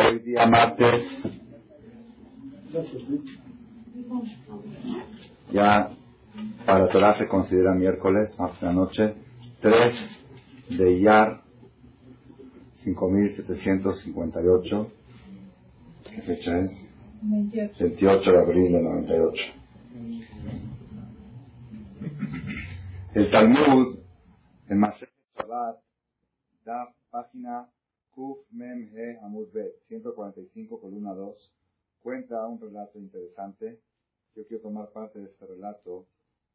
Hoy 0.00 0.20
día 0.20 0.46
martes, 0.46 1.02
ya 5.52 5.90
para 6.64 6.88
Torah 6.88 7.18
se 7.18 7.28
considera 7.28 7.74
miércoles, 7.74 8.34
martes 8.38 8.60
de 8.60 8.66
la 8.66 8.72
noche, 8.72 9.14
3 9.60 9.94
de 10.78 10.98
Iyar, 10.98 11.42
5758. 12.72 14.92
¿Qué 16.04 16.22
fecha 16.22 16.60
es? 16.60 16.72
28 17.78 18.32
de 18.32 18.38
abril 18.38 18.72
de 18.72 18.82
98. 18.82 19.44
El 23.14 23.30
Talmud, 23.30 23.98
en 24.68 24.78
Masej 24.78 25.10
Shabbat, 25.36 25.76
da 26.64 26.94
página 27.10 27.68
Kuf 28.14 28.38
Mem 28.50 28.90
He 28.92 29.18
Amud 29.22 29.52
Bet, 29.52 29.74
145, 29.88 30.80
columna 30.80 31.14
2, 31.14 31.54
cuenta 32.02 32.46
un 32.46 32.60
relato 32.60 32.98
interesante. 32.98 33.80
Yo 34.34 34.46
quiero 34.46 34.62
tomar 34.62 34.90
parte 34.90 35.18
de 35.18 35.26
este 35.26 35.46
relato 35.46 36.06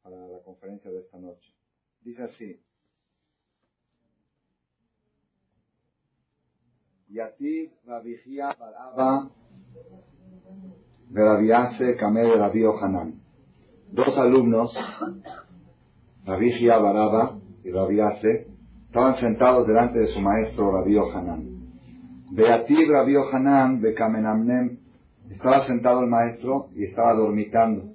para 0.01 0.27
la 0.27 0.39
conferencia 0.43 0.91
de 0.91 0.99
esta 0.99 1.17
noche. 1.17 1.53
Dice 2.01 2.23
así. 2.23 2.61
Yativ 7.09 7.71
Rabijia 7.85 8.53
Baraba 8.53 9.31
Verabiase 11.09 11.95
Kameh 11.95 12.35
Rabio 12.35 12.77
Hanan. 12.77 13.21
Dos 13.91 14.17
alumnos, 14.17 14.75
Rabijia 16.25 16.77
Baraba 16.77 17.39
y 17.63 17.71
Rabiase, 17.71 18.47
estaban 18.95 19.17
sentados 19.17 19.67
delante 19.67 19.99
de 19.99 20.07
su 20.07 20.21
maestro 20.21 20.71
Rabio 20.71 21.11
Hanan. 21.13 21.43
Beativ 22.31 22.89
Rabio 22.89 23.23
Hanan 23.29 23.81
Bekamenamnem 23.81 24.77
estaba 25.29 25.65
sentado 25.65 25.99
el 25.99 26.07
maestro 26.07 26.69
y 26.73 26.85
estaba 26.85 27.13
dormitando. 27.13 27.91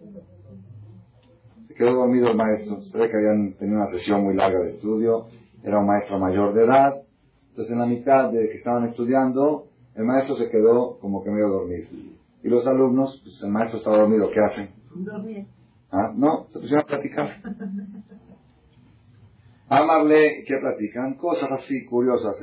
Se 1.69 1.75
quedó 1.75 1.95
dormido 1.95 2.29
el 2.29 2.37
maestro. 2.37 2.83
Se 2.83 2.99
ve 2.99 3.09
que 3.09 3.17
habían 3.17 3.55
tenido 3.55 3.79
una 3.79 3.91
sesión 3.93 4.25
muy 4.25 4.35
larga 4.35 4.59
de 4.59 4.73
estudio. 4.73 5.29
Era 5.65 5.79
un 5.79 5.87
maestro 5.87 6.19
mayor 6.19 6.53
de 6.53 6.65
edad. 6.65 6.93
Entonces 7.49 7.73
en 7.73 7.79
la 7.79 7.87
mitad 7.87 8.31
de 8.31 8.51
que 8.51 8.59
estaban 8.59 8.85
estudiando, 8.85 9.69
el 9.95 10.05
maestro 10.05 10.37
se 10.37 10.51
quedó 10.51 10.99
como 10.99 11.25
que 11.25 11.31
medio 11.31 11.49
dormido. 11.49 11.89
Y 12.43 12.49
los 12.51 12.67
alumnos, 12.67 13.23
pues 13.25 13.43
el 13.43 13.49
maestro 13.49 13.79
estaba 13.79 13.97
dormido, 13.97 14.31
¿qué 14.31 14.41
hacen? 14.41 14.69
Dormir. 14.95 15.47
¿Ah? 15.91 16.13
No, 16.15 16.47
se 16.51 16.61
pusieron 16.61 16.85
a 16.85 16.87
platicar. 16.87 17.41
Amarle, 19.73 20.43
¿qué 20.49 20.59
platican? 20.59 21.15
Cosas 21.15 21.49
así 21.53 21.85
curiosas, 21.85 22.37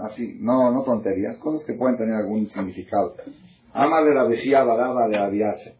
así, 0.00 0.36
no, 0.38 0.70
no 0.70 0.82
tonterías, 0.82 1.38
cosas 1.38 1.64
que 1.64 1.72
pueden 1.72 1.96
tener 1.96 2.14
algún 2.14 2.46
significado. 2.50 3.16
Amarle 3.72 4.14
la 4.14 4.26
vigía 4.26 4.62
baraba 4.64 5.08
de 5.08 5.16
Rabiase. 5.16 5.76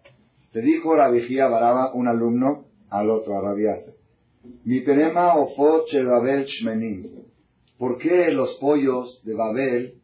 Le 0.55 0.63
dijo 0.63 0.97
la 0.97 1.11
vigía 1.11 1.47
baraba 1.49 1.93
un 1.93 2.09
alumno 2.09 2.65
al 2.89 3.11
otro, 3.11 3.37
a. 3.37 3.77
Mi 4.65 4.81
penema 4.81 5.37
ofoche 5.37 6.03
Babel 6.03 6.47
shmenim. 6.47 7.07
¿Por 7.77 7.99
qué 7.99 8.31
los 8.31 8.55
pollos 8.55 9.21
de 9.25 9.35
Babel, 9.35 10.01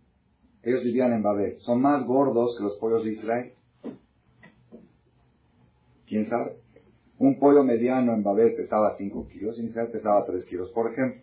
ellos 0.63 0.85
vivían 0.85 1.15
en 1.15 1.23
Babel, 1.23 1.57
son 1.61 1.81
más 1.81 2.05
gordos 2.05 2.57
que 2.59 2.65
los 2.65 2.77
pollos 2.77 3.05
de 3.05 3.13
Israel? 3.13 3.53
¿Quién 6.07 6.29
sabe? 6.29 6.60
Un 7.21 7.39
pollo 7.39 7.63
mediano 7.63 8.15
en 8.15 8.23
Babel 8.23 8.55
pesaba 8.55 8.97
5 8.97 9.29
kilos 9.29 9.59
y 9.59 9.61
en 9.61 9.67
Israel 9.67 9.91
pesaba 9.93 10.25
3 10.25 10.43
kilos, 10.47 10.71
por 10.71 10.91
ejemplo. 10.91 11.21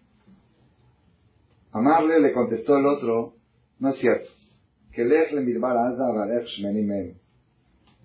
Amarle 1.71 2.19
le 2.19 2.33
contestó 2.33 2.77
el 2.77 2.85
otro, 2.85 3.33
no 3.79 3.89
es 3.89 3.97
cierto. 3.97 4.29
Que. 4.91 5.03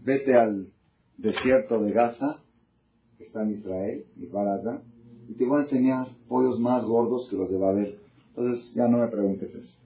Vete 0.02 0.34
al 0.34 0.68
desierto 1.18 1.82
de 1.82 1.92
Gaza, 1.92 2.42
que 3.18 3.24
está 3.24 3.42
en 3.42 3.58
Israel, 3.58 4.06
Mirbar 4.16 4.48
Aza, 4.48 4.82
y 5.28 5.34
te 5.34 5.44
voy 5.44 5.58
a 5.58 5.64
enseñar 5.64 6.06
pollos 6.28 6.58
más 6.58 6.83
gordos 6.84 7.28
que 7.28 7.36
los 7.36 7.50
de 7.50 7.58
Babel. 7.58 7.98
Entonces 8.30 8.72
ya 8.74 8.88
no 8.88 8.98
me 8.98 9.08
preguntes 9.08 9.55
eso. 9.55 9.77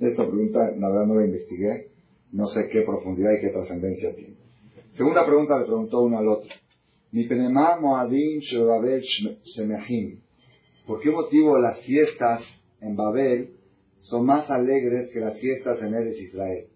Esta 0.00 0.26
pregunta, 0.26 0.70
la 0.78 0.88
verdad 0.88 1.06
no 1.06 1.16
la 1.16 1.26
investigué, 1.26 1.90
no 2.32 2.46
sé 2.46 2.68
qué 2.72 2.80
profundidad 2.82 3.32
y 3.34 3.40
qué 3.42 3.50
trascendencia 3.50 4.16
tiene. 4.16 4.33
Segunda 4.94 5.26
pregunta 5.26 5.58
le 5.58 5.64
preguntó 5.64 6.02
uno 6.02 6.18
al 6.18 6.28
otro. 6.28 6.50
¿Por 10.86 11.00
qué 11.00 11.10
motivo 11.10 11.58
las 11.58 11.80
fiestas 11.80 12.44
en 12.80 12.94
Babel 12.94 13.56
son 13.98 14.24
más 14.24 14.48
alegres 14.50 15.10
que 15.10 15.18
las 15.18 15.36
fiestas 15.40 15.82
en 15.82 15.94
Eres 15.94 16.20
Israel? 16.20 16.68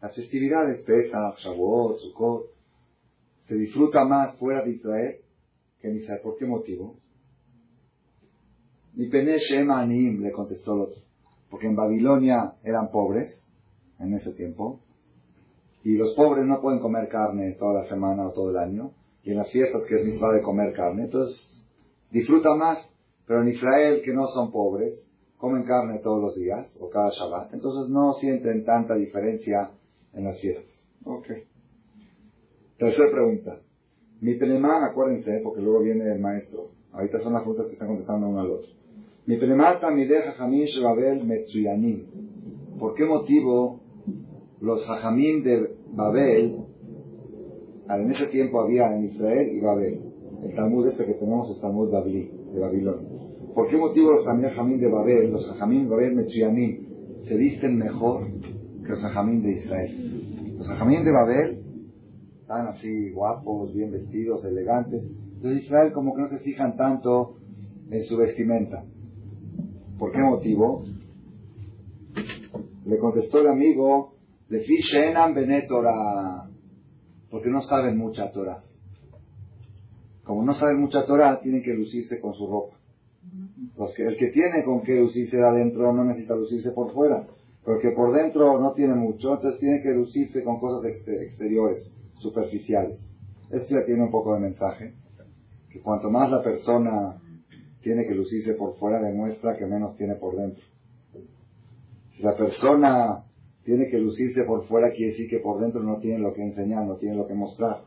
Las 0.00 0.14
festividades, 0.14 0.80
Pesach, 0.82 1.38
Shavuot, 1.40 1.98
Sukkot, 2.00 2.46
se 3.48 3.54
disfruta 3.56 4.06
más 4.06 4.38
fuera 4.38 4.64
de 4.64 4.70
Israel 4.70 5.16
que 5.80 5.88
en 5.88 5.96
Israel. 5.96 6.20
¿Por 6.22 6.38
qué 6.38 6.46
motivo? 6.46 6.96
Mi 8.94 9.08
le 9.08 10.32
contestó 10.32 10.74
el 10.74 10.80
otro. 10.80 11.02
Porque 11.50 11.66
en 11.66 11.76
Babilonia 11.76 12.54
eran 12.64 12.90
pobres 12.90 13.46
en 13.98 14.14
ese 14.14 14.32
tiempo 14.32 14.83
y 15.84 15.96
los 15.96 16.14
pobres 16.14 16.46
no 16.46 16.60
pueden 16.60 16.80
comer 16.80 17.08
carne 17.08 17.52
toda 17.52 17.74
la 17.74 17.84
semana 17.84 18.26
o 18.26 18.32
todo 18.32 18.50
el 18.50 18.56
año, 18.56 18.92
y 19.22 19.30
en 19.30 19.36
las 19.36 19.50
fiestas 19.50 19.84
que 19.86 20.00
es 20.00 20.06
misma 20.06 20.32
de 20.32 20.42
comer 20.42 20.72
carne, 20.72 21.04
entonces 21.04 21.62
disfruta 22.10 22.54
más, 22.54 22.90
pero 23.26 23.42
en 23.42 23.48
Israel 23.48 24.02
que 24.02 24.12
no 24.12 24.26
son 24.28 24.50
pobres, 24.50 25.10
comen 25.36 25.64
carne 25.64 25.98
todos 25.98 26.22
los 26.22 26.34
días 26.34 26.76
o 26.80 26.88
cada 26.88 27.10
Shabbat, 27.10 27.52
entonces 27.52 27.90
no 27.90 28.14
sienten 28.14 28.64
tanta 28.64 28.94
diferencia 28.94 29.72
en 30.14 30.24
las 30.24 30.40
fiestas. 30.40 30.74
Ok. 31.04 31.26
Tercera 32.78 33.10
pregunta. 33.10 33.60
Mi 34.20 34.34
penema, 34.34 34.86
acuérdense, 34.86 35.40
porque 35.42 35.60
luego 35.60 35.80
viene 35.80 36.10
el 36.10 36.20
maestro. 36.20 36.70
Ahorita 36.92 37.18
son 37.20 37.34
las 37.34 37.42
preguntas 37.42 37.66
que 37.66 37.74
están 37.74 37.88
contestando 37.88 38.28
uno 38.28 38.40
al 38.40 38.50
otro. 38.50 38.70
Mi 39.26 39.36
penema 39.36 39.78
tamideh 39.80 40.22
jajamim 40.22 40.64
shebabel 40.64 41.24
metzuyanim. 41.24 42.06
¿Por 42.78 42.94
qué 42.94 43.04
motivo 43.04 43.83
los 44.64 44.88
hajamim 44.88 45.42
de 45.42 45.76
Babel, 45.92 46.56
ah, 47.86 47.98
en 47.98 48.10
ese 48.10 48.28
tiempo 48.28 48.60
había 48.60 48.96
en 48.96 49.04
Israel 49.04 49.54
y 49.54 49.60
Babel. 49.60 50.00
El 50.42 50.54
Talmud 50.54 50.86
este 50.88 51.04
que 51.04 51.14
tenemos 51.14 51.50
es 51.50 51.60
Talmud 51.60 51.90
Babli, 51.90 52.30
de 52.52 52.60
Babilonia. 52.60 53.08
¿Por 53.54 53.68
qué 53.68 53.76
motivo 53.76 54.12
los 54.12 54.26
hajamim 54.26 54.80
de 54.80 54.88
Babel, 54.88 55.32
los 55.32 55.48
hajamim 55.50 55.84
de 55.84 55.90
Babel 55.90 56.14
Metzuyanim, 56.14 57.22
se 57.22 57.36
visten 57.36 57.76
mejor 57.76 58.26
que 58.82 58.88
los 58.88 59.04
hajamim 59.04 59.42
de 59.42 59.52
Israel? 59.52 60.56
Los 60.58 60.68
hajamim 60.70 61.04
de 61.04 61.12
Babel 61.12 61.62
están 62.40 62.66
así 62.66 63.10
guapos, 63.10 63.74
bien 63.74 63.92
vestidos, 63.92 64.44
elegantes. 64.44 65.02
De 65.40 65.54
Israel 65.56 65.92
como 65.92 66.14
que 66.14 66.22
no 66.22 66.28
se 66.28 66.38
fijan 66.38 66.76
tanto 66.76 67.36
en 67.90 68.02
su 68.04 68.16
vestimenta. 68.16 68.84
¿Por 69.98 70.10
qué 70.10 70.22
motivo? 70.22 70.84
Le 72.86 72.98
contestó 72.98 73.40
el 73.40 73.48
amigo, 73.48 74.13
le 74.48 74.60
Shenan 74.60 75.34
Bene 75.34 75.62
Torah, 75.62 76.48
porque 77.30 77.48
no 77.48 77.62
saben 77.62 77.96
mucha 77.96 78.30
Torah. 78.30 78.60
Como 80.22 80.42
no 80.44 80.54
saben 80.54 80.80
mucha 80.80 81.04
Torah, 81.04 81.40
tienen 81.40 81.62
que 81.62 81.74
lucirse 81.74 82.20
con 82.20 82.34
su 82.34 82.46
ropa. 82.46 82.76
Los 83.76 83.92
que, 83.94 84.06
el 84.06 84.16
que 84.16 84.28
tiene 84.28 84.64
con 84.64 84.82
qué 84.82 85.00
lucirse 85.00 85.36
de 85.36 85.46
adentro 85.46 85.92
no 85.92 86.04
necesita 86.04 86.34
lucirse 86.34 86.70
por 86.70 86.92
fuera. 86.92 87.26
Pero 87.64 87.76
el 87.76 87.82
que 87.82 87.90
por 87.92 88.14
dentro 88.14 88.60
no 88.60 88.72
tiene 88.72 88.94
mucho, 88.94 89.34
entonces 89.34 89.58
tiene 89.58 89.82
que 89.82 89.92
lucirse 89.92 90.44
con 90.44 90.60
cosas 90.60 90.90
exte- 90.90 91.22
exteriores, 91.22 91.92
superficiales. 92.18 93.00
Esto 93.50 93.74
ya 93.74 93.86
tiene 93.86 94.02
un 94.02 94.10
poco 94.10 94.34
de 94.34 94.40
mensaje. 94.40 94.94
Que 95.70 95.80
cuanto 95.80 96.10
más 96.10 96.30
la 96.30 96.42
persona 96.42 97.20
tiene 97.82 98.06
que 98.06 98.14
lucirse 98.14 98.54
por 98.54 98.76
fuera, 98.76 99.00
demuestra 99.00 99.56
que 99.56 99.66
menos 99.66 99.96
tiene 99.96 100.14
por 100.14 100.36
dentro. 100.36 100.62
Si 102.12 102.22
la 102.22 102.36
persona 102.36 103.24
tiene 103.64 103.88
que 103.88 103.98
lucirse 103.98 104.44
por 104.44 104.64
fuera, 104.66 104.90
quiere 104.92 105.12
decir 105.12 105.28
que 105.28 105.38
por 105.38 105.60
dentro 105.60 105.82
no 105.82 105.96
tiene 105.98 106.18
lo 106.18 106.34
que 106.34 106.42
enseñar, 106.42 106.84
no 106.84 106.96
tiene 106.96 107.16
lo 107.16 107.26
que 107.26 107.34
mostrar. 107.34 107.82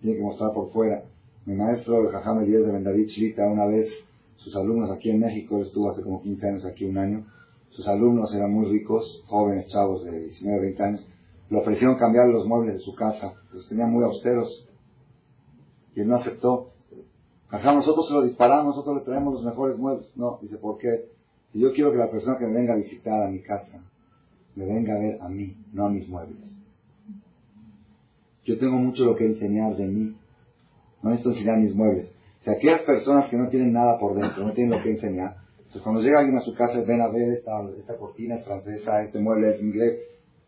Tiene 0.00 0.16
que 0.16 0.22
mostrar 0.22 0.52
por 0.52 0.70
fuera. 0.72 1.04
Mi 1.46 1.54
maestro, 1.54 2.00
el 2.02 2.08
Jajam 2.08 2.42
Elías 2.42 2.66
de 2.66 2.72
Bendavid 2.72 3.06
Shlita, 3.06 3.46
una 3.46 3.66
vez, 3.66 3.88
sus 4.36 4.54
alumnos 4.56 4.90
aquí 4.90 5.10
en 5.10 5.20
México, 5.20 5.56
él 5.56 5.62
estuvo 5.62 5.90
hace 5.90 6.02
como 6.02 6.20
15 6.20 6.48
años 6.48 6.64
aquí, 6.64 6.84
un 6.84 6.98
año, 6.98 7.26
sus 7.70 7.86
alumnos 7.86 8.34
eran 8.34 8.52
muy 8.52 8.66
ricos, 8.66 9.22
jóvenes, 9.26 9.68
chavos 9.68 10.04
de 10.04 10.18
19, 10.24 10.60
20 10.60 10.82
años, 10.82 11.08
le 11.48 11.58
ofrecieron 11.58 11.96
cambiar 11.96 12.28
los 12.28 12.46
muebles 12.46 12.74
de 12.74 12.80
su 12.80 12.94
casa, 12.94 13.34
los 13.52 13.68
tenían 13.68 13.90
muy 13.90 14.04
austeros, 14.04 14.68
y 15.94 16.00
él 16.00 16.08
no 16.08 16.16
aceptó. 16.16 16.70
Jajam, 17.48 17.76
nosotros 17.76 18.08
se 18.08 18.14
lo 18.14 18.22
disparamos, 18.22 18.76
nosotros 18.76 18.96
le 18.96 19.04
traemos 19.04 19.34
los 19.34 19.44
mejores 19.44 19.76
muebles. 19.78 20.10
No, 20.16 20.38
dice, 20.40 20.56
¿por 20.56 20.78
qué? 20.78 21.06
Si 21.52 21.58
yo 21.58 21.72
quiero 21.72 21.90
que 21.90 21.98
la 21.98 22.10
persona 22.10 22.38
que 22.38 22.46
me 22.46 22.54
venga 22.54 22.74
a 22.74 22.76
visitar 22.76 23.22
a 23.22 23.28
mi 23.28 23.40
casa, 23.40 23.82
me 24.54 24.66
venga 24.66 24.94
a 24.94 24.98
ver 24.98 25.18
a 25.20 25.28
mí, 25.28 25.56
no 25.72 25.86
a 25.86 25.90
mis 25.90 26.08
muebles. 26.08 26.56
Yo 28.44 28.58
tengo 28.58 28.76
mucho 28.76 29.04
lo 29.04 29.16
que 29.16 29.26
enseñar 29.26 29.76
de 29.76 29.86
mí. 29.86 30.16
No 31.02 31.10
necesito 31.10 31.30
enseñar 31.30 31.58
mis 31.58 31.74
muebles. 31.74 32.10
Si 32.40 32.50
aquellas 32.50 32.82
personas 32.82 33.28
que 33.28 33.36
no 33.36 33.48
tienen 33.48 33.72
nada 33.72 33.98
por 33.98 34.18
dentro, 34.18 34.46
no 34.46 34.52
tienen 34.52 34.76
lo 34.76 34.82
que 34.82 34.90
enseñar, 34.90 35.36
Entonces 35.58 35.82
cuando 35.82 36.00
llega 36.00 36.20
alguien 36.20 36.38
a 36.38 36.42
su 36.42 36.54
casa, 36.54 36.80
ven 36.80 37.00
a 37.00 37.08
ver 37.08 37.32
esta, 37.34 37.96
cortina 37.98 38.36
es 38.36 38.44
francesa, 38.44 39.02
este 39.02 39.20
mueble 39.20 39.50
es 39.50 39.60
inglés, 39.60 40.00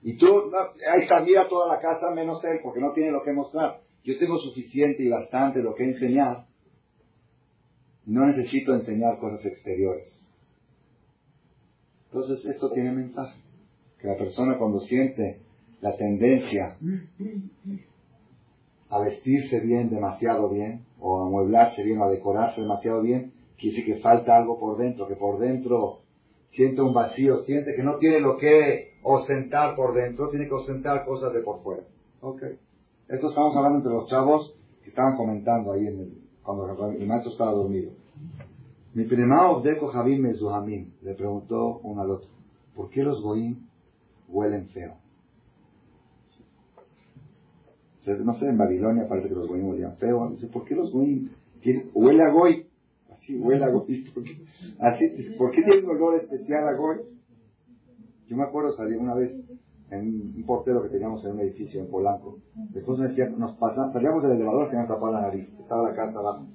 y 0.02 0.16
tú, 0.16 0.50
ahí 0.92 1.02
está, 1.02 1.20
mira 1.20 1.48
toda 1.48 1.68
la 1.68 1.80
casa 1.80 2.10
menos 2.10 2.42
él, 2.44 2.58
porque 2.62 2.80
no 2.80 2.92
tiene 2.92 3.12
lo 3.12 3.22
que 3.22 3.32
mostrar. 3.32 3.82
Yo 4.02 4.18
tengo 4.18 4.36
suficiente 4.38 5.02
y 5.04 5.08
bastante 5.08 5.62
lo 5.62 5.74
que 5.74 5.84
enseñar. 5.84 6.46
No 8.04 8.26
necesito 8.26 8.74
enseñar 8.74 9.18
cosas 9.20 9.44
exteriores. 9.46 10.20
Entonces 12.06 12.44
esto 12.46 12.72
tiene 12.72 12.90
mensaje. 12.90 13.41
Que 14.02 14.08
la 14.08 14.16
persona 14.16 14.58
cuando 14.58 14.80
siente 14.80 15.42
la 15.80 15.96
tendencia 15.96 16.76
a 18.90 19.00
vestirse 19.00 19.60
bien, 19.60 19.90
demasiado 19.90 20.48
bien, 20.48 20.84
o 20.98 21.20
a 21.20 21.26
amueblarse 21.26 21.84
bien, 21.84 22.00
o 22.00 22.04
a 22.04 22.10
decorarse 22.10 22.60
demasiado 22.60 23.00
bien, 23.00 23.32
quiere 23.56 23.76
decir 23.76 23.94
que 23.94 24.00
falta 24.00 24.36
algo 24.36 24.58
por 24.58 24.76
dentro, 24.76 25.06
que 25.06 25.14
por 25.14 25.38
dentro 25.38 26.00
siente 26.50 26.82
un 26.82 26.92
vacío, 26.92 27.44
siente 27.44 27.76
que 27.76 27.84
no 27.84 27.96
tiene 27.98 28.18
lo 28.18 28.36
que 28.36 28.94
ostentar 29.04 29.76
por 29.76 29.94
dentro, 29.94 30.30
tiene 30.30 30.48
que 30.48 30.54
ostentar 30.54 31.04
cosas 31.04 31.32
de 31.32 31.40
por 31.40 31.62
fuera. 31.62 31.84
Ok. 32.20 32.42
Esto 33.08 33.28
estamos 33.28 33.56
hablando 33.56 33.78
entre 33.78 33.92
los 33.92 34.08
chavos 34.08 34.54
que 34.82 34.88
estaban 34.90 35.16
comentando 35.16 35.72
ahí 35.72 35.86
en 35.86 36.00
el, 36.00 36.18
cuando 36.42 36.90
el 36.90 37.06
maestro 37.06 37.30
estaba 37.30 37.52
dormido. 37.52 37.92
Mi 38.94 39.04
primado 39.04 39.60
Deco 39.62 39.86
Javín 39.86 40.22
Mezuhamim 40.22 40.90
le 41.02 41.14
preguntó 41.14 41.78
uno 41.84 42.02
al 42.02 42.10
otro, 42.10 42.30
¿por 42.74 42.90
qué 42.90 43.04
los 43.04 43.22
goín 43.22 43.68
huelen 44.32 44.68
feo? 44.68 44.96
No 48.24 48.34
sé, 48.34 48.48
en 48.48 48.58
Babilonia 48.58 49.06
parece 49.06 49.28
que 49.28 49.34
los 49.34 49.46
goín 49.46 49.64
huelían 49.64 49.96
feo. 49.96 50.28
Dice, 50.30 50.48
¿por 50.48 50.64
qué 50.64 50.74
los 50.74 50.90
goín 50.90 51.30
huele 51.94 52.22
a 52.24 52.30
goy? 52.30 52.66
Así 53.12 53.38
huele 53.38 53.64
a 53.64 53.68
goy. 53.68 54.10
¿Por 54.14 54.24
qué, 54.24 54.44
así, 54.80 55.34
¿por 55.38 55.50
qué 55.52 55.62
tiene 55.62 55.84
un 55.84 55.96
olor 55.96 56.16
especial 56.16 56.66
a 56.66 56.74
goy? 56.74 56.96
Yo 58.26 58.36
me 58.36 58.42
acuerdo 58.42 58.72
salir 58.72 58.98
una 58.98 59.14
vez 59.14 59.30
en 59.90 60.34
un 60.36 60.44
portero 60.46 60.82
que 60.82 60.88
teníamos 60.88 61.24
en 61.24 61.32
un 61.32 61.40
edificio 61.40 61.80
en 61.80 61.90
Polanco. 61.90 62.38
Después 62.70 62.98
nos, 62.98 63.10
decía, 63.10 63.28
nos 63.28 63.52
pasamos, 63.52 63.92
salíamos 63.92 64.22
del 64.22 64.32
elevador, 64.32 64.70
se 64.70 64.76
nos 64.76 64.88
tapaba 64.88 65.12
la 65.12 65.20
nariz. 65.20 65.52
Estaba 65.60 65.90
la 65.90 65.94
casa 65.94 66.18
abajo. 66.18 66.46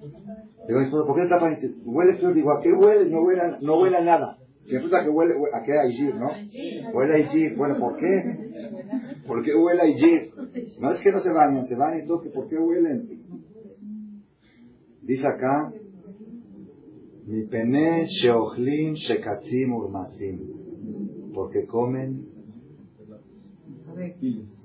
Digo, 0.67 1.05
¿por 1.05 1.15
qué 1.15 1.27
tapan? 1.27 1.55
Dice, 1.55 1.75
huele 1.85 2.15
feo. 2.15 2.33
Digo, 2.33 2.51
¿a 2.51 2.61
qué 2.61 2.73
huele? 2.73 3.09
No 3.09 3.21
huele, 3.21 3.41
no 3.61 3.79
huele 3.79 4.03
nada. 4.03 4.39
Si 4.67 4.75
resulta 4.75 5.01
que 5.01 5.09
huele, 5.09 5.33
¿a 5.53 5.63
qué 5.63 5.79
hay 5.79 6.13
no? 6.13 6.29
Huele 6.93 7.13
a 7.13 7.19
Igir. 7.19 7.55
Bueno, 7.55 7.77
¿por 7.79 7.95
qué? 7.95 9.23
¿Por 9.25 9.41
qué 9.41 9.55
huele 9.55 9.81
a 9.81 9.87
Igir? 9.87 10.33
No 10.81 10.91
es 10.91 10.99
que 10.99 11.11
no 11.13 11.21
se 11.21 11.31
bañan, 11.31 11.65
se 11.67 11.75
bañan 11.75 12.03
y 12.03 12.05
todo, 12.05 12.21
¿por 12.33 12.49
qué 12.49 12.57
huelen? 12.57 13.07
Dice 15.03 15.25
acá, 15.25 15.71
mi 17.27 17.45
pene 17.45 18.07
sheochlim 18.07 18.95
shekatzim 18.95 19.73
urmasim. 19.73 21.31
Porque 21.33 21.65
comen 21.65 22.27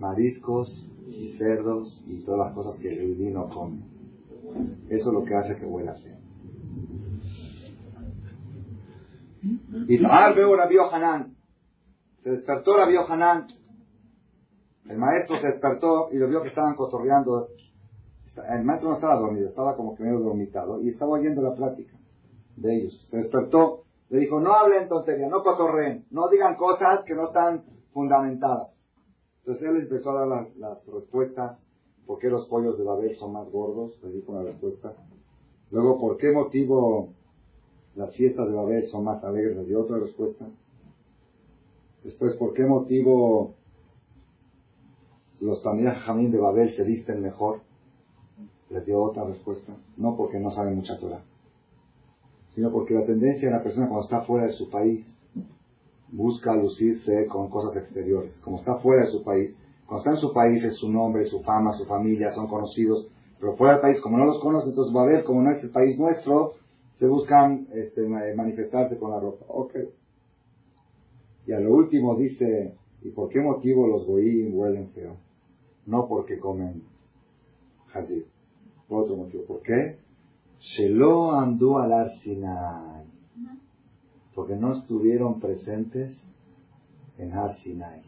mariscos 0.00 0.90
y 1.08 1.28
cerdos 1.38 2.04
y 2.08 2.24
todas 2.24 2.48
las 2.48 2.54
cosas 2.56 2.80
que 2.80 2.88
el 2.88 3.14
vino 3.14 3.48
come. 3.50 3.82
Eso 4.88 5.10
es 5.10 5.14
lo 5.14 5.24
que 5.24 5.34
hace 5.36 5.56
que 5.60 5.64
huela 5.64 5.94
feo. 5.94 6.12
Y 6.12 6.58
ah, 6.58 6.60
veo 7.84 7.90
la 7.92 8.00
Hanan. 8.00 9.31
Se 12.22 12.30
despertó 12.30 12.76
la 12.76 12.84
Hanan. 13.08 13.46
El 14.88 14.98
maestro 14.98 15.36
se 15.40 15.46
despertó 15.46 16.08
y 16.12 16.16
lo 16.16 16.28
vio 16.28 16.42
que 16.42 16.48
estaban 16.48 16.74
cotorreando. 16.74 17.48
El 18.48 18.64
maestro 18.64 18.90
no 18.90 18.94
estaba 18.94 19.16
dormido, 19.16 19.48
estaba 19.48 19.76
como 19.76 19.94
que 19.94 20.04
medio 20.04 20.20
dormitado 20.20 20.80
y 20.80 20.88
estaba 20.88 21.12
oyendo 21.12 21.42
la 21.42 21.54
plática 21.54 21.96
de 22.56 22.76
ellos. 22.76 23.06
Se 23.10 23.16
despertó, 23.16 23.82
le 24.08 24.20
dijo, 24.20 24.40
no 24.40 24.52
hablen 24.52 24.88
tonterías, 24.88 25.30
no 25.30 25.42
cotorreen, 25.42 26.06
no 26.10 26.28
digan 26.28 26.56
cosas 26.56 27.04
que 27.04 27.14
no 27.14 27.26
están 27.26 27.64
fundamentadas. 27.92 28.76
Entonces 29.40 29.68
él 29.68 29.76
empezó 29.82 30.10
a 30.10 30.20
dar 30.20 30.28
las, 30.28 30.56
las 30.56 30.86
respuestas, 30.86 31.62
por 32.06 32.18
qué 32.18 32.28
los 32.28 32.46
pollos 32.48 32.78
de 32.78 32.84
Babel 32.84 33.16
son 33.16 33.32
más 33.32 33.50
gordos, 33.50 33.98
le 34.02 34.10
dijo 34.10 34.32
una 34.32 34.42
respuesta. 34.42 34.94
Luego, 35.70 35.98
por 35.98 36.16
qué 36.16 36.32
motivo 36.32 37.14
las 37.94 38.14
fiestas 38.14 38.48
de 38.48 38.54
Babel 38.54 38.86
son 38.88 39.04
más 39.04 39.22
alegres, 39.22 39.56
le 39.56 39.64
dio 39.64 39.80
otra 39.80 39.98
respuesta. 39.98 40.46
Después, 42.02 42.34
por 42.36 42.54
qué 42.54 42.64
motivo 42.64 43.54
los 45.40 45.62
también 45.62 45.92
jamín 45.94 46.30
de 46.30 46.38
Babel 46.38 46.74
se 46.74 46.84
visten 46.84 47.20
mejor, 47.20 47.60
le 48.70 48.80
dio 48.82 49.02
otra 49.02 49.24
respuesta. 49.24 49.76
No 49.96 50.16
porque 50.16 50.38
no 50.38 50.50
saben 50.50 50.76
mucha 50.76 50.98
Torah, 50.98 51.22
sino 52.50 52.70
porque 52.70 52.94
la 52.94 53.04
tendencia 53.04 53.48
de 53.48 53.54
la 53.54 53.62
persona 53.62 53.88
cuando 53.88 54.04
está 54.04 54.22
fuera 54.22 54.46
de 54.46 54.52
su 54.52 54.70
país 54.70 55.06
busca 56.10 56.54
lucirse 56.54 57.26
con 57.26 57.48
cosas 57.50 57.76
exteriores. 57.76 58.38
Como 58.40 58.58
está 58.58 58.78
fuera 58.78 59.04
de 59.04 59.10
su 59.10 59.22
país, 59.22 59.54
cuando 59.86 59.98
está 59.98 60.10
en 60.12 60.28
su 60.28 60.32
país 60.32 60.62
es 60.64 60.76
su 60.76 60.88
nombre, 60.90 61.24
su 61.26 61.42
fama, 61.42 61.72
su 61.72 61.86
familia, 61.86 62.32
son 62.34 62.46
conocidos, 62.46 63.08
pero 63.40 63.56
fuera 63.56 63.74
del 63.74 63.82
país, 63.82 64.00
como 64.00 64.18
no 64.18 64.24
los 64.24 64.40
conoce, 64.40 64.68
entonces 64.68 64.94
ver, 64.94 65.24
como 65.24 65.42
no 65.42 65.50
es 65.50 65.62
el 65.64 65.70
país 65.70 65.98
nuestro, 65.98 66.52
se 67.02 67.08
buscan 67.08 67.66
este, 67.72 68.06
manifestarse 68.06 68.96
con 68.96 69.10
la 69.10 69.18
ropa. 69.18 69.44
Ok. 69.48 69.74
Y 71.48 71.52
a 71.52 71.58
lo 71.58 71.74
último 71.74 72.14
dice, 72.14 72.76
¿y 73.02 73.10
por 73.10 73.28
qué 73.28 73.40
motivo 73.40 73.88
los 73.88 74.06
goyim 74.06 74.56
huelen 74.56 74.88
feo? 74.90 75.16
No 75.84 76.06
porque 76.06 76.38
comen 76.38 76.84
hazir. 77.92 78.28
Por 78.86 79.02
otro 79.02 79.16
motivo. 79.16 79.42
¿Por 79.46 79.62
qué? 79.62 79.96
Shelo 80.60 81.32
andó 81.32 81.80
al 81.80 81.92
Arsinai 81.92 83.04
porque 84.36 84.54
no 84.54 84.72
estuvieron 84.72 85.40
presentes 85.40 86.24
en 87.18 87.32
Har 87.32 87.56
Sinai. 87.56 88.00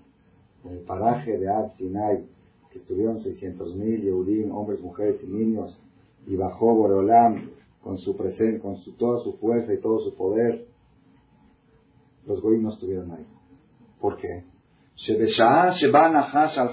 En 0.63 0.71
el 0.71 0.85
paraje 0.85 1.37
de 1.37 1.49
Har 1.49 1.77
Sinai, 1.79 2.25
que 2.71 2.79
estuvieron 2.79 3.19
600.000 3.19 4.03
Yehudim, 4.03 4.55
hombres, 4.55 4.81
mujeres 4.81 5.21
y 5.25 5.27
niños, 5.27 5.83
y 6.29 6.37
bajó 6.37 6.77
Boreolam 6.77 7.51
con 7.85 7.99
su 7.99 8.17
presencia, 8.17 8.63
con 8.63 8.79
su, 8.79 8.95
toda 8.97 9.23
su 9.23 9.35
fuerza 9.35 9.75
y 9.75 9.81
todo 9.81 9.99
su 9.99 10.17
poder, 10.17 10.67
los 12.27 12.41
goyim 12.41 12.63
no 12.63 12.71
estuvieron 12.71 13.13
ahí. 13.13 13.27
¿Por 14.01 14.17
qué? 14.17 14.47
al 16.57 16.71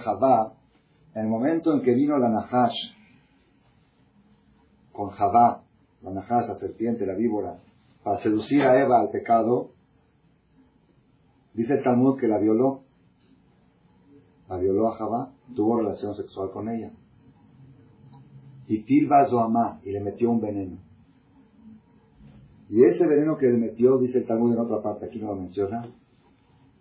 en 1.13 1.21
el 1.21 1.27
momento 1.27 1.73
en 1.73 1.81
que 1.81 1.93
vino 1.93 2.17
la 2.17 2.29
Nahash 2.29 2.93
con 4.93 5.09
Jabá, 5.09 5.63
la 6.01 6.11
Nahash, 6.11 6.47
la 6.47 6.55
serpiente, 6.55 7.05
la 7.05 7.15
víbora, 7.15 7.59
para 8.03 8.19
seducir 8.19 8.61
a 8.61 8.81
Eva 8.81 9.01
al 9.01 9.09
pecado, 9.09 9.71
dice 11.53 11.73
el 11.73 11.83
Talmud 11.83 12.17
que 12.17 12.29
la 12.29 12.37
violó. 12.37 12.83
La 14.47 14.57
violó 14.57 14.87
a 14.87 14.95
Jabá, 14.95 15.33
tuvo 15.55 15.77
relación 15.79 16.15
sexual 16.15 16.51
con 16.51 16.69
ella. 16.69 16.91
Y 18.67 18.83
Tilba 18.83 19.27
Zoamá, 19.27 19.81
y 19.83 19.91
le 19.91 19.99
metió 19.99 20.31
un 20.31 20.39
veneno. 20.39 20.90
Y 22.71 22.85
ese 22.85 23.05
veneno 23.05 23.37
que 23.37 23.47
le 23.47 23.57
metió, 23.57 23.97
dice 23.97 24.19
el 24.19 24.25
Talmud 24.25 24.53
en 24.53 24.59
otra 24.59 24.81
parte, 24.81 25.05
aquí 25.05 25.19
no 25.19 25.27
lo 25.27 25.35
menciona, 25.35 25.85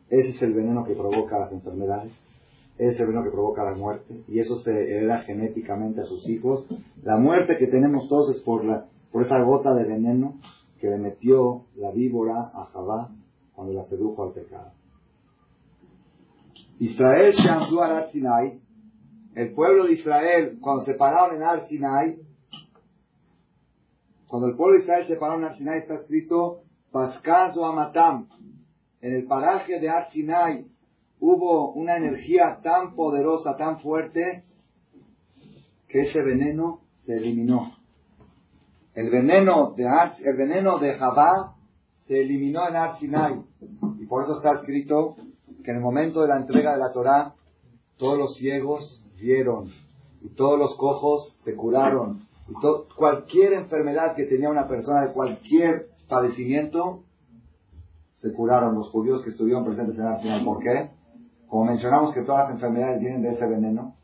ese 0.08 0.28
es 0.28 0.40
el 0.40 0.54
veneno 0.54 0.84
que 0.84 0.94
provoca 0.94 1.36
las 1.36 1.50
enfermedades, 1.50 2.12
ese 2.78 3.04
veneno 3.04 3.24
que 3.24 3.30
provoca 3.30 3.64
la 3.64 3.74
muerte, 3.74 4.22
y 4.28 4.38
eso 4.38 4.56
se 4.60 4.70
hereda 4.70 5.22
genéticamente 5.22 6.00
a 6.00 6.04
sus 6.04 6.28
hijos. 6.28 6.64
La 7.02 7.16
muerte 7.16 7.58
que 7.58 7.66
tenemos 7.66 8.08
todos 8.08 8.36
es 8.36 8.40
por, 8.42 8.64
la, 8.64 8.86
por 9.10 9.22
esa 9.22 9.42
gota 9.42 9.74
de 9.74 9.82
veneno 9.82 10.38
que 10.78 10.88
le 10.88 10.96
metió 10.96 11.64
la 11.74 11.90
víbora 11.90 12.52
a 12.54 12.66
Jabá 12.66 13.10
cuando 13.56 13.72
la 13.72 13.84
sedujo 13.86 14.22
al 14.22 14.32
pecado. 14.32 14.70
Israel 16.78 17.32
Shamdu 17.32 17.80
al 17.80 18.08
Sinai, 18.10 18.60
el 19.34 19.54
pueblo 19.54 19.86
de 19.86 19.94
Israel, 19.94 20.58
cuando 20.60 20.84
se 20.84 20.94
pararon 20.94 21.34
en 21.34 21.42
Ar 21.42 21.66
Sinai, 21.66 22.16
cuando 24.30 24.46
el 24.46 24.54
pueblo 24.54 24.76
de 24.76 24.82
Israel 24.82 25.06
se 25.08 25.16
paró 25.16 25.38
en 25.38 25.44
Ar 25.44 25.56
Sinai, 25.56 25.80
está 25.80 25.94
escrito 25.94 26.62
Pascazo 26.92 27.66
Amatam. 27.66 28.28
En 29.00 29.12
el 29.12 29.26
paraje 29.26 29.80
de 29.80 29.88
Ar 29.88 30.08
Sinai 30.12 30.68
hubo 31.18 31.72
una 31.72 31.96
energía 31.96 32.60
tan 32.62 32.94
poderosa, 32.94 33.56
tan 33.56 33.80
fuerte, 33.80 34.44
que 35.88 36.02
ese 36.02 36.22
veneno 36.22 36.82
se 37.04 37.16
eliminó. 37.16 37.76
El 38.94 39.10
veneno 39.10 39.74
de 39.76 39.88
el 40.24 40.36
veneno 40.36 40.78
de 40.78 40.94
Jabá 40.94 41.56
se 42.06 42.20
eliminó 42.20 42.68
en 42.68 42.76
Ar 42.76 43.00
Sinai. 43.00 43.42
Y 43.98 44.06
por 44.06 44.22
eso 44.22 44.36
está 44.36 44.60
escrito 44.60 45.16
que 45.64 45.72
en 45.72 45.78
el 45.78 45.82
momento 45.82 46.22
de 46.22 46.28
la 46.28 46.36
entrega 46.36 46.74
de 46.74 46.78
la 46.78 46.92
Torá, 46.92 47.34
todos 47.96 48.16
los 48.16 48.36
ciegos 48.36 49.04
vieron 49.16 49.72
y 50.22 50.28
todos 50.28 50.56
los 50.56 50.76
cojos 50.76 51.36
se 51.42 51.56
curaron. 51.56 52.29
Cualquier 52.96 53.52
enfermedad 53.54 54.14
que 54.14 54.26
tenía 54.26 54.50
una 54.50 54.66
persona 54.68 55.02
de 55.02 55.12
cualquier 55.12 55.88
padecimiento, 56.08 57.04
se 58.14 58.32
curaron 58.32 58.74
los 58.74 58.90
judíos 58.90 59.22
que 59.22 59.30
estuvieron 59.30 59.64
presentes 59.64 59.98
en 59.98 60.06
Ar 60.06 60.20
Sinai. 60.20 60.44
¿Por 60.44 60.58
qué? 60.58 60.90
Como 61.48 61.64
mencionamos 61.64 62.12
que 62.12 62.22
todas 62.22 62.48
las 62.48 62.54
enfermedades 62.54 63.00
vienen 63.00 63.22
de 63.22 63.30
ese 63.30 63.46
veneno, 63.46 63.94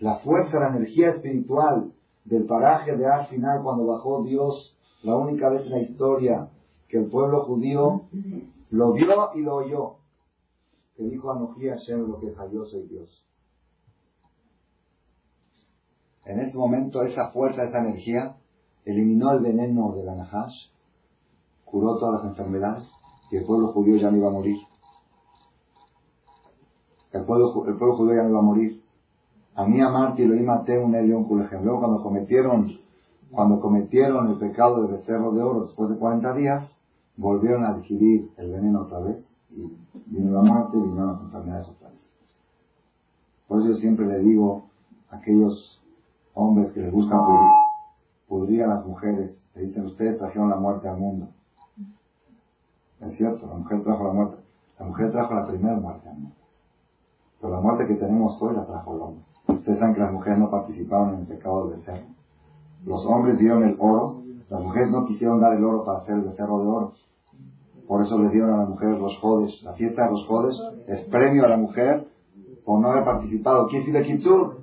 la 0.00 0.16
fuerza, 0.16 0.58
la 0.58 0.68
energía 0.68 1.10
espiritual 1.10 1.92
del 2.24 2.46
paraje 2.46 2.96
de 2.96 3.06
Ar 3.06 3.28
cuando 3.62 3.86
bajó 3.86 4.22
Dios 4.22 4.76
la 5.02 5.16
única 5.16 5.48
vez 5.48 5.66
en 5.66 5.72
la 5.72 5.82
historia 5.82 6.48
que 6.88 6.98
el 6.98 7.06
pueblo 7.06 7.44
judío 7.44 8.02
lo 8.70 8.92
vio 8.92 9.30
y 9.34 9.40
lo 9.42 9.54
oyó. 9.56 9.94
Que 10.96 11.04
dijo 11.04 11.30
Anoji 11.30 11.68
Hashem 11.68 12.08
lo 12.08 12.18
que 12.18 12.34
yo 12.52 12.64
soy 12.64 12.86
Dios. 12.88 13.24
En 16.30 16.38
ese 16.38 16.56
momento 16.56 17.02
esa 17.02 17.30
fuerza, 17.32 17.64
esa 17.64 17.80
energía, 17.80 18.36
eliminó 18.84 19.32
el 19.32 19.40
veneno 19.40 19.90
de 19.96 20.04
la 20.04 20.14
Nahash, 20.14 20.68
curó 21.64 21.98
todas 21.98 22.22
las 22.22 22.30
enfermedades 22.30 22.88
y 23.32 23.36
el 23.38 23.44
pueblo 23.44 23.72
judío 23.72 23.96
ya 23.96 24.12
no 24.12 24.18
iba 24.18 24.28
a 24.28 24.32
morir. 24.32 24.56
El 27.10 27.24
pueblo, 27.24 27.66
el 27.66 27.76
pueblo 27.76 27.96
judío 27.96 28.14
ya 28.14 28.22
no 28.22 28.28
iba 28.28 28.38
a 28.38 28.42
morir. 28.42 28.80
A 29.56 29.66
mí 29.66 29.80
amarte 29.80 30.22
y 30.22 30.26
lo 30.26 30.40
maté 30.44 30.78
un 30.78 30.94
Elión 30.94 31.26
Luego 31.28 31.80
cuando 31.80 32.00
cometieron, 32.00 32.78
cuando 33.32 33.58
cometieron 33.58 34.28
el 34.28 34.38
pecado 34.38 34.82
del 34.82 34.98
becerro 34.98 35.32
de 35.32 35.42
oro 35.42 35.62
después 35.62 35.90
de 35.90 35.96
40 35.96 36.32
días, 36.34 36.78
volvieron 37.16 37.64
a 37.64 37.70
adquirir 37.70 38.30
el 38.36 38.52
veneno 38.52 38.82
otra 38.82 39.00
vez 39.00 39.34
y 39.50 39.68
vino 40.06 40.30
la 40.30 40.42
muerte 40.42 40.78
y 40.78 40.80
vinieron 40.80 41.08
las 41.08 41.22
enfermedades 41.22 41.68
otra 41.70 41.88
vez. 41.88 42.12
Por 43.48 43.58
eso 43.58 43.70
yo 43.70 43.74
siempre 43.74 44.06
le 44.06 44.20
digo 44.20 44.66
a 45.10 45.16
aquellos 45.16 45.79
hombres 46.40 46.72
que 46.72 46.80
les 46.80 46.92
buscan 46.92 47.20
pudrir, 48.28 48.62
a 48.62 48.68
las 48.68 48.86
mujeres, 48.86 49.44
le 49.54 49.62
dicen 49.62 49.86
ustedes 49.86 50.18
trajeron 50.18 50.50
la 50.50 50.56
muerte 50.56 50.88
al 50.88 50.98
mundo. 50.98 51.28
Es 53.00 53.16
cierto, 53.16 53.46
la 53.46 53.54
mujer 53.54 53.82
trajo 53.82 54.04
la 54.04 54.12
muerte. 54.12 54.36
La 54.78 54.86
mujer 54.86 55.10
trajo 55.10 55.34
la 55.34 55.46
primera 55.46 55.76
muerte 55.76 56.08
al 56.08 56.14
mundo. 56.14 56.36
Pero 57.40 57.52
la 57.52 57.60
muerte 57.60 57.86
que 57.86 57.94
tenemos 57.94 58.40
hoy 58.40 58.54
la 58.54 58.66
trajo 58.66 58.94
el 58.94 59.00
hombre. 59.00 59.24
Ustedes 59.48 59.78
saben 59.78 59.94
que 59.94 60.00
las 60.00 60.12
mujeres 60.12 60.38
no 60.38 60.50
participaron 60.50 61.14
en 61.14 61.20
el 61.20 61.26
pecado 61.26 61.68
del 61.68 61.78
becerro. 61.78 62.06
Los 62.84 63.04
hombres 63.06 63.38
dieron 63.38 63.64
el 63.64 63.76
oro, 63.78 64.22
las 64.48 64.62
mujeres 64.62 64.90
no 64.90 65.04
quisieron 65.06 65.40
dar 65.40 65.54
el 65.54 65.64
oro 65.64 65.84
para 65.84 65.98
hacer 65.98 66.14
el 66.14 66.22
becerro 66.22 66.60
de 66.60 66.66
oro. 66.66 66.92
Por 67.86 68.02
eso 68.02 68.18
les 68.22 68.30
dieron 68.30 68.54
a 68.54 68.58
las 68.58 68.68
mujeres 68.68 68.98
los 68.98 69.16
jodes. 69.18 69.62
La 69.62 69.72
fiesta 69.72 70.04
de 70.04 70.10
los 70.12 70.26
jodes 70.26 70.60
es 70.86 71.02
premio 71.08 71.44
a 71.44 71.48
la 71.48 71.56
mujer 71.56 72.06
por 72.64 72.80
no 72.80 72.88
haber 72.88 73.04
participado. 73.04 73.66
¿Quién 73.66 73.92
de 73.92 74.02
Kitsur? 74.02 74.59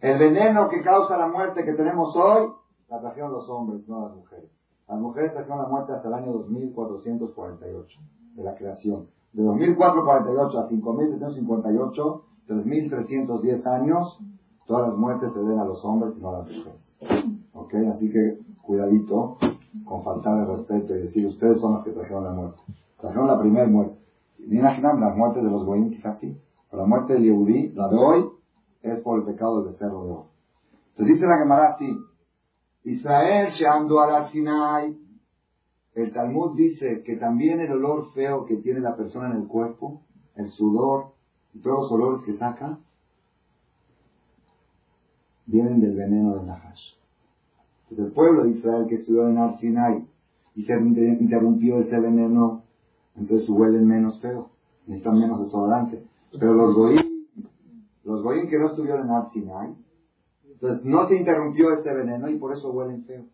El 0.00 0.18
veneno 0.18 0.68
que 0.68 0.82
causa 0.82 1.18
la 1.18 1.26
muerte 1.26 1.64
que 1.64 1.72
tenemos 1.72 2.14
hoy, 2.16 2.48
la 2.88 3.00
trajeron 3.00 3.32
los 3.32 3.48
hombres, 3.48 3.86
no 3.88 4.06
las 4.06 4.16
mujeres. 4.16 4.50
Las 4.88 5.00
mujeres 5.00 5.32
trajeron 5.32 5.58
la 5.58 5.68
muerte 5.68 5.92
hasta 5.92 6.08
el 6.08 6.14
año 6.14 6.32
2448 6.32 8.00
de 8.34 8.44
la 8.44 8.54
creación. 8.54 9.08
De 9.32 9.42
2448 9.42 10.58
a 10.58 10.68
5758, 10.68 12.24
3310 12.46 13.66
años, 13.66 14.20
todas 14.66 14.88
las 14.88 14.96
muertes 14.96 15.32
se 15.32 15.40
den 15.40 15.58
a 15.58 15.64
los 15.64 15.84
hombres 15.84 16.14
y 16.16 16.20
no 16.20 16.28
a 16.30 16.38
las 16.38 16.46
mujeres. 16.46 16.80
¿Ok? 17.52 17.74
Así 17.92 18.10
que 18.10 18.38
cuidadito 18.62 19.36
con 19.84 20.02
faltar 20.04 20.38
el 20.38 20.46
respeto 20.46 20.94
y 20.94 21.00
decir 21.00 21.26
ustedes 21.26 21.60
son 21.60 21.74
los 21.74 21.84
que 21.84 21.90
trajeron 21.90 22.24
la 22.24 22.32
muerte. 22.32 22.60
Trajeron 23.00 23.26
la 23.26 23.40
primera 23.40 23.66
muerte. 23.66 23.98
Ni 24.38 24.58
imaginan 24.58 25.00
las 25.00 25.16
muertes 25.16 25.42
de 25.42 25.50
los 25.50 25.64
goyim 25.64 25.90
quizás 25.90 26.18
sí. 26.20 26.40
La 26.72 26.84
muerte 26.84 27.14
del 27.14 27.24
Yehudí, 27.24 27.72
la 27.74 27.88
de 27.88 27.96
hoy, 27.96 28.24
es 28.82 29.00
por 29.00 29.20
el 29.20 29.26
pecado 29.26 29.62
del 29.62 29.72
becerro 29.72 30.04
de 30.04 30.10
oro. 30.10 30.26
Entonces 30.90 31.14
dice 31.16 31.26
la 31.26 31.38
Gemara 31.38 31.74
así, 31.74 31.96
Israel 32.84 33.52
ando 33.70 34.00
al 34.00 34.30
Sinai. 34.30 34.98
El 35.94 36.12
Talmud 36.12 36.56
dice 36.56 37.02
que 37.02 37.16
también 37.16 37.60
el 37.60 37.72
olor 37.72 38.12
feo 38.12 38.46
que 38.46 38.56
tiene 38.56 38.80
la 38.80 38.96
persona 38.96 39.30
en 39.30 39.42
el 39.42 39.48
cuerpo, 39.48 40.02
el 40.36 40.48
sudor 40.50 41.12
y 41.54 41.60
todos 41.60 41.82
los 41.82 41.92
olores 41.92 42.22
que 42.24 42.34
saca, 42.34 42.78
vienen 45.46 45.80
del 45.80 45.96
veneno 45.96 46.36
del 46.36 46.46
Nahash. 46.46 46.94
Entonces 47.82 48.06
el 48.06 48.12
pueblo 48.12 48.44
de 48.44 48.50
Israel 48.50 48.86
que 48.86 48.96
estudió 48.96 49.28
en 49.28 49.58
Sinai 49.58 50.06
y 50.54 50.64
se 50.64 50.74
interrumpió 50.74 51.78
ese 51.80 51.98
veneno, 52.00 52.62
entonces 53.16 53.48
huelen 53.48 53.86
menos 53.86 54.20
feo, 54.20 54.50
están 54.86 55.18
menos 55.18 55.42
desodorantes. 55.42 56.02
Pero 56.38 56.54
los 56.54 56.74
goyim, 56.74 57.07
los 58.08 58.22
goyim 58.22 58.48
que 58.48 58.58
no 58.58 58.68
estuvieron 58.68 59.10
en 59.10 59.30
Sinai, 59.30 59.76
entonces 60.50 60.84
no 60.84 61.06
se 61.06 61.16
interrumpió 61.16 61.72
este 61.72 61.94
veneno 61.94 62.30
y 62.30 62.38
por 62.38 62.52
eso 62.52 62.72
huelen 62.72 63.04
feo. 63.04 63.24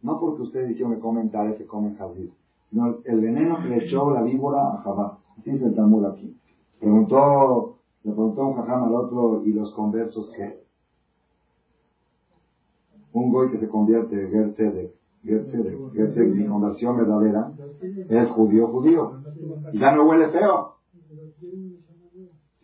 No 0.00 0.18
porque 0.18 0.42
ustedes 0.42 0.68
dijeron 0.68 0.94
que 0.94 1.00
comen 1.00 1.30
tales, 1.30 1.58
que 1.58 1.66
comen 1.66 1.96
jazir, 1.96 2.32
sino 2.70 2.98
el 3.04 3.20
veneno 3.20 3.58
que 3.62 3.68
le 3.68 3.84
echó 3.84 4.10
la 4.10 4.22
víbora 4.22 4.72
a 4.72 4.78
Jabá. 4.78 5.18
Así 5.38 5.50
es 5.50 5.60
el 5.60 5.74
Talmud 5.74 6.06
aquí. 6.06 6.34
Preguntó, 6.80 7.76
le 8.02 8.12
preguntó 8.12 8.46
un 8.46 8.54
jajam 8.54 8.84
al 8.84 8.94
otro 8.94 9.42
y 9.44 9.52
los 9.52 9.72
conversos 9.74 10.30
que 10.30 10.62
un 13.12 13.30
goy 13.30 13.50
que 13.50 13.58
se 13.58 13.68
convierte, 13.68 14.16
de 14.16 14.28
Gertzedek, 14.30 14.92
sin 16.34 16.46
conversión 16.46 16.96
verdadera, 16.96 17.52
es 18.08 18.30
judío, 18.30 18.68
judío. 18.68 19.20
Y 19.72 19.78
ya 19.78 19.94
no 19.94 20.08
huele 20.08 20.30
feo. 20.30 20.76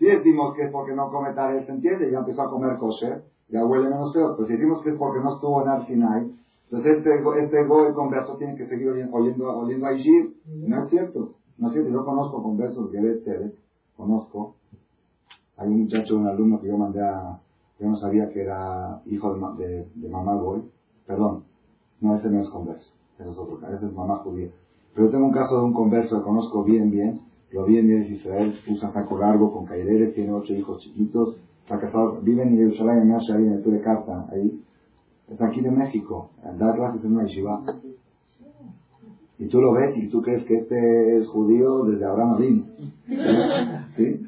Si 0.05 0.11
decimos 0.11 0.53
que 0.53 0.65
es 0.65 0.71
porque 0.71 0.95
no 0.95 1.11
come 1.11 1.33
tales, 1.33 1.65
se 1.65 1.73
entiende, 1.73 2.11
ya 2.13 2.19
empezó 2.19 2.43
a 2.43 2.51
comer 2.51 2.77
kosher, 2.77 3.25
ya 3.49 3.65
huele 3.65 3.89
menos 3.89 4.13
feo. 4.13 4.37
Pero 4.37 4.47
si 4.47 4.53
decimos 4.53 4.83
que 4.83 4.91
es 4.91 4.99
porque 4.99 5.19
no 5.21 5.33
estuvo 5.33 5.63
en 5.63 5.69
Arsinai, 5.69 6.31
entonces 6.65 6.99
este, 6.99 7.23
este 7.43 7.65
goy 7.65 7.91
converso 7.95 8.37
tiene 8.37 8.55
que 8.55 8.67
seguir 8.67 8.91
oyendo, 8.91 9.57
oyendo, 9.57 9.87
a 9.87 9.95
Ishir. 9.95 10.37
No 10.45 10.83
es 10.83 10.91
cierto. 10.91 11.37
No 11.57 11.69
es 11.69 11.73
cierto. 11.73 11.91
Yo 11.91 12.05
conozco 12.05 12.43
conversos 12.43 12.91
Gertzedek, 12.93 13.55
conozco. 13.97 14.57
Hay 15.57 15.69
un 15.69 15.85
muchacho, 15.85 16.19
un 16.19 16.27
alumno 16.27 16.61
que 16.61 16.69
yo 16.69 16.77
mandé 16.77 17.01
a, 17.01 17.41
yo 17.81 17.89
no 17.89 17.97
sabía 17.97 18.29
que 18.29 18.43
era 18.43 19.01
hijo 19.07 19.35
de, 19.57 19.87
de, 19.95 20.09
mamá 20.11 20.35
Goy. 20.35 20.65
Perdón, 21.07 21.45
no, 22.03 22.15
ese 22.15 22.29
no 22.29 22.43
es 22.43 22.49
converso. 22.51 22.93
Ese 23.19 23.31
es 23.31 23.39
otro 23.39 23.59
caso, 23.59 23.73
ese 23.73 23.87
es 23.87 23.93
mamá 23.95 24.17
judía. 24.17 24.51
Pero 24.95 25.09
tengo 25.09 25.25
un 25.25 25.33
caso 25.33 25.57
de 25.61 25.65
un 25.65 25.73
converso 25.73 26.19
que 26.19 26.25
conozco 26.25 26.63
bien, 26.63 26.91
bien. 26.91 27.23
Lo 27.55 27.65
bien, 27.67 27.89
es 27.89 28.11
Israel, 28.11 28.53
usa 28.69 28.91
saco 28.91 29.17
largo 29.17 29.53
con 29.53 29.65
cayereres, 29.65 30.13
tiene 30.13 30.33
ocho 30.33 30.53
hijos 30.53 30.83
chiquitos, 30.83 31.37
está 31.63 31.79
casado, 31.79 32.21
vive 32.21 32.43
en 32.43 32.57
Jerusalén, 32.57 33.03
en 33.03 33.13
en 33.13 33.53
el 33.53 33.63
de 33.63 33.81
Carta, 33.81 34.27
ahí. 34.33 34.61
Está 35.29 35.47
aquí 35.47 35.61
de 35.61 35.71
México, 35.71 36.31
da 36.43 36.75
clases 36.75 37.05
en 37.05 37.13
una 37.13 37.27
yeshiva. 37.27 37.63
Y 39.39 39.47
tú 39.47 39.61
lo 39.61 39.73
ves 39.73 39.97
y 39.97 40.09
tú 40.09 40.21
crees 40.21 40.45
que 40.47 40.57
este 40.57 41.17
es 41.17 41.29
judío 41.29 41.85
desde 41.85 42.05
Abraham 42.05 42.35
Abin. 42.35 42.67
¿Sí? 43.97 44.21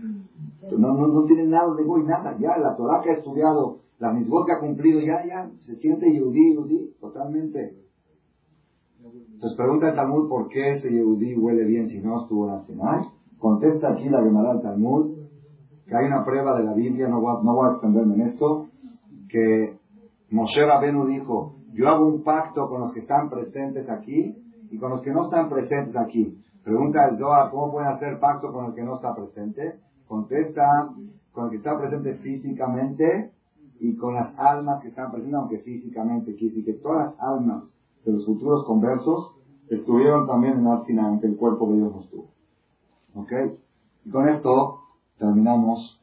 No, 0.79 0.95
no, 0.95 1.09
no 1.09 1.25
tiene 1.25 1.47
nada 1.47 1.75
de 1.75 1.83
y 1.83 2.05
nada. 2.05 2.37
Ya 2.39 2.57
la 2.59 2.77
Torah 2.77 3.03
que 3.03 3.11
ha 3.11 3.15
estudiado, 3.15 3.81
la 3.99 4.13
misbot 4.13 4.47
que 4.47 4.53
ha 4.53 4.61
cumplido, 4.61 5.01
ya, 5.01 5.27
ya, 5.27 5.51
se 5.63 5.75
siente 5.75 6.17
yudí, 6.17 6.95
totalmente. 7.01 7.75
Entonces 9.03 9.57
pregunta 9.57 9.89
el 9.89 9.97
Talmud 9.97 10.29
por 10.29 10.49
qué 10.49 10.77
ese 10.77 10.95
yudí 10.95 11.35
huele 11.35 11.65
bien 11.65 11.89
si 11.89 11.99
no 12.01 12.23
estuvo 12.23 12.47
en. 12.47 13.16
Contesta 13.39 13.91
aquí 13.91 14.09
la 14.09 14.23
Gemara 14.23 14.55
del 14.55 14.63
Talmud 14.63 15.27
que 15.87 15.97
hay 15.97 16.07
una 16.07 16.25
prueba 16.25 16.59
de 16.59 16.65
la 16.65 16.75
Biblia, 16.75 17.09
no 17.09 17.21
voy, 17.21 17.69
a, 17.69 17.73
extenderme 17.73 18.15
en 18.15 18.21
esto, 18.23 18.67
que 19.29 19.79
Moshe 20.31 20.67
Rabenu 20.67 21.07
dijo, 21.07 21.57
yo 21.73 21.89
hago 21.89 22.07
un 22.07 22.25
pacto 22.25 22.69
con 22.69 22.81
los 22.81 22.93
que 22.93 23.01
están 23.01 23.31
presentes 23.31 23.89
aquí 23.89 24.37
y 24.71 24.79
con 24.79 24.91
los 24.91 25.03
que 25.03 25.13
no 25.13 25.25
están 25.25 25.49
presentes 25.49 25.97
aquí. 25.97 26.43
Pregunta 26.65 27.07
el 27.09 27.17
Zohar, 27.19 27.51
¿cómo 27.51 27.71
pueden 27.71 27.89
hacer 27.89 28.19
pacto 28.19 28.53
con 28.53 28.67
el 28.67 28.75
que 28.75 28.83
no 28.83 28.97
está 28.97 29.15
presente? 29.15 29.79
Contesta 30.09 30.91
con 31.31 31.45
el 31.45 31.51
que 31.51 31.57
está 31.59 31.79
presente 31.79 32.15
físicamente 32.15 33.31
y 33.79 33.95
con 33.97 34.15
las 34.15 34.37
almas 34.39 34.81
que 34.81 34.89
están 34.89 35.13
presentes, 35.13 35.39
aunque 35.39 35.59
físicamente. 35.59 36.35
Quiere 36.35 36.65
que 36.65 36.73
todas 36.75 37.07
las 37.07 37.21
almas 37.21 37.65
de 38.05 38.13
los 38.13 38.27
futuros 38.27 38.65
conversos 38.65 39.37
estuvieron 39.69 40.27
también 40.27 40.59
en 40.59 40.67
Arsina, 40.67 41.07
aunque 41.07 41.29
el 41.29 41.37
cuerpo 41.37 41.69
de 41.69 41.77
Dios 41.77 41.93
no 41.93 42.01
estuvo. 42.01 42.36
¿Ok? 43.17 43.33
Y 44.05 44.11
con 44.11 44.29
esto 44.29 44.83
terminamos 45.19 46.01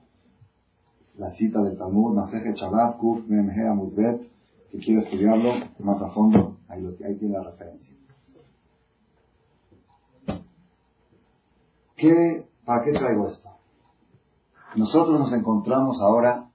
la 1.16 1.30
cita 1.32 1.62
del 1.62 1.78
Talmud, 1.78 2.16
Maseje 2.16 2.54
Shabbat, 2.54 2.98
Kuf 2.98 3.28
Memhe 3.28 3.68
Amudbet, 3.68 4.30
que 4.72 4.80
quiere 4.80 5.02
estudiarlo 5.02 5.54
más 5.80 6.02
a 6.02 6.10
fondo, 6.10 6.58
ahí, 6.68 6.84
ahí 7.06 7.16
tiene 7.18 7.36
la 7.36 7.44
referencia. 7.44 7.96
¿Qué, 11.96 12.50
¿Para 12.66 12.84
qué 12.84 12.94
traigo 12.94 13.28
esto? 13.28 13.50
Nosotros 14.76 15.20
nos 15.20 15.32
encontramos 15.34 16.02
ahora 16.02 16.50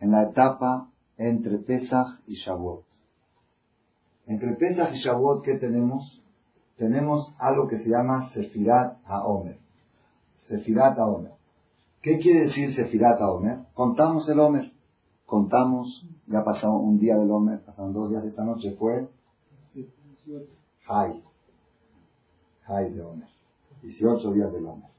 en 0.00 0.10
la 0.10 0.24
etapa 0.24 0.90
entre 1.16 1.56
Pesach 1.56 2.20
y 2.26 2.34
Shavuot. 2.34 2.84
Entre 4.26 4.54
Pesach 4.56 4.92
y 4.92 4.98
Shavuot, 4.98 5.42
¿qué 5.42 5.54
tenemos? 5.54 6.22
Tenemos 6.76 7.34
algo 7.38 7.68
que 7.68 7.78
se 7.78 7.88
llama 7.88 8.30
Sefirat 8.30 8.98
HaOmer. 9.04 9.58
Sefirat 10.48 10.98
HaOmer. 10.98 11.32
¿Qué 12.02 12.18
quiere 12.18 12.44
decir 12.44 12.74
Sefirat 12.74 13.20
HaOmer? 13.20 13.60
Contamos 13.74 14.28
el 14.28 14.38
Omer. 14.38 14.72
Contamos, 15.24 16.06
ya 16.26 16.44
pasó 16.44 16.72
un 16.76 16.98
día 16.98 17.16
del 17.16 17.30
Omer, 17.30 17.60
pasaron 17.64 17.92
dos 17.92 18.10
días 18.10 18.24
esta 18.24 18.44
noche, 18.44 18.76
fue 18.78 19.08
Hay. 20.86 21.24
Hay 22.66 22.92
de 22.92 23.02
Omer. 23.02 23.28
18 23.82 24.32
días 24.32 24.52
del 24.52 24.66
Omer. 24.66 24.90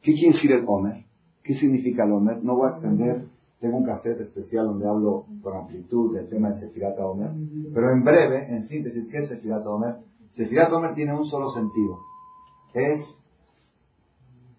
¿Qué 0.00 0.14
quiere 0.14 0.32
decir 0.32 0.50
el 0.50 0.64
Omer? 0.66 1.04
¿Qué 1.44 1.54
significa 1.54 2.04
el 2.04 2.12
Omer? 2.12 2.42
No 2.42 2.56
voy 2.56 2.70
a 2.70 2.72
extender, 2.72 3.26
tengo 3.60 3.76
un 3.76 3.84
cassette 3.84 4.20
especial 4.20 4.66
donde 4.66 4.88
hablo 4.88 5.26
con 5.42 5.56
amplitud 5.56 6.14
del 6.16 6.28
tema 6.28 6.50
de 6.50 6.60
Sefirata 6.60 7.06
Omer, 7.06 7.30
pero 7.72 7.92
en 7.92 8.02
breve, 8.02 8.52
en 8.52 8.66
síntesis, 8.66 9.08
¿qué 9.08 9.18
es 9.18 9.28
Sefirata 9.28 9.70
Omer? 9.70 9.96
Sefirat 10.34 10.72
Omer 10.72 10.94
tiene 10.94 11.14
un 11.14 11.26
solo 11.26 11.50
sentido. 11.50 11.98
Es, 12.74 13.02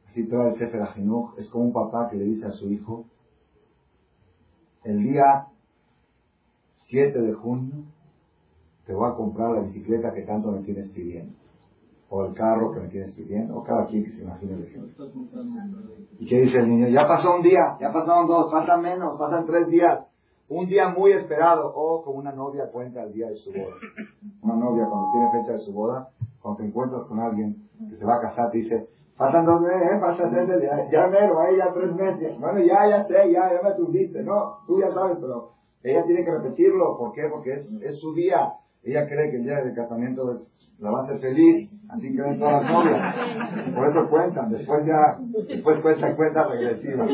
así 0.07 0.27
trae 0.27 0.49
el 0.49 0.57
Sefer 0.57 0.81
Ajinuj, 0.81 1.37
es 1.37 1.49
como 1.49 1.65
un 1.65 1.73
papá 1.73 2.09
que 2.09 2.17
le 2.17 2.25
dice 2.25 2.45
a 2.45 2.51
su 2.51 2.69
hijo, 2.69 3.05
el 4.83 5.01
día 5.01 5.47
7 6.89 7.19
de 7.21 7.33
junio 7.33 7.85
te 8.85 8.93
voy 8.93 9.09
a 9.09 9.15
comprar 9.15 9.51
la 9.51 9.61
bicicleta 9.61 10.13
que 10.13 10.23
tanto 10.23 10.51
me 10.51 10.61
tienes 10.61 10.89
pidiendo. 10.89 11.33
O 12.09 12.25
el 12.25 12.33
carro 12.33 12.71
que 12.71 12.81
me 12.81 12.89
tienes 12.89 13.11
pidiendo, 13.13 13.57
o 13.57 13.63
cada 13.63 13.87
quien 13.87 14.03
que 14.03 14.11
se 14.11 14.21
imagine 14.21 14.53
el 14.53 14.63
ejemplo. 14.65 15.07
¿Y 16.19 16.25
qué 16.27 16.41
dice 16.41 16.59
el 16.59 16.69
niño? 16.69 16.87
Ya 16.89 17.07
pasó 17.07 17.35
un 17.35 17.41
día, 17.41 17.77
ya 17.79 17.91
pasaron 17.91 18.27
dos, 18.27 18.51
faltan 18.51 18.81
menos, 18.81 19.17
pasan 19.17 19.45
tres 19.45 19.67
días. 19.69 20.05
Un 20.53 20.67
día 20.67 20.87
muy 20.89 21.11
esperado, 21.11 21.73
o 21.75 22.03
como 22.03 22.19
una 22.19 22.31
novia 22.31 22.69
cuenta 22.71 23.01
el 23.01 23.11
día 23.11 23.27
de 23.27 23.37
su 23.37 23.51
boda. 23.51 23.73
Una 24.43 24.55
novia 24.55 24.85
cuando 24.87 25.11
tiene 25.11 25.31
fecha 25.31 25.53
de 25.53 25.59
su 25.65 25.73
boda, 25.73 26.09
cuando 26.39 26.59
te 26.59 26.67
encuentras 26.67 27.05
con 27.05 27.19
alguien 27.19 27.67
que 27.89 27.95
se 27.95 28.05
va 28.05 28.17
a 28.17 28.21
casar, 28.21 28.51
te 28.51 28.59
dice, 28.59 28.87
faltan 29.15 29.45
dos 29.45 29.61
meses, 29.61 29.81
¿eh? 29.81 29.99
faltan 29.99 30.29
tres 30.29 30.47
meses, 30.47 30.69
ya, 30.91 31.07
mero, 31.07 31.39
ahí 31.39 31.57
ya 31.57 31.73
tres 31.73 31.95
meses. 31.95 32.39
Bueno, 32.39 32.59
ya, 32.59 32.87
ya 32.87 33.03
sé, 33.05 33.31
ya, 33.31 33.51
ya 33.51 33.61
me 33.63 33.69
aturdiste, 33.69 34.21
no, 34.21 34.59
tú 34.67 34.79
ya 34.79 34.93
sabes, 34.93 35.17
pero 35.19 35.53
ella 35.81 36.03
tiene 36.05 36.23
que 36.23 36.31
repetirlo, 36.31 36.99
¿por 36.99 37.13
qué? 37.13 37.23
Porque 37.31 37.53
es, 37.53 37.71
es 37.81 37.99
su 37.99 38.13
día. 38.13 38.53
Ella 38.83 39.07
cree 39.07 39.31
que 39.31 39.37
el 39.37 39.43
día 39.45 39.55
del 39.63 39.73
casamiento 39.73 40.29
la 40.77 40.91
va 40.91 40.99
a 40.99 41.03
hacer 41.05 41.19
feliz, 41.19 41.71
así 41.89 42.15
creen 42.15 42.37
todas 42.37 42.61
las 42.61 42.71
novias. 42.71 43.73
Por 43.73 43.87
eso 43.87 44.07
cuentan, 44.07 44.51
después 44.51 44.85
ya, 44.85 45.17
después 45.47 45.79
cuentan 45.79 46.15
cuenta 46.15 46.47
regresiva. 46.47 47.07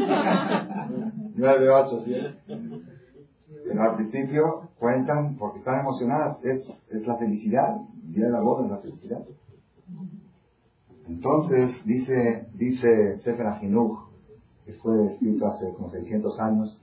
9, 1.40 1.70
8, 1.70 2.02
7. 2.04 2.79
Pero 3.70 3.84
al 3.84 3.98
principio 3.98 4.70
cuentan 4.80 5.36
porque 5.38 5.60
están 5.60 5.82
emocionadas, 5.82 6.44
es, 6.44 6.68
es 6.90 7.06
la 7.06 7.18
felicidad, 7.18 7.78
el 8.04 8.14
día 8.14 8.26
de 8.26 8.32
la 8.32 8.42
boda 8.42 8.66
es 8.66 8.72
la 8.72 8.80
felicidad. 8.80 9.24
Entonces, 11.08 11.86
dice, 11.86 12.48
dice 12.56 13.20
Sefer 13.20 13.46
Ajinuch, 13.46 14.00
que 14.66 14.74
fue 14.74 15.06
escrito 15.14 15.46
hace 15.46 15.72
como 15.76 15.92
600 15.92 16.40
años, 16.40 16.82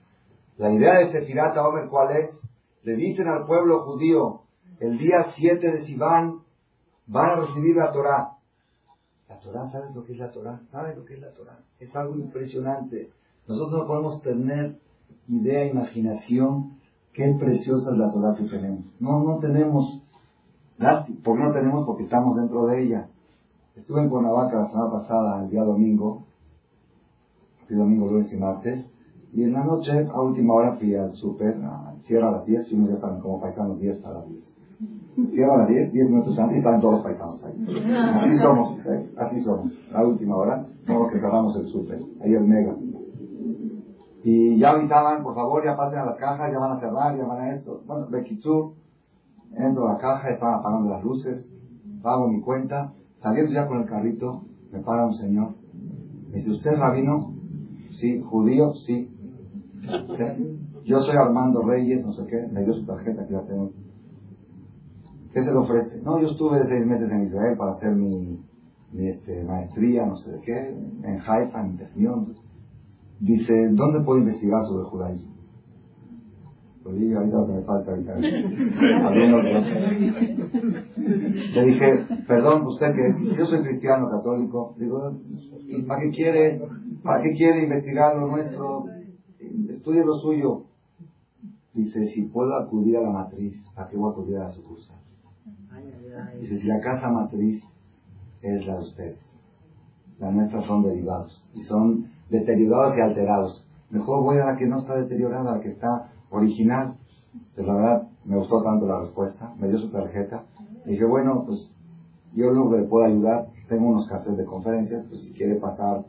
la 0.58 0.72
idea 0.72 1.00
de 1.00 1.10
Sefirat 1.10 1.56
Omer, 1.58 1.88
¿cuál 1.88 2.18
es? 2.18 2.40
Le 2.84 2.94
dicen 2.94 3.26
al 3.26 3.46
pueblo 3.46 3.82
judío, 3.82 4.42
el 4.78 4.96
día 4.96 5.32
7 5.34 5.68
de 5.68 5.82
Sivan 5.86 6.42
van 7.08 7.30
a 7.30 7.36
recibir 7.46 7.74
la 7.74 7.90
Torah. 7.90 8.28
La 9.28 9.40
Torah, 9.40 9.66
¿sabes 9.72 9.92
lo 9.92 10.04
que 10.04 10.12
es 10.12 10.18
la 10.18 10.30
Torah? 10.30 10.60
¿Sabes 10.70 10.96
lo 10.96 11.04
que 11.04 11.14
es 11.14 11.20
la 11.20 11.32
Torah? 11.32 11.58
Es 11.80 11.96
algo 11.96 12.14
impresionante. 12.14 13.10
Nosotros 13.48 13.80
no 13.80 13.86
podemos 13.88 14.22
tener 14.22 14.78
idea, 15.28 15.66
imaginación, 15.66 16.75
qué 17.16 17.34
preciosa 17.38 17.92
es 17.92 17.98
la 17.98 18.12
Torah 18.12 18.34
que 18.36 18.44
tenemos. 18.44 18.84
No, 19.00 19.24
no 19.24 19.38
tenemos, 19.38 20.02
¿por 21.24 21.36
qué 21.38 21.42
no 21.42 21.52
tenemos? 21.52 21.86
Porque 21.86 22.04
estamos 22.04 22.36
dentro 22.36 22.66
de 22.66 22.82
ella. 22.82 23.08
Estuve 23.74 24.02
en 24.02 24.10
Cuernavaca 24.10 24.60
la 24.60 24.68
semana 24.68 24.90
pasada, 24.90 25.42
el 25.42 25.50
día 25.50 25.64
domingo, 25.64 26.24
el 27.70 27.78
domingo, 27.78 28.10
lunes 28.10 28.32
y 28.32 28.36
martes, 28.36 28.90
y 29.32 29.42
en 29.42 29.52
la 29.52 29.64
noche, 29.64 29.92
a 29.92 30.20
última 30.20 30.54
hora, 30.54 30.76
fui 30.76 30.94
al 30.94 31.14
súper, 31.14 31.56
cierra 32.06 32.28
a 32.28 32.32
las 32.32 32.46
10, 32.46 32.70
y 32.70 32.74
uno 32.74 32.88
ya 32.88 32.94
estaban 32.94 33.20
como 33.20 33.40
paisanos 33.40 33.80
10 33.80 33.98
para 33.98 34.20
las 34.20 34.28
10. 34.28 34.48
Cierra 35.32 35.54
a 35.54 35.58
las 35.58 35.68
10, 35.68 35.92
10 35.92 36.10
minutos 36.10 36.38
antes 36.38 36.56
y 36.56 36.58
estaban 36.58 36.80
todos 36.80 37.00
paisanos 37.00 37.42
ahí. 37.44 37.66
Así 37.94 38.38
somos, 38.38 38.78
¿eh? 38.86 39.10
así 39.16 39.40
somos. 39.40 39.72
A 39.92 40.04
última 40.04 40.36
hora, 40.36 40.66
somos 40.86 41.02
los 41.02 41.12
que 41.12 41.20
cerramos 41.20 41.56
el 41.56 41.66
súper, 41.66 41.98
ahí 42.22 42.34
el 42.34 42.44
mega. 42.44 42.76
Y 44.28 44.58
ya 44.58 44.70
avisaban, 44.70 45.22
por 45.22 45.36
favor, 45.36 45.62
ya 45.62 45.76
pasen 45.76 46.00
a 46.00 46.04
las 46.04 46.16
cajas, 46.16 46.50
ya 46.52 46.58
van 46.58 46.72
a 46.72 46.80
cerrar, 46.80 47.14
ya 47.14 47.24
van 47.26 47.42
a 47.42 47.54
esto. 47.54 47.80
Bueno, 47.86 48.06
Bekitsu, 48.10 48.72
entro 49.54 49.86
a 49.86 49.92
la 49.92 49.98
caja, 49.98 50.30
están 50.30 50.54
apagando 50.54 50.90
las 50.90 51.04
luces, 51.04 51.46
pago 52.02 52.26
mi 52.26 52.40
cuenta, 52.40 52.92
saliendo 53.22 53.52
ya 53.52 53.68
con 53.68 53.78
el 53.78 53.86
carrito, 53.86 54.42
me 54.72 54.80
para 54.80 55.06
un 55.06 55.14
señor. 55.14 55.54
Me 56.28 56.38
dice, 56.38 56.50
¿usted 56.50 56.72
es 56.72 56.78
rabino? 56.80 57.34
Sí, 57.92 58.18
judío, 58.18 58.74
sí. 58.74 59.08
Yo 60.84 60.98
soy 60.98 61.14
Armando 61.14 61.62
Reyes, 61.62 62.04
no 62.04 62.12
sé 62.12 62.26
qué, 62.26 62.48
me 62.50 62.64
dio 62.64 62.72
su 62.72 62.84
tarjeta 62.84 63.24
que 63.28 63.32
ya 63.32 63.42
tengo. 63.42 63.70
¿Qué 65.32 65.44
se 65.44 65.52
le 65.52 65.56
ofrece? 65.56 66.02
No, 66.02 66.18
yo 66.18 66.26
estuve 66.26 66.66
seis 66.66 66.84
meses 66.84 67.12
en 67.12 67.26
Israel 67.26 67.56
para 67.56 67.74
hacer 67.74 67.94
mi, 67.94 68.40
este, 68.92 69.44
maestría, 69.44 70.04
no 70.04 70.16
sé 70.16 70.32
de 70.32 70.40
qué, 70.40 70.68
en 71.04 71.20
Haifa, 71.24 71.64
en 71.64 71.76
Technion. 71.76 72.45
Dice, 73.20 73.68
¿dónde 73.72 74.00
puedo 74.04 74.20
investigar 74.20 74.62
sobre 74.66 74.82
el 74.82 74.88
judaísmo? 74.90 75.36
Pues 76.82 76.98
digo, 76.98 77.18
ahorita 77.18 77.36
lo 77.38 77.46
me 77.48 77.62
falta 77.62 77.90
ahorita. 77.90 78.16
Le 81.54 81.64
dije, 81.64 82.06
perdón, 82.28 82.66
usted 82.66 82.92
que 82.94 83.36
yo 83.36 83.44
soy 83.46 83.62
cristiano 83.62 84.08
católico, 84.08 84.76
digo, 84.78 85.18
¿y 85.66 85.82
para 85.82 86.02
qué 86.02 86.10
quiere, 86.10 86.60
para 87.02 87.22
qué 87.22 87.34
quiere 87.36 87.64
investigar 87.64 88.16
lo 88.16 88.28
nuestro? 88.28 88.84
Estudie 89.68 90.04
lo 90.04 90.14
suyo. 90.18 90.66
Dice, 91.74 92.06
si 92.06 92.22
puedo 92.22 92.54
acudir 92.54 92.98
a 92.98 93.02
la 93.02 93.10
matriz, 93.10 93.56
¿para 93.74 93.88
qué 93.88 93.96
voy 93.96 94.10
a 94.10 94.12
acudir 94.12 94.36
a 94.36 94.44
la 94.44 94.50
sucursal? 94.50 94.96
Dice, 96.40 96.58
si 96.58 96.66
la 96.66 96.80
casa 96.80 97.10
matriz 97.10 97.62
es 98.42 98.66
la 98.66 98.74
de 98.74 98.82
ustedes, 98.82 99.18
las 100.18 100.32
nuestras 100.32 100.64
son 100.64 100.84
derivados 100.84 101.44
y 101.52 101.62
son 101.62 102.15
deteriorados 102.30 102.96
y 102.96 103.00
alterados. 103.00 103.66
Mejor 103.90 104.22
voy 104.22 104.38
a 104.38 104.46
la 104.46 104.56
que 104.56 104.66
no 104.66 104.80
está 104.80 104.96
deteriorada, 104.96 105.52
a 105.52 105.56
la 105.56 105.60
que 105.60 105.70
está 105.70 106.10
original. 106.30 106.96
Pues 107.54 107.66
la 107.66 107.74
verdad, 107.74 108.08
me 108.24 108.36
gustó 108.36 108.62
tanto 108.62 108.86
la 108.86 109.00
respuesta, 109.00 109.54
me 109.58 109.68
dio 109.68 109.78
su 109.78 109.90
tarjeta. 109.90 110.44
Y 110.84 110.90
dije, 110.90 111.04
bueno, 111.04 111.44
pues 111.46 111.72
yo 112.34 112.50
lo 112.50 112.70
que 112.70 112.78
le 112.78 112.82
puedo 112.84 113.06
ayudar, 113.06 113.48
tengo 113.68 113.88
unos 113.88 114.06
casos 114.08 114.36
de 114.36 114.44
conferencias, 114.44 115.04
pues 115.08 115.22
si 115.22 115.32
quiere 115.32 115.56
pasar, 115.56 116.04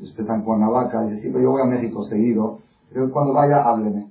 usted 0.00 0.20
está 0.20 0.34
en 0.34 0.42
Cuernavaca, 0.42 1.02
dice, 1.02 1.20
sí, 1.20 1.28
pero 1.30 1.44
yo 1.44 1.50
voy 1.50 1.62
a 1.62 1.66
México 1.66 2.02
seguido, 2.04 2.58
pero 2.92 3.10
cuando 3.10 3.34
vaya, 3.34 3.62
hábleme. 3.62 4.10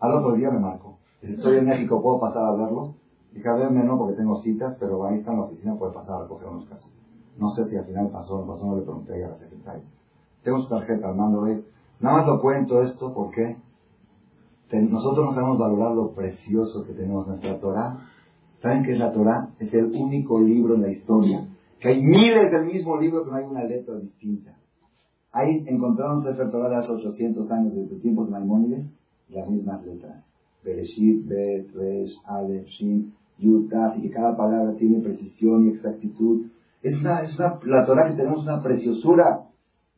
Al 0.00 0.12
otro 0.12 0.32
día 0.32 0.50
me 0.50 0.58
marco. 0.58 0.98
Si 1.20 1.32
estoy 1.32 1.58
en 1.58 1.66
México, 1.66 2.02
¿puedo 2.02 2.18
pasar 2.18 2.44
a 2.44 2.52
verlo? 2.52 2.94
Dije, 3.32 3.48
a 3.48 3.54
verme 3.54 3.84
no, 3.84 3.98
porque 3.98 4.16
tengo 4.16 4.36
citas, 4.36 4.76
pero 4.80 5.04
ahí 5.06 5.18
está 5.18 5.32
en 5.32 5.38
la 5.38 5.44
oficina, 5.44 5.76
puede 5.76 5.92
pasar 5.92 6.22
a 6.22 6.26
coger 6.26 6.48
unos 6.48 6.66
casos. 6.66 6.90
No 7.38 7.50
sé 7.50 7.64
si 7.66 7.76
al 7.76 7.84
final 7.84 8.08
pasó 8.10 8.36
o 8.36 8.44
no 8.44 8.52
pasó, 8.52 8.66
no 8.66 8.76
le 8.76 8.82
pregunté 8.82 9.24
a 9.24 9.28
la 9.28 9.36
secretaria. 9.36 9.84
Tengo 10.42 10.60
su 10.62 10.68
tarjeta, 10.68 11.08
Armando. 11.08 11.44
Nada 12.00 12.16
más 12.16 12.26
lo 12.26 12.40
cuento 12.40 12.82
esto 12.82 13.12
porque 13.14 13.56
nosotros 14.72 15.26
no 15.26 15.34
sabemos 15.34 15.58
valorar 15.58 15.94
lo 15.94 16.12
precioso 16.12 16.84
que 16.84 16.94
tenemos 16.94 17.26
nuestra 17.26 17.58
Torah. 17.60 18.08
¿Saben 18.60 18.84
qué 18.84 18.92
es 18.92 18.98
la 18.98 19.12
Torah? 19.12 19.50
Es 19.58 19.72
el 19.74 19.86
único 19.86 20.40
libro 20.40 20.74
en 20.74 20.82
la 20.82 20.90
historia. 20.90 21.48
Que 21.78 21.88
hay 21.88 22.02
miles 22.02 22.50
del 22.50 22.66
mismo 22.66 22.96
libro, 22.96 23.24
pero 23.24 23.36
hay 23.36 23.44
una 23.44 23.64
letra 23.64 23.96
distinta. 23.96 24.56
Ahí 25.32 25.64
encontraron 25.66 26.22
Sefer 26.22 26.50
Torah 26.50 26.68
de 26.68 26.76
hace 26.76 26.92
800 26.92 27.50
años, 27.50 27.74
desde 27.74 27.96
tiempos 27.96 28.26
de 28.26 28.32
Maimónides, 28.32 28.86
las 29.30 29.48
mismas 29.48 29.84
letras. 29.84 30.24
Bereshit, 30.62 31.26
Bet, 31.26 31.72
Resh, 31.74 32.14
Shin, 32.66 33.14
y 33.38 34.02
que 34.02 34.10
cada 34.10 34.36
palabra 34.36 34.74
tiene 34.76 35.00
precisión 35.00 35.66
y 35.66 35.70
exactitud. 35.70 36.46
Es 36.82 37.00
una, 37.00 37.22
es 37.22 37.36
una, 37.38 37.58
la 37.64 37.84
Torah 37.84 38.10
que 38.10 38.16
tenemos 38.16 38.44
una 38.44 38.62
preciosura. 38.62 39.48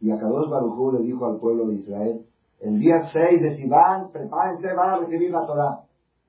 Y 0.04 0.10
a 0.10 0.18
Kadosh 0.18 0.50
Baruj 0.50 0.92
le 0.92 0.98
dijo 0.98 1.24
al 1.24 1.38
pueblo 1.38 1.66
de 1.68 1.76
Israel, 1.76 2.26
el 2.60 2.78
día 2.78 3.08
6 3.10 3.40
de 3.40 3.56
Sivan, 3.56 4.12
prepárense, 4.12 4.74
van 4.74 4.90
a 4.90 4.96
recibir 4.98 5.30
la 5.30 5.46
Torah. 5.46 5.80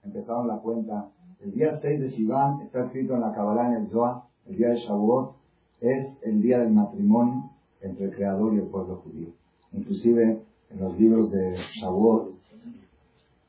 Empezaron 0.02 0.48
la 0.48 0.60
cuenta. 0.60 1.10
El 1.42 1.52
día 1.52 1.78
6 1.82 2.00
de 2.00 2.10
Sivan 2.12 2.62
está 2.62 2.86
escrito 2.86 3.16
en 3.16 3.20
la 3.20 3.34
Kabbalah 3.34 3.68
en 3.68 3.84
el 3.84 3.90
Zohar, 3.90 4.22
el 4.48 4.56
día 4.56 4.70
de 4.70 4.78
Shavuot, 4.78 5.36
es 5.82 6.18
el 6.22 6.42
día 6.42 6.60
del 6.60 6.72
matrimonio 6.72 7.50
entre 7.82 8.06
el 8.06 8.16
Creador 8.16 8.54
y 8.54 8.60
el 8.60 8.68
pueblo 8.68 9.02
judío. 9.04 9.34
Inclusive 9.74 10.42
en 10.70 10.80
los 10.80 10.98
libros 10.98 11.30
de 11.32 11.58
Shavuot, 11.82 12.30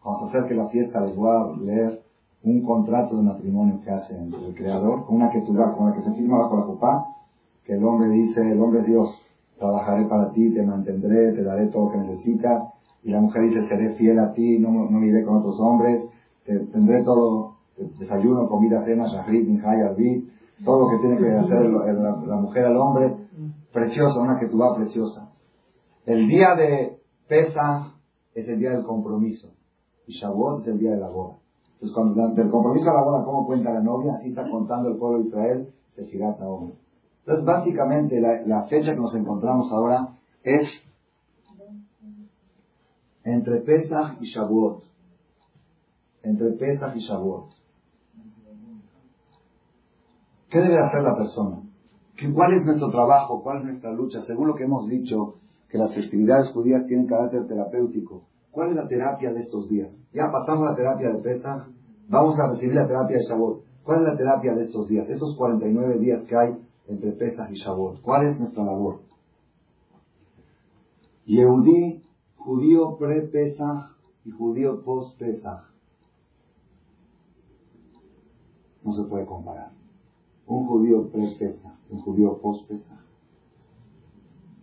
cuando 0.02 0.26
se 0.26 0.38
acerque 0.38 0.56
la 0.56 0.68
fiesta 0.70 1.02
les 1.02 1.14
voy 1.14 1.30
a 1.30 1.56
leer 1.56 2.02
un 2.42 2.62
contrato 2.62 3.16
de 3.16 3.22
matrimonio 3.22 3.80
que 3.80 3.90
hace 3.92 4.16
entre 4.16 4.44
el 4.44 4.56
Creador, 4.56 5.04
una 5.08 5.30
que 5.30 5.44
con 5.44 5.56
la 5.56 5.94
que 5.94 6.02
se 6.02 6.12
firma 6.14 6.38
bajo 6.38 6.56
la 6.56 6.64
copa, 6.64 7.06
que 7.64 7.74
el 7.74 7.84
hombre 7.84 8.08
dice, 8.08 8.40
el 8.40 8.60
hombre 8.60 8.80
es 8.80 8.86
Dios, 8.86 9.25
trabajaré 9.58 10.06
para 10.06 10.30
ti, 10.32 10.52
te 10.52 10.62
mantendré, 10.62 11.32
te 11.32 11.42
daré 11.42 11.68
todo 11.68 11.86
lo 11.86 11.92
que 11.92 11.98
necesitas, 11.98 12.62
y 13.02 13.10
la 13.10 13.20
mujer 13.20 13.42
dice, 13.42 13.68
seré 13.68 13.94
fiel 13.94 14.18
a 14.18 14.32
ti, 14.32 14.58
no, 14.58 14.70
no 14.70 14.98
me 14.98 15.06
iré 15.06 15.24
con 15.24 15.38
otros 15.38 15.58
hombres, 15.60 16.08
te, 16.44 16.58
tendré 16.66 17.02
todo, 17.02 17.56
desayuno, 17.98 18.48
comida, 18.48 18.82
cena, 18.84 19.06
shahrit, 19.06 19.46
minjay, 19.46 19.82
arbit, 19.82 20.28
todo 20.64 20.82
lo 20.82 20.90
que 20.90 21.06
tiene 21.06 21.18
que 21.18 21.30
hacer 21.30 21.70
la, 21.70 22.36
mujer 22.36 22.66
al 22.66 22.76
hombre, 22.76 23.16
preciosa, 23.72 24.20
una 24.20 24.38
que 24.38 24.46
tú 24.46 24.58
vas 24.58 24.76
preciosa. 24.76 25.30
El 26.04 26.28
día 26.28 26.54
de 26.54 26.98
Pesa 27.28 27.94
es 28.34 28.48
el 28.48 28.58
día 28.58 28.70
del 28.70 28.84
compromiso, 28.84 29.48
y 30.06 30.12
Shavuot 30.12 30.60
es 30.62 30.68
el 30.68 30.78
día 30.78 30.92
de 30.92 31.00
la 31.00 31.08
boda. 31.08 31.38
Entonces, 31.74 31.94
cuando 31.94 32.28
del 32.34 32.50
compromiso 32.50 32.88
a 32.90 32.94
la 32.94 33.02
boda, 33.02 33.24
¿cómo 33.24 33.46
cuenta 33.46 33.72
la 33.72 33.82
novia? 33.82 34.14
Así 34.18 34.30
está 34.30 34.48
contando 34.50 34.88
el 34.88 34.96
pueblo 34.96 35.18
de 35.18 35.28
Israel, 35.28 35.68
se 35.90 36.02
hombre. 36.44 36.74
Entonces, 37.26 37.44
básicamente, 37.44 38.20
la, 38.20 38.66
fecha 38.68 38.94
que 38.94 39.00
nos 39.00 39.12
encontramos 39.16 39.72
ahora 39.72 40.10
es 40.44 40.68
entre 43.24 43.62
Pesach 43.62 44.18
y 44.20 44.26
Shavuot. 44.26 44.84
Entre 46.22 46.52
Pesach 46.52 46.94
y 46.94 47.00
Shavuot. 47.00 47.48
¿Qué 50.48 50.60
debe 50.60 50.78
hacer 50.78 51.02
la 51.02 51.16
persona? 51.16 51.62
¿Cuál 52.32 52.52
es 52.52 52.64
nuestro 52.64 52.90
trabajo? 52.90 53.42
¿Cuál 53.42 53.58
es 53.58 53.64
nuestra 53.64 53.92
lucha? 53.92 54.20
Según 54.20 54.46
lo 54.46 54.54
que 54.54 54.62
hemos 54.62 54.86
dicho, 54.86 55.34
que 55.68 55.78
las 55.78 55.92
festividades 55.92 56.50
judías 56.52 56.86
tienen 56.86 57.08
carácter 57.08 57.48
terapéutico. 57.48 58.22
¿Cuál 58.52 58.70
es 58.70 58.76
la 58.76 58.86
terapia 58.86 59.32
de 59.32 59.40
estos 59.40 59.68
días? 59.68 59.90
Ya 60.12 60.30
pasamos 60.30 60.64
la 60.64 60.76
terapia 60.76 61.10
de 61.10 61.18
Pesach, 61.18 61.70
vamos 62.08 62.38
a 62.38 62.50
recibir 62.50 62.76
la 62.76 62.86
terapia 62.86 63.16
de 63.16 63.24
Shavuot. 63.24 63.64
¿Cuál 63.82 64.02
es 64.02 64.08
la 64.12 64.16
terapia 64.16 64.54
de 64.54 64.62
estos 64.62 64.86
días? 64.86 65.08
Estos 65.08 65.36
49 65.36 65.98
días 65.98 66.24
que 66.24 66.36
hay 66.36 66.65
entre 66.88 67.12
Pesach 67.12 67.50
y 67.50 67.54
Shavuot. 67.54 68.00
¿Cuál 68.00 68.26
es 68.26 68.38
nuestra 68.38 68.64
labor? 68.64 69.00
Yehudí, 71.26 72.02
judío 72.36 72.96
pre-Pesach 72.98 73.96
y 74.24 74.30
judío 74.30 74.82
post-Pesach. 74.84 75.64
No 78.84 78.92
se 78.92 79.02
puede 79.04 79.26
comparar. 79.26 79.72
Un 80.46 80.66
judío 80.66 81.08
pre-Pesach, 81.10 81.74
un 81.90 82.00
judío 82.00 82.38
post-Pesach. 82.40 83.00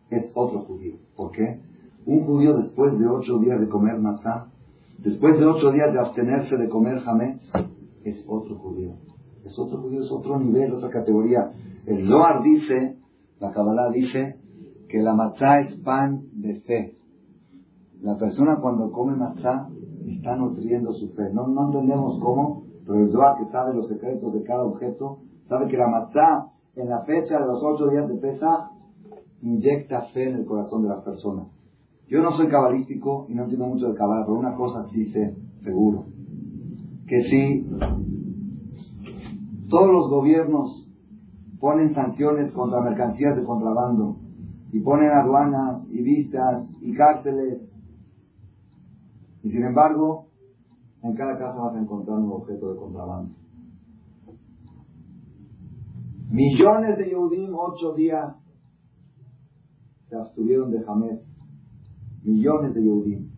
Es 0.10 0.32
otro 0.36 0.60
judío. 0.62 0.96
¿Por 1.18 1.32
qué? 1.32 1.60
Un 2.06 2.26
judío 2.26 2.58
después 2.58 2.98
de 2.98 3.08
ocho 3.08 3.40
días 3.40 3.60
de 3.60 3.68
comer 3.68 4.00
matzah, 4.00 4.48
después 5.00 5.38
de 5.38 5.46
ocho 5.46 5.72
días 5.72 5.92
de 5.92 6.00
abstenerse 6.00 6.56
de 6.56 6.70
comer 6.70 7.02
hametz, 7.06 7.44
es 8.04 8.24
otro 8.28 8.56
judío. 8.56 8.94
Es 9.44 9.58
otro 9.60 9.82
judío, 9.82 10.02
es 10.02 10.12
otro 10.12 10.40
nivel, 10.40 10.74
otra 10.74 10.90
categoría. 10.90 11.52
El 11.86 12.08
Zohar 12.08 12.42
dice, 12.44 12.98
la 13.40 13.52
Kabbalah 13.52 13.90
dice, 13.92 14.40
que 14.88 15.02
la 15.02 15.14
matzah 15.14 15.60
es 15.62 15.74
pan 15.84 16.22
de 16.34 16.62
fe. 16.62 16.98
La 18.02 18.18
persona 18.18 18.60
cuando 18.62 18.92
come 18.92 19.16
matzah 19.16 19.70
está 20.08 20.36
nutriendo 20.36 20.94
su 20.94 21.10
fe. 21.10 21.34
No, 21.34 21.48
no 21.48 21.66
entendemos 21.66 22.20
cómo, 22.22 22.64
pero 22.86 23.00
el 23.00 23.12
Zohar 23.12 23.38
que 23.38 23.52
sabe 23.52 23.74
los 23.74 23.88
secretos 23.88 24.34
de 24.34 24.44
cada 24.44 24.64
objeto, 24.64 25.20
sabe 25.48 25.68
que 25.68 25.78
la 25.78 25.88
matzah 25.88 26.52
en 26.76 26.90
la 26.90 27.04
fecha 27.04 27.40
de 27.40 27.46
los 27.48 27.62
ocho 27.64 27.90
días 27.90 28.08
de 28.08 28.16
Pesach 28.16 28.72
inyecta 29.42 30.04
fe 30.14 30.30
en 30.30 30.38
el 30.38 30.46
corazón 30.46 30.84
de 30.84 30.90
las 30.90 31.04
personas. 31.04 31.48
Yo 32.08 32.22
no 32.22 32.32
soy 32.32 32.48
cabalístico 32.48 33.26
y 33.30 33.36
no 33.36 33.44
entiendo 33.44 33.68
mucho 33.68 33.88
de 33.88 33.96
cabal, 33.96 34.24
pero 34.26 34.38
una 34.38 34.56
cosa 34.56 34.84
sí 34.86 35.06
sé, 35.12 35.36
seguro, 35.64 36.06
que 37.08 37.24
si 37.24 37.68
todos 39.70 39.92
los 39.92 40.10
gobiernos 40.10 40.83
ponen 41.64 41.94
sanciones 41.94 42.52
contra 42.52 42.82
mercancías 42.82 43.38
de 43.38 43.46
contrabando 43.46 44.18
y 44.74 44.82
ponen 44.82 45.10
aduanas 45.12 45.88
y 45.92 46.02
vistas 46.02 46.70
y 46.82 46.94
cárceles 46.94 47.62
y 49.44 49.50
sin 49.50 49.64
embargo 49.64 50.28
en 51.04 51.16
cada 51.16 51.38
casa 51.38 51.58
vas 51.58 51.74
a 51.76 51.80
encontrar 51.80 52.20
un 52.20 52.34
objeto 52.34 52.70
de 52.70 52.78
contrabando. 52.78 53.34
Millones 56.32 56.98
de 56.98 57.06
Yehudim, 57.06 57.56
ocho 57.56 57.94
días, 57.94 58.36
se 60.10 60.18
abstuvieron 60.18 60.70
de 60.70 60.84
Jamés. 60.84 61.22
Millones 62.24 62.74
de 62.74 62.84
Yehudim. 62.84 63.30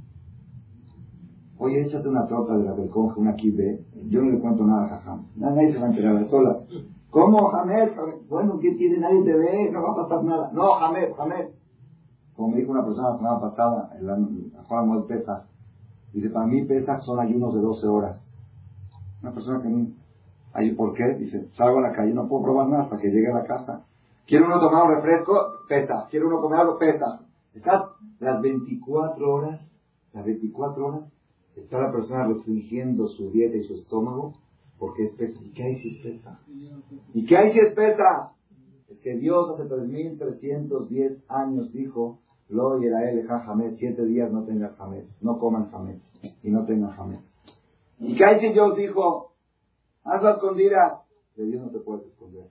Oye, 1.59 1.85
échate 1.85 2.09
una 2.09 2.25
torta 2.25 2.57
de 2.57 2.63
la 2.63 2.73
Belconja, 2.73 3.19
una 3.19 3.35
kibe. 3.35 3.85
Yo 4.07 4.23
no 4.23 4.31
le 4.31 4.39
cuento 4.39 4.65
nada 4.65 4.85
a 4.85 4.89
Jajam. 4.89 5.27
Nadie 5.35 5.71
se 5.71 5.77
va 5.77 5.85
a 5.85 5.89
enterar, 5.89 6.27
sola. 6.27 6.65
¿Cómo, 7.15 7.47
Jamés? 7.47 7.93
Bueno, 8.27 8.59
¿qué 8.59 8.71
tiene? 8.71 8.97
Nadie 8.97 9.23
te 9.23 9.33
ve, 9.33 9.71
no 9.71 9.81
va 9.81 9.93
a 9.93 9.95
pasar 10.03 10.21
nada. 10.25 10.51
No, 10.51 10.73
Jamés, 10.73 11.15
Jamés. 11.15 11.47
Como 12.35 12.49
me 12.49 12.57
dijo 12.57 12.73
una 12.73 12.83
persona 12.83 13.11
la 13.11 13.17
semana 13.17 13.39
pasada, 13.39 13.89
el 13.97 14.51
Juan 14.67 14.87
Moed 14.89 15.05
Pesa, 15.05 15.47
dice, 16.11 16.29
para 16.29 16.45
mí 16.45 16.65
Pesa 16.65 16.99
son 16.99 17.17
ayunos 17.21 17.55
de 17.55 17.61
12 17.61 17.87
horas. 17.87 18.29
Una 19.21 19.31
persona 19.31 19.61
que 19.61 19.69
no... 19.69 19.87
¿Por 20.75 20.93
qué? 20.93 21.13
Dice, 21.13 21.47
salgo 21.53 21.79
a 21.79 21.83
la 21.83 21.93
calle, 21.93 22.13
no 22.13 22.27
puedo 22.27 22.43
probar 22.43 22.67
nada 22.67 22.83
hasta 22.83 22.97
que 22.97 23.07
llegue 23.07 23.31
a 23.31 23.35
la 23.35 23.45
casa. 23.45 23.85
¿Quiere 24.27 24.43
uno 24.43 24.59
tomar 24.59 24.83
un 24.83 24.95
refresco? 24.95 25.39
Pesa. 25.69 26.07
¿Quiere 26.11 26.25
uno 26.25 26.41
comer 26.41 26.59
algo? 26.59 26.77
Pesa. 26.77 27.21
Está 27.53 27.91
las 28.19 28.41
24 28.41 29.33
horas, 29.33 29.65
las 30.11 30.25
24 30.25 30.85
horas, 30.85 31.13
está 31.55 31.79
la 31.79 31.93
persona 31.93 32.27
restringiendo 32.27 33.07
su 33.07 33.31
dieta 33.31 33.55
y 33.55 33.63
su 33.63 33.73
estómago 33.73 34.33
porque 34.79 35.03
es 35.03 35.13
pesa. 35.13 35.39
¿Y 35.43 35.51
qué 35.51 35.63
hay 35.63 35.75
si 35.75 35.95
es 35.95 36.03
pesa? 36.03 36.39
¿Y 37.13 37.25
qué 37.25 37.37
hay 37.37 37.51
si 37.53 37.59
es 37.59 37.73
pesa? 37.73 38.33
Es 38.89 38.99
que 38.99 39.15
Dios 39.17 39.49
hace 39.51 39.63
3.310 39.69 41.23
años 41.27 41.71
dijo, 41.71 42.19
Lo 42.49 42.79
jamés, 43.45 43.77
siete 43.77 44.05
días 44.05 44.31
no 44.31 44.43
tengas 44.43 44.75
jamés, 44.75 45.05
no 45.21 45.39
coman 45.39 45.71
jamés 45.71 46.01
y 46.43 46.49
no 46.49 46.65
tengan 46.65 46.91
jamés. 46.91 47.21
¿Y 47.99 48.15
qué 48.15 48.25
hay 48.25 48.39
si 48.39 48.53
Dios 48.53 48.75
dijo, 48.75 49.33
hazlo 50.03 50.29
escondidas? 50.31 51.01
De 51.35 51.45
Dios 51.45 51.63
no 51.63 51.71
te 51.71 51.79
puedes 51.79 52.05
esconder 52.05 52.49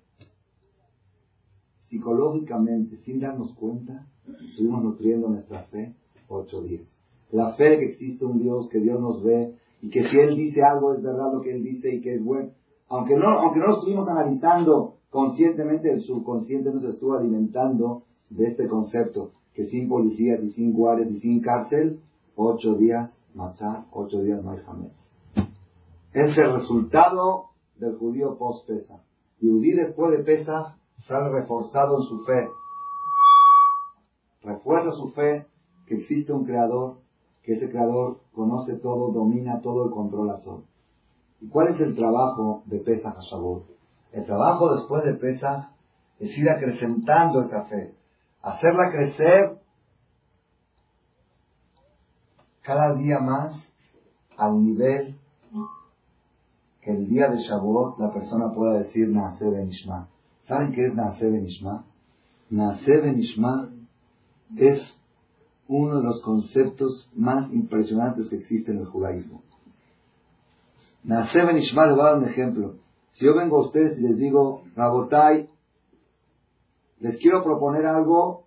psicológicamente, 1.95 2.97
sin 3.05 3.21
darnos 3.21 3.55
cuenta, 3.55 4.09
estuvimos 4.51 4.83
nutriendo 4.83 5.29
nuestra 5.29 5.63
fe 5.65 5.95
ocho 6.29 6.61
días. 6.63 6.83
La 7.31 7.53
fe 7.55 7.79
que 7.79 7.85
existe 7.87 8.25
un 8.25 8.41
Dios, 8.41 8.69
que 8.69 8.81
Dios 8.81 9.01
nos 9.01 9.23
ve, 9.23 9.55
y 9.85 9.91
que 9.91 10.03
si 10.05 10.19
Él 10.19 10.35
dice 10.35 10.63
algo 10.63 10.95
es 10.95 11.03
verdad 11.03 11.31
lo 11.31 11.43
que 11.43 11.55
Él 11.55 11.63
dice 11.63 11.95
y 11.95 12.01
que 12.01 12.15
es 12.15 12.25
bueno. 12.25 12.53
Aunque 12.89 13.17
no, 13.17 13.27
aunque 13.27 13.61
no 13.61 13.67
lo 13.67 13.75
estuvimos 13.75 14.09
analizando 14.09 14.95
conscientemente, 15.11 15.93
el 15.93 16.01
subconsciente 16.01 16.73
nos 16.73 16.85
estuvo 16.85 17.13
alimentando 17.13 18.05
de 18.31 18.47
este 18.47 18.67
concepto, 18.67 19.33
que 19.53 19.67
sin 19.67 19.87
policías 19.91 20.43
y 20.43 20.53
sin 20.53 20.73
guardias 20.73 21.11
y 21.11 21.21
sin 21.21 21.43
cárcel, 21.43 22.01
ocho 22.35 22.77
días 22.77 23.23
matar, 23.35 23.85
ocho 23.93 24.23
días 24.23 24.43
no 24.43 24.53
hay 24.53 24.61
Es 26.15 26.39
el 26.39 26.53
resultado 26.55 27.51
del 27.77 27.97
judío 27.97 28.39
post-pesa. 28.39 29.03
Yudí 29.39 29.73
después 29.73 30.17
de 30.17 30.25
pesa 30.25 30.79
sale 31.07 31.29
reforzado 31.29 31.99
en 31.99 32.05
su 32.05 32.25
fe. 32.25 32.49
Refuerza 34.41 34.93
su 34.93 35.11
fe 35.11 35.47
que 35.87 35.97
existe 35.97 36.33
un 36.33 36.47
creador, 36.47 37.04
que 37.45 37.55
ese 37.55 37.71
creador 37.71 38.21
conoce 38.35 38.77
todo, 38.77 39.13
domina 39.13 39.61
todo 39.61 39.89
y 39.89 39.91
controla 39.91 40.41
todo. 40.41 40.65
¿Y 41.41 41.49
cuál 41.49 41.69
es 41.69 41.81
el 41.81 41.95
trabajo 41.95 42.63
de 42.67 42.79
Pesach 42.79 43.15
a 43.17 43.21
El 44.13 44.25
trabajo 44.25 44.75
después 44.75 45.05
de 45.05 45.15
Pesach 45.15 45.71
es 46.19 46.37
ir 46.39 46.49
acrecentando 46.49 47.43
esa 47.43 47.65
fe, 47.65 47.95
hacerla 48.43 48.91
crecer 48.91 49.59
cada 52.63 52.95
día 52.95 53.19
más 53.19 53.53
al 54.37 54.63
nivel 54.63 55.19
que 56.81 56.91
el 56.91 57.09
día 57.09 57.29
de 57.29 57.39
Shavuot 57.39 57.99
la 57.99 58.13
persona 58.13 58.53
pueda 58.53 58.79
decir 58.79 59.09
Nacer 59.09 59.55
en 59.55 59.69
Ishma. 59.69 60.09
¿Saben 60.47 60.73
qué 60.73 60.87
es 60.87 60.95
Naaseh 60.95 61.31
Benishma? 61.31 61.85
Naaseh 62.51 63.01
Benishma 63.01 63.71
es 64.57 65.01
uno 65.69 65.97
de 65.97 66.03
los 66.03 66.21
conceptos 66.23 67.11
más 67.15 67.53
impresionantes 67.53 68.29
que 68.29 68.37
existe 68.37 68.73
en 68.73 68.79
el 68.79 68.87
judaísmo. 68.87 69.43
Naaseh 71.05 71.45
Benishma, 71.45 71.87
les 71.87 71.97
voy 71.97 72.05
a 72.05 72.11
dar 72.11 72.19
un 72.19 72.25
ejemplo. 72.25 72.77
Si 73.13 73.25
yo 73.25 73.35
vengo 73.35 73.59
a 73.59 73.67
ustedes 73.67 73.99
y 73.99 74.03
les 74.03 74.17
digo, 74.17 74.65
Rabotai, 74.75 75.49
les 77.01 77.19
quiero 77.19 77.43
proponer 77.45 77.87
algo 77.87 78.47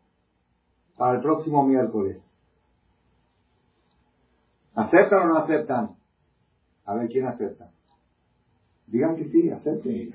para 0.97 1.17
el 1.17 1.21
próximo 1.21 1.65
miércoles. 1.65 2.21
¿Aceptan 4.73 5.23
o 5.23 5.27
no 5.27 5.37
aceptan? 5.37 5.95
A 6.85 6.95
ver, 6.95 7.07
¿quién 7.09 7.25
acepta? 7.27 7.71
Digan 8.87 9.15
que 9.15 9.25
sí, 9.29 9.49
acepten. 9.49 10.13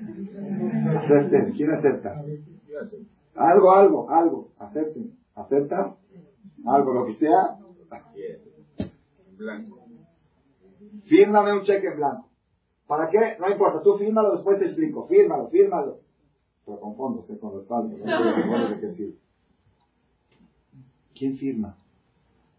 Acepten. 0.97 1.53
¿Quién 1.53 1.71
acepta? 1.71 2.23
Algo, 3.35 3.73
algo, 3.73 4.09
algo. 4.09 4.49
Acepten. 4.57 5.17
¿Acepta? 5.35 5.95
Algo, 6.65 6.93
lo 6.93 7.05
que 7.05 7.15
sea. 7.15 7.57
Blanco. 9.37 9.79
Fírmame 11.05 11.53
un 11.53 11.63
cheque 11.63 11.87
en 11.87 11.97
blanco. 11.97 12.29
¿Para 12.87 13.09
qué? 13.09 13.37
No 13.39 13.49
importa. 13.49 13.81
Tú 13.81 13.97
fírmalo, 13.97 14.33
después 14.33 14.59
te 14.59 14.65
explico. 14.65 15.07
Fírmalo, 15.07 15.49
fírmalo. 15.49 15.99
Pero 16.65 16.79
con 16.79 16.95
fondos, 16.95 17.29
¿eh? 17.29 17.37
con 17.39 17.57
respaldo. 17.57 17.97
No 17.97 18.79
qué 18.79 19.13
¿Quién 21.15 21.37
firma? 21.37 21.77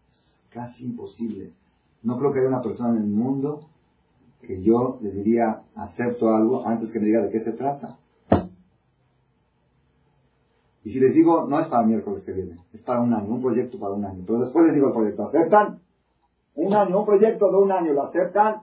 Es 0.09 0.39
casi 0.49 0.85
imposible. 0.85 1.53
No 2.03 2.17
creo 2.19 2.31
que 2.31 2.39
haya 2.39 2.49
una 2.49 2.61
persona 2.61 2.91
en 2.91 3.03
el 3.03 3.07
mundo 3.07 3.67
que 4.41 4.61
yo 4.61 4.99
le 5.01 5.11
diría, 5.11 5.63
acepto 5.75 6.33
algo 6.33 6.65
antes 6.67 6.91
que 6.91 6.99
me 6.99 7.07
diga 7.07 7.21
de 7.21 7.31
qué 7.31 7.39
se 7.39 7.51
trata. 7.53 7.97
Y 10.85 10.91
si 10.91 10.99
les 10.99 11.15
digo, 11.15 11.47
no 11.47 11.59
es 11.59 11.67
para 11.67 11.81
miércoles 11.81 12.21
que 12.23 12.31
viene, 12.31 12.59
es 12.71 12.83
para 12.83 13.01
un 13.01 13.11
año, 13.11 13.27
un 13.27 13.41
proyecto 13.41 13.79
para 13.79 13.95
un 13.95 14.05
año. 14.05 14.23
Pero 14.25 14.39
después 14.41 14.67
les 14.67 14.75
digo 14.75 14.87
el 14.89 14.93
proyecto, 14.93 15.23
¿aceptan? 15.23 15.79
Un 16.53 16.73
año, 16.75 16.99
un 16.99 17.05
proyecto 17.07 17.51
de 17.51 17.57
un 17.57 17.71
año, 17.71 17.91
¿lo 17.91 18.03
aceptan? 18.03 18.61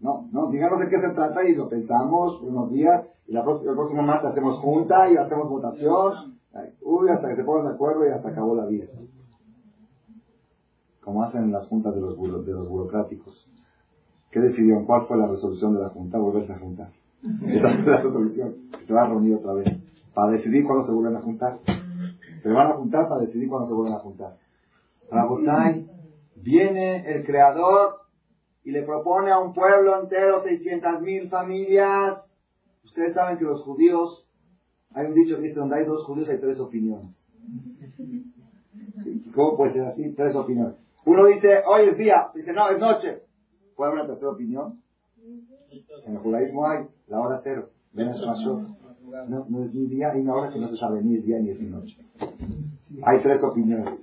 No, 0.00 0.28
no, 0.32 0.50
díganos 0.50 0.80
de 0.80 0.88
qué 0.88 1.00
se 1.00 1.10
trata 1.10 1.44
y 1.44 1.54
lo 1.54 1.68
pensamos 1.68 2.42
unos 2.42 2.70
días 2.70 3.06
y 3.28 3.36
el 3.36 3.42
próximo 3.42 4.02
martes 4.02 4.32
hacemos 4.32 4.58
junta 4.58 5.08
y 5.08 5.16
hacemos 5.16 5.48
votación. 5.48 6.40
Uy, 6.82 7.08
hasta 7.08 7.28
que 7.28 7.36
se 7.36 7.44
pongan 7.44 7.68
de 7.68 7.74
acuerdo 7.74 8.04
y 8.08 8.10
hasta 8.10 8.30
acabó 8.30 8.56
la 8.56 8.66
vida. 8.66 8.86
Como 11.04 11.22
hacen 11.22 11.44
en 11.44 11.52
las 11.52 11.68
juntas 11.68 11.94
de 11.94 12.00
los, 12.00 12.16
de 12.44 12.52
los 12.52 12.68
burocráticos. 12.68 13.48
¿Qué 14.32 14.40
decidieron? 14.40 14.86
¿Cuál 14.86 15.02
fue 15.06 15.16
la 15.16 15.28
resolución 15.28 15.74
de 15.74 15.80
la 15.80 15.90
Junta? 15.90 16.18
Volverse 16.18 16.52
a 16.52 16.58
juntar. 16.58 16.90
Esa 17.46 17.70
es 17.70 17.86
la 17.86 17.96
resolución. 17.98 18.54
Se 18.86 18.92
van 18.92 19.06
a 19.06 19.08
reunir 19.10 19.36
otra 19.36 19.52
vez. 19.54 19.89
Para 20.14 20.32
decidir 20.32 20.64
cuándo 20.64 20.86
se 20.86 20.92
vuelven 20.92 21.16
a 21.16 21.22
juntar. 21.22 21.58
Se 22.42 22.48
van 22.48 22.68
a 22.68 22.74
juntar 22.74 23.08
para 23.08 23.22
decidir 23.22 23.48
cuándo 23.48 23.68
se 23.68 23.74
vuelven 23.74 23.94
a 23.94 23.98
juntar. 23.98 24.36
Rabotai, 25.10 25.86
viene 26.36 27.04
el 27.14 27.24
creador 27.24 28.00
y 28.64 28.70
le 28.70 28.82
propone 28.82 29.30
a 29.30 29.38
un 29.38 29.52
pueblo 29.52 30.00
entero 30.00 30.42
600 30.42 31.02
mil 31.02 31.28
familias. 31.28 32.24
Ustedes 32.84 33.14
saben 33.14 33.38
que 33.38 33.44
los 33.44 33.62
judíos, 33.62 34.26
hay 34.94 35.06
un 35.06 35.14
dicho 35.14 35.36
que 35.36 35.42
dice, 35.42 35.60
donde 35.60 35.76
hay 35.76 35.84
dos 35.84 36.04
judíos 36.04 36.28
hay 36.28 36.38
tres 36.38 36.58
opiniones. 36.58 37.14
¿Cómo 39.34 39.56
puede 39.56 39.72
ser 39.72 39.82
así? 39.82 40.12
Tres 40.12 40.34
opiniones. 40.34 40.76
Uno 41.04 41.24
dice, 41.26 41.62
hoy 41.66 41.88
es 41.88 41.96
día, 41.96 42.30
dice, 42.34 42.52
no, 42.52 42.68
es 42.68 42.78
noche. 42.78 43.22
¿Puede 43.76 43.90
haber 43.90 44.04
una 44.04 44.12
tercera 44.12 44.32
opinión? 44.32 44.80
En 46.04 46.12
el 46.14 46.18
judaísmo 46.18 46.66
hay 46.66 46.86
la 47.06 47.20
hora 47.20 47.40
cero. 47.42 47.70
Ven 47.92 48.08
a 48.08 48.14
No, 49.28 49.46
no 49.48 49.64
es 49.64 49.74
ni 49.74 49.86
día, 49.86 50.10
hay 50.12 50.20
una 50.20 50.34
hora 50.34 50.52
que 50.52 50.58
no 50.58 50.68
se 50.68 50.76
sabe 50.76 51.02
ni 51.02 51.16
es 51.16 51.24
día 51.24 51.38
ni 51.38 51.50
es 51.50 51.60
noche. 51.60 51.96
Hay 53.02 53.22
tres 53.22 53.42
opiniones. 53.42 54.00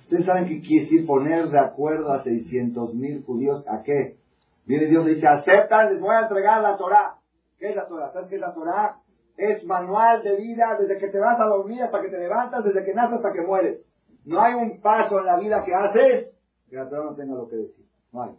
Ustedes 0.00 0.24
saben 0.24 0.46
qué 0.46 0.60
quiere 0.62 0.84
decir 0.84 1.06
poner 1.06 1.48
de 1.48 1.58
acuerdo 1.58 2.12
a 2.12 2.22
600 2.22 2.94
mil 2.94 3.22
judíos 3.24 3.64
a 3.68 3.82
qué. 3.82 4.16
Viene 4.64 4.86
Dios 4.86 5.06
y 5.06 5.14
dice, 5.14 5.26
aceptan, 5.26 5.92
les 5.92 6.00
voy 6.00 6.14
a 6.14 6.20
entregar 6.20 6.62
la 6.62 6.76
Torah. 6.76 7.16
¿Qué 7.58 7.70
es 7.70 7.76
la 7.76 7.86
Torah? 7.86 8.12
¿Sabes 8.12 8.28
qué 8.28 8.36
es 8.36 8.40
la 8.40 8.54
Torah? 8.54 8.96
Es 9.36 9.64
manual 9.64 10.22
de 10.22 10.36
vida 10.36 10.76
desde 10.80 10.98
que 10.98 11.08
te 11.08 11.18
vas 11.18 11.38
a 11.38 11.44
dormir 11.44 11.82
hasta 11.82 12.00
que 12.00 12.08
te 12.08 12.18
levantas, 12.18 12.64
desde 12.64 12.84
que 12.84 12.94
naces 12.94 13.16
hasta 13.16 13.32
que 13.32 13.42
mueres. 13.42 13.80
No 14.24 14.40
hay 14.40 14.54
un 14.54 14.80
paso 14.80 15.18
en 15.18 15.26
la 15.26 15.38
vida 15.38 15.62
que 15.64 15.74
haces 15.74 16.30
que 16.68 16.76
la 16.76 16.88
Torah 16.88 17.04
no 17.04 17.14
tenga 17.14 17.34
lo 17.34 17.48
que 17.48 17.56
decir. 17.56 17.86
No 18.12 18.22
hay. 18.22 18.30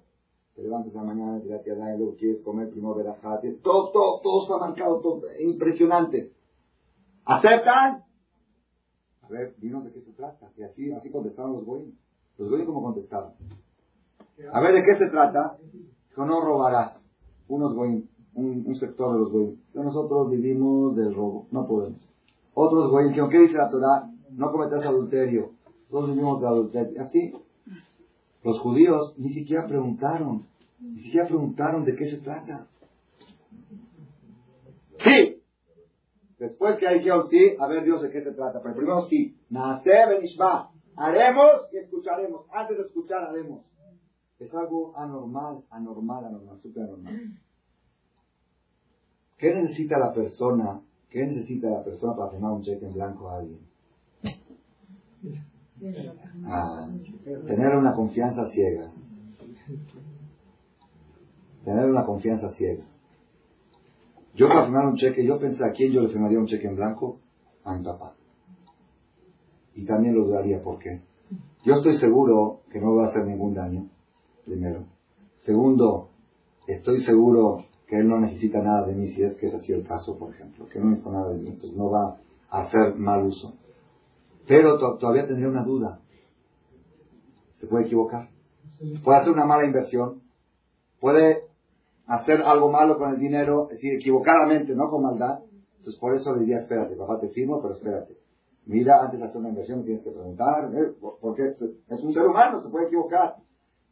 Te 0.60 0.64
levantas 0.64 0.94
la 0.94 1.04
mañana, 1.06 1.40
te 1.40 1.72
a 1.72 1.96
luego 1.96 2.18
quieres 2.18 2.42
comer, 2.42 2.70
primero 2.70 2.94
verás 2.94 3.18
todo, 3.22 3.92
todo, 3.94 4.20
todo 4.22 4.44
está 4.44 4.58
marcado, 4.58 5.00
todo, 5.00 5.22
impresionante. 5.40 6.34
¿Aceptan? 7.24 8.04
A 9.22 9.28
ver, 9.30 9.56
dinos 9.60 9.86
de 9.86 9.94
qué 9.94 10.02
se 10.02 10.12
trata. 10.12 10.52
Y 10.58 10.64
así, 10.64 10.92
así 10.92 11.10
contestaron 11.12 11.54
los 11.54 11.64
goyim. 11.64 11.96
Los 12.38 12.50
goyim 12.50 12.66
como 12.66 12.84
contestaron. 12.84 13.32
A 14.52 14.60
ver, 14.60 14.74
¿de 14.74 14.84
qué 14.84 14.96
se 14.98 15.10
trata? 15.10 15.58
Dijo, 16.10 16.26
no 16.26 16.42
robarás. 16.42 17.02
Unos 17.48 17.74
goyim, 17.74 18.10
un, 18.34 18.76
sector 18.76 19.14
de 19.14 19.20
los 19.20 19.32
goyim. 19.32 19.62
Nosotros 19.74 20.30
vivimos 20.30 20.94
del 20.94 21.16
robo, 21.16 21.48
no 21.52 21.66
podemos. 21.70 22.02
Otros 22.54 22.92
goyim, 22.92 23.14
¿qué 23.14 23.40
dice 23.40 23.54
la 23.54 23.70
Torah? 23.70 24.12
No 24.32 24.52
cometerás 24.52 24.86
adulterio. 24.86 25.52
Todos 25.90 26.10
vivimos 26.10 26.42
de 26.42 26.48
adulterio. 26.48 27.02
Así, 27.02 27.34
los 28.44 28.60
judíos 28.60 29.16
ni 29.18 29.34
siquiera 29.34 29.66
preguntaron, 29.66 30.49
ni 30.80 31.00
siquiera 31.02 31.28
preguntaron 31.28 31.86
de 31.86 31.96
qué 31.96 32.10
se 32.10 32.18
trata. 32.18 32.68
Sí. 35.00 35.42
Después 36.38 36.78
que 36.78 36.88
hay 36.88 37.04
que 37.04 37.12
sí, 37.30 37.56
a 37.60 37.68
ver 37.68 37.84
Dios 37.84 38.02
de 38.02 38.10
qué 38.12 38.24
se 38.24 38.32
trata. 38.32 38.62
Pero 38.62 38.76
primero 38.76 39.06
sí. 39.08 39.38
Benishma. 39.50 40.72
Haremos 40.96 41.68
y 41.72 41.78
escucharemos. 41.78 42.46
Antes 42.52 42.78
de 42.78 42.84
escuchar, 42.84 43.24
haremos. 43.24 43.66
Es 44.40 44.54
algo 44.54 44.98
anormal, 44.98 45.64
anormal, 45.70 46.26
anormal, 46.26 46.60
súper 46.62 46.84
anormal. 46.84 47.40
¿Qué 49.38 49.54
necesita 49.54 49.98
la 49.98 50.14
persona? 50.14 50.82
¿Qué 51.10 51.26
necesita 51.26 51.70
la 51.70 51.84
persona 51.84 52.16
para 52.16 52.32
firmar 52.32 52.52
un 52.52 52.62
cheque 52.62 52.86
en 52.86 52.94
blanco 52.94 53.30
a 53.30 53.38
alguien? 53.40 53.60
Ah, 56.46 56.90
tener 57.48 57.76
una 57.76 57.94
confianza 57.94 58.50
ciega. 58.50 58.92
Tener 61.64 61.90
una 61.90 62.06
confianza 62.06 62.50
ciega. 62.50 62.86
Yo 64.36 64.48
para 64.48 64.64
firmar 64.64 64.86
un 64.86 64.96
cheque, 64.96 65.26
yo 65.26 65.38
pensé 65.38 65.64
a 65.66 65.72
quién 65.72 65.92
yo 65.92 66.02
le 66.02 66.10
firmaría 66.10 66.40
un 66.40 66.48
cheque 66.48 66.68
en 66.68 66.76
blanco, 66.76 67.20
a 67.64 67.76
mi 67.76 67.84
papá. 67.84 68.16
Y 69.76 69.86
también 69.86 70.16
lo 70.16 70.26
dudaría, 70.26 70.62
¿por 70.62 70.80
qué? 70.80 71.02
Yo 71.64 71.76
estoy 71.76 71.96
seguro 71.98 72.62
que 72.72 72.80
no 72.80 72.96
va 72.96 73.06
a 73.06 73.10
hacer 73.10 73.26
ningún 73.26 73.54
daño, 73.54 73.90
primero. 74.46 74.86
Segundo, 75.40 76.10
estoy 76.68 77.02
seguro 77.02 77.66
que 77.88 77.98
él 77.98 78.08
no 78.08 78.20
necesita 78.20 78.62
nada 78.62 78.86
de 78.86 78.94
mí, 78.94 79.08
si 79.08 79.24
es 79.24 79.36
que 79.38 79.48
ha 79.48 79.60
sido 79.60 79.80
el 79.80 79.88
caso, 79.88 80.18
por 80.18 80.34
ejemplo, 80.34 80.68
que 80.70 80.80
no 80.80 80.86
necesita 80.86 81.12
nada 81.12 81.30
de 81.34 81.40
mí, 81.40 81.52
pues 81.60 81.74
no 81.74 81.90
va 81.90 82.18
a 82.50 82.62
hacer 82.62 82.96
mal 82.96 83.26
uso. 83.26 83.56
Pero 84.48 84.78
todavía 84.98 85.28
tendría 85.28 85.50
una 85.50 85.64
duda. 85.64 86.00
Se 87.58 87.68
puede 87.68 87.86
equivocar. 87.86 88.30
Puede 89.04 89.20
hacer 89.20 89.34
una 89.34 89.46
mala 89.46 89.66
inversión. 89.66 90.22
Puede 91.00 91.49
hacer 92.10 92.42
algo 92.42 92.70
malo 92.70 92.98
con 92.98 93.12
el 93.12 93.20
dinero, 93.20 93.68
es 93.70 93.78
decir, 93.78 93.94
equivocadamente, 93.94 94.76
no 94.76 94.90
con 94.90 95.04
maldad. 95.04 95.40
Entonces 95.78 95.96
por 96.00 96.14
eso 96.14 96.34
le 96.34 96.42
diría, 96.42 96.60
espérate, 96.60 96.96
papá 96.96 97.20
te 97.20 97.30
firmo, 97.30 97.62
pero 97.62 97.76
espérate. 97.76 98.18
Mira, 98.66 99.04
antes 99.04 99.20
de 99.20 99.26
hacer 99.26 99.40
una 99.40 99.50
inversión 99.50 99.84
tienes 99.84 100.04
que 100.04 100.12
preguntar, 100.12 100.72
¿eh? 100.76 100.92
porque 101.22 101.54
es 101.88 102.04
un 102.04 102.14
ser 102.14 102.28
humano, 102.28 102.62
se 102.62 102.70
puede 102.70 102.88
equivocar. 102.88 103.36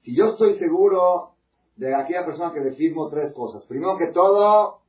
Si 0.02 0.16
yo 0.16 0.28
estoy 0.28 0.56
seguro 0.56 1.38
de 1.78 1.94
aquella 1.94 2.26
persona 2.26 2.52
que 2.52 2.60
le 2.60 2.74
firmo 2.74 3.08
tres 3.08 3.32
cosas. 3.34 3.64
Primero 3.66 3.98
que 3.98 4.08
todo, 4.08 4.82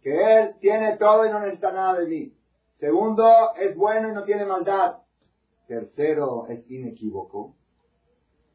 que 0.00 0.12
él 0.12 0.54
tiene 0.60 0.96
todo 0.96 1.26
y 1.26 1.30
no 1.30 1.40
necesita 1.40 1.72
nada 1.72 1.98
de 1.98 2.06
mí. 2.06 2.32
Segundo, 2.76 3.26
es 3.60 3.76
bueno 3.76 4.08
y 4.08 4.12
no 4.12 4.24
tiene 4.24 4.44
maldad. 4.44 4.98
Tercero, 5.66 6.46
es 6.48 6.70
inequívoco. 6.70 7.56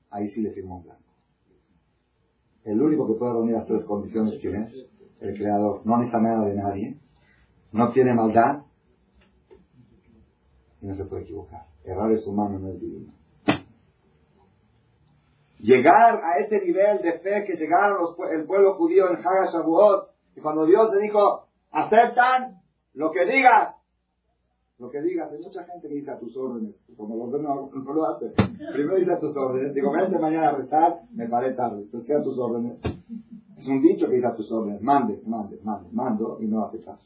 Ahí 0.10 0.30
sí 0.30 0.42
le 0.42 0.52
firmó 0.52 0.78
un 0.78 0.84
blanco. 0.84 1.09
El 2.64 2.82
único 2.82 3.08
que 3.08 3.14
puede 3.14 3.34
reunir 3.34 3.56
las 3.56 3.66
tres 3.66 3.84
condiciones, 3.86 4.40
¿quién 4.40 4.56
es? 4.56 4.74
El 5.20 5.38
creador. 5.38 5.82
No 5.86 5.98
necesita 5.98 6.22
nada 6.22 6.46
de 6.46 6.56
nadie. 6.56 7.00
No 7.72 7.92
tiene 7.92 8.14
maldad. 8.14 8.64
Y 10.82 10.88
no 10.88 10.96
se 10.96 11.06
puede 11.06 11.24
equivocar. 11.24 11.66
Errar 11.84 12.12
es 12.12 12.26
humano, 12.28 12.60
no 12.60 12.70
es 12.70 12.80
divino. 12.80 13.14
Llegar 15.60 16.22
a 16.24 16.38
ese 16.38 16.66
nivel 16.66 17.02
de 17.02 17.20
fe 17.20 17.44
que 17.46 17.58
llegaron 17.58 18.16
el 18.32 18.46
pueblo 18.46 18.76
judío 18.76 19.10
en 19.10 19.18
Haga 19.18 19.52
Shavuot, 19.52 20.10
y 20.36 20.42
cuando 20.42 20.66
Dios 20.66 20.90
le 20.94 21.02
dijo, 21.02 21.48
aceptan 21.72 22.62
lo 22.94 23.12
que 23.12 23.26
digas, 23.26 23.76
lo 24.80 24.90
que 24.90 25.02
digas, 25.02 25.30
hay 25.32 25.40
mucha 25.40 25.66
gente 25.66 25.90
que 25.90 25.96
dice 25.96 26.10
a 26.10 26.18
tus 26.18 26.36
órdenes, 26.38 26.74
como 26.96 27.16
lo 27.16 27.24
ordeno 27.24 27.70
no 27.74 27.94
lo 27.94 28.06
hace. 28.06 28.32
Primero 28.32 28.96
dice 28.96 29.12
a 29.12 29.20
tus 29.20 29.36
órdenes, 29.36 29.74
digo, 29.74 29.92
vente 29.92 30.18
mañana 30.18 30.50
a 30.50 30.56
rezar, 30.56 31.02
me 31.12 31.28
paré 31.28 31.54
tarde, 31.54 31.82
entonces 31.82 32.08
queda 32.08 32.22
a 32.22 32.24
tus 32.24 32.38
órdenes. 32.38 32.80
Es 33.58 33.68
un 33.68 33.82
dicho 33.82 34.08
que 34.08 34.16
dice 34.16 34.28
a 34.28 34.36
tus 34.36 34.50
órdenes, 34.52 34.82
mande, 34.82 35.22
mande, 35.26 35.60
mande, 35.64 35.90
mando 35.92 36.38
y 36.42 36.48
no 36.48 36.64
hace 36.64 36.80
caso. 36.80 37.06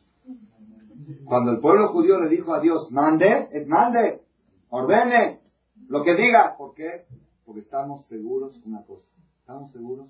Cuando 1.25 1.51
el 1.51 1.59
pueblo 1.59 1.89
judío 1.89 2.19
le 2.19 2.29
dijo 2.29 2.53
a 2.53 2.59
Dios, 2.59 2.91
mande, 2.91 3.49
mande, 3.67 4.21
ordene, 4.69 5.41
lo 5.87 6.03
que 6.03 6.13
diga. 6.13 6.55
¿Por 6.55 6.75
qué? 6.75 7.05
Porque 7.43 7.61
estamos 7.61 8.05
seguros 8.05 8.55
una 8.65 8.83
cosa, 8.83 9.07
estamos 9.39 9.71
seguros 9.71 10.09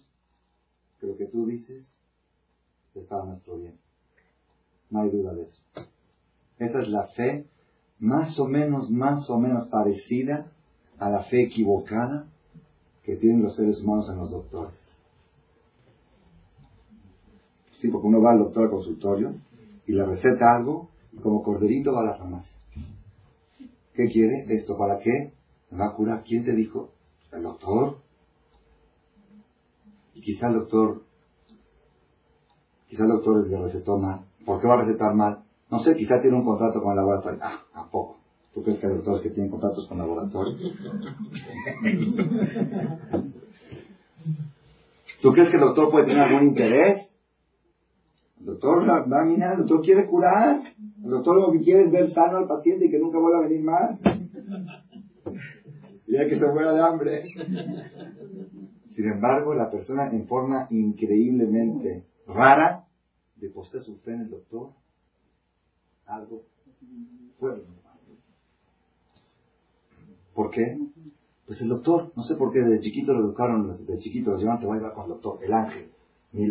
que 0.99 1.07
lo 1.07 1.15
que 1.15 1.27
tú 1.27 1.45
dices 1.45 1.89
es 2.93 3.05
para 3.05 3.23
nuestro 3.23 3.57
bien. 3.57 3.79
No 4.89 5.01
hay 5.01 5.09
duda 5.09 5.33
de 5.33 5.43
eso. 5.43 5.63
Esa 6.59 6.79
es 6.81 6.89
la 6.89 7.07
fe 7.07 7.47
más 8.03 8.37
o 8.37 8.45
menos, 8.45 8.91
más 8.91 9.29
o 9.29 9.39
menos 9.39 9.69
parecida 9.69 10.51
a 10.99 11.09
la 11.09 11.23
fe 11.23 11.43
equivocada 11.43 12.27
que 13.01 13.15
tienen 13.15 13.41
los 13.41 13.55
seres 13.55 13.81
humanos 13.81 14.09
en 14.09 14.17
los 14.17 14.29
doctores. 14.29 14.77
Sí, 17.71 17.87
porque 17.87 18.07
uno 18.07 18.21
va 18.21 18.31
al 18.31 18.39
doctor 18.39 18.65
al 18.65 18.71
consultorio 18.71 19.35
y 19.87 19.93
le 19.93 20.05
receta 20.05 20.53
algo 20.53 20.89
y 21.13 21.17
como 21.19 21.43
corderito 21.43 21.93
va 21.93 22.01
a 22.01 22.05
la 22.11 22.17
farmacia. 22.17 22.53
¿Qué 23.93 24.09
quiere? 24.09 24.47
¿Esto 24.49 24.77
para 24.77 24.99
qué? 24.99 25.31
¿Me 25.71 25.77
va 25.77 25.87
a 25.87 25.95
curar? 25.95 26.23
¿Quién 26.25 26.43
te 26.43 26.53
dijo? 26.53 26.89
El 27.31 27.43
doctor. 27.43 27.99
Y 30.13 30.19
quizá 30.19 30.47
el 30.47 30.55
doctor, 30.55 31.03
quizá 32.89 33.03
el 33.03 33.09
doctor 33.11 33.47
le 33.47 33.57
recetó 33.61 33.97
mal. 33.97 34.25
¿Por 34.45 34.59
qué 34.59 34.67
va 34.67 34.73
a 34.73 34.81
recetar 34.83 35.15
mal? 35.15 35.42
No 35.73 35.79
sé, 35.79 35.95
quizá 35.95 36.21
tiene 36.21 36.37
un 36.37 36.45
contrato 36.45 36.79
con 36.83 36.91
el 36.91 36.97
laboratorio. 36.97 37.39
Ah, 37.41 37.63
tampoco. 37.73 38.19
¿Tú 38.53 38.61
crees 38.61 38.77
que 38.77 38.85
hay 38.85 38.93
doctores 38.93 39.21
que 39.21 39.31
tienen 39.31 39.49
contratos 39.49 39.87
con 39.87 39.97
laboratorios? 39.97 40.61
¿Tú 45.19 45.31
crees 45.31 45.49
que 45.49 45.55
el 45.55 45.61
doctor 45.61 45.89
puede 45.89 46.05
tener 46.05 46.21
algún 46.21 46.49
interés? 46.49 47.11
El 48.39 48.45
doctor 48.45 48.87
va 48.87 49.21
a 49.21 49.25
mirar, 49.25 49.53
el 49.53 49.61
doctor 49.61 49.81
quiere 49.81 50.05
curar. 50.05 50.61
El 51.03 51.09
doctor 51.09 51.41
lo 51.41 51.51
que 51.51 51.61
quiere 51.61 51.85
es 51.85 51.91
ver 51.91 52.11
sano 52.11 52.37
al 52.37 52.47
paciente 52.47 52.85
y 52.85 52.91
que 52.91 52.99
nunca 52.99 53.17
vuelva 53.17 53.39
a 53.39 53.47
venir 53.47 53.63
más. 53.63 53.99
Y 56.05 56.17
hay 56.17 56.29
que 56.29 56.37
se 56.37 56.51
muera 56.51 56.71
de 56.71 56.81
hambre. 56.83 57.23
Sin 58.89 59.11
embargo, 59.11 59.55
la 59.55 59.71
persona 59.71 60.11
en 60.11 60.27
forma 60.27 60.67
increíblemente 60.69 62.05
rara 62.27 62.83
deposita 63.37 63.81
su 63.81 63.97
fe 64.01 64.11
en 64.13 64.21
el 64.21 64.29
doctor 64.29 64.73
algo 66.05 66.43
fuera 67.39 67.57
¿Por 70.33 70.49
qué? 70.49 70.79
Pues 71.45 71.61
el 71.61 71.69
doctor, 71.69 72.11
no 72.15 72.23
sé 72.23 72.35
por 72.35 72.51
qué, 72.51 72.61
desde 72.61 72.81
chiquito 72.81 73.13
lo 73.13 73.19
educaron, 73.19 73.67
desde 73.67 73.99
chiquito 73.99 74.31
lo 74.31 74.37
llevan, 74.37 74.59
te 74.59 74.65
voy 74.65 74.77
a 74.77 74.79
llevar 74.79 74.95
con 74.95 75.03
el 75.03 75.09
doctor, 75.09 75.39
el 75.43 75.53
ángel, 75.53 75.91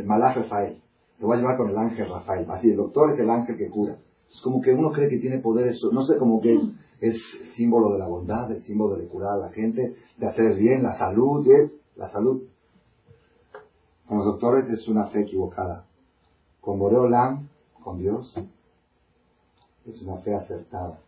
Malach 0.04 0.36
Rafael. 0.36 0.80
te 1.18 1.24
voy 1.24 1.36
a 1.36 1.40
llevar 1.40 1.56
con 1.56 1.70
el 1.70 1.76
ángel 1.76 2.08
Rafael. 2.08 2.48
Así, 2.50 2.70
el 2.70 2.76
doctor 2.76 3.12
es 3.12 3.18
el 3.18 3.28
ángel 3.28 3.56
que 3.56 3.68
cura. 3.68 3.98
Es 4.30 4.40
como 4.40 4.60
que 4.60 4.72
uno 4.72 4.92
cree 4.92 5.08
que 5.08 5.18
tiene 5.18 5.38
poder 5.38 5.66
eso, 5.66 5.90
no 5.90 6.04
sé, 6.04 6.16
como 6.18 6.40
que 6.40 6.60
es 7.00 7.20
símbolo 7.54 7.92
de 7.92 7.98
la 7.98 8.06
bondad, 8.06 8.50
el 8.52 8.62
símbolo 8.62 8.94
de 8.94 9.08
curar 9.08 9.32
a 9.34 9.38
la 9.38 9.48
gente, 9.50 9.96
de 10.16 10.26
hacer 10.26 10.54
bien, 10.54 10.84
la 10.84 10.96
salud, 10.96 11.44
la 11.96 12.08
salud. 12.08 12.42
Con 14.06 14.18
los 14.18 14.26
doctores 14.26 14.68
es 14.68 14.86
una 14.86 15.06
fe 15.06 15.22
equivocada. 15.22 15.86
Con 16.60 16.78
Boreolam, 16.78 17.48
con 17.82 17.98
Dios, 17.98 18.32
es 19.86 20.02
una 20.02 20.16
fe 20.18 20.34
acertada. 20.34 20.98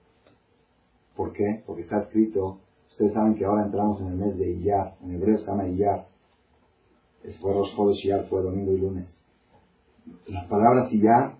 ¿Por 1.17 1.33
qué? 1.33 1.63
Porque 1.67 1.83
está 1.83 2.03
escrito, 2.03 2.59
ustedes 2.91 3.13
saben 3.13 3.35
que 3.35 3.45
ahora 3.45 3.65
entramos 3.65 4.01
en 4.01 4.09
el 4.09 4.17
mes 4.17 4.37
de 4.37 4.51
Iyar, 4.51 4.97
en 5.03 5.15
hebreo 5.15 5.39
se 5.39 5.47
llama 5.47 5.69
Iyar. 5.69 6.09
Después 7.23 7.57
los 7.57 7.73
Jodes 7.75 8.05
Iyar 8.05 8.27
fue 8.27 8.43
domingo 8.43 8.73
y 8.73 8.79
lunes. 8.79 9.19
Las 10.27 10.47
palabras 10.47 10.93
Iyar 10.93 11.37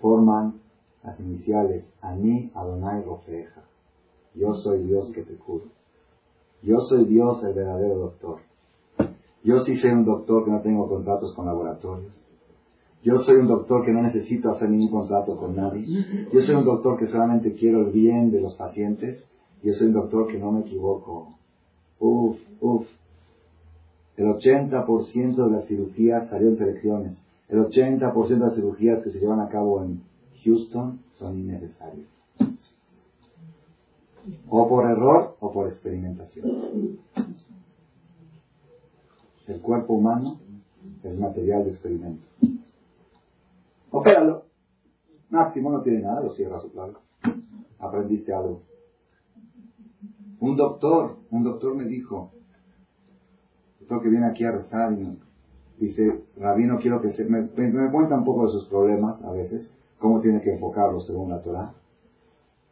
forman 0.00 0.60
las 1.02 1.18
iniciales 1.20 1.90
Ani 2.00 2.50
Adonai 2.54 3.02
Rofeja. 3.02 3.62
Yo 4.34 4.54
soy 4.54 4.84
Dios 4.84 5.10
que 5.12 5.22
te 5.22 5.34
curo. 5.36 5.64
Yo 6.62 6.80
soy 6.80 7.06
Dios 7.06 7.42
el 7.42 7.54
verdadero 7.54 7.96
doctor. 7.96 8.40
Yo 9.42 9.60
sí 9.60 9.76
soy 9.76 9.90
un 9.90 10.04
doctor 10.04 10.44
que 10.44 10.50
no 10.50 10.60
tengo 10.60 10.88
contratos 10.88 11.34
con 11.34 11.46
laboratorios. 11.46 12.14
Yo 13.02 13.18
soy 13.22 13.36
un 13.36 13.46
doctor 13.46 13.84
que 13.84 13.92
no 13.92 14.02
necesito 14.02 14.50
hacer 14.50 14.68
ningún 14.68 14.90
contrato 14.90 15.36
con 15.36 15.56
nadie. 15.56 15.86
Yo 16.32 16.40
soy 16.42 16.54
un 16.54 16.64
doctor 16.64 16.98
que 16.98 17.06
solamente 17.06 17.54
quiero 17.54 17.80
el 17.80 17.92
bien 17.92 18.30
de 18.30 18.40
los 18.40 18.54
pacientes. 18.54 19.24
Yo 19.62 19.72
soy 19.72 19.86
un 19.88 19.94
doctor 19.94 20.26
que 20.26 20.38
no 20.38 20.52
me 20.52 20.60
equivoco. 20.60 21.34
Uf, 21.98 22.38
uf. 22.60 22.86
El 24.16 24.26
80% 24.26 25.46
de 25.46 25.50
las 25.50 25.66
cirugías 25.66 26.28
salió 26.28 26.48
en 26.48 26.58
selecciones. 26.58 27.16
El 27.48 27.60
80% 27.60 28.28
de 28.28 28.38
las 28.38 28.54
cirugías 28.54 29.02
que 29.02 29.10
se 29.10 29.18
llevan 29.18 29.40
a 29.40 29.48
cabo 29.48 29.82
en 29.82 30.02
Houston 30.44 31.00
son 31.14 31.38
innecesarias. 31.38 32.06
O 34.50 34.68
por 34.68 34.84
error 34.90 35.36
o 35.40 35.52
por 35.52 35.68
experimentación. 35.68 36.98
El 39.46 39.60
cuerpo 39.60 39.94
humano 39.94 40.38
es 41.02 41.18
material 41.18 41.64
de 41.64 41.70
experimento. 41.70 42.26
Opéralo. 43.90 44.44
Máximo 45.30 45.70
no 45.70 45.82
tiene 45.82 46.00
nada, 46.00 46.20
lo 46.20 46.32
cierras 46.32 46.64
otra 46.64 46.86
vez. 46.86 46.96
Aprendiste 47.78 48.32
algo. 48.32 48.62
Un 50.40 50.56
doctor, 50.56 51.18
un 51.30 51.44
doctor 51.44 51.74
me 51.74 51.84
dijo, 51.84 52.32
doctor 53.78 54.02
que 54.02 54.08
viene 54.08 54.26
aquí 54.26 54.44
a 54.44 54.52
rezar 54.52 54.96
dice, 55.78 56.24
Rabino, 56.36 56.78
quiero 56.78 57.00
que 57.00 57.10
se, 57.10 57.24
me, 57.24 57.42
me, 57.42 57.90
cuenta 57.90 58.16
un 58.16 58.24
poco 58.24 58.46
de 58.46 58.52
sus 58.52 58.66
problemas 58.66 59.22
a 59.22 59.32
veces, 59.32 59.72
cómo 59.98 60.20
tiene 60.20 60.40
que 60.40 60.54
enfocarlo 60.54 61.00
según 61.00 61.30
la 61.30 61.42
Torah. 61.42 61.74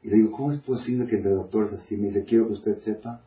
Y 0.03 0.09
le 0.09 0.17
digo, 0.17 0.33
¿cómo 0.33 0.53
es 0.53 0.61
posible 0.61 1.07
que 1.07 1.17
entre 1.17 1.33
doctores 1.33 1.73
así 1.73 1.97
me 1.97 2.09
dice, 2.09 2.25
quiero 2.25 2.47
que 2.47 2.55
usted 2.55 2.79
sepa 2.81 3.23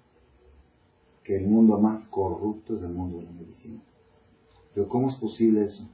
que 1.24 1.38
el 1.38 1.48
mundo 1.48 1.78
más 1.80 2.04
corrupto 2.08 2.76
es 2.76 2.82
el 2.82 2.94
mundo 2.94 3.18
de 3.18 3.24
la 3.24 3.32
medicina? 3.32 3.82
Pero 4.74 4.88
¿cómo 4.88 5.10
es 5.10 5.16
posible 5.16 5.66
eso? 5.66 5.88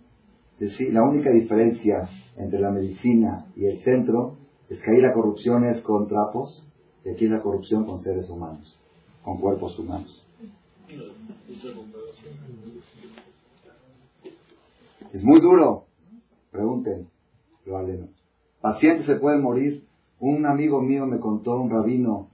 La 0.59 1.03
única 1.03 1.29
diferencia 1.31 2.09
entre 2.35 2.59
la 2.59 2.71
medicina 2.71 3.45
y 3.55 3.65
el 3.65 3.79
centro 3.83 4.37
es 4.69 4.79
que 4.81 4.91
ahí 4.91 5.01
la 5.01 5.13
corrupción 5.13 5.63
es 5.65 5.81
con 5.81 6.07
trapos 6.07 6.67
y 7.05 7.09
aquí 7.09 7.25
es 7.25 7.31
la 7.31 7.41
corrupción 7.41 7.85
con 7.85 7.99
seres 7.99 8.29
humanos, 8.29 8.79
con 9.23 9.39
cuerpos 9.39 9.77
humanos. 9.77 10.25
Es 15.13 15.23
muy 15.23 15.39
duro. 15.39 15.85
Pregunten, 16.51 17.07
lo 17.65 17.85
Pacientes 18.61 19.05
se 19.05 19.15
pueden 19.15 19.41
morir. 19.41 19.83
Un 20.19 20.45
amigo 20.45 20.81
mío 20.81 21.05
me 21.05 21.19
contó, 21.19 21.61
un 21.61 21.69
rabino, 21.69 22.29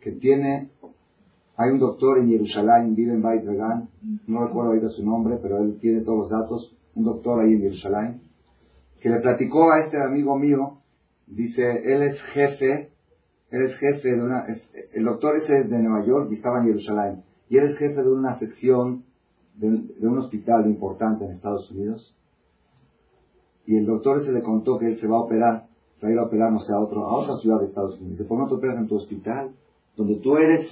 que 0.00 0.10
tiene, 0.10 0.70
hay 1.56 1.70
un 1.70 1.78
doctor 1.78 2.18
en 2.18 2.28
Jerusalén, 2.28 2.96
vive 2.96 3.12
en 3.12 3.22
Beit 3.22 3.44
no 4.26 4.44
recuerdo 4.44 4.70
ahorita 4.70 4.88
su 4.88 5.04
nombre, 5.04 5.38
pero 5.40 5.62
él 5.62 5.78
tiene 5.80 6.00
todos 6.00 6.18
los 6.18 6.30
datos, 6.30 6.74
un 6.94 7.04
doctor 7.04 7.40
ahí 7.40 7.52
en 7.52 7.60
Jerusalén, 7.60 8.20
que 9.00 9.08
le 9.08 9.20
platicó 9.20 9.72
a 9.72 9.80
este 9.80 10.00
amigo 10.00 10.38
mío, 10.38 10.78
dice, 11.26 11.62
él 11.84 12.02
es 12.02 12.22
jefe, 12.34 12.90
él 13.50 13.62
es 13.62 13.76
jefe 13.76 14.12
de 14.12 14.22
una, 14.22 14.46
el 14.92 15.04
doctor 15.04 15.36
es 15.36 15.48
de 15.68 15.78
Nueva 15.82 16.06
York 16.06 16.28
y 16.30 16.34
estaba 16.34 16.60
en 16.60 16.66
Jerusalén, 16.66 17.22
y 17.48 17.58
él 17.58 17.64
es 17.64 17.76
jefe 17.76 18.02
de 18.02 18.10
una 18.10 18.38
sección 18.38 19.04
de, 19.54 19.66
un 20.06 20.18
hospital 20.18 20.66
importante 20.66 21.24
en 21.24 21.32
Estados 21.32 21.70
Unidos, 21.70 22.16
y 23.66 23.76
el 23.76 23.86
doctor 23.86 24.18
ese 24.18 24.32
le 24.32 24.42
contó 24.42 24.78
que 24.78 24.86
él 24.86 24.98
se 24.98 25.06
va 25.06 25.16
a 25.16 25.20
operar, 25.20 25.66
se 25.98 26.06
va 26.06 26.10
a 26.10 26.12
ir 26.12 26.18
a 26.18 26.24
operar, 26.24 26.52
no 26.52 26.60
sé, 26.60 26.72
a, 26.72 26.80
otro, 26.80 27.06
a 27.06 27.16
otra 27.16 27.36
ciudad 27.36 27.60
de 27.60 27.66
Estados 27.66 27.96
Unidos. 28.00 28.18
Dice, 28.18 28.24
¿por 28.28 28.60
qué 28.60 28.66
no 28.66 28.72
en 28.74 28.88
tu 28.88 28.96
hospital? 28.96 29.52
Donde 29.96 30.16
tú 30.16 30.36
eres, 30.36 30.68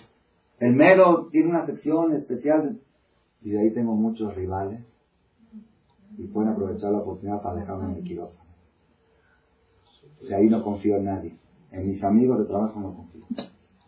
el 0.59 0.75
mero 0.75 1.29
tiene 1.31 1.51
una 1.51 1.67
sección 1.67 2.13
especial, 2.15 2.81
y 3.43 3.51
de 3.51 3.61
ahí 3.61 3.73
tengo 3.73 3.95
muchos 3.95 4.35
rivales, 4.35 4.85
y 6.17 6.27
pueden 6.27 6.51
aprovechar 6.53 6.93
la 6.93 6.99
oportunidad 6.99 7.43
para 7.43 7.57
dejarme 7.57 7.93
en 7.93 7.99
el 7.99 8.05
quirófano. 8.05 8.51
De 10.21 10.35
ahí 10.35 10.49
no 10.49 10.63
confío 10.63 10.97
en 10.97 11.05
nadie. 11.05 11.39
En 11.71 11.87
mis 11.87 12.03
amigos 12.03 12.39
de 12.39 12.45
trabajo 12.47 12.81
no 12.81 12.95
confío. 12.95 13.25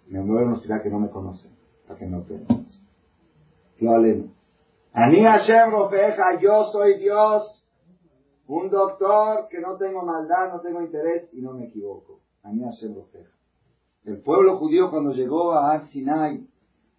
Me 0.07 0.21
muevo 0.21 0.51
a 0.51 0.61
una 0.61 0.83
que 0.83 0.91
no 0.91 1.01
me 1.01 1.11
conocen, 1.11 1.53
para 1.87 1.99
que 1.99 2.07
me 2.07 2.19
operen. 2.19 2.47
Lo 3.81 3.93
aleno. 3.93 4.33
Ani 4.93 5.23
Hashem 5.23 5.71
Rofeja, 5.71 6.39
yo 6.41 6.65
soy 6.71 6.99
Dios, 6.99 7.67
un 8.47 8.69
doctor 8.69 9.49
que 9.49 9.61
no 9.61 9.77
tengo 9.77 10.03
maldad, 10.03 10.53
no 10.53 10.61
tengo 10.61 10.83
interés 10.83 11.29
y 11.33 11.41
no 11.41 11.55
me 11.55 11.67
equivoco. 11.67 12.21
Ani 12.43 12.63
Hashem 12.63 12.95
Rofeja. 12.95 13.33
El 14.05 14.21
pueblo 14.21 14.59
judío 14.59 14.91
cuando 14.91 15.13
llegó 15.13 15.53
a 15.53 15.73
Ar 15.73 15.83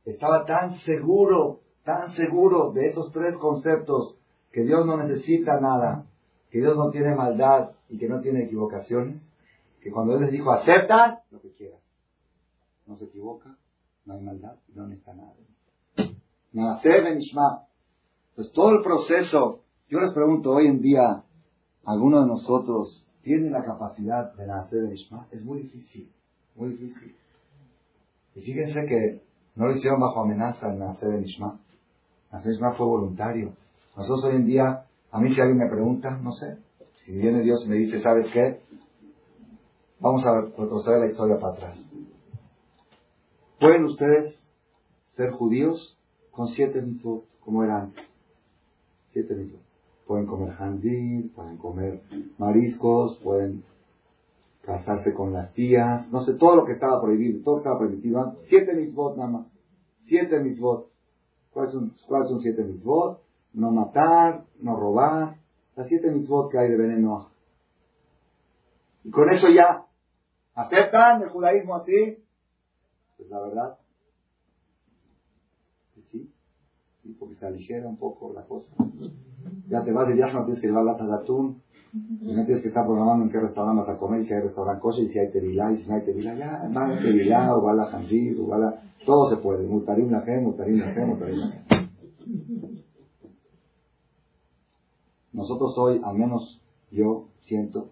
estaba 0.05 0.45
tan 0.45 0.75
seguro, 0.79 1.61
tan 1.83 2.09
seguro 2.09 2.71
de 2.71 2.87
estos 2.87 3.11
tres 3.11 3.37
conceptos, 3.37 4.17
que 4.53 4.63
Dios 4.63 4.85
no 4.85 4.95
necesita 4.97 5.59
nada, 5.59 6.05
que 6.51 6.59
Dios 6.59 6.77
no 6.77 6.91
tiene 6.91 7.15
maldad 7.15 7.71
y 7.89 7.97
que 7.97 8.07
no 8.07 8.21
tiene 8.21 8.43
equivocaciones, 8.43 9.19
que 9.81 9.91
cuando 9.91 10.13
Él 10.13 10.21
les 10.21 10.31
dijo, 10.31 10.51
acepta 10.51 11.23
lo 11.31 11.41
que 11.41 11.51
quieras. 11.53 11.81
No 12.85 12.95
se 12.95 13.05
equivoca, 13.05 13.57
no 14.05 14.13
hay 14.13 14.21
maldad 14.21 14.55
y 14.69 14.77
no 14.77 14.87
necesita 14.87 15.15
nada. 15.15 15.33
Entonces 18.29 18.53
todo 18.53 18.69
el 18.71 18.83
proceso, 18.83 19.61
yo 19.89 19.99
les 19.99 20.13
pregunto 20.13 20.51
hoy 20.51 20.67
en 20.67 20.81
día, 20.81 21.23
¿alguno 21.83 22.21
de 22.21 22.27
nosotros 22.27 23.07
tiene 23.23 23.49
la 23.49 23.65
capacidad 23.65 24.33
de 24.35 24.45
nacer 24.45 24.83
en 24.83 24.93
Ishma? 24.93 25.27
Es 25.31 25.43
muy 25.43 25.63
difícil, 25.63 26.11
muy 26.55 26.69
difícil. 26.69 27.15
Y 28.35 28.41
fíjense 28.41 28.85
que 28.85 29.23
no 29.55 29.65
lo 29.65 29.75
hicieron 29.75 29.99
bajo 29.99 30.21
amenaza 30.21 30.71
el 30.71 30.77
nacer 30.77 31.11
en 31.15 31.23
Ishma. 31.23 31.59
Nacer 32.31 32.51
en 32.51 32.55
Ishma 32.55 32.73
fue 32.73 32.85
voluntario. 32.85 33.55
Nosotros 33.95 34.25
hoy 34.25 34.35
en 34.37 34.45
día, 34.45 34.85
a 35.11 35.19
mí 35.19 35.33
si 35.33 35.39
alguien 35.39 35.59
me 35.59 35.69
pregunta, 35.69 36.17
no 36.17 36.31
sé, 36.31 36.57
si 37.05 37.11
viene 37.11 37.41
Dios 37.41 37.63
y 37.65 37.69
me 37.69 37.75
dice, 37.75 38.01
¿sabes 38.01 38.27
qué? 38.31 38.61
Vamos 39.99 40.25
a 40.25 40.41
retroceder 40.41 40.99
la 40.99 41.07
historia 41.07 41.39
para 41.39 41.53
atrás. 41.53 41.89
¿Pueden 43.59 43.85
ustedes 43.85 44.35
ser 45.15 45.31
judíos 45.31 45.97
con 46.31 46.47
siete 46.47 46.81
mitzvot, 46.81 47.25
como 47.39 47.63
era 47.63 47.81
antes? 47.81 48.05
Siete 49.11 49.35
mitzvot. 49.35 49.61
Pueden 50.07 50.25
comer 50.25 50.55
hanzir, 50.59 51.31
pueden 51.33 51.57
comer 51.57 52.01
mariscos, 52.37 53.19
pueden 53.23 53.63
casarse 54.63 55.13
con 55.13 55.31
las 55.33 55.53
tías, 55.53 56.09
no 56.11 56.23
sé, 56.23 56.33
todo 56.33 56.55
lo 56.55 56.65
que 56.65 56.73
estaba 56.73 57.01
prohibido, 57.01 57.43
todo 57.43 57.55
lo 57.55 57.61
que 57.61 57.69
estaba 57.69 57.79
permitido. 57.79 58.37
Siete 58.49 58.73
mitzvot 58.73 59.17
nada 59.17 59.29
más. 59.29 59.47
Siete 60.03 60.39
mitzvot. 60.41 60.89
¿Cuáles 61.53 61.71
son, 61.71 61.93
¿Cuáles 62.07 62.29
son 62.29 62.39
siete 62.39 62.63
mitzvot? 62.63 63.22
No 63.53 63.71
matar, 63.71 64.45
no 64.59 64.75
robar, 64.75 65.37
las 65.75 65.87
siete 65.87 66.11
mitzvot 66.11 66.51
que 66.51 66.59
hay 66.59 66.69
de 66.69 66.77
veneno. 66.77 67.29
Y 69.03 69.09
con 69.09 69.29
eso 69.29 69.47
ya, 69.49 69.85
¿aceptan 70.55 71.21
el 71.23 71.29
judaísmo 71.29 71.75
así? 71.75 72.17
Pues 73.17 73.29
la 73.29 73.41
verdad, 73.41 73.77
sí, 75.95 76.31
sí, 77.01 77.15
porque 77.19 77.35
se 77.35 77.45
aligera 77.45 77.87
un 77.87 77.97
poco 77.97 78.33
la 78.33 78.43
cosa. 78.43 78.73
Ya 79.67 79.83
te 79.83 79.91
vas 79.91 80.07
de 80.07 80.15
viaje, 80.15 80.33
no 80.33 80.45
tienes 80.45 80.61
que 80.61 80.67
llevar 80.67 80.85
latas 80.85 81.07
de 81.07 81.15
atún, 81.15 81.61
no 81.93 82.45
tienes 82.45 82.61
que 82.61 82.69
estar 82.69 82.85
programando 82.85 83.25
en 83.25 83.31
qué 83.31 83.39
restaurante 83.39 83.81
vas 83.81 83.95
a 83.95 83.99
comer, 83.99 84.25
si 84.25 84.33
hay 84.33 84.41
restaurante 84.41 84.87
y 84.99 85.09
si 85.09 85.19
hay 85.19 85.31
tevilá, 85.31 85.71
y 85.71 85.77
si 85.77 85.87
no 85.87 85.95
hay 85.95 86.05
tevilá, 86.05 86.33
ya, 86.33 86.69
va 86.75 86.87
a 86.87 86.99
tevilá, 86.99 87.55
o 87.55 87.67
a 87.69 87.73
la 87.73 87.85
jandir, 87.87 88.39
o 88.39 88.53
a 88.53 88.57
la... 88.57 88.81
Todo 89.05 89.29
se 89.29 89.37
puede, 89.37 89.67
mutarim 89.67 90.09
la 90.09 90.21
gen, 90.21 90.43
mutarim 90.43 90.79
la 90.79 90.93
gen, 90.93 91.07
mutarim 91.09 91.37
la 91.37 91.47
gen. 91.51 92.72
Nosotros 95.33 95.75
hoy, 95.77 95.99
al 96.03 96.15
menos 96.15 96.61
yo 96.91 97.25
siento 97.41 97.89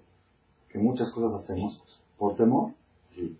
que 0.69 0.79
muchas 0.79 1.11
cosas 1.11 1.43
hacemos 1.43 1.81
por 2.17 2.35
temor. 2.35 2.73
Si, 3.13 3.37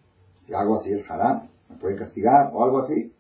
algo 0.54 0.80
así 0.80 0.92
es 0.92 1.10
haram, 1.10 1.48
me 1.70 1.78
pueden 1.78 1.98
castigar 1.98 2.52
o 2.54 2.64
algo 2.64 2.80
así. 2.80 3.14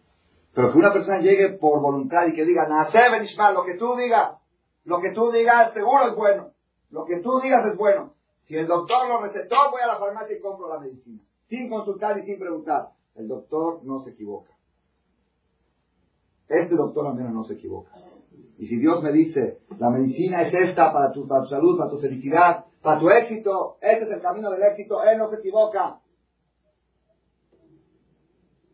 Pero 0.54 0.72
que 0.72 0.80
una 0.80 0.92
persona 0.92 1.20
llegue 1.22 1.50
por 1.50 1.82
voluntad 1.82 2.28
y 2.28 2.34
que 2.34 2.44
diga, 2.44 2.68
Benishma, 3.12 3.52
lo 3.52 3.64
que 3.64 3.76
tú 3.76 3.96
digas, 3.96 4.38
Lo 4.84 5.00
que 5.00 5.12
tú 5.12 5.32
digas 5.32 5.74
seguro 5.74 6.08
es 6.08 6.16
bueno. 6.16 6.52
Lo 6.90 7.06
que 7.06 7.20
tú 7.20 7.40
digas 7.40 7.66
es 7.68 7.78
bueno. 7.78 8.16
Si 8.42 8.56
el 8.56 8.68
doctor 8.68 9.08
lo 9.08 9.22
recetó, 9.22 9.56
voy 9.72 9.82
a 9.82 9.88
la 9.88 10.00
farmacia 10.00 10.36
y 10.36 10.42
compro 10.42 10.68
la 10.68 10.80
medicina. 10.80 11.22
Sin 11.48 11.70
consultar 11.70 12.18
y 12.18 12.24
sin 12.24 12.40
preguntar. 12.40 12.90
El 13.16 13.28
doctor 13.28 13.84
no 13.84 14.04
se 14.04 14.10
equivoca. 14.12 14.52
Este 16.48 16.76
doctor 16.76 17.08
al 17.08 17.16
menos 17.16 17.34
no 17.34 17.44
se 17.46 17.54
equivoca. 17.54 17.92
Y 18.58 18.68
si 18.68 18.78
Dios 18.78 19.02
me 19.02 19.12
dice, 19.12 19.58
la 19.80 19.90
medicina 19.90 20.44
es 20.44 20.54
esta 20.54 20.94
para 20.94 21.12
tu, 21.12 21.26
salud, 21.50 21.80
para 21.80 21.90
tu 21.90 21.98
felicidad, 21.98 22.66
para 22.82 23.00
tu 23.00 23.10
éxito, 23.10 23.78
este 23.82 24.06
es 24.06 24.12
el 24.12 24.22
camino 24.22 24.52
del 24.52 24.62
éxito, 24.62 25.04
Él 25.04 25.18
no 25.18 25.30
se 25.30 25.38
equivoca. 25.38 26.00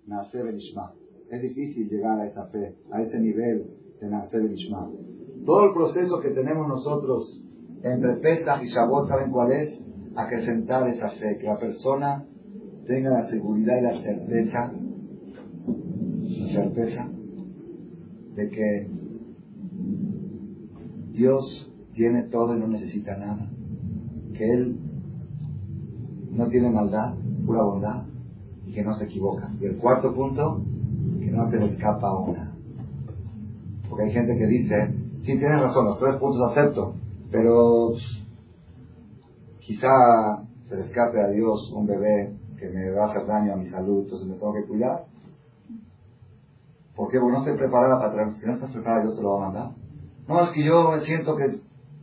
Nacer 0.06 0.46
el 0.46 0.58
Ishma. 0.58 0.94
Es 1.30 1.42
difícil 1.42 1.90
llegar 1.90 2.20
a 2.20 2.28
esa 2.28 2.48
fe, 2.48 2.76
a 2.92 3.02
ese 3.02 3.20
nivel 3.20 3.66
de 4.02 4.10
nacer 4.10 4.42
el 4.42 4.54
Ishma. 4.54 4.90
Todo 5.46 5.66
el 5.66 5.74
proceso 5.74 6.20
que 6.20 6.32
tenemos 6.32 6.68
nosotros 6.68 7.44
entre 7.82 8.18
Pesach 8.18 8.62
y 8.64 8.68
Shavuot, 8.68 9.08
¿saben 9.08 9.32
cuál 9.32 9.52
es? 9.52 9.82
Acrecentar 10.16 10.88
esa 10.90 11.12
fe, 11.12 11.38
que 11.38 11.46
la 11.46 11.58
persona 11.58 12.26
tenga 12.86 13.12
la 13.12 13.30
seguridad 13.30 13.78
y 13.78 13.82
la 13.82 14.02
certeza, 14.02 14.74
certeza 16.54 17.10
de 18.36 18.50
que 18.50 18.97
Dios 21.18 21.72
tiene 21.94 22.24
todo 22.24 22.56
y 22.56 22.60
no 22.60 22.68
necesita 22.68 23.18
nada, 23.18 23.50
que 24.34 24.52
Él 24.54 24.80
no 26.32 26.48
tiene 26.48 26.70
maldad, 26.70 27.16
pura 27.46 27.64
bondad, 27.64 28.06
y 28.66 28.74
que 28.74 28.84
no 28.84 28.94
se 28.94 29.06
equivoca. 29.06 29.52
Y 29.60 29.66
el 29.66 29.78
cuarto 29.78 30.14
punto, 30.14 30.62
que 31.20 31.32
no 31.32 31.50
se 31.50 31.58
le 31.58 31.66
escapa 31.66 32.16
una. 32.16 32.54
Porque 33.90 34.06
hay 34.06 34.12
gente 34.12 34.38
que 34.38 34.46
dice, 34.46 34.94
sí, 35.22 35.38
tienes 35.38 35.60
razón, 35.60 35.86
los 35.86 36.00
tres 36.00 36.16
puntos 36.16 36.52
acepto, 36.52 36.94
pero 37.32 37.94
quizá 39.60 40.44
se 40.66 40.76
le 40.76 40.82
escape 40.82 41.20
a 41.20 41.30
Dios 41.30 41.72
un 41.74 41.88
bebé 41.88 42.34
que 42.60 42.70
me 42.70 42.92
va 42.92 43.06
a 43.06 43.10
hacer 43.10 43.26
daño 43.26 43.54
a 43.54 43.56
mi 43.56 43.70
salud, 43.70 44.04
entonces 44.04 44.28
me 44.28 44.36
tengo 44.36 44.54
que 44.54 44.66
cuidar. 44.66 45.06
¿Por 46.96 47.10
qué? 47.10 47.20
Porque 47.20 47.34
no 47.34 47.40
estoy 47.40 47.58
preparada 47.58 48.00
para 48.00 48.12
traer. 48.12 48.34
Si 48.34 48.46
no 48.46 48.54
estás 48.54 48.72
preparada, 48.72 49.06
yo 49.06 49.14
te 49.14 49.22
lo 49.22 49.30
voy 49.30 49.38
a 49.38 49.46
mandar. 49.46 49.87
No, 50.28 50.42
es 50.42 50.50
que 50.52 50.64
yo 50.64 51.00
siento 51.02 51.36
que 51.36 51.46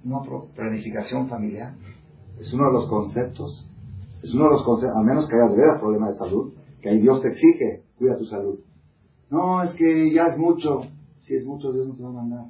no, 0.04 0.22
planificación 0.54 1.28
familiar 1.28 1.74
es 2.38 2.52
uno 2.52 2.66
de 2.66 2.72
los 2.72 2.86
conceptos, 2.88 3.70
es 4.22 4.34
uno 4.34 4.44
de 4.44 4.50
los 4.50 4.62
conceptos, 4.64 4.96
al 4.96 5.04
menos 5.04 5.28
que 5.28 5.36
haya 5.36 5.50
de 5.50 5.56
veras 5.56 5.80
problema 5.80 6.08
de 6.08 6.16
salud, 6.16 6.52
que 6.80 6.88
ahí 6.88 7.00
Dios 7.00 7.20
te 7.20 7.28
exige, 7.28 7.84
cuida 7.98 8.16
tu 8.16 8.24
salud. 8.24 8.58
No, 9.30 9.62
es 9.62 9.72
que 9.74 10.12
ya 10.12 10.26
es 10.26 10.38
mucho. 10.38 10.82
Si 11.22 11.34
es 11.34 11.44
mucho, 11.44 11.72
Dios 11.72 11.88
no 11.88 11.94
te 11.94 12.02
va 12.02 12.10
a 12.10 12.12
mandar. 12.12 12.46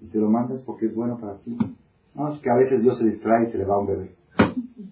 Y 0.00 0.10
te 0.10 0.18
lo 0.18 0.28
mandas 0.28 0.62
porque 0.62 0.86
es 0.86 0.94
bueno 0.94 1.18
para 1.18 1.38
ti. 1.38 1.56
No, 2.14 2.32
es 2.32 2.40
que 2.40 2.50
a 2.50 2.56
veces 2.56 2.82
Dios 2.82 2.98
se 2.98 3.04
distrae 3.04 3.48
y 3.48 3.52
se 3.52 3.58
le 3.58 3.64
va 3.64 3.78
un 3.78 3.86
bebé. 3.86 4.16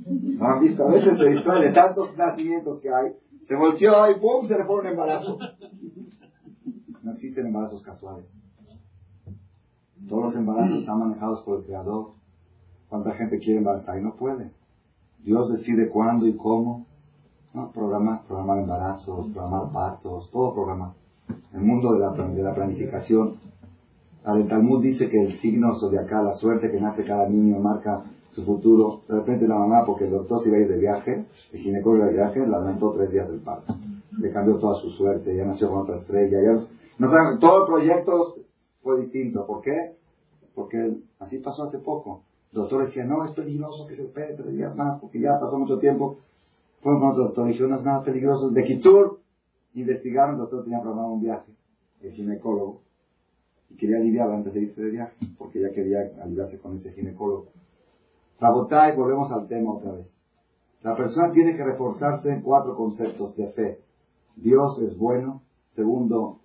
¿No 0.07 0.47
han 0.47 0.61
visto? 0.61 0.87
A 0.87 0.93
veces 0.93 1.19
se 1.19 1.29
distrae 1.29 1.67
de 1.67 1.73
tantos 1.73 2.17
nacimientos 2.17 2.81
que 2.81 2.89
hay. 2.89 3.13
Se 3.47 3.55
volteó 3.55 4.11
y 4.11 4.15
¡pum! 4.19 4.47
se 4.47 4.57
le 4.57 4.65
pone 4.65 4.81
un 4.81 4.87
embarazo. 4.95 5.39
No 7.03 7.13
existen 7.13 7.47
embarazos 7.47 7.83
casuales. 7.83 8.27
Todos 10.09 10.25
los 10.27 10.37
embarazos 10.37 10.81
están 10.81 11.01
manejados 11.01 11.43
por 11.43 11.59
el 11.59 11.65
Creador. 11.65 12.11
¿Cuánta 12.89 13.13
gente 13.13 13.39
quiere 13.39 13.59
embarazar 13.59 13.99
y 13.99 14.03
no 14.03 14.15
puede? 14.15 14.53
Dios 15.25 15.51
decide 15.51 15.89
cuándo 15.89 16.27
y 16.27 16.37
cómo. 16.37 16.87
¿no? 17.53 17.73
Programar, 17.73 18.23
programar 18.27 18.59
embarazos, 18.59 19.31
programar 19.31 19.73
partos, 19.73 20.31
todo 20.31 20.55
programar. 20.55 20.93
El 21.53 21.63
mundo 21.63 21.95
de 21.95 22.01
la, 22.01 22.11
de 22.13 22.43
la 22.43 22.55
planificación. 22.55 23.37
El 24.25 24.47
Talmud 24.49 24.83
dice 24.83 25.09
que 25.09 25.23
el 25.23 25.39
signo 25.39 25.75
zodiacal, 25.77 26.25
la 26.25 26.35
suerte 26.35 26.71
que 26.71 26.81
nace 26.81 27.05
cada 27.05 27.29
niño, 27.29 27.59
marca 27.59 28.05
su 28.31 28.45
futuro. 28.45 29.01
De 29.09 29.15
repente 29.17 29.49
la 29.49 29.57
mamá, 29.57 29.85
porque 29.87 30.05
el 30.05 30.11
doctor 30.11 30.43
se 30.43 30.49
iba 30.49 30.59
a 30.59 30.61
ir 30.61 30.69
de 30.69 30.79
viaje, 30.79 31.25
el 31.53 31.61
ginecólogo 31.61 32.07
de 32.07 32.13
viaje, 32.13 32.47
la 32.47 32.59
adelantó 32.59 32.93
tres 32.93 33.11
días 33.11 33.29
del 33.29 33.41
parto. 33.41 33.75
Le 34.19 34.31
cambió 34.31 34.57
toda 34.57 34.81
su 34.81 34.91
suerte, 34.91 35.35
ya 35.35 35.45
nació 35.45 35.71
con 35.71 35.81
otra 35.81 35.97
estrella. 35.97 36.43
Ya 36.43 36.53
no, 36.99 37.11
saben, 37.11 37.39
todo 37.39 37.63
el 37.63 37.73
proyecto 37.73 38.35
fue 38.87 39.01
distinto. 39.01 39.45
¿Por 39.45 39.63
qué? 39.63 39.97
Porque 40.55 40.97
así 41.19 41.39
pasó 41.39 41.65
hace 41.65 41.81
poco. 41.81 42.23
El 42.53 42.61
doctor 42.61 42.87
decía, 42.87 43.05
no, 43.05 43.25
es 43.25 43.33
peligroso 43.33 43.85
que 43.89 43.97
se 43.97 44.05
espere 44.05 44.35
tres 44.35 44.53
días 44.53 44.77
más, 44.77 45.01
porque 45.01 45.19
ya 45.19 45.41
pasó 45.41 45.59
mucho 45.59 45.81
tiempo. 45.81 46.19
Fue 46.83 46.93
con 47.01 47.11
otro 47.11 47.25
doctor 47.25 47.51
y 47.51 47.59
no 47.59 47.75
es 47.75 47.83
nada 47.83 48.05
peligroso. 48.05 48.49
De 48.51 48.65
Kitur, 48.65 49.19
investigaron, 49.75 50.37
el 50.37 50.41
doctor 50.43 50.63
tenía 50.63 50.81
programado 50.81 51.15
un 51.15 51.21
viaje, 51.21 51.53
el 52.01 52.13
ginecólogo, 52.13 52.83
y 53.71 53.77
quería 53.77 53.97
aliviarla 53.97 54.37
antes 54.37 54.55
de 54.55 54.61
irse 54.61 54.81
de 54.81 54.91
viaje, 54.91 55.17
porque 55.37 55.61
ya 55.61 55.71
quería 55.73 55.99
aliviarse 56.23 56.59
con 56.59 56.77
ese 56.77 56.93
ginecólogo. 56.93 57.49
y 58.39 58.97
volvemos 58.97 59.33
al 59.33 59.49
tema 59.49 59.75
otra 59.75 59.93
vez. 59.93 60.07
La 60.83 60.97
persona 60.97 61.33
tiene 61.33 61.57
que 61.57 61.65
reforzarse 61.65 62.31
en 62.31 62.43
cuatro 62.43 62.77
conceptos 62.77 63.35
de 63.37 63.49
fe. 63.49 63.81
Dios 64.37 64.79
es 64.79 64.97
bueno. 64.97 65.43
Segundo, 65.75 66.39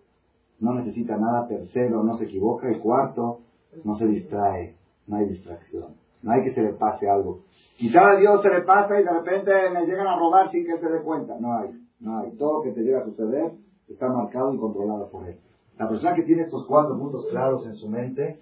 no 0.61 0.73
necesita 0.73 1.17
nada. 1.17 1.47
Tercero, 1.47 2.03
no 2.03 2.15
se 2.15 2.25
equivoca. 2.25 2.71
Y 2.71 2.79
cuarto, 2.79 3.41
no 3.83 3.95
se 3.95 4.07
distrae. 4.07 4.77
No 5.07 5.17
hay 5.17 5.27
distracción. 5.27 5.95
No 6.21 6.31
hay 6.31 6.43
que 6.43 6.53
se 6.53 6.61
le 6.61 6.73
pase 6.73 7.09
algo. 7.09 7.43
Quizá 7.77 8.11
a 8.11 8.15
Dios 8.15 8.41
se 8.41 8.49
le 8.49 8.61
pasa 8.61 8.99
y 8.99 9.03
de 9.03 9.11
repente 9.11 9.51
me 9.73 9.85
llegan 9.85 10.07
a 10.07 10.17
robar 10.17 10.51
sin 10.51 10.65
que 10.65 10.77
se 10.77 10.87
dé 10.87 11.01
cuenta. 11.01 11.37
No 11.39 11.57
hay. 11.57 11.71
No 11.99 12.19
hay. 12.19 12.31
Todo 12.37 12.59
lo 12.59 12.63
que 12.63 12.71
te 12.71 12.81
llega 12.81 13.01
a 13.01 13.05
suceder 13.05 13.51
está 13.89 14.07
marcado 14.09 14.53
y 14.53 14.57
controlado 14.57 15.09
por 15.09 15.27
él. 15.27 15.39
La 15.77 15.89
persona 15.89 16.15
que 16.15 16.23
tiene 16.23 16.43
estos 16.43 16.65
cuatro 16.67 16.97
puntos 16.97 17.25
claros 17.31 17.65
en 17.65 17.75
su 17.75 17.89
mente 17.89 18.39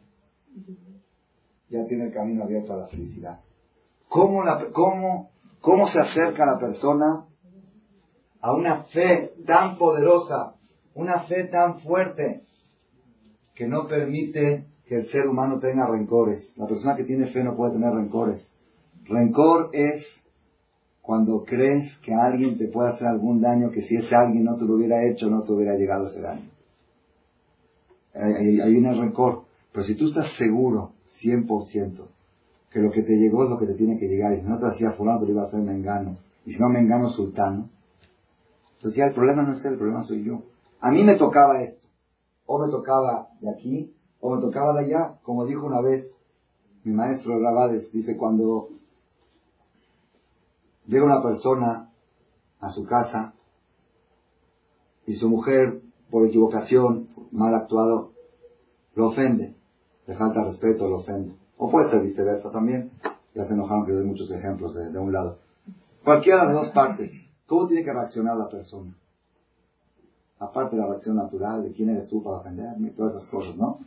ya 1.69 1.85
tiene 1.85 2.07
el 2.07 2.13
camino 2.13 2.43
abierto 2.43 2.73
a 2.73 2.77
la 2.77 2.87
felicidad. 2.87 3.39
¿Cómo, 4.09 4.43
la, 4.43 4.71
cómo, 4.73 5.29
cómo 5.61 5.87
se 5.87 5.99
acerca 5.99 6.45
la 6.45 6.59
persona 6.59 7.25
a 8.41 8.53
una 8.53 8.83
fe 8.85 9.35
tan 9.45 9.77
poderosa, 9.77 10.55
una 10.99 11.23
fe 11.23 11.45
tan 11.45 11.79
fuerte, 11.79 12.43
que 13.55 13.67
no 13.67 13.87
permite 13.87 14.65
que 14.85 14.95
el 14.95 15.07
ser 15.07 15.27
humano 15.27 15.59
tenga 15.59 15.87
rencores? 15.87 16.53
La 16.57 16.67
persona 16.67 16.95
que 16.95 17.03
tiene 17.03 17.27
fe 17.27 17.43
no 17.43 17.55
puede 17.55 17.73
tener 17.73 17.91
rencores. 17.91 18.45
Rencor 19.05 19.69
es 19.73 20.05
cuando 21.01 21.43
crees 21.43 21.97
que 22.03 22.13
alguien 22.13 22.57
te 22.57 22.67
puede 22.67 22.89
hacer 22.89 23.07
algún 23.07 23.41
daño 23.41 23.71
que 23.71 23.81
si 23.81 23.95
ese 23.95 24.15
alguien 24.15 24.43
no 24.43 24.57
te 24.57 24.65
lo 24.65 24.75
hubiera 24.75 25.03
hecho, 25.05 25.29
no 25.29 25.43
te 25.43 25.53
hubiera 25.53 25.75
llegado 25.75 26.07
ese 26.07 26.21
daño. 26.21 26.49
Ahí 28.13 28.71
viene 28.71 28.89
el 28.89 28.99
rencor. 28.99 29.43
Pero 29.71 29.85
si 29.85 29.95
tú 29.95 30.09
estás 30.09 30.31
seguro, 30.37 30.91
100%, 31.21 32.07
que 32.71 32.79
lo 32.79 32.91
que 32.91 33.03
te 33.03 33.15
llegó 33.17 33.43
es 33.43 33.49
lo 33.49 33.57
que 33.57 33.65
te 33.65 33.75
tiene 33.75 33.97
que 33.97 34.07
llegar, 34.07 34.33
y 34.33 34.41
si 34.41 34.43
no 34.43 34.59
te 34.59 34.67
hacía 34.67 34.91
fulano, 34.91 35.19
te 35.19 35.25
lo 35.25 35.31
iba 35.31 35.43
a 35.43 35.47
hacer 35.47 35.59
mengano, 35.59 36.15
y 36.45 36.53
si 36.53 36.59
no 36.59 36.69
mengano, 36.69 37.09
sultano, 37.09 37.69
entonces 38.79 38.97
ya 38.97 39.05
el 39.07 39.13
problema 39.13 39.43
no 39.43 39.53
es 39.53 39.65
él, 39.65 39.73
el 39.73 39.77
problema 39.77 40.03
soy 40.03 40.23
yo. 40.23 40.43
A 40.81 40.91
mí 40.91 41.03
me 41.03 41.15
tocaba 41.15 41.61
esto, 41.61 41.87
o 42.45 42.59
me 42.59 42.71
tocaba 42.71 43.27
de 43.41 43.49
aquí, 43.49 43.93
o 44.19 44.35
me 44.35 44.41
tocaba 44.41 44.73
de 44.73 44.85
allá, 44.85 45.19
como 45.23 45.45
dijo 45.45 45.65
una 45.65 45.81
vez 45.81 46.13
mi 46.83 46.93
maestro 46.93 47.39
Rabades, 47.39 47.91
dice 47.91 48.15
cuando 48.15 48.69
llega 50.87 51.05
una 51.05 51.21
persona 51.21 51.91
a 52.59 52.69
su 52.69 52.85
casa 52.85 53.33
y 55.05 55.15
su 55.15 55.29
mujer, 55.29 55.81
por 56.09 56.25
equivocación, 56.25 57.09
mal 57.31 57.53
actuado, 57.53 58.13
lo 58.95 59.07
ofende, 59.07 59.55
le 60.07 60.15
falta 60.15 60.43
respeto, 60.43 60.87
lo 60.87 60.97
ofende. 60.97 61.35
O 61.57 61.69
puede 61.69 61.89
ser 61.89 62.01
viceversa 62.01 62.51
también. 62.51 62.91
Ya 63.35 63.45
se 63.45 63.53
enojaron 63.53 63.85
que 63.85 63.91
doy 63.91 64.05
muchos 64.05 64.31
ejemplos 64.31 64.73
de, 64.73 64.97
un 64.97 65.11
lado. 65.11 65.39
Cualquiera 66.03 66.47
de 66.47 66.53
dos 66.53 66.69
partes. 66.69 67.11
¿Cómo 67.45 67.67
tiene 67.67 67.83
que 67.83 67.93
reaccionar 67.93 68.37
la 68.37 68.49
persona? 68.49 68.95
Aparte 70.39 70.75
de 70.75 70.81
la 70.81 70.87
reacción 70.87 71.17
natural 71.17 71.63
de 71.63 71.71
quién 71.73 71.89
eres 71.89 72.07
tú 72.07 72.23
para 72.23 72.37
ofenderme 72.37 72.89
y 72.89 72.91
todas 72.91 73.15
esas 73.15 73.27
cosas, 73.27 73.55
¿no? 73.57 73.79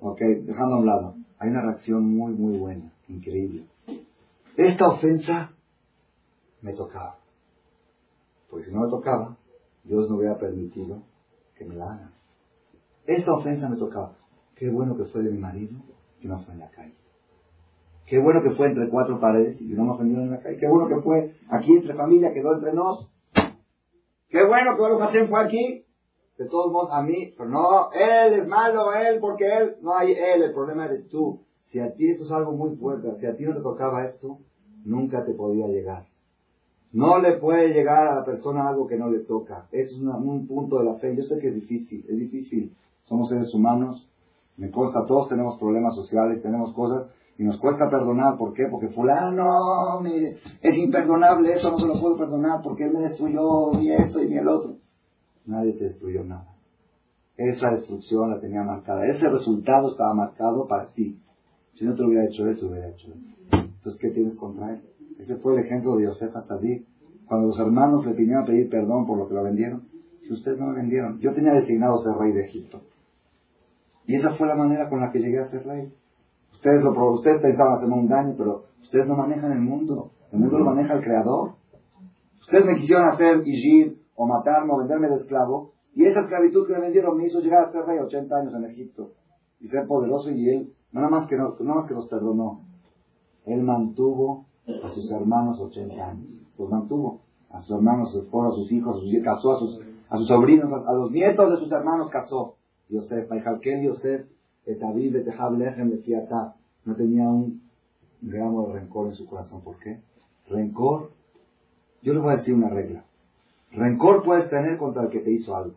Ok, 0.00 0.20
dejando 0.20 0.76
a 0.76 0.78
un 0.78 0.86
lado. 0.86 1.14
Hay 1.38 1.50
una 1.50 1.62
reacción 1.62 2.04
muy, 2.04 2.32
muy 2.32 2.58
buena, 2.58 2.92
increíble. 3.08 3.66
Esta 4.56 4.88
ofensa 4.88 5.52
me 6.60 6.72
tocaba. 6.72 7.18
Porque 8.50 8.66
si 8.66 8.74
no 8.74 8.80
me 8.80 8.88
tocaba, 8.88 9.36
Dios 9.84 10.10
no 10.10 10.16
hubiera 10.16 10.38
permitido 10.38 11.02
que 11.56 11.64
me 11.64 11.74
la 11.74 11.92
hagan. 11.92 12.12
Esta 13.06 13.32
ofensa 13.32 13.68
me 13.68 13.76
tocaba. 13.76 14.16
Qué 14.56 14.70
bueno 14.70 14.96
que 14.96 15.04
fue 15.04 15.22
de 15.22 15.30
mi 15.30 15.38
marido 15.38 15.80
que 16.20 16.28
no 16.28 16.38
fue 16.40 16.54
en 16.54 16.60
la 16.60 16.70
calle. 16.70 16.94
Qué 18.06 18.18
bueno 18.18 18.42
que 18.42 18.50
fue 18.50 18.68
entre 18.68 18.88
cuatro 18.88 19.18
paredes 19.20 19.60
y 19.60 19.72
no 19.74 19.84
me 19.84 19.92
ofendieron 19.92 20.26
en 20.26 20.32
la 20.32 20.40
calle. 20.40 20.56
Qué 20.58 20.68
bueno 20.68 20.88
que 20.88 21.02
fue 21.02 21.34
aquí 21.48 21.72
entre 21.72 21.94
familia, 21.94 22.32
quedó 22.32 22.54
entre 22.54 22.72
nos. 22.72 23.08
Qué 24.28 24.44
bueno 24.46 24.76
que 24.76 24.82
Baruch 24.82 25.28
fue 25.28 25.40
aquí. 25.40 25.81
De 26.42 26.48
todos 26.48 26.72
modos, 26.72 26.90
a 26.92 27.02
mí, 27.02 27.32
pero 27.36 27.48
no, 27.48 27.92
él 27.92 28.34
es 28.34 28.48
malo, 28.48 28.92
él, 28.92 29.20
porque 29.20 29.46
él, 29.46 29.76
no 29.80 29.94
hay 29.94 30.10
él, 30.12 30.42
el 30.42 30.52
problema 30.52 30.86
eres 30.86 31.06
tú. 31.06 31.40
Si 31.66 31.78
a 31.78 31.94
ti 31.94 32.10
esto 32.10 32.24
es 32.24 32.32
algo 32.32 32.52
muy 32.52 32.74
fuerte, 32.76 33.08
si 33.20 33.26
a 33.26 33.36
ti 33.36 33.44
no 33.44 33.54
te 33.54 33.60
tocaba 33.60 34.04
esto, 34.06 34.38
nunca 34.84 35.24
te 35.24 35.34
podía 35.34 35.68
llegar. 35.68 36.06
No 36.92 37.18
le 37.18 37.38
puede 37.38 37.72
llegar 37.72 38.08
a 38.08 38.16
la 38.16 38.24
persona 38.24 38.68
algo 38.68 38.88
que 38.88 38.98
no 38.98 39.08
le 39.08 39.20
toca. 39.20 39.68
Es 39.70 39.94
un 39.94 40.46
punto 40.48 40.78
de 40.78 40.84
la 40.84 40.96
fe. 40.96 41.14
Yo 41.16 41.22
sé 41.22 41.38
que 41.38 41.48
es 41.48 41.54
difícil, 41.54 42.04
es 42.08 42.18
difícil. 42.18 42.76
Somos 43.04 43.28
seres 43.28 43.54
humanos 43.54 44.08
Me 44.56 44.70
consta, 44.70 45.06
todos 45.06 45.28
tenemos 45.28 45.56
problemas 45.58 45.94
sociales, 45.94 46.42
tenemos 46.42 46.72
cosas 46.74 47.08
y 47.38 47.44
nos 47.44 47.56
cuesta 47.58 47.88
perdonar. 47.88 48.36
¿Por 48.36 48.52
qué? 48.52 48.66
Porque 48.70 48.88
fulano, 48.88 50.00
mire, 50.02 50.38
es 50.60 50.76
imperdonable, 50.76 51.54
eso 51.54 51.70
no 51.70 51.78
se 51.78 51.86
lo 51.86 52.00
puedo 52.00 52.16
perdonar 52.16 52.60
porque 52.62 52.84
él 52.84 52.92
me 52.92 53.00
destruyó 53.00 53.80
y 53.80 53.92
esto 53.92 54.22
y 54.22 54.36
el 54.36 54.48
otro. 54.48 54.81
Nadie 55.46 55.72
te 55.72 55.84
destruyó 55.84 56.24
nada. 56.24 56.48
Esa 57.36 57.70
destrucción 57.72 58.30
la 58.30 58.40
tenía 58.40 58.62
marcada. 58.62 59.06
Ese 59.06 59.28
resultado 59.28 59.90
estaba 59.90 60.14
marcado 60.14 60.66
para 60.68 60.88
ti. 60.88 61.18
Si 61.74 61.84
no 61.84 61.94
te 61.94 62.04
hubiera 62.04 62.26
hecho 62.26 62.46
él, 62.46 62.58
te 62.58 62.66
hubiera 62.66 62.88
hecho 62.88 63.08
él. 63.12 63.34
Entonces, 63.52 64.00
¿qué 64.00 64.10
tienes 64.10 64.36
contra 64.36 64.74
él? 64.74 64.82
Ese 65.18 65.36
fue 65.36 65.54
el 65.54 65.64
ejemplo 65.64 65.96
de 65.96 66.04
Yosef 66.04 66.34
Atzadik. 66.36 66.86
Cuando 67.26 67.48
los 67.48 67.58
hermanos 67.58 68.04
le 68.04 68.12
vinieron 68.12 68.44
a 68.44 68.46
pedir 68.46 68.68
perdón 68.68 69.06
por 69.06 69.18
lo 69.18 69.28
que 69.28 69.34
lo 69.34 69.42
vendieron. 69.42 69.88
Si 70.22 70.32
ustedes 70.32 70.58
no 70.58 70.68
lo 70.68 70.74
vendieron, 70.74 71.18
yo 71.18 71.32
tenía 71.32 71.54
designado 71.54 71.98
ser 72.02 72.14
rey 72.16 72.32
de 72.32 72.44
Egipto. 72.44 72.82
Y 74.06 74.16
esa 74.16 74.34
fue 74.34 74.46
la 74.46 74.54
manera 74.54 74.88
con 74.88 75.00
la 75.00 75.10
que 75.10 75.20
llegué 75.20 75.40
a 75.40 75.50
ser 75.50 75.66
rey. 75.66 75.92
Ustedes, 76.52 76.82
lo, 76.82 77.12
ustedes 77.12 77.40
pensaban 77.40 77.74
hacerme 77.74 77.94
un 77.96 78.08
daño, 78.08 78.34
pero 78.36 78.66
ustedes 78.82 79.06
no 79.06 79.16
manejan 79.16 79.52
el 79.52 79.60
mundo. 79.60 80.12
El 80.30 80.40
mundo 80.40 80.58
lo 80.58 80.64
maneja 80.66 80.94
el 80.94 81.02
Creador. 81.02 81.54
Ustedes 82.40 82.64
me 82.64 82.76
quisieron 82.76 83.08
hacer 83.08 83.42
Ijir 83.46 84.01
o 84.16 84.26
matarme 84.26 84.72
o 84.72 84.78
venderme 84.78 85.08
de 85.08 85.16
esclavo. 85.16 85.72
Y 85.94 86.04
esa 86.04 86.20
esclavitud 86.20 86.66
que 86.66 86.72
me 86.72 86.80
vendieron 86.80 87.16
me 87.16 87.26
hizo 87.26 87.40
llegar 87.40 87.64
a 87.64 87.72
ser 87.72 87.84
rey 87.84 87.98
80 87.98 88.34
años 88.34 88.54
en 88.54 88.64
Egipto. 88.64 89.12
Y 89.60 89.68
ser 89.68 89.86
poderoso 89.86 90.30
y 90.30 90.48
él, 90.48 90.72
nada 90.92 91.08
más 91.08 91.28
que, 91.28 91.36
no, 91.36 91.56
nada 91.60 91.80
más 91.80 91.88
que 91.88 91.94
los 91.94 92.08
perdonó. 92.08 92.62
Él 93.44 93.62
mantuvo 93.62 94.46
a 94.82 94.90
sus 94.90 95.10
hermanos 95.10 95.60
80 95.60 96.08
años. 96.08 96.30
Los 96.58 96.70
mantuvo. 96.70 97.20
A 97.50 97.60
sus 97.60 97.76
hermanos, 97.76 98.08
a 98.08 98.12
su 98.12 98.18
esposa, 98.20 98.48
a 98.48 98.52
sus 98.52 98.72
hijos, 98.72 98.96
a 98.96 99.00
sus, 99.00 99.22
casó 99.22 99.52
a 99.52 99.58
sus, 99.58 99.80
a 100.08 100.16
sus 100.16 100.28
sobrinos, 100.28 100.72
a, 100.72 100.92
los 100.94 101.10
nietos 101.10 101.50
de 101.50 101.58
sus 101.58 101.70
hermanos 101.70 102.08
casó. 102.10 102.56
Yosef, 102.88 103.28
Yosef, 103.30 103.82
Yosef, 103.84 104.26
no 106.84 106.96
tenía 106.96 107.28
un 107.28 107.62
gramo 108.22 108.66
de 108.66 108.72
rencor 108.74 109.08
en 109.08 109.14
su 109.14 109.26
corazón. 109.26 109.62
¿Por 109.62 109.78
qué? 109.78 110.00
Rencor, 110.48 111.10
yo 112.02 112.14
les 112.14 112.22
voy 112.22 112.32
a 112.32 112.36
decir 112.36 112.54
una 112.54 112.68
regla. 112.68 113.04
Rencor 113.72 114.22
puedes 114.22 114.50
tener 114.50 114.78
contra 114.78 115.02
el 115.04 115.10
que 115.10 115.20
te 115.20 115.32
hizo 115.32 115.56
algo. 115.56 115.76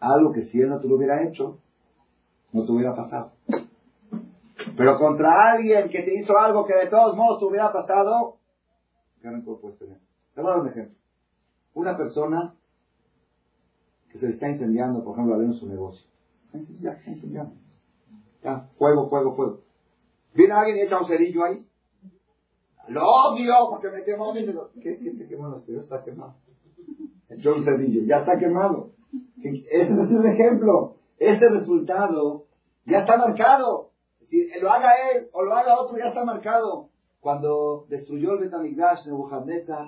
Algo 0.00 0.32
que 0.32 0.44
si 0.46 0.60
él 0.60 0.68
no 0.68 0.80
te 0.80 0.88
lo 0.88 0.96
hubiera 0.96 1.26
hecho, 1.26 1.58
no 2.52 2.64
te 2.64 2.72
hubiera 2.72 2.94
pasado. 2.94 3.32
Pero 4.76 4.98
contra 4.98 5.52
alguien 5.52 5.88
que 5.90 6.02
te 6.02 6.14
hizo 6.14 6.38
algo 6.38 6.64
que 6.64 6.74
de 6.74 6.88
todos 6.88 7.16
modos 7.16 7.38
te 7.38 7.44
hubiera 7.44 7.72
pasado, 7.72 8.38
¿qué 9.20 9.30
rencor 9.30 9.60
puedes 9.60 9.78
tener? 9.78 9.98
Te 10.34 10.40
voy 10.40 10.50
a 10.50 10.54
dar 10.54 10.62
un 10.62 10.68
ejemplo. 10.68 10.96
Una 11.74 11.96
persona 11.96 12.54
que 14.10 14.18
se 14.18 14.26
le 14.26 14.32
está 14.32 14.48
incendiando, 14.48 15.04
por 15.04 15.14
ejemplo, 15.14 15.40
en 15.40 15.52
su 15.52 15.68
negocio. 15.68 16.06
Ya, 16.80 17.00
incendiando. 17.06 17.54
Ya, 18.42 18.68
fuego, 18.76 19.08
fuego, 19.08 19.36
fuego. 19.36 19.60
Viene 20.34 20.54
alguien 20.54 20.78
y 20.78 20.80
echa 20.80 20.98
un 20.98 21.06
cerillo 21.06 21.44
ahí. 21.44 21.66
Lo 22.90 23.04
odio 23.04 23.54
porque 23.70 23.88
me 23.88 24.02
quemó. 24.02 24.32
¿Qué, 24.34 24.98
qué 24.98 25.10
te 25.12 25.28
quemó? 25.28 25.48
No, 25.48 25.56
está 25.56 26.02
quemado. 26.02 26.34
Echó 27.28 27.54
un 27.54 27.64
cerillo, 27.64 28.02
ya 28.04 28.18
está 28.18 28.36
quemado. 28.36 28.90
Ese 29.40 29.92
es 29.92 30.10
el 30.10 30.26
ejemplo. 30.26 30.96
Este 31.16 31.48
resultado 31.48 32.46
ya 32.86 33.00
está 33.00 33.16
marcado. 33.16 33.90
Si 34.28 34.48
lo 34.60 34.70
haga 34.70 34.90
él 35.12 35.28
o 35.32 35.42
lo 35.44 35.54
haga 35.54 35.80
otro, 35.80 35.96
ya 35.98 36.08
está 36.08 36.24
marcado. 36.24 36.88
Cuando 37.20 37.86
destruyó 37.88 38.32
el 38.32 38.40
Betamigdash, 38.40 39.06
Nebuchadnezzar, 39.06 39.86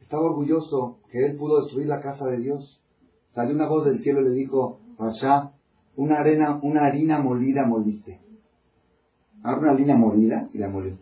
estaba 0.00 0.24
orgulloso 0.24 0.98
que 1.10 1.24
él 1.24 1.36
pudo 1.38 1.62
destruir 1.62 1.88
la 1.88 2.02
casa 2.02 2.26
de 2.26 2.36
Dios. 2.36 2.82
Salió 3.30 3.54
una 3.54 3.68
voz 3.68 3.86
del 3.86 4.00
cielo 4.00 4.20
y 4.20 4.24
le 4.24 4.34
dijo, 4.34 4.80
allá, 4.98 5.52
una 5.96 6.18
arena, 6.18 6.60
una 6.62 6.86
harina 6.86 7.18
molida 7.18 7.66
moliste. 7.66 8.21
Ahora 9.42 9.60
una 9.60 9.70
harina 9.72 9.96
molida 9.96 10.48
y 10.52 10.58
la 10.58 10.68
molió. 10.68 10.96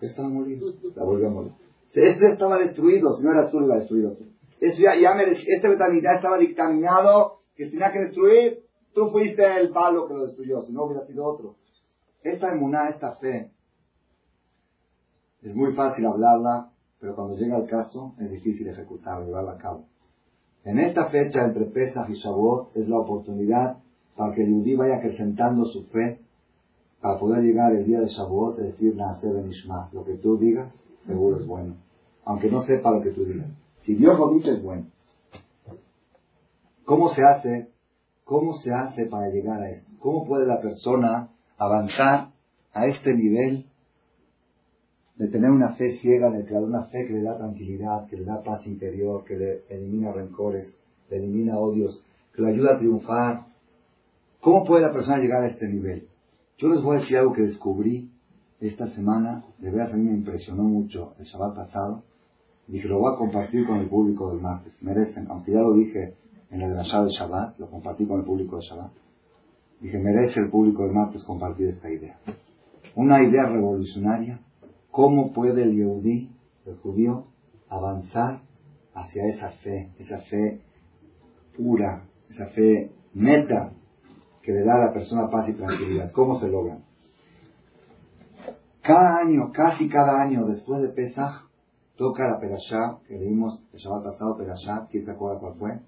Estaba 0.00 0.28
molida, 0.28 0.66
la 0.94 1.04
volvió 1.04 1.28
a 1.28 1.30
moler. 1.30 1.52
Este 1.94 2.30
estaba 2.30 2.58
destruido, 2.58 3.16
si 3.16 3.24
no 3.24 3.32
era 3.32 3.50
tú, 3.50 3.60
lo 3.60 3.66
iba 3.66 3.76
a 3.76 3.78
destruir 3.78 4.06
otro. 4.06 4.26
Esto 4.60 4.82
ya, 4.82 4.94
ya 4.96 5.12
este 5.22 5.68
betamigdash 5.68 6.16
estaba 6.16 6.38
dictaminado 6.38 7.40
que 7.54 7.66
tenía 7.66 7.90
que 7.90 8.00
destruir, 8.00 8.64
tú 8.94 9.08
fuiste 9.08 9.44
el 9.60 9.70
palo 9.70 10.06
que 10.06 10.14
lo 10.14 10.26
destruyó, 10.26 10.62
si 10.62 10.72
no 10.72 10.84
hubiera 10.84 11.06
sido 11.06 11.24
otro. 11.24 11.56
Esta 12.22 12.52
emuná, 12.52 12.88
esta 12.90 13.16
fe, 13.16 13.50
es 15.42 15.54
muy 15.54 15.72
fácil 15.72 16.06
hablarla, 16.06 16.70
pero 17.00 17.14
cuando 17.14 17.36
llega 17.36 17.56
el 17.56 17.66
caso 17.66 18.14
es 18.18 18.30
difícil 18.30 18.68
ejecutarla, 18.68 19.24
llevarla 19.24 19.52
a 19.52 19.58
cabo. 19.58 19.86
En 20.64 20.78
esta 20.80 21.06
fecha 21.06 21.44
entre 21.44 21.66
Pesach 21.66 22.08
y 22.10 22.14
Shavuot 22.14 22.76
es 22.76 22.88
la 22.88 22.98
oportunidad 22.98 23.78
para 24.16 24.34
que 24.34 24.42
el 24.42 24.50
Yudí 24.50 24.74
vaya 24.74 24.96
acrecentando 24.96 25.64
su 25.66 25.84
fe 25.84 26.20
para 27.00 27.18
poder 27.18 27.42
llegar 27.42 27.72
el 27.74 27.84
día 27.84 28.00
de 28.00 28.08
Shavuot 28.08 28.58
y 28.58 28.62
decir 28.62 28.96
Naase 28.96 29.32
Benishma. 29.32 29.90
Lo 29.92 30.04
que 30.04 30.14
tú 30.14 30.38
digas, 30.38 30.72
seguro 31.06 31.40
es 31.40 31.46
bueno. 31.46 31.76
Aunque 32.24 32.50
no 32.50 32.62
sepa 32.62 32.90
lo 32.90 33.02
que 33.02 33.10
tú 33.10 33.24
digas. 33.24 33.48
Si 33.82 33.94
Dios 33.94 34.18
lo 34.18 34.30
dice, 34.30 34.52
es 34.52 34.62
bueno. 34.62 34.86
¿Cómo 36.84 37.08
se 37.10 37.22
hace? 37.22 37.70
¿Cómo 38.24 38.54
se 38.54 38.72
hace 38.72 39.06
para 39.06 39.28
llegar 39.28 39.60
a 39.60 39.70
esto? 39.70 39.90
¿Cómo 40.00 40.26
puede 40.26 40.46
la 40.46 40.60
persona 40.60 41.28
avanzar 41.58 42.30
a 42.72 42.86
este 42.86 43.14
nivel 43.14 43.66
de 45.16 45.28
tener 45.28 45.50
una 45.50 45.74
fe 45.74 45.92
ciega 45.98 46.28
en 46.28 46.34
el 46.34 46.44
Creador, 46.44 46.68
una 46.68 46.84
fe 46.86 47.06
que 47.06 47.14
le 47.14 47.22
da 47.22 47.38
tranquilidad, 47.38 48.06
que 48.06 48.16
le 48.16 48.24
da 48.24 48.42
paz 48.42 48.66
interior, 48.66 49.24
que 49.24 49.36
le 49.36 49.62
elimina 49.68 50.12
rencores, 50.12 50.78
le 51.08 51.16
elimina 51.16 51.58
odios, 51.58 52.04
que 52.34 52.42
le 52.42 52.48
ayuda 52.48 52.74
a 52.74 52.78
triunfar. 52.78 53.46
¿Cómo 54.40 54.64
puede 54.64 54.82
la 54.82 54.92
persona 54.92 55.18
llegar 55.18 55.42
a 55.42 55.48
este 55.48 55.68
nivel? 55.68 56.06
Yo 56.58 56.68
les 56.68 56.82
voy 56.82 56.96
a 56.96 57.00
decir 57.00 57.18
algo 57.18 57.32
que 57.32 57.42
descubrí 57.42 58.10
esta 58.60 58.88
semana, 58.88 59.44
de 59.58 59.70
veras 59.70 59.92
a 59.92 59.96
mí 59.96 60.04
me 60.04 60.16
impresionó 60.16 60.62
mucho 60.62 61.14
el 61.18 61.24
Shabbat 61.24 61.54
pasado. 61.54 62.04
Dije, 62.66 62.88
lo 62.88 62.98
voy 62.98 63.14
a 63.14 63.18
compartir 63.18 63.66
con 63.66 63.78
el 63.78 63.88
público 63.88 64.30
del 64.30 64.40
martes. 64.40 64.76
Merecen, 64.82 65.26
aunque 65.30 65.52
ya 65.52 65.60
lo 65.60 65.74
dije 65.74 66.14
en 66.50 66.62
el 66.62 66.70
Drashá 66.72 67.02
de 67.02 67.10
Shabbat, 67.10 67.58
lo 67.58 67.70
compartí 67.70 68.06
con 68.06 68.20
el 68.20 68.24
público 68.24 68.56
de 68.56 68.62
Shabbat. 68.62 68.92
Dije, 69.80 69.98
merece 69.98 70.40
el 70.40 70.50
público 70.50 70.82
del 70.84 70.92
martes 70.92 71.22
compartir 71.24 71.68
esta 71.68 71.90
idea. 71.90 72.18
Una 72.94 73.22
idea 73.22 73.44
revolucionaria 73.44 74.40
¿Cómo 74.96 75.30
puede 75.34 75.62
el 75.62 75.76
Yehudí, 75.76 76.30
el 76.64 76.76
judío, 76.76 77.26
avanzar 77.68 78.40
hacia 78.94 79.26
esa 79.26 79.50
fe, 79.50 79.90
esa 79.98 80.20
fe 80.20 80.62
pura, 81.54 82.08
esa 82.30 82.46
fe 82.46 82.92
neta 83.12 83.74
que 84.46 84.52
le 84.52 84.62
da 84.62 84.76
a 84.76 84.86
la 84.86 84.92
persona 84.92 85.28
paz 85.28 85.48
y 85.48 85.54
tranquilidad? 85.54 86.12
¿Cómo 86.12 86.38
se 86.38 86.48
logra? 86.48 86.78
Cada 88.80 89.18
año, 89.18 89.50
casi 89.52 89.88
cada 89.88 90.22
año 90.22 90.46
después 90.46 90.80
de 90.82 90.90
Pesach, 90.90 91.50
toca 91.96 92.28
la 92.28 92.38
Perashá, 92.38 92.98
que 93.08 93.18
leímos 93.18 93.60
el 93.72 93.80
Shabbat 93.80 94.04
pasado, 94.04 94.36
Perashá, 94.36 94.86
¿quién 94.88 95.04
se 95.04 95.10
acuerda 95.10 95.40
cuál 95.40 95.54
fue? 95.54 95.80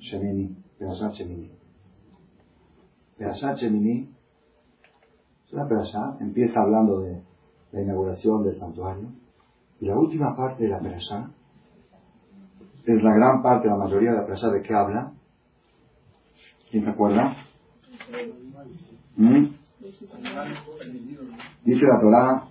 Shemini, 0.00 0.56
Perashá 0.76 1.10
Shemini. 1.10 1.52
Perashá 3.16 3.54
Shemini, 3.54 4.12
es 5.46 5.52
una 5.52 5.68
Perashá, 5.68 6.16
empieza 6.18 6.62
hablando 6.62 6.98
de 6.98 7.22
la 7.70 7.80
inauguración 7.80 8.42
del 8.42 8.58
santuario. 8.58 9.12
Y 9.78 9.86
la 9.86 9.96
última 9.96 10.34
parte 10.34 10.64
de 10.64 10.70
la 10.70 10.80
perashá 10.80 11.30
es 12.86 13.02
la 13.04 13.14
gran 13.14 13.40
parte, 13.40 13.68
la 13.68 13.76
mayoría 13.76 14.10
de 14.10 14.16
la 14.16 14.26
perashá 14.26 14.48
de 14.50 14.62
qué 14.62 14.74
habla. 14.74 15.12
¿Quién 16.72 16.82
se 16.82 16.90
acuerda? 16.90 17.36
¿Mm? 19.16 19.44
Dice 21.64 21.86
la 21.86 22.00
Torah, 22.00 22.44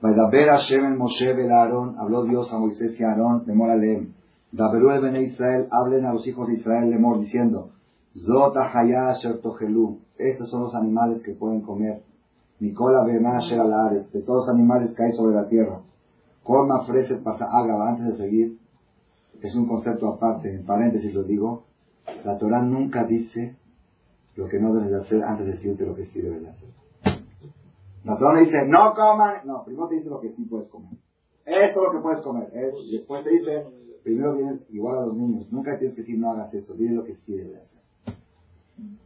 Vaidaber 0.00 0.48
Hashem 0.48 0.84
el 0.84 0.96
Moshe 0.96 1.30
Aarón, 1.50 1.98
habló 1.98 2.24
Dios 2.24 2.52
a 2.52 2.58
Moisés 2.58 2.98
y 2.98 3.04
a 3.04 3.10
Aarón, 3.10 3.44
Lemor 3.46 3.70
Aleem. 3.70 4.12
Daberu 4.52 4.90
el 4.90 5.00
Bene 5.00 5.22
Israel, 5.22 5.66
hablen 5.70 6.04
a 6.06 6.12
los 6.12 6.26
hijos 6.26 6.48
de 6.48 6.54
Israel, 6.54 6.90
Lemor, 6.90 7.20
diciendo, 7.20 7.70
Zot 8.14 8.56
Ahaya 8.56 9.10
Asher 9.10 9.40
estos 10.18 10.48
son 10.48 10.62
los 10.62 10.74
animales 10.74 11.22
que 11.22 11.32
pueden 11.32 11.60
comer 11.60 12.02
Nicola 12.58 13.04
Bemasher 13.04 13.60
Alares, 13.60 14.10
de 14.12 14.22
todos 14.22 14.46
los 14.46 14.54
animales 14.54 14.94
que 14.94 15.02
hay 15.02 15.12
sobre 15.12 15.34
la 15.34 15.46
tierra. 15.48 15.80
Colma 16.42 16.84
Freset 16.84 17.22
pasa 17.22 17.46
Ágaba, 17.52 17.90
antes 17.90 18.06
de 18.06 18.16
seguir, 18.16 18.58
es 19.42 19.54
un 19.54 19.66
concepto 19.66 20.08
aparte, 20.08 20.54
en 20.54 20.64
paréntesis 20.64 21.12
lo 21.12 21.24
digo, 21.24 21.64
la 22.24 22.38
Torah 22.38 22.62
nunca 22.62 23.04
dice 23.04 23.56
lo 24.36 24.48
que 24.48 24.60
no 24.60 24.74
debes 24.74 24.90
de 24.90 25.00
hacer 25.00 25.22
antes 25.22 25.46
de 25.46 25.52
decirte 25.52 25.86
lo 25.86 25.94
que 25.94 26.04
sí 26.06 26.20
debes 26.20 26.42
de 26.42 26.48
hacer. 26.48 26.68
La 28.04 28.16
Torah 28.18 28.38
dice, 28.38 28.66
no 28.68 28.94
coman, 28.94 29.40
no, 29.44 29.64
primero 29.64 29.88
te 29.88 29.96
dice 29.96 30.08
lo 30.08 30.20
que 30.20 30.30
sí 30.30 30.44
puedes 30.44 30.68
comer. 30.68 30.92
Esto 31.44 31.80
es 31.80 31.86
lo 31.86 31.92
que 31.92 31.98
puedes 31.98 32.20
comer. 32.20 32.52
y 32.84 32.96
después 32.96 33.24
te 33.24 33.30
dice, 33.30 33.66
primero 34.04 34.36
viene 34.36 34.60
igual 34.68 34.98
a 34.98 35.06
los 35.06 35.16
niños, 35.16 35.50
nunca 35.50 35.76
tienes 35.78 35.96
que 35.96 36.02
decir 36.02 36.18
no 36.18 36.30
hagas 36.30 36.52
esto, 36.54 36.74
dile 36.74 36.94
lo 36.94 37.04
que 37.04 37.16
sí 37.16 37.32
debes 37.32 37.52
de 37.52 37.56
hacer. 37.56 37.76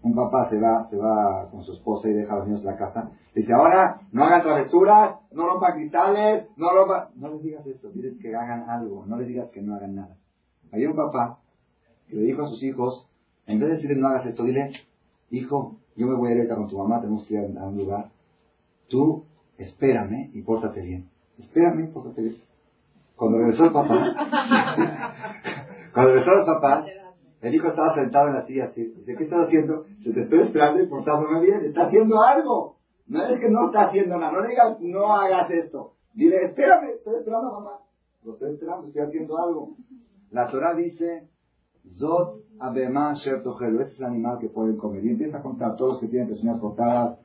Un 0.03 0.15
papá 0.15 0.51
se 0.51 0.59
va, 0.59 0.89
se 0.89 0.97
va 0.97 1.49
con 1.51 1.63
su 1.63 1.73
esposa 1.73 2.09
y 2.09 2.13
deja 2.13 2.35
a 2.35 2.39
los 2.39 2.47
niños 2.47 2.61
en 2.63 2.67
la 2.67 2.77
casa. 2.77 3.11
Dice, 3.35 3.53
ahora 3.53 4.01
no 4.13 4.25
hagan 4.25 4.43
travesuras, 4.43 5.17
no 5.31 5.47
rompan 5.47 5.75
cristales, 5.75 6.49
no 6.57 6.71
rompan... 6.73 7.09
No 7.15 7.29
les 7.29 7.43
digas 7.43 7.65
eso, 7.67 7.91
diles 7.91 8.19
que 8.21 8.35
hagan 8.35 8.69
algo, 8.69 9.07
no 9.07 9.17
les 9.17 9.29
digas 9.29 9.49
que 9.51 9.63
no 9.63 9.77
hagan 9.77 9.95
nada. 9.95 10.17
Había 10.73 10.91
un 10.91 10.97
papá 10.97 11.39
que 12.09 12.17
le 12.17 12.23
dijo 12.23 12.43
a 12.43 12.49
sus 12.49 12.63
hijos, 12.63 13.09
en 13.47 13.61
vez 13.61 13.69
de 13.69 13.75
decirle 13.77 13.97
no 13.97 14.09
hagas 14.09 14.27
esto, 14.27 14.43
dile, 14.43 14.73
hijo, 15.31 15.79
yo 15.97 16.07
me 16.07 16.15
voy 16.15 16.33
a 16.33 16.35
ir 16.35 16.49
con 16.49 16.69
tu 16.69 16.79
mamá, 16.79 17.01
tenemos 17.01 17.25
que 17.25 17.35
ir 17.35 17.59
a 17.59 17.67
un 17.67 17.77
lugar. 17.77 18.11
Tú 18.89 19.25
espérame 19.57 20.31
y 20.33 20.43
pórtate 20.43 20.83
bien. 20.83 21.11
Espérame 21.39 21.85
y 21.85 21.87
pórtate 21.89 22.23
bien. 22.23 22.37
Cuando 23.17 23.39
regresó 23.39 23.65
el 23.65 23.73
papá, 23.73 23.95
cuando 25.95 26.13
regresó 26.13 26.41
el 26.41 26.47
papá, 26.47 26.87
el 27.43 27.55
hijo 27.55 27.69
estaba 27.69 27.95
sentado 27.95 28.29
en 28.29 28.35
la 28.35 28.47
silla 28.47 28.65
así. 28.65 28.85
Dice, 28.85 29.15
¿qué 29.15 29.25
estás 29.25 29.47
haciendo? 29.47 29.85
Se 30.03 30.13
te 30.13 30.23
estoy 30.23 30.41
esperando 30.41 30.83
y 30.83 30.87
portándome 30.87 31.41
bien. 31.41 31.61
Está 31.65 31.87
haciendo 31.87 32.23
algo. 32.23 32.77
No 33.07 33.23
es 33.23 33.41
que 33.41 33.51
no 33.51 33.67
está 33.67 33.89
haciendo 33.89 34.19
nada. 34.19 34.33
No 34.33 34.47
digas, 34.47 34.79
no 34.81 35.15
hagas 35.15 35.51
esto. 35.51 35.95
Dile, 36.13 36.37
espérame, 36.45 36.91
estoy 36.97 37.17
esperando 37.17 37.49
a 37.49 37.61
mamá. 37.61 37.79
Lo 38.25 38.35
estoy 38.35 38.55
esperando, 38.55 38.87
estoy 38.89 39.03
haciendo 39.03 39.39
algo. 39.39 39.77
La 40.31 40.49
Torah 40.49 40.75
dice, 40.75 41.30
Zot 41.93 42.45
abema 42.59 43.15
sher 43.15 43.43
Este 43.43 43.83
es 43.83 44.01
el 44.01 44.07
animal 44.07 44.39
que 44.39 44.49
pueden 44.49 44.77
comer. 44.77 45.05
Y 45.05 45.11
empieza 45.11 45.39
a 45.39 45.43
contar 45.43 45.77
todos 45.77 45.93
los 45.93 46.01
que 46.01 46.09
tienen 46.09 46.29
pezuñas 46.29 46.61
cortadas. 46.61 47.19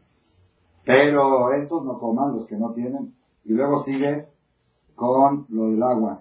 Pero 0.83 1.51
estos 1.53 1.83
no 1.83 1.99
coman, 1.99 2.35
los 2.35 2.47
que 2.47 2.57
no 2.57 2.71
tienen. 2.73 3.13
Y 3.43 3.53
luego 3.53 3.83
sigue 3.83 4.27
con 4.95 5.45
lo 5.49 5.69
del 5.69 5.81
agua. 5.83 6.19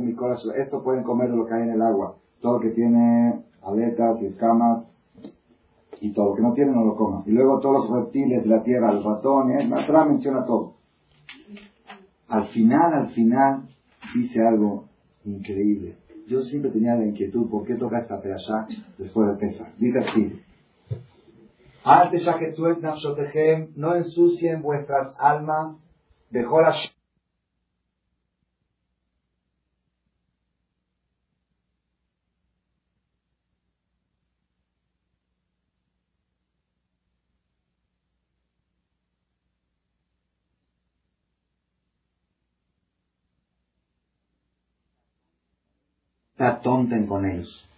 mi 0.00 0.14
corazón. 0.14 0.54
Esto 0.56 0.82
pueden 0.82 1.02
comer 1.02 1.30
lo 1.30 1.46
que 1.46 1.54
hay 1.54 1.62
en 1.62 1.70
el 1.70 1.82
agua 1.82 2.16
todo 2.44 2.58
lo 2.58 2.60
que 2.60 2.72
tiene 2.72 3.42
aletas 3.62 4.20
y 4.20 4.26
escamas 4.26 4.86
y 5.98 6.12
todo 6.12 6.28
lo 6.28 6.34
que 6.34 6.42
no 6.42 6.52
tiene 6.52 6.72
no 6.72 6.84
lo 6.84 6.94
coma. 6.94 7.22
Y 7.24 7.30
luego 7.30 7.58
todos 7.58 7.88
los 7.88 8.02
reptiles 8.02 8.42
de 8.42 8.50
la 8.50 8.62
tierra, 8.62 8.92
los 8.92 9.02
ratones, 9.02 9.66
la 9.66 9.86
Torah 9.86 10.04
menciona 10.04 10.44
todo. 10.44 10.74
Al 12.28 12.48
final, 12.48 12.92
al 12.92 13.08
final, 13.14 13.66
dice 14.14 14.46
algo 14.46 14.84
increíble. 15.24 15.96
Yo 16.26 16.42
siempre 16.42 16.70
tenía 16.70 16.94
la 16.94 17.04
inquietud, 17.04 17.50
¿por 17.50 17.66
qué 17.66 17.74
toca 17.74 17.98
esta 17.98 18.16
allá 18.16 18.66
después 18.96 19.28
de 19.28 19.34
Pesach? 19.36 19.74
Dice 19.78 19.98
así. 19.98 20.40
No 23.76 23.94
ensucien 23.94 24.62
vuestras 24.62 25.14
almas, 25.18 25.76
dejó 26.30 26.62
la 26.62 26.74
atonten 46.44 47.06
con 47.06 47.26
ellos. 47.26 47.68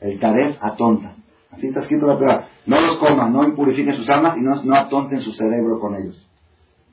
El 0.00 0.18
Taref 0.18 0.56
atonta. 0.60 1.16
Así 1.50 1.66
está 1.66 1.80
escrito 1.80 2.06
la 2.06 2.18
Torah. 2.18 2.48
No 2.66 2.80
los 2.80 2.96
coman, 2.96 3.32
no 3.32 3.44
impurifiquen 3.44 3.94
sus 3.94 4.08
almas 4.08 4.36
y 4.36 4.40
no, 4.40 4.54
no 4.62 4.74
atonten 4.74 5.20
su 5.20 5.32
cerebro 5.32 5.80
con 5.80 5.96
ellos. 5.96 6.26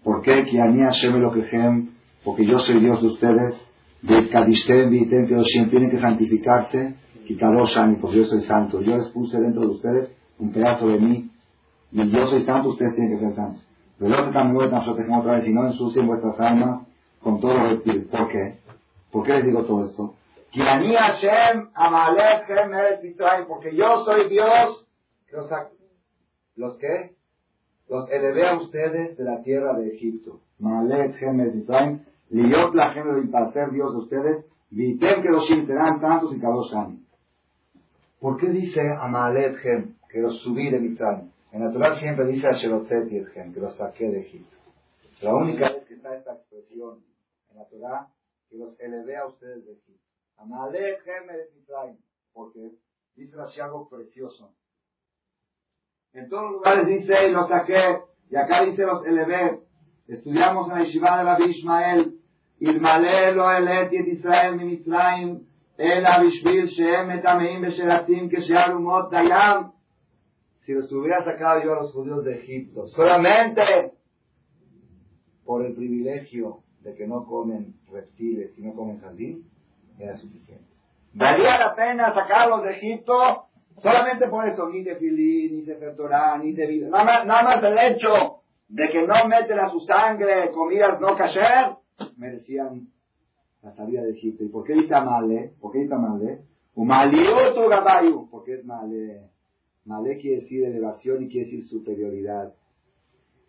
¿Por 0.04 0.22
qué? 0.22 0.44
Porque 2.24 2.46
yo 2.46 2.60
soy 2.60 2.80
Dios 2.80 3.02
de 3.02 3.08
ustedes. 3.08 3.64
Tienen 4.02 5.90
que 5.90 6.00
santificarse. 6.00 6.96
Kikadoshani, 7.28 7.98
porque 7.98 8.18
yo 8.18 8.26
soy 8.26 8.42
santo. 8.42 8.82
Yo 8.82 8.96
les 8.96 9.10
puse 9.10 9.40
dentro 9.40 9.62
de 9.62 9.68
ustedes 9.68 10.12
un 10.40 10.52
pedazo 10.52 10.88
de 10.88 11.00
mí. 11.00 11.30
Y 11.92 12.10
yo 12.10 12.26
soy 12.28 12.44
santo, 12.44 12.70
ustedes 12.70 12.96
tienen 12.96 13.18
que 13.18 13.26
ser 13.26 13.36
santos. 13.36 13.68
Pero 14.00 14.16
también 14.32 14.72
otra 15.14 15.34
vez 15.36 15.48
y 15.48 15.54
no 15.54 15.66
ensucien 15.66 16.08
vuestras 16.08 16.40
almas 16.40 16.82
con 17.22 17.40
todos 17.40 17.56
los 17.56 17.70
reptiles. 17.70 18.06
¿Por 18.06 18.28
qué? 18.30 18.60
¿Por 19.12 19.26
qué 19.26 19.34
les 19.34 19.46
digo 19.46 19.64
todo 19.64 19.86
esto? 19.86 20.14
Porque 23.48 23.76
yo 23.76 24.06
soy 24.06 24.30
Dios. 24.30 24.88
Los, 25.32 25.50
¿Los 26.56 26.78
qué? 26.78 27.16
Los 27.90 28.10
elevé 28.12 28.48
a 28.48 28.58
ustedes 28.58 29.18
de 29.18 29.24
la 29.24 29.42
tierra 29.44 29.74
de 29.74 29.94
Egipto. 29.94 30.42
Liot 32.30 32.74
la 32.74 32.94
para 33.32 33.52
ser 33.52 33.72
Dios 33.72 33.92
de 33.94 33.98
ustedes. 34.00 34.46
Vitem 34.70 35.22
que 35.22 35.30
los 35.30 35.48
serán 35.48 36.02
tantos 36.02 36.36
y 36.36 36.40
Kadoshani. 36.40 37.06
¿Por 38.20 38.38
qué 38.38 38.50
dice 38.50 38.82
Amalet 39.00 39.56
que 39.62 40.20
los 40.20 40.42
subí 40.42 40.70
de 40.70 40.80
Mitzrayim? 40.80 41.32
En 41.52 41.64
la 41.64 41.72
Torah 41.72 41.96
siempre 41.96 42.26
dice 42.28 42.48
Asherotzet 42.48 43.08
que 43.08 43.60
los 43.60 43.76
saqué 43.76 44.10
de 44.10 44.22
Egipto. 44.22 44.58
La 45.22 45.34
única 45.34 45.70
vez 45.70 45.86
que 45.86 45.94
está 45.94 46.16
esta 46.16 46.34
expresión 46.34 47.00
en 47.52 47.58
la 47.58 47.66
Torah, 47.66 48.08
que 48.50 48.58
los 48.58 48.80
elevé 48.80 49.16
a 49.18 49.26
ustedes 49.28 49.66
de 49.66 49.74
Egipto. 49.74 50.07
Porque 52.34 52.72
dice 53.16 53.42
así 53.42 53.60
algo 53.60 53.90
precioso. 53.90 54.54
En 56.14 56.30
todos 56.30 56.44
los 56.44 56.52
lugares 56.54 56.88
dice, 56.88 57.32
los 57.32 57.48
saqué, 57.48 58.00
y 58.30 58.36
acá 58.36 58.64
dice 58.64 58.86
los 58.86 59.06
elevé. 59.06 59.62
Estudiamos 60.08 60.70
en 60.70 60.76
la 60.76 60.86
yeshiva 60.86 61.18
de 61.18 61.24
Rabbi 61.24 61.50
Ishmael, 61.50 62.18
Ilmale 62.60 63.34
lo 63.34 63.52
eleti 63.52 63.98
et 63.98 64.08
Israel 64.08 64.58
mi 64.58 64.82
shehem 65.78 67.12
etameim 67.12 67.62
besheratim 67.62 68.30
keshealumot 68.30 69.12
dayam. 69.12 69.74
Si 70.66 70.74
los 70.74 70.92
hubiera 70.92 71.24
sacado 71.24 71.64
yo 71.64 71.74
a 71.74 71.82
los 71.82 71.94
judíos 71.94 72.24
de 72.24 72.40
Egipto, 72.40 72.88
solamente 72.88 73.94
por 75.46 75.66
el 75.66 75.76
privilegio 75.76 76.64
de 76.82 76.96
que 76.96 77.08
no 77.08 77.26
comen 77.26 77.76
reptiles 77.92 78.58
y 78.58 78.64
no 78.64 78.74
comen 78.74 79.00
jardín, 79.00 79.50
era 80.00 80.16
suficiente. 80.18 80.66
Valía 81.14 81.58
la 81.60 81.76
pena 81.76 82.14
sacarlos 82.14 82.64
de 82.64 82.72
Egipto 82.72 83.48
solamente 83.78 84.28
por 84.28 84.46
eso, 84.46 84.70
ni 84.70 84.84
de 84.84 84.96
filí, 84.96 85.50
ni 85.52 85.62
de 85.62 85.76
fertorá, 85.76 86.38
ni 86.38 86.54
de 86.54 86.68
vida. 86.68 86.90
Nada 86.90 87.26
más, 87.26 87.64
el 87.64 87.78
hecho 87.78 88.42
de 88.68 88.90
que 88.90 89.08
no 89.08 89.16
meten 89.28 89.60
a 89.60 89.70
su 89.70 89.80
sangre 89.80 90.52
comidas 90.52 91.00
no 91.00 91.16
kasher, 91.16 91.76
merecían 92.18 92.88
la 93.62 93.74
salida 93.74 94.02
de 94.04 94.12
Egipto. 94.12 94.44
¿Y 94.44 94.50
por 94.50 94.64
qué 94.64 94.74
dice 94.74 94.94
Amale? 94.94 95.54
¿Por 95.60 95.72
qué 95.72 95.80
dice 95.80 95.94
Amale? 95.94 96.42
tu 97.54 97.68
gabayu, 97.68 98.30
porque 98.30 98.56
es 98.56 98.66
Male. 98.66 99.32
Male 99.86 100.18
quiere 100.18 100.42
decir 100.42 100.66
elevación 100.66 101.24
y 101.24 101.30
quiere 101.30 101.46
decir 101.50 101.66
superioridad. 101.66 102.54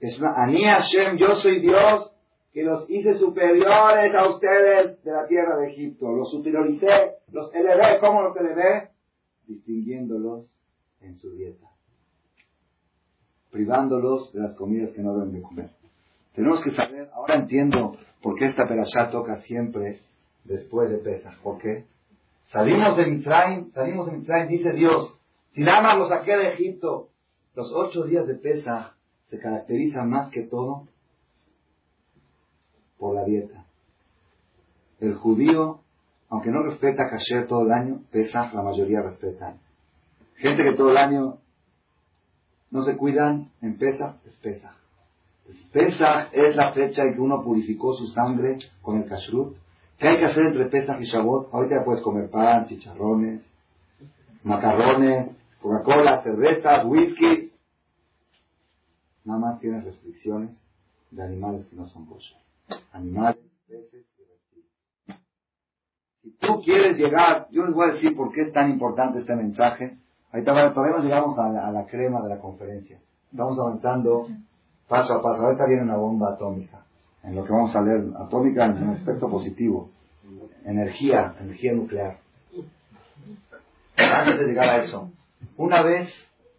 Es 0.01 0.19
una, 0.19 0.35
Ani 0.37 0.63
Hashem, 0.63 1.17
yo 1.17 1.35
soy 1.35 1.61
Dios, 1.61 2.15
que 2.53 2.63
los 2.63 2.89
hice 2.89 3.19
superiores 3.19 4.15
a 4.15 4.29
ustedes 4.29 5.03
de 5.03 5.13
la 5.13 5.27
tierra 5.27 5.57
de 5.59 5.71
Egipto. 5.71 6.11
Los 6.11 6.31
superioricé, 6.31 7.17
los 7.33 7.55
elevé. 7.55 7.99
¿Cómo 8.01 8.23
los 8.23 8.37
elevé? 8.37 8.89
Distinguiéndolos 9.47 10.51
en 11.01 11.17
su 11.17 11.33
dieta. 11.33 11.67
Privándolos 13.51 14.33
de 14.33 14.41
las 14.41 14.55
comidas 14.55 14.91
que 14.93 15.03
no 15.03 15.15
deben 15.15 15.33
de 15.33 15.43
comer. 15.43 15.71
Tenemos 16.35 16.63
que 16.63 16.71
saber, 16.71 17.11
ahora 17.15 17.35
entiendo 17.35 17.97
por 18.23 18.37
qué 18.37 18.47
esta 18.47 18.69
perashá 18.69 19.11
toca 19.11 19.39
siempre 19.43 20.01
después 20.45 20.91
de 20.91 20.99
Pesach. 20.99 21.37
¿Por 21.43 21.59
qué? 21.59 21.85
Salimos 22.51 22.97
de 22.97 23.07
Mitzrayim, 23.07 23.73
salimos 23.73 24.07
de 24.07 24.19
Mitzrayim, 24.19 24.49
dice 24.49 24.73
Dios, 24.73 25.15
si 25.53 25.63
nada 25.63 25.83
más 25.83 25.99
los 25.99 26.09
saqué 26.09 26.37
de 26.37 26.53
Egipto, 26.53 27.09
los 27.55 27.73
ocho 27.75 28.05
días 28.05 28.27
de 28.27 28.35
Pesach 28.35 28.93
se 29.27 29.39
caracterizan 29.39 30.09
más 30.09 30.31
que 30.31 30.43
todo 30.43 30.87
por 32.99 33.15
la 33.15 33.25
dieta. 33.25 33.65
El 35.01 35.15
judío, 35.15 35.81
aunque 36.29 36.51
no 36.51 36.63
respeta 36.63 37.09
kasher 37.09 37.47
todo 37.47 37.63
el 37.63 37.73
año, 37.73 38.01
Pesach 38.11 38.53
la 38.53 38.63
mayoría 38.63 39.01
respetan. 39.01 39.59
Gente 40.37 40.65
que 40.65 40.73
todo 40.73 40.91
el 40.91 40.97
año 40.97 41.39
no 42.71 42.83
se 42.83 42.97
cuidan, 42.97 43.51
en 43.63 43.79
Pesach 43.79 44.17
es 44.27 44.37
Pesach. 44.37 44.77
Pesach 45.73 46.29
es 46.33 46.55
la 46.57 46.73
fecha 46.73 47.05
en 47.05 47.15
que 47.15 47.21
uno 47.21 47.43
purificó 47.43 47.95
su 47.95 48.09
sangre 48.09 48.59
con 48.83 48.99
el 48.99 49.09
kashrut. 49.09 49.57
¿Qué 49.99 50.09
hay 50.09 50.19
que 50.19 50.27
hacer 50.27 50.47
entre 50.47 50.67
Pesach 50.67 51.01
y 51.01 51.05
Shavuot? 51.05 51.53
Ahorita 51.53 51.77
ya 51.77 51.85
puedes 51.85 52.03
comer 52.03 52.31
pan, 52.31 52.67
chicharrones, 52.67 53.41
macarrones, 54.45 55.31
Coca-Cola, 55.61 56.23
cervezas, 56.23 56.85
whisky. 56.85 57.53
Nada 59.25 59.41
más 59.41 59.61
tienes 59.61 59.85
restricciones 59.85 60.51
de 61.11 61.23
animales 61.23 61.67
que 61.67 61.77
no 61.77 61.89
son 61.89 62.07
kosher 62.07 62.48
animales, 62.93 63.39
peces 63.67 64.07
y 64.19 64.25
reptiles. 64.25 65.21
Si 66.23 66.31
tú 66.39 66.63
quieres 66.63 66.97
llegar, 66.97 67.49
yo 67.51 67.65
les 67.65 67.75
voy 67.75 67.89
a 67.89 67.93
decir 67.93 68.17
por 68.17 68.33
qué 68.33 68.43
es 68.43 68.53
tan 68.53 68.71
importante 68.71 69.19
este 69.21 69.35
mensaje. 69.37 69.99
Ahorita 70.33 70.75
todavía 70.75 70.97
no 70.97 71.03
llegamos 71.03 71.39
a 71.39 71.71
la, 71.71 71.87
crema 71.87 72.21
de 72.23 72.29
la 72.29 72.39
conferencia. 72.39 73.01
Vamos 73.33 73.59
avanzando 73.59 74.29
paso 74.87 75.15
a 75.15 75.23
paso. 75.23 75.43
Ahorita 75.43 75.67
viene 75.67 75.83
una 75.83 75.97
bomba 75.97 76.33
atómica. 76.35 76.85
En 77.23 77.35
lo 77.35 77.45
que 77.45 77.53
vamos 77.53 77.75
a 77.75 77.83
leer, 77.83 78.05
atómica 78.19 78.67
en 78.67 78.83
un 78.83 78.91
aspecto 78.91 79.29
positivo. 79.29 79.91
Energía, 80.65 81.35
energía 81.41 81.73
nuclear. 81.73 82.19
Antes 83.97 84.39
de 84.39 84.47
llegar 84.47 84.69
a 84.69 84.77
eso, 84.85 85.11
una 85.57 85.83
vez, 85.83 86.13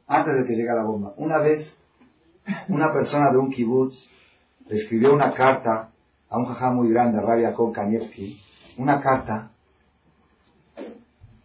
antes 0.07 0.36
de 0.36 0.45
que 0.45 0.55
llegue 0.55 0.74
la 0.74 0.84
bomba, 0.84 1.14
una 1.18 1.38
vez, 1.38 1.76
una 2.68 2.91
persona 2.91 3.32
de 3.32 3.38
un 3.38 3.49
kibutz 3.49 3.95
escribió 4.70 5.14
una 5.14 5.34
carta 5.34 5.89
a 6.30 6.38
un 6.38 6.46
jajá 6.46 6.72
muy 6.72 6.90
grande, 6.90 7.20
Rabia 7.20 7.54
Kon 7.54 7.72
Kanievski, 7.72 8.40
una 8.78 9.02
carta 9.02 9.52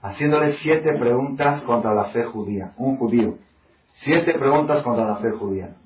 haciéndole 0.04 0.52
siete 0.54 0.92
preguntas 0.98 1.62
contra 1.62 1.94
la 1.94 2.04
fe 2.06 2.24
judía. 2.24 2.74
Un 2.76 2.98
judío. 2.98 3.38
Siete 4.02 4.34
preguntas 4.34 4.82
contra 4.82 5.06
la 5.06 5.16
fe 5.16 5.30
judía. 5.30 5.76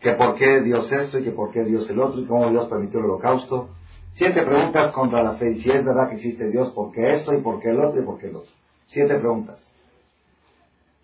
Que 0.00 0.12
por 0.12 0.34
qué 0.36 0.62
Dios 0.62 0.90
esto 0.90 1.18
y 1.18 1.24
que 1.24 1.32
por 1.32 1.50
qué 1.52 1.62
Dios 1.64 1.88
el 1.90 2.00
otro 2.00 2.20
y 2.20 2.24
cómo 2.24 2.48
Dios 2.48 2.66
permitió 2.68 3.00
el 3.00 3.06
holocausto. 3.06 3.68
Siete 4.14 4.42
preguntas 4.42 4.92
contra 4.92 5.22
la 5.22 5.34
fe. 5.34 5.50
Y 5.50 5.60
si 5.60 5.70
es 5.70 5.84
verdad 5.84 6.08
que 6.08 6.16
existe 6.16 6.48
Dios, 6.48 6.70
¿por 6.70 6.90
qué 6.92 7.14
esto 7.16 7.34
y 7.34 7.42
por 7.42 7.60
qué 7.60 7.70
el 7.70 7.80
otro 7.80 8.00
y 8.00 8.04
por 8.04 8.18
qué 8.18 8.28
el 8.28 8.36
otro? 8.36 8.50
Siete 8.86 9.18
preguntas. 9.18 9.58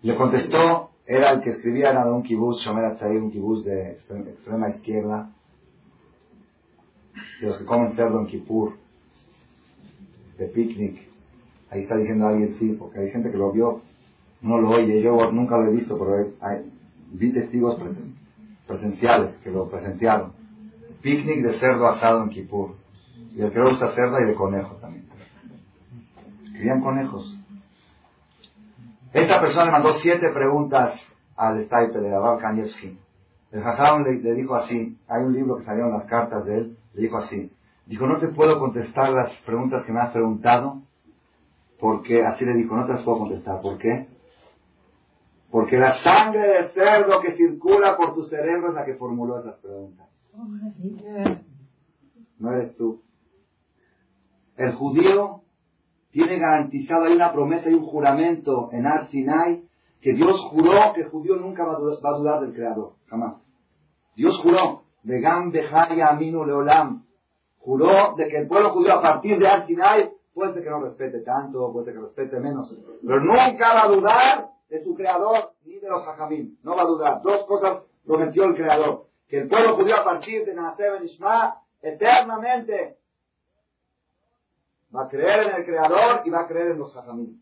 Le 0.01 0.15
contestó, 0.15 0.89
era 1.05 1.29
el 1.29 1.41
que 1.41 1.51
escribía 1.51 1.91
en 1.91 1.97
un 2.11 2.23
kibuz, 2.23 2.59
Shomer 2.61 2.97
un 3.01 3.29
kibuz 3.29 3.63
de 3.65 3.91
extrema 3.91 4.69
izquierda, 4.69 5.29
de 7.41 7.47
los 7.47 7.57
que 7.57 7.65
comen 7.65 7.95
cerdo 7.95 8.19
en 8.19 8.27
Kippur, 8.27 8.77
de 10.37 10.47
picnic. 10.47 11.09
Ahí 11.69 11.81
está 11.81 11.95
diciendo 11.95 12.27
alguien 12.27 12.55
sí, 12.55 12.75
porque 12.79 12.99
hay 12.99 13.11
gente 13.11 13.31
que 13.31 13.37
lo 13.37 13.51
vio, 13.51 13.81
no 14.41 14.59
lo 14.59 14.71
oye, 14.71 15.01
yo 15.01 15.31
nunca 15.31 15.57
lo 15.57 15.65
he 15.69 15.71
visto, 15.71 15.97
pero 15.97 16.33
hay, 16.41 16.71
vi 17.11 17.31
testigos 17.31 17.79
presenciales 18.67 19.35
que 19.37 19.51
lo 19.51 19.69
presenciaron. 19.69 20.33
Picnic 21.01 21.43
de 21.43 21.53
cerdo 21.55 21.87
asado 21.87 22.23
en 22.23 22.29
Kippur. 22.29 22.75
Y 23.35 23.41
el 23.41 23.51
que 23.51 23.59
le 23.59 23.69
gusta 23.69 23.93
cerdo 23.95 24.19
y 24.19 24.25
de 24.25 24.35
conejo 24.35 24.75
también. 24.75 25.05
Querían 26.53 26.81
conejos. 26.81 27.37
Esta 29.11 29.39
persona 29.41 29.65
le 29.65 29.71
mandó 29.71 29.93
siete 29.93 30.29
preguntas 30.29 30.99
al 31.35 31.63
Stipe 31.65 31.99
de 31.99 32.15
Abab 32.15 32.39
Kanievski. 32.39 32.97
El 33.51 33.61
Jajam 33.61 34.03
le, 34.03 34.33
dijo 34.33 34.55
así, 34.55 34.97
hay 35.07 35.23
un 35.23 35.33
libro 35.33 35.57
que 35.57 35.63
salieron 35.63 35.91
las 35.91 36.05
cartas 36.05 36.45
de 36.45 36.57
él, 36.57 36.77
le 36.93 37.01
dijo 37.01 37.17
así, 37.17 37.51
dijo, 37.85 38.07
no 38.07 38.19
te 38.19 38.29
puedo 38.29 38.59
contestar 38.59 39.11
las 39.11 39.31
preguntas 39.45 39.85
que 39.85 39.91
me 39.91 39.99
has 40.01 40.11
preguntado, 40.11 40.81
porque, 41.79 42.23
así 42.23 42.45
le 42.45 42.53
dijo, 42.53 42.75
no 42.75 42.85
te 42.85 42.93
las 42.93 43.03
puedo 43.03 43.19
contestar, 43.19 43.61
¿por 43.61 43.77
qué? 43.77 44.07
Porque 45.51 45.77
la 45.77 45.95
sangre 46.01 46.47
del 46.47 46.69
cerdo 46.71 47.21
que 47.21 47.35
circula 47.35 47.95
por 47.95 48.15
tu 48.15 48.23
cerebro 48.23 48.69
es 48.69 48.73
la 48.73 48.85
que 48.85 48.95
formuló 48.95 49.39
esas 49.39 49.59
preguntas. 49.59 50.07
No 52.39 52.51
eres 52.53 52.75
tú. 52.75 53.03
El 54.55 54.73
judío 54.73 55.41
tiene 56.11 56.37
garantizado, 56.37 57.05
hay 57.05 57.13
una 57.13 57.33
promesa 57.33 57.69
y 57.69 57.73
un 57.73 57.85
juramento 57.85 58.69
en 58.71 58.85
Ar 58.85 59.09
Sinai 59.09 59.63
que 59.99 60.13
Dios 60.13 60.39
juró 60.51 60.93
que 60.93 61.01
el 61.01 61.09
judío 61.09 61.37
nunca 61.37 61.63
va 61.63 61.75
a 61.75 62.17
dudar, 62.17 62.41
del 62.41 62.53
Creador, 62.53 62.93
jamás. 63.07 63.41
Dios 64.15 64.37
juró, 64.39 64.82
de 65.03 65.19
Gam 65.19 65.51
Aminu 66.07 66.45
Leolam, 66.45 67.05
juró 67.59 68.15
de 68.15 68.27
que 68.27 68.37
el 68.37 68.47
pueblo 68.47 68.71
judío 68.71 68.93
a 68.93 69.01
partir 69.01 69.37
de 69.39 69.47
Ar 69.47 69.65
Sinai 69.65 70.11
puede 70.33 70.53
ser 70.53 70.63
que 70.63 70.69
no 70.69 70.81
respete 70.81 71.19
tanto, 71.21 71.71
puede 71.71 71.85
ser 71.85 71.93
que 71.95 72.01
respete 72.01 72.39
menos, 72.39 72.75
pero 73.05 73.19
nunca 73.19 73.73
va 73.73 73.83
a 73.83 73.87
dudar 73.87 74.49
de 74.69 74.83
su 74.83 74.95
Creador 74.95 75.53
ni 75.65 75.79
de 75.79 75.89
los 75.89 76.07
Hajamim, 76.07 76.57
no 76.63 76.75
va 76.75 76.81
a 76.81 76.85
dudar. 76.85 77.21
Dos 77.21 77.45
cosas 77.45 77.83
prometió 78.05 78.45
el 78.45 78.55
Creador, 78.55 79.07
que 79.27 79.39
el 79.39 79.47
pueblo 79.47 79.75
judío 79.75 79.95
a 79.97 80.03
partir 80.03 80.45
de 80.45 80.53
Naaseh 80.53 80.89
Ben 80.89 81.03
Ishma 81.03 81.61
eternamente 81.81 82.97
Va 84.95 85.05
a 85.05 85.07
creer 85.07 85.47
en 85.47 85.55
el 85.55 85.65
Creador 85.65 86.21
y 86.23 86.29
va 86.29 86.41
a 86.41 86.47
creer 86.47 86.71
en 86.71 86.79
los 86.79 86.93
Jajamín. 86.93 87.41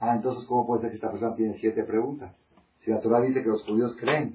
Ah, 0.00 0.14
entonces, 0.16 0.44
¿cómo 0.46 0.66
puede 0.66 0.82
ser 0.82 0.90
que 0.90 0.96
esta 0.96 1.10
persona 1.10 1.36
tiene 1.36 1.54
siete 1.54 1.84
preguntas? 1.84 2.34
Si 2.78 2.90
la 2.90 3.00
Torah 3.00 3.20
dice 3.20 3.42
que 3.42 3.48
los 3.48 3.62
judíos 3.62 3.96
creen, 3.98 4.34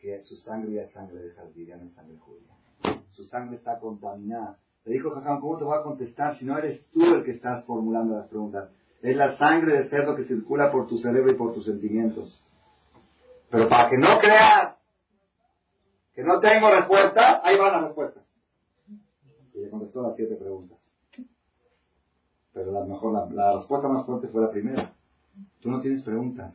que 0.00 0.22
su 0.22 0.36
sangre 0.36 0.72
ya 0.72 0.82
es 0.82 0.92
sangre 0.92 1.20
de 1.20 1.30
jardín, 1.32 1.68
no 1.68 1.86
es 1.86 1.94
sangre 1.94 2.16
judía. 2.18 2.98
Su 3.12 3.24
sangre 3.24 3.56
está 3.56 3.78
contaminada. 3.78 4.58
Le 4.84 4.94
dijo 4.94 5.10
Jajam, 5.10 5.40
¿cómo 5.40 5.58
te 5.58 5.64
voy 5.64 5.78
a 5.78 5.82
contestar 5.82 6.38
si 6.38 6.44
no 6.44 6.56
eres 6.58 6.84
tú 6.90 7.02
el 7.14 7.22
que 7.22 7.32
estás 7.32 7.64
formulando 7.64 8.16
las 8.16 8.28
preguntas? 8.28 8.70
Es 9.02 9.16
la 9.16 9.36
sangre 9.36 9.72
de 9.72 9.88
cerdo 9.88 10.16
que 10.16 10.24
circula 10.24 10.72
por 10.72 10.86
tu 10.86 10.98
cerebro 10.98 11.30
y 11.30 11.36
por 11.36 11.52
tus 11.52 11.66
sentimientos. 11.66 12.42
Pero 13.50 13.68
para 13.68 13.90
que 13.90 13.98
no 13.98 14.18
creas 14.18 14.76
que 16.14 16.22
no 16.22 16.40
tengo 16.40 16.70
respuesta, 16.70 17.40
ahí 17.44 17.58
van 17.58 17.72
las 17.72 17.82
respuestas 17.84 18.20
le 19.60 19.70
contestó 19.70 20.02
las 20.02 20.16
siete 20.16 20.36
preguntas. 20.36 20.78
Pero 22.52 22.72
la, 22.72 22.84
mejor, 22.84 23.32
la, 23.32 23.56
respuesta 23.56 23.88
más 23.88 24.06
fuerte 24.06 24.28
fue 24.28 24.42
la 24.42 24.50
primera. 24.50 24.92
Tú 25.60 25.70
no 25.70 25.80
tienes 25.80 26.02
preguntas. 26.02 26.54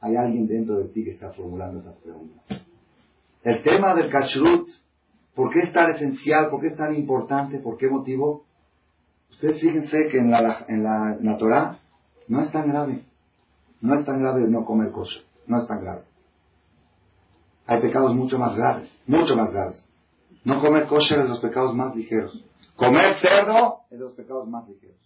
Hay 0.00 0.16
alguien 0.16 0.46
dentro 0.46 0.78
de 0.78 0.88
ti 0.88 1.04
que 1.04 1.12
está 1.12 1.32
formulando 1.32 1.80
esas 1.80 1.96
preguntas. 1.96 2.42
El 3.48 3.62
tema 3.62 3.94
del 3.94 4.10
kashrut, 4.10 4.68
¿por 5.34 5.50
qué 5.50 5.60
es 5.60 5.72
tan 5.72 5.90
esencial? 5.92 6.50
¿Por 6.50 6.60
qué 6.60 6.66
es 6.66 6.76
tan 6.76 6.94
importante? 6.94 7.58
¿Por 7.60 7.78
qué 7.78 7.88
motivo? 7.88 8.44
Ustedes 9.30 9.58
fíjense 9.58 10.08
que 10.08 10.18
en 10.18 10.30
la, 10.30 10.66
en 10.68 10.82
no 10.82 12.42
es 12.42 12.52
tan 12.52 12.68
grave. 12.68 13.06
No 13.80 13.94
es 13.94 14.04
tan 14.04 14.20
grave 14.20 14.46
no 14.46 14.66
comer 14.66 14.92
kosher. 14.92 15.22
No 15.46 15.62
es 15.62 15.66
tan 15.66 15.80
grave. 15.80 16.02
Hay 17.64 17.80
pecados 17.80 18.14
mucho 18.14 18.38
más 18.38 18.54
graves. 18.54 18.90
Mucho 19.06 19.34
más 19.34 19.50
graves. 19.50 19.82
No 20.44 20.60
comer 20.60 20.86
kosher 20.86 21.20
es 21.20 21.24
de 21.24 21.30
los 21.30 21.40
pecados 21.40 21.74
más 21.74 21.96
ligeros. 21.96 22.44
Comer 22.76 23.14
cerdo 23.14 23.78
es 23.90 23.98
de 23.98 24.04
los 24.04 24.12
pecados 24.12 24.46
más 24.46 24.68
ligeros. 24.68 25.00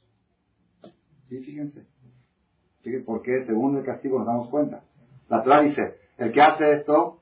Sí, 1.29 1.39
fíjense. 1.45 1.87
Fíjense 2.81 3.07
por 3.07 3.23
qué, 3.23 3.45
según 3.47 3.77
el 3.77 3.85
castigo 3.85 4.19
nos 4.19 4.27
damos 4.27 4.49
cuenta. 4.49 4.83
La 5.29 5.45
Torah 5.45 5.63
dice, 5.63 5.95
el 6.19 6.33
que 6.33 6.43
hace 6.43 6.73
esto 6.73 7.22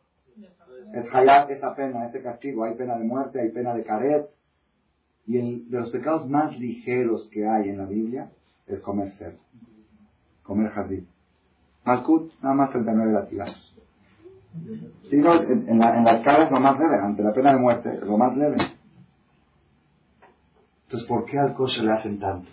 es 0.92 1.14
hayat, 1.14 1.50
esa 1.50 1.74
pena, 1.74 2.06
ese 2.06 2.22
castigo. 2.22 2.64
Hay 2.64 2.74
pena 2.74 2.96
de 2.96 3.04
muerte, 3.04 3.40
hay 3.40 3.50
pena 3.50 3.74
de 3.74 3.84
caret. 3.84 4.28
Y 5.26 5.38
el, 5.38 5.70
de 5.70 5.80
los 5.80 5.90
pecados 5.90 6.28
más 6.28 6.58
ligeros 6.58 7.28
que 7.30 7.46
hay 7.46 7.68
en 7.68 7.78
la 7.78 7.86
Biblia 7.86 8.30
es 8.66 8.80
comer 8.80 9.10
cerdo. 9.12 9.38
Comer 10.42 10.72
hazid. 10.74 11.04
Malkut, 11.84 12.32
nada 12.42 12.54
más 12.54 12.70
39 12.70 13.12
latigazos. 13.12 13.76
Sí, 15.08 15.16
en, 15.16 15.78
la, 15.78 15.96
en 15.96 16.04
la 16.04 16.16
escala 16.16 16.44
es 16.44 16.50
lo 16.50 16.60
más 16.60 16.78
leve, 16.78 16.98
ante 16.98 17.22
la 17.22 17.32
pena 17.32 17.52
de 17.52 17.58
muerte, 17.58 17.98
lo 18.02 18.18
más 18.18 18.36
leve. 18.36 18.56
Entonces, 20.84 21.08
¿por 21.08 21.24
qué 21.24 21.38
al 21.38 21.54
kosher 21.54 21.84
le 21.84 21.92
hacen 21.92 22.18
tanto? 22.18 22.50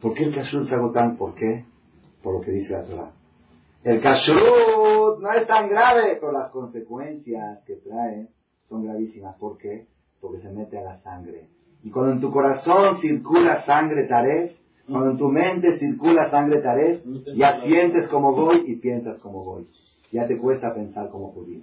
¿Por 0.00 0.14
qué 0.14 0.24
el 0.24 0.34
kashrut 0.34 0.68
se 0.68 0.74
hago 0.74 0.90
tan? 0.90 1.16
¿Por 1.16 1.34
qué? 1.34 1.64
Por 2.22 2.34
lo 2.34 2.40
que 2.40 2.50
dice 2.50 2.72
la 2.72 2.82
Torah. 2.84 3.12
El 3.82 4.00
kashrut 4.00 5.20
no 5.20 5.32
es 5.32 5.46
tan 5.46 5.68
grave, 5.68 6.18
pero 6.20 6.32
las 6.32 6.50
consecuencias 6.50 7.64
que 7.66 7.76
trae 7.76 8.28
son 8.68 8.84
gravísimas. 8.84 9.36
¿Por 9.36 9.58
qué? 9.58 9.86
Porque 10.20 10.40
se 10.40 10.50
mete 10.50 10.78
a 10.78 10.82
la 10.82 10.98
sangre. 11.00 11.48
Y 11.82 11.90
cuando 11.90 12.12
en 12.12 12.20
tu 12.20 12.30
corazón 12.30 13.00
circula 13.00 13.64
sangre 13.64 14.04
taref, 14.04 14.52
cuando 14.86 15.12
en 15.12 15.16
tu 15.16 15.28
mente 15.28 15.78
circula 15.78 16.30
sangre 16.30 16.60
taref, 16.60 17.02
ya 17.34 17.62
sientes 17.62 18.08
como 18.08 18.34
voy 18.34 18.64
y 18.66 18.76
piensas 18.76 19.18
como 19.18 19.44
voy 19.44 19.66
ya 20.10 20.26
te 20.26 20.38
cuesta 20.38 20.74
pensar 20.74 21.10
como 21.10 21.32
judío. 21.32 21.62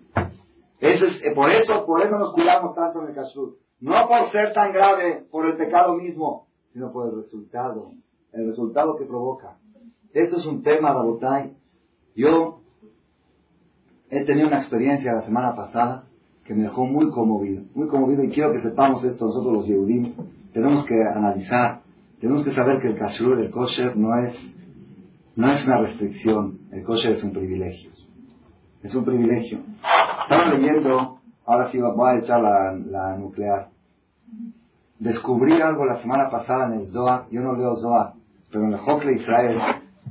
Eso 0.80 1.05
es, 1.05 1.24
eh, 1.24 1.34
por 1.34 1.51
eso, 1.51 1.86
por 1.86 2.01
eso 2.01 2.18
nos 2.18 2.34
cuidamos 2.34 2.76
tanto 2.76 3.01
en 3.01 3.09
el 3.09 3.15
kashrut. 3.15 3.57
No 3.80 4.07
por 4.07 4.32
ser 4.32 4.53
tan 4.53 4.74
grave, 4.74 5.26
por 5.30 5.45
el 5.45 5.57
pecado 5.57 5.95
mismo, 5.95 6.47
sino 6.70 6.91
por 6.91 7.09
el 7.09 7.18
resultado, 7.18 7.91
el 8.32 8.47
resultado 8.47 8.95
que 8.95 9.05
provoca. 9.05 9.57
Esto 10.13 10.38
es 10.38 10.45
un 10.45 10.63
tema, 10.63 10.93
Rabotai. 10.93 11.55
Yo 12.18 12.61
he 14.09 14.26
tenido 14.26 14.47
una 14.47 14.57
experiencia 14.57 15.13
la 15.13 15.22
semana 15.22 15.55
pasada 15.55 16.05
que 16.45 16.55
me 16.55 16.63
dejó 16.63 16.84
muy 16.84 17.11
conmovido, 17.11 17.61
muy 17.76 17.88
conmovido 17.88 18.24
y 18.24 18.30
quiero 18.30 18.51
que 18.53 18.61
sepamos 18.61 19.03
esto 19.03 19.28
nosotros 19.28 19.53
los 19.53 19.68
Yehudim. 19.68 20.15
Tenemos 20.51 20.84
que 20.86 20.95
analizar, 21.03 21.82
tenemos 22.20 22.43
que 22.43 22.51
saber 22.53 22.82
que 22.82 22.88
el 22.88 22.97
kashrut, 22.97 23.38
el 23.38 23.51
kosher, 23.51 23.95
no 23.95 24.18
es, 24.18 24.36
no 25.36 25.47
es 25.51 25.63
una 25.68 25.78
restricción, 25.78 26.57
el 26.72 26.84
kosher 26.84 27.11
es 27.11 27.24
un 27.24 27.34
privilegio. 27.34 27.91
Es 28.82 28.95
un 28.95 29.05
privilegio. 29.05 29.59
Estaba 30.24 30.55
leyendo, 30.55 31.20
ahora 31.45 31.70
sí 31.70 31.80
voy 31.80 32.09
a 32.09 32.18
echar 32.18 32.41
la, 32.41 33.15
nuclear. 33.15 33.70
Descubrí 34.97 35.61
algo 35.61 35.86
la 35.86 36.01
semana 36.01 36.32
pasada 36.32 36.74
en 36.74 36.82
el 36.82 36.88
Zohar. 36.88 37.28
Yo 37.30 37.41
no 37.41 37.53
leo 37.53 37.76
Zohar, 37.76 38.13
pero 38.51 38.65
en 38.65 38.74
el 38.74 38.80
Hokle 38.80 39.13
Israel 39.13 39.59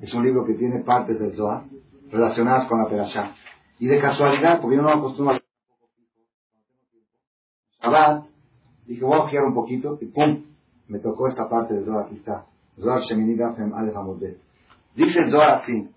es 0.01 0.15
un 0.15 0.25
libro 0.25 0.45
que 0.45 0.55
tiene 0.55 0.85
partes 0.85 1.19
del 1.19 1.35
Zohar 1.35 1.65
relacionadas 2.11 2.67
con 2.67 2.83
la 2.83 2.89
Perashá. 2.89 3.35
Y 3.79 3.87
de 3.87 4.01
casualidad, 4.01 4.61
porque 4.61 4.77
yo 4.77 4.83
no 4.83 4.91
acostumbro 4.91 5.35
a 5.35 5.41
Shabbat, 7.83 8.25
dije, 8.87 9.05
voy 9.05 9.15
a 9.19 9.23
ojear 9.23 9.45
un 9.45 9.55
poquito, 9.55 9.99
y 10.01 10.07
¡pum! 10.07 10.45
Me 10.89 10.99
tocó 10.99 11.29
esta 11.29 11.49
parte 11.49 11.75
del 11.75 11.85
Zohar, 11.85 12.07
aquí 12.07 12.17
está. 12.17 12.47
Zohar 12.79 13.01
Shemini 13.01 13.37
Gafem 13.37 13.75
Alef 13.75 13.97
Dice 14.95 15.19
el 15.21 15.31
Zohar 15.31 15.51
así, 15.51 15.91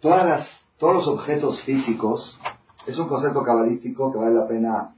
Todas 0.00 0.48
todos 0.78 0.94
los 0.94 1.08
objetos 1.08 1.62
físicos, 1.62 2.38
es 2.86 2.98
un 2.98 3.06
concepto 3.06 3.42
cabalístico 3.42 4.10
que 4.10 4.18
vale 4.18 4.34
la 4.34 4.48
pena 4.48 4.94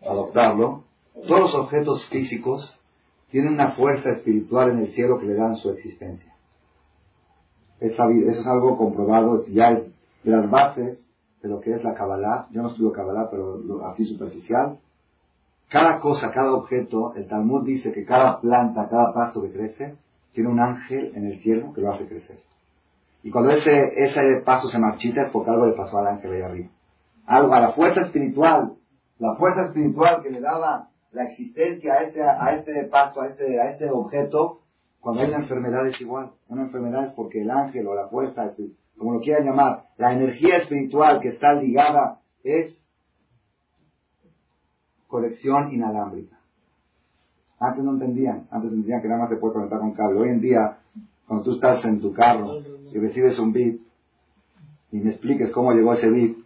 adoptarlo, 0.00 0.84
todos 1.26 1.40
los 1.40 1.54
objetos 1.54 2.06
físicos 2.06 2.80
tienen 3.30 3.52
una 3.52 3.72
fuerza 3.72 4.10
espiritual 4.10 4.70
en 4.70 4.78
el 4.78 4.92
cielo 4.92 5.18
que 5.20 5.26
le 5.26 5.34
dan 5.34 5.56
su 5.56 5.70
existencia. 5.70 6.34
Eso 7.80 8.06
es 8.06 8.46
algo 8.46 8.76
comprobado, 8.76 9.44
ya 9.46 9.70
es 9.70 9.84
de 10.22 10.30
las 10.30 10.50
bases 10.50 11.06
de 11.42 11.48
lo 11.48 11.60
que 11.60 11.72
es 11.72 11.82
la 11.82 11.94
Kabbalah. 11.94 12.46
Yo 12.50 12.62
no 12.62 12.68
estudio 12.68 12.92
Kabbalah, 12.92 13.28
pero 13.30 13.60
así 13.86 14.04
superficial. 14.04 14.78
Cada 15.68 16.00
cosa, 16.00 16.30
cada 16.30 16.52
objeto, 16.52 17.14
el 17.14 17.26
Talmud 17.28 17.64
dice 17.64 17.92
que 17.92 18.04
cada 18.04 18.40
planta, 18.40 18.88
cada 18.88 19.14
pasto 19.14 19.40
que 19.42 19.52
crece, 19.52 19.96
tiene 20.32 20.50
un 20.50 20.60
ángel 20.60 21.12
en 21.14 21.26
el 21.26 21.40
cielo 21.40 21.72
que 21.72 21.80
lo 21.80 21.92
hace 21.92 22.06
crecer. 22.06 22.38
Y 23.22 23.30
cuando 23.30 23.50
ese, 23.50 23.92
ese 24.04 24.42
paso 24.44 24.68
se 24.68 24.78
marchita 24.78 25.22
es 25.22 25.30
porque 25.30 25.50
algo 25.50 25.66
le 25.66 25.74
pasó 25.74 25.98
al 25.98 26.08
ángel 26.08 26.32
ahí 26.32 26.42
arriba. 26.42 26.68
Algo, 27.26 27.54
a 27.54 27.60
la 27.60 27.72
fuerza 27.72 28.02
espiritual, 28.02 28.72
la 29.18 29.36
fuerza 29.36 29.66
espiritual 29.66 30.22
que 30.22 30.30
le 30.30 30.40
daba 30.40 30.88
la 31.12 31.24
existencia 31.24 31.94
a 31.94 32.02
este, 32.02 32.22
a 32.22 32.56
este 32.56 32.84
paso, 32.84 33.20
a 33.20 33.26
este, 33.28 33.60
a 33.60 33.70
este 33.70 33.90
objeto, 33.90 34.59
cuando 35.00 35.22
hay 35.22 35.28
una 35.28 35.38
enfermedad 35.38 35.86
es 35.86 36.00
igual. 36.00 36.32
Una 36.48 36.62
enfermedad 36.62 37.06
es 37.06 37.12
porque 37.12 37.40
el 37.42 37.50
ángel 37.50 37.86
o 37.86 37.94
la 37.94 38.08
fuerza, 38.08 38.54
como 38.98 39.14
lo 39.14 39.20
quieran 39.20 39.46
llamar, 39.46 39.86
la 39.96 40.12
energía 40.12 40.58
espiritual 40.58 41.20
que 41.20 41.28
está 41.28 41.54
ligada 41.54 42.20
es 42.44 42.76
conexión 45.06 45.72
inalámbrica. 45.72 46.38
Antes 47.58 47.84
no 47.84 47.92
entendían, 47.92 48.46
antes 48.50 48.70
entendían 48.70 49.02
que 49.02 49.08
nada 49.08 49.20
más 49.20 49.30
se 49.30 49.36
puede 49.36 49.54
conectar 49.54 49.80
con 49.80 49.92
cable. 49.92 50.20
Hoy 50.20 50.28
en 50.28 50.40
día, 50.40 50.78
cuando 51.26 51.44
tú 51.44 51.52
estás 51.52 51.84
en 51.84 52.00
tu 52.00 52.12
carro 52.12 52.58
y 52.92 52.98
recibes 52.98 53.38
un 53.38 53.52
bit 53.52 53.82
y 54.92 54.98
me 54.98 55.10
expliques 55.10 55.50
cómo 55.50 55.72
llegó 55.72 55.92
ese 55.94 56.10
bit, 56.10 56.38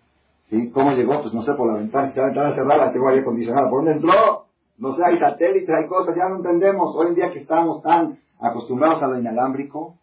¿sí? 0.47 0.71
¿Cómo 0.71 0.93
llegó? 0.93 1.23
Pues 1.23 1.35
no 1.35 1.43
sé, 1.43 1.55
por 1.55 1.73
la 1.73 1.79
ventana, 1.79 2.11
si 2.11 2.19
la 2.19 2.27
ventana 2.27 2.55
cerrada, 2.55 2.93
tengo 2.93 3.09
aire 3.09 3.23
acondicionado. 3.23 3.71
¿Por 3.71 3.85
dónde 3.85 3.93
entró? 3.93 4.47
No 4.79 4.93
sé, 4.93 5.05
hay 5.05 5.17
satélites, 5.19 5.71
hay 5.71 5.87
cosas, 5.87 6.17
ya 6.17 6.29
no 6.29 6.37
entendemos. 6.37 6.95
Hoy 6.97 7.09
en 7.09 7.15
día 7.15 7.33
que 7.33 7.41
estamos 7.41 7.81
tan 7.83 8.19
acostumbrados 8.45 9.03
a 9.03 9.09
lo 9.09 9.19
inalámbrico, 9.19 9.97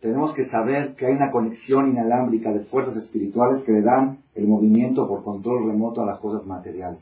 tenemos 0.00 0.34
que 0.34 0.46
saber 0.46 0.94
que 0.94 1.06
hay 1.06 1.14
una 1.14 1.30
conexión 1.30 1.88
inalámbrica 1.88 2.52
de 2.52 2.60
fuerzas 2.66 2.96
espirituales 2.96 3.64
que 3.64 3.72
le 3.72 3.82
dan 3.82 4.18
el 4.34 4.46
movimiento 4.46 5.08
por 5.08 5.24
control 5.24 5.66
remoto 5.66 6.02
a 6.02 6.06
las 6.06 6.18
cosas 6.20 6.46
materiales. 6.46 7.00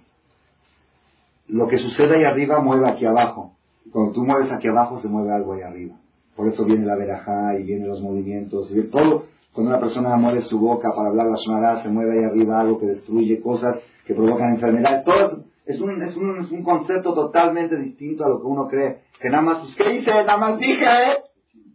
Lo 1.49 1.67
que 1.69 1.79
sucede 1.79 2.17
ahí 2.17 2.25
arriba 2.25 2.61
mueve 2.61 2.89
aquí 2.89 3.05
abajo. 3.05 3.53
Cuando 3.93 4.13
tú 4.13 4.25
mueves 4.25 4.51
aquí 4.51 4.69
abajo 4.69 4.99
se 5.01 5.09
mueve 5.09 5.33
algo 5.33 5.53
ahí 5.53 5.63
arriba. 5.63 5.97
Por 6.35 6.49
eso 6.49 6.65
viene 6.65 6.87
la 6.87 6.97
verajá 6.97 7.59
y 7.59 7.65
vienen 7.65 7.89
los 7.89 8.01
movimientos. 8.01 8.71
Y 8.75 8.83
todo, 8.85 9.27
cuando 9.53 9.73
una 9.73 9.81
persona 9.81 10.17
mueve 10.17 10.41
su 10.41 10.59
boca 10.59 10.91
para 10.97 11.09
hablar 11.09 11.27
la 11.27 11.37
sonará, 11.37 11.83
se 11.83 11.89
mueve 11.89 12.19
ahí 12.19 12.25
arriba 12.25 12.61
algo 12.61 12.79
que 12.79 12.87
destruye 12.87 13.41
cosas, 13.41 13.81
que 14.07 14.15
provocan 14.15 14.55
enfermedades. 14.55 15.05
Todo 15.05 15.44
es 15.67 15.81
un, 15.81 16.03
es 16.03 16.17
un, 16.17 16.39
es 16.39 16.51
un 16.51 16.63
concepto 16.63 17.15
totalmente 17.15 17.77
distinto 17.77 18.25
a 18.25 18.29
lo 18.29 18.41
que 18.41 18.47
uno 18.47 18.69
cree. 18.69 19.05
Que 19.21 19.31
nada 19.31 19.43
más, 19.43 19.59
pues, 19.61 19.75
¿qué 19.77 19.95
hice? 19.95 20.13
Nada 20.13 20.37
más 20.37 20.59
dije. 20.59 21.23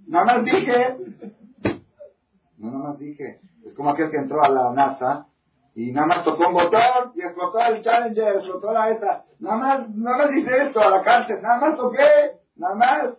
Nada 0.08 0.26
más 0.26 0.46
dije. 0.46 0.98
No, 2.58 2.72
nada 2.72 2.90
más 2.90 3.00
dije. 3.00 3.40
Es 3.66 3.74
como 3.74 3.90
aquel 3.90 4.12
que 4.12 4.18
entró 4.18 4.44
a 4.44 4.50
la 4.50 4.72
NASA 4.72 5.28
y 5.76 5.92
nada 5.92 6.08
más 6.08 6.24
tocó 6.24 6.48
un 6.48 6.54
botón 6.54 7.14
y 7.16 7.22
explotó 7.22 7.60
el 7.60 7.82
Challenger, 7.82 8.36
explotó 8.38 8.74
la 8.74 8.90
esta. 8.90 9.26
Nada 9.40 9.58
más, 9.58 9.96
nada 9.96 10.18
más 10.18 10.36
hice 10.36 10.64
esto 10.64 10.82
a 10.82 10.90
la 10.90 11.04
cárcel, 11.04 11.42
nada 11.42 11.60
más 11.60 11.78
toqué, 11.78 12.32
nada 12.56 12.76
más. 12.76 13.18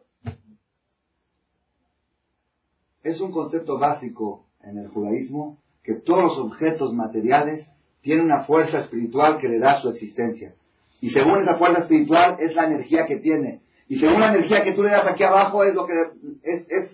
Es 3.02 3.20
un 3.20 3.32
concepto 3.32 3.78
básico 3.78 4.46
en 4.62 4.78
el 4.78 4.88
judaísmo 4.88 5.58
que 5.82 5.94
todos 5.94 6.22
los 6.22 6.38
objetos 6.38 6.92
materiales 6.92 7.66
tienen 8.02 8.26
una 8.26 8.44
fuerza 8.44 8.80
espiritual 8.80 9.38
que 9.38 9.48
le 9.48 9.58
da 9.58 9.80
su 9.80 9.88
existencia. 9.88 10.54
Y 11.00 11.10
según 11.10 11.40
esa 11.40 11.56
fuerza 11.56 11.80
espiritual 11.80 12.36
es 12.38 12.54
la 12.54 12.66
energía 12.66 13.06
que 13.06 13.16
tiene. 13.16 13.62
Y 13.88 13.98
según 13.98 14.20
la 14.20 14.28
energía 14.28 14.62
que 14.62 14.72
tú 14.72 14.82
le 14.82 14.90
das 14.90 15.06
aquí 15.06 15.22
abajo 15.22 15.64
es 15.64 15.74
lo 15.74 15.86
que 15.86 15.94
es, 16.42 16.66
es, 16.68 16.90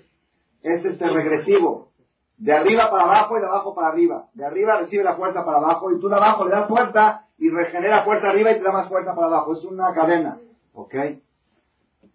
es 0.62 0.84
este 0.84 1.08
regresivo. 1.08 1.90
De 2.38 2.52
arriba 2.52 2.90
para 2.90 3.04
abajo 3.04 3.36
y 3.36 3.40
de 3.40 3.46
abajo 3.46 3.74
para 3.74 3.88
arriba. 3.88 4.28
De 4.34 4.44
arriba 4.44 4.78
recibe 4.78 5.02
la 5.02 5.16
fuerza 5.16 5.44
para 5.44 5.58
abajo 5.58 5.90
y 5.90 6.00
tú 6.00 6.08
de 6.08 6.16
abajo 6.16 6.44
le 6.44 6.52
das 6.52 6.68
fuerza 6.68 7.26
y 7.38 7.50
regenera 7.50 8.04
fuerza 8.04 8.30
arriba 8.30 8.52
y 8.52 8.58
te 8.58 8.62
da 8.62 8.72
más 8.72 8.88
fuerza 8.88 9.14
para 9.14 9.26
abajo. 9.26 9.54
Es 9.54 9.64
una 9.64 9.92
cadena. 9.92 10.38
¿Ok? 10.72 10.94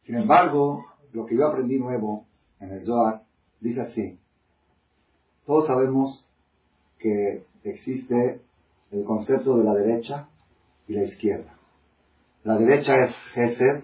Sin 0.03 0.15
embargo, 0.15 0.85
lo 1.13 1.25
que 1.25 1.35
yo 1.35 1.47
aprendí 1.47 1.77
nuevo 1.77 2.25
en 2.59 2.71
el 2.71 2.85
Zohar 2.85 3.21
dice 3.59 3.81
así. 3.81 4.19
Todos 5.45 5.67
sabemos 5.67 6.25
que 6.99 7.45
existe 7.63 8.41
el 8.91 9.03
concepto 9.03 9.57
de 9.57 9.63
la 9.63 9.73
derecha 9.73 10.27
y 10.87 10.93
la 10.93 11.03
izquierda. 11.03 11.55
La 12.43 12.57
derecha 12.57 13.03
es 13.03 13.15
Gesed 13.33 13.83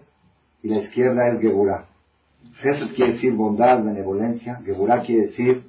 y 0.63 0.69
la 0.69 0.79
izquierda 0.79 1.27
es 1.29 1.39
Geburah. 1.39 1.87
Gesed 2.55 2.95
quiere 2.95 3.13
decir 3.13 3.33
bondad, 3.33 3.83
benevolencia. 3.83 4.61
Geburah 4.65 5.03
quiere 5.03 5.27
decir, 5.27 5.63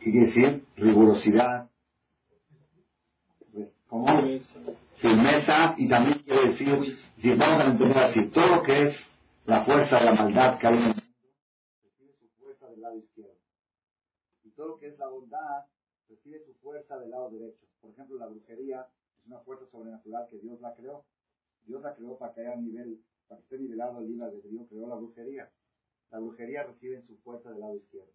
¿qué 0.00 0.10
quiere 0.10 0.26
decir? 0.26 0.64
Rigurosidad. 0.76 1.70
¿Cómo? 3.88 4.06
Firmeza 4.96 5.74
y 5.78 5.88
también 5.88 6.18
quiere 6.18 6.50
decir, 6.50 6.98
si 7.16 7.30
vamos 7.34 7.64
a 7.64 7.70
entender 7.70 7.98
así, 7.98 8.26
todo 8.28 8.46
lo 8.48 8.62
que 8.62 8.88
es 8.88 8.96
la 9.46 9.64
fuerza 9.64 9.98
de 9.98 10.04
la 10.04 10.14
maldad 10.14 10.58
que 10.58 10.66
hay 10.66 10.74
en 10.74 10.80
el 10.80 10.86
mundo, 10.88 11.02
recibe 11.82 12.12
su 12.18 12.28
fuerza 12.38 12.68
del 12.68 12.80
lado 12.82 12.98
izquierdo. 12.98 13.34
Y 14.44 14.50
todo 14.50 14.68
lo 14.68 14.78
que 14.78 14.88
es 14.88 14.98
la 14.98 15.08
bondad 15.08 15.64
recibe 16.08 16.40
su 16.44 16.52
fuerza 16.62 16.98
del 16.98 17.10
lado 17.10 17.30
derecho. 17.30 17.66
Por 17.80 17.90
ejemplo, 17.90 18.18
la 18.18 18.26
brujería 18.26 18.86
una 19.30 19.40
fuerza 19.40 19.64
sobrenatural 19.70 20.26
que 20.28 20.38
Dios 20.38 20.60
la 20.60 20.74
creó. 20.74 21.04
Dios 21.64 21.82
la 21.82 21.94
creó 21.94 22.18
para 22.18 22.34
que 22.34 22.40
haya 22.40 22.56
nivel, 22.56 23.00
para 23.28 23.38
que 23.38 23.44
esté 23.44 23.58
nivelado 23.58 24.00
el 24.00 24.18
de 24.18 24.48
Dios 24.48 24.68
creó 24.68 24.88
la 24.88 24.96
brujería. 24.96 25.50
La 26.10 26.18
brujería 26.18 26.64
recibe 26.64 27.02
su 27.02 27.16
fuerza 27.18 27.50
del 27.50 27.60
lado 27.60 27.76
izquierdo. 27.76 28.12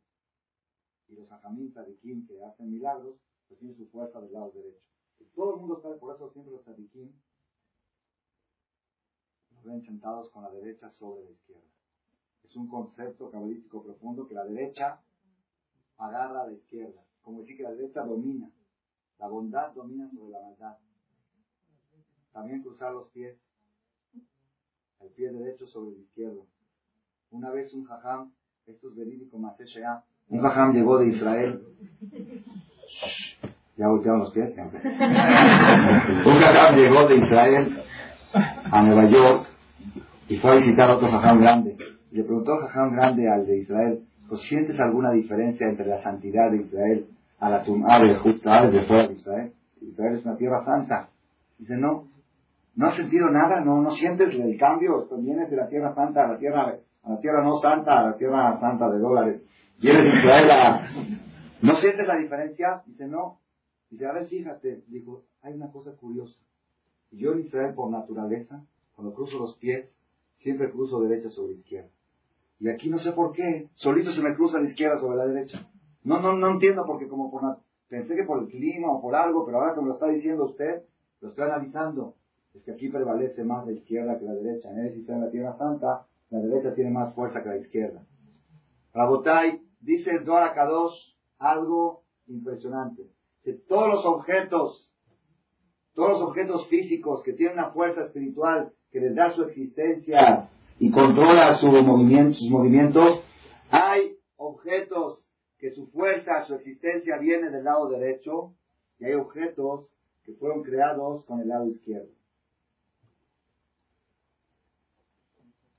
Y 1.08 1.16
los 1.16 1.30
de 1.30 1.98
Kim 2.02 2.28
que 2.28 2.44
hacen 2.44 2.72
milagros 2.72 3.16
reciben 3.50 3.78
su 3.78 3.88
fuerza 3.88 4.20
del 4.20 4.34
lado 4.34 4.52
derecho. 4.52 4.84
Y 5.20 5.26
todo 5.36 5.54
el 5.54 5.62
mundo 5.62 5.80
sabe, 5.82 5.96
por 5.98 6.14
eso 6.14 6.30
siempre 6.32 6.52
los 6.52 6.64
tzadikim 6.64 7.14
nos 9.52 9.64
ven 9.64 9.82
sentados 9.84 10.30
con 10.32 10.44
la 10.44 10.52
derecha 10.52 10.92
sobre 10.92 11.24
la 11.24 11.32
izquierda. 11.32 11.70
Es 12.44 12.56
un 12.58 12.68
concepto 12.68 13.32
cabalístico 13.32 13.84
profundo 13.84 14.28
que 14.28 14.34
la 14.34 14.44
derecha 14.44 15.02
agarra 15.98 16.42
a 16.42 16.48
la 16.48 16.54
izquierda. 16.54 17.06
Como 17.22 17.40
decir 17.40 17.56
que 17.56 17.64
la 17.64 17.72
derecha 17.72 18.04
domina. 18.04 18.52
La 19.20 19.28
bondad 19.30 19.72
domina 19.74 20.10
sobre 20.10 20.32
la 20.32 20.42
maldad. 20.42 20.78
También 22.36 22.62
cruzar 22.62 22.92
los 22.92 23.08
pies. 23.12 23.38
El 25.00 25.10
pie 25.12 25.32
derecho 25.32 25.66
sobre 25.68 25.96
el 25.96 26.02
izquierdo. 26.02 26.46
Una 27.32 27.50
vez 27.50 27.74
un 27.74 27.86
jajam, 27.86 28.34
esto 28.68 28.90
es 28.90 28.96
verídico, 28.96 29.38
más 29.38 29.56
un 30.28 30.42
jajam 30.42 30.74
llegó 30.74 30.98
de 30.98 31.08
Israel. 31.08 31.62
Ya 33.78 33.88
voltearon 33.88 34.20
los 34.20 34.32
pies. 34.32 34.54
un 34.58 34.66
jajam 36.40 36.76
llegó 36.76 37.08
de 37.08 37.16
Israel 37.16 37.84
a 38.34 38.84
Nueva 38.84 39.06
York 39.10 39.48
y 40.28 40.36
fue 40.38 40.52
a 40.52 40.56
visitar 40.56 40.90
a 40.90 40.98
otro 40.98 41.10
jajam 41.10 41.40
grande. 41.40 41.78
Y 42.12 42.18
le 42.18 42.24
preguntó 42.26 42.56
al 42.56 42.64
jajam 42.64 42.96
grande 42.96 43.30
al 43.30 43.46
de 43.46 43.60
Israel, 43.60 44.04
¿pues 44.28 44.42
sientes 44.42 44.78
alguna 44.82 45.12
diferencia 45.12 45.70
entre 45.70 45.86
la 45.86 46.04
santidad 46.04 46.52
de 46.52 46.58
Israel 46.58 47.08
a 47.40 47.50
la 47.50 47.64
tumba 47.64 47.98
de 48.02 48.18
Judá 48.18 48.68
de 48.70 48.84
fuera 48.84 49.08
de 49.08 49.14
Israel? 49.14 49.54
Israel 49.80 50.18
es 50.18 50.26
una 50.26 50.36
tierra 50.36 50.66
santa. 50.66 51.08
Dice, 51.58 51.78
no, 51.78 52.15
¿No 52.76 52.88
has 52.88 52.96
sentido 52.96 53.30
nada? 53.30 53.62
¿No, 53.62 53.82
no 53.82 53.92
sientes 53.92 54.34
el 54.34 54.58
cambio? 54.58 55.08
Vienes 55.18 55.50
de 55.50 55.56
la 55.56 55.68
tierra 55.70 55.96
santa 55.96 56.26
a 56.26 56.34
la 56.34 56.38
tierra, 56.38 56.78
a 57.04 57.10
la 57.10 57.20
tierra 57.20 57.42
no 57.42 57.58
santa, 57.60 58.00
a 58.00 58.04
la 58.10 58.18
tierra 58.18 58.60
santa 58.60 58.90
de 58.90 59.00
dólares. 59.00 59.42
Vienes 59.80 60.04
de 60.04 60.10
Israel. 60.10 60.50
¿No 61.62 61.76
sientes 61.78 62.06
la 62.06 62.18
diferencia? 62.18 62.84
Dice, 62.86 63.08
no. 63.08 63.40
Dice, 63.90 64.06
a 64.06 64.12
ver, 64.12 64.28
fíjate. 64.28 64.84
Dijo, 64.88 65.24
hay 65.42 65.54
una 65.54 65.72
cosa 65.72 65.94
curiosa. 65.96 66.38
Yo 67.12 67.32
en 67.32 67.42
Israel 67.42 67.74
por 67.74 67.90
naturaleza, 67.90 68.62
cuando 68.94 69.14
cruzo 69.14 69.40
los 69.40 69.56
pies, 69.58 69.90
siempre 70.40 70.70
cruzo 70.70 71.00
derecha 71.00 71.30
sobre 71.30 71.54
izquierda. 71.54 71.90
Y 72.60 72.70
aquí 72.70 72.90
no 72.90 73.00
sé 73.00 73.14
por 73.14 73.32
qué, 73.32 73.70
solito 73.76 74.12
se 74.12 74.22
me 74.22 74.36
cruza 74.36 74.60
la 74.60 74.68
izquierda 74.68 75.00
sobre 75.00 75.18
la 75.18 75.28
derecha. 75.28 75.70
No, 76.04 76.20
no, 76.20 76.34
no 76.34 76.50
entiendo 76.52 76.84
porque 76.86 77.08
como 77.08 77.32
por 77.32 77.42
pensé 77.88 78.16
que 78.16 78.24
por 78.24 78.44
el 78.44 78.50
clima 78.50 78.92
o 78.92 79.02
por 79.02 79.16
algo, 79.16 79.46
pero 79.46 79.60
ahora 79.60 79.76
como 79.76 79.88
lo 79.88 79.94
está 79.94 80.08
diciendo 80.08 80.46
usted, 80.46 80.84
lo 81.22 81.30
estoy 81.30 81.46
analizando 81.46 82.16
es 82.56 82.64
que 82.64 82.72
aquí 82.72 82.90
prevalece 82.90 83.44
más 83.44 83.66
la 83.66 83.74
izquierda 83.74 84.18
que 84.18 84.26
la 84.26 84.34
derecha. 84.34 84.72
En 84.72 84.80
el 84.80 85.10
en 85.10 85.22
la 85.22 85.30
Tierra 85.30 85.58
Santa, 85.58 86.06
la 86.30 86.40
derecha 86.40 86.74
tiene 86.74 86.90
más 86.90 87.14
fuerza 87.14 87.44
que 87.44 87.50
la 87.50 87.58
izquierda. 87.58 88.04
Rabotai, 88.94 89.62
dice 89.82 90.12
el 90.12 90.26
Zohar 90.26 90.54
Kadosh 90.54 90.96
algo 91.38 92.04
impresionante. 92.28 93.04
Que 93.44 93.54
todos 93.54 93.90
los 93.90 94.06
objetos, 94.06 94.90
todos 95.94 96.12
los 96.12 96.22
objetos 96.22 96.68
físicos 96.68 97.22
que 97.24 97.34
tienen 97.34 97.60
una 97.60 97.72
fuerza 97.72 98.06
espiritual 98.06 98.72
que 98.92 99.02
les 99.02 99.14
da 99.14 99.32
su 99.32 99.44
existencia 99.44 100.50
y 100.80 100.90
controla 100.92 101.56
sus 101.56 101.72
movimientos, 101.84 103.22
hay 103.70 104.18
objetos 104.38 105.26
que 105.58 105.72
su 105.72 105.88
fuerza, 105.88 106.46
su 106.46 106.56
existencia 106.56 107.18
viene 107.18 107.50
del 107.50 107.66
lado 107.66 107.90
derecho 107.90 108.54
y 109.00 109.06
hay 109.06 109.14
objetos 109.14 109.90
que 110.24 110.34
fueron 110.34 110.64
creados 110.64 111.26
con 111.26 111.42
el 111.42 111.50
lado 111.50 111.68
izquierdo. 111.68 112.15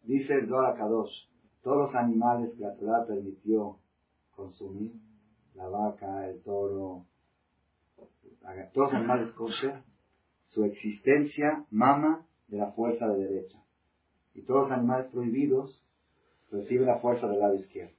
Dice 0.06 0.34
el 0.34 0.48
Zohar 0.48 0.76
Kadosh, 0.76 1.10
todos 1.62 1.78
los 1.78 1.94
animales 1.96 2.52
que 2.54 2.62
la 2.62 2.76
Torah 2.76 3.04
permitió 3.06 3.78
consumir, 4.36 4.92
la 5.54 5.68
vaca, 5.68 6.28
el 6.28 6.42
toro, 6.44 7.06
todos 8.72 8.92
los 8.92 8.94
animales 8.94 9.32
kosher, 9.32 9.82
su 10.46 10.62
existencia 10.62 11.66
mama 11.70 12.24
de 12.46 12.58
la 12.58 12.70
fuerza 12.70 13.08
de 13.08 13.18
derecha. 13.18 13.58
Y 14.34 14.42
todos 14.42 14.68
los 14.68 14.78
animales 14.78 15.10
prohibidos 15.10 15.84
reciben 16.52 16.86
la 16.86 17.00
fuerza 17.00 17.26
del 17.26 17.40
lado 17.40 17.56
izquierdo. 17.56 17.96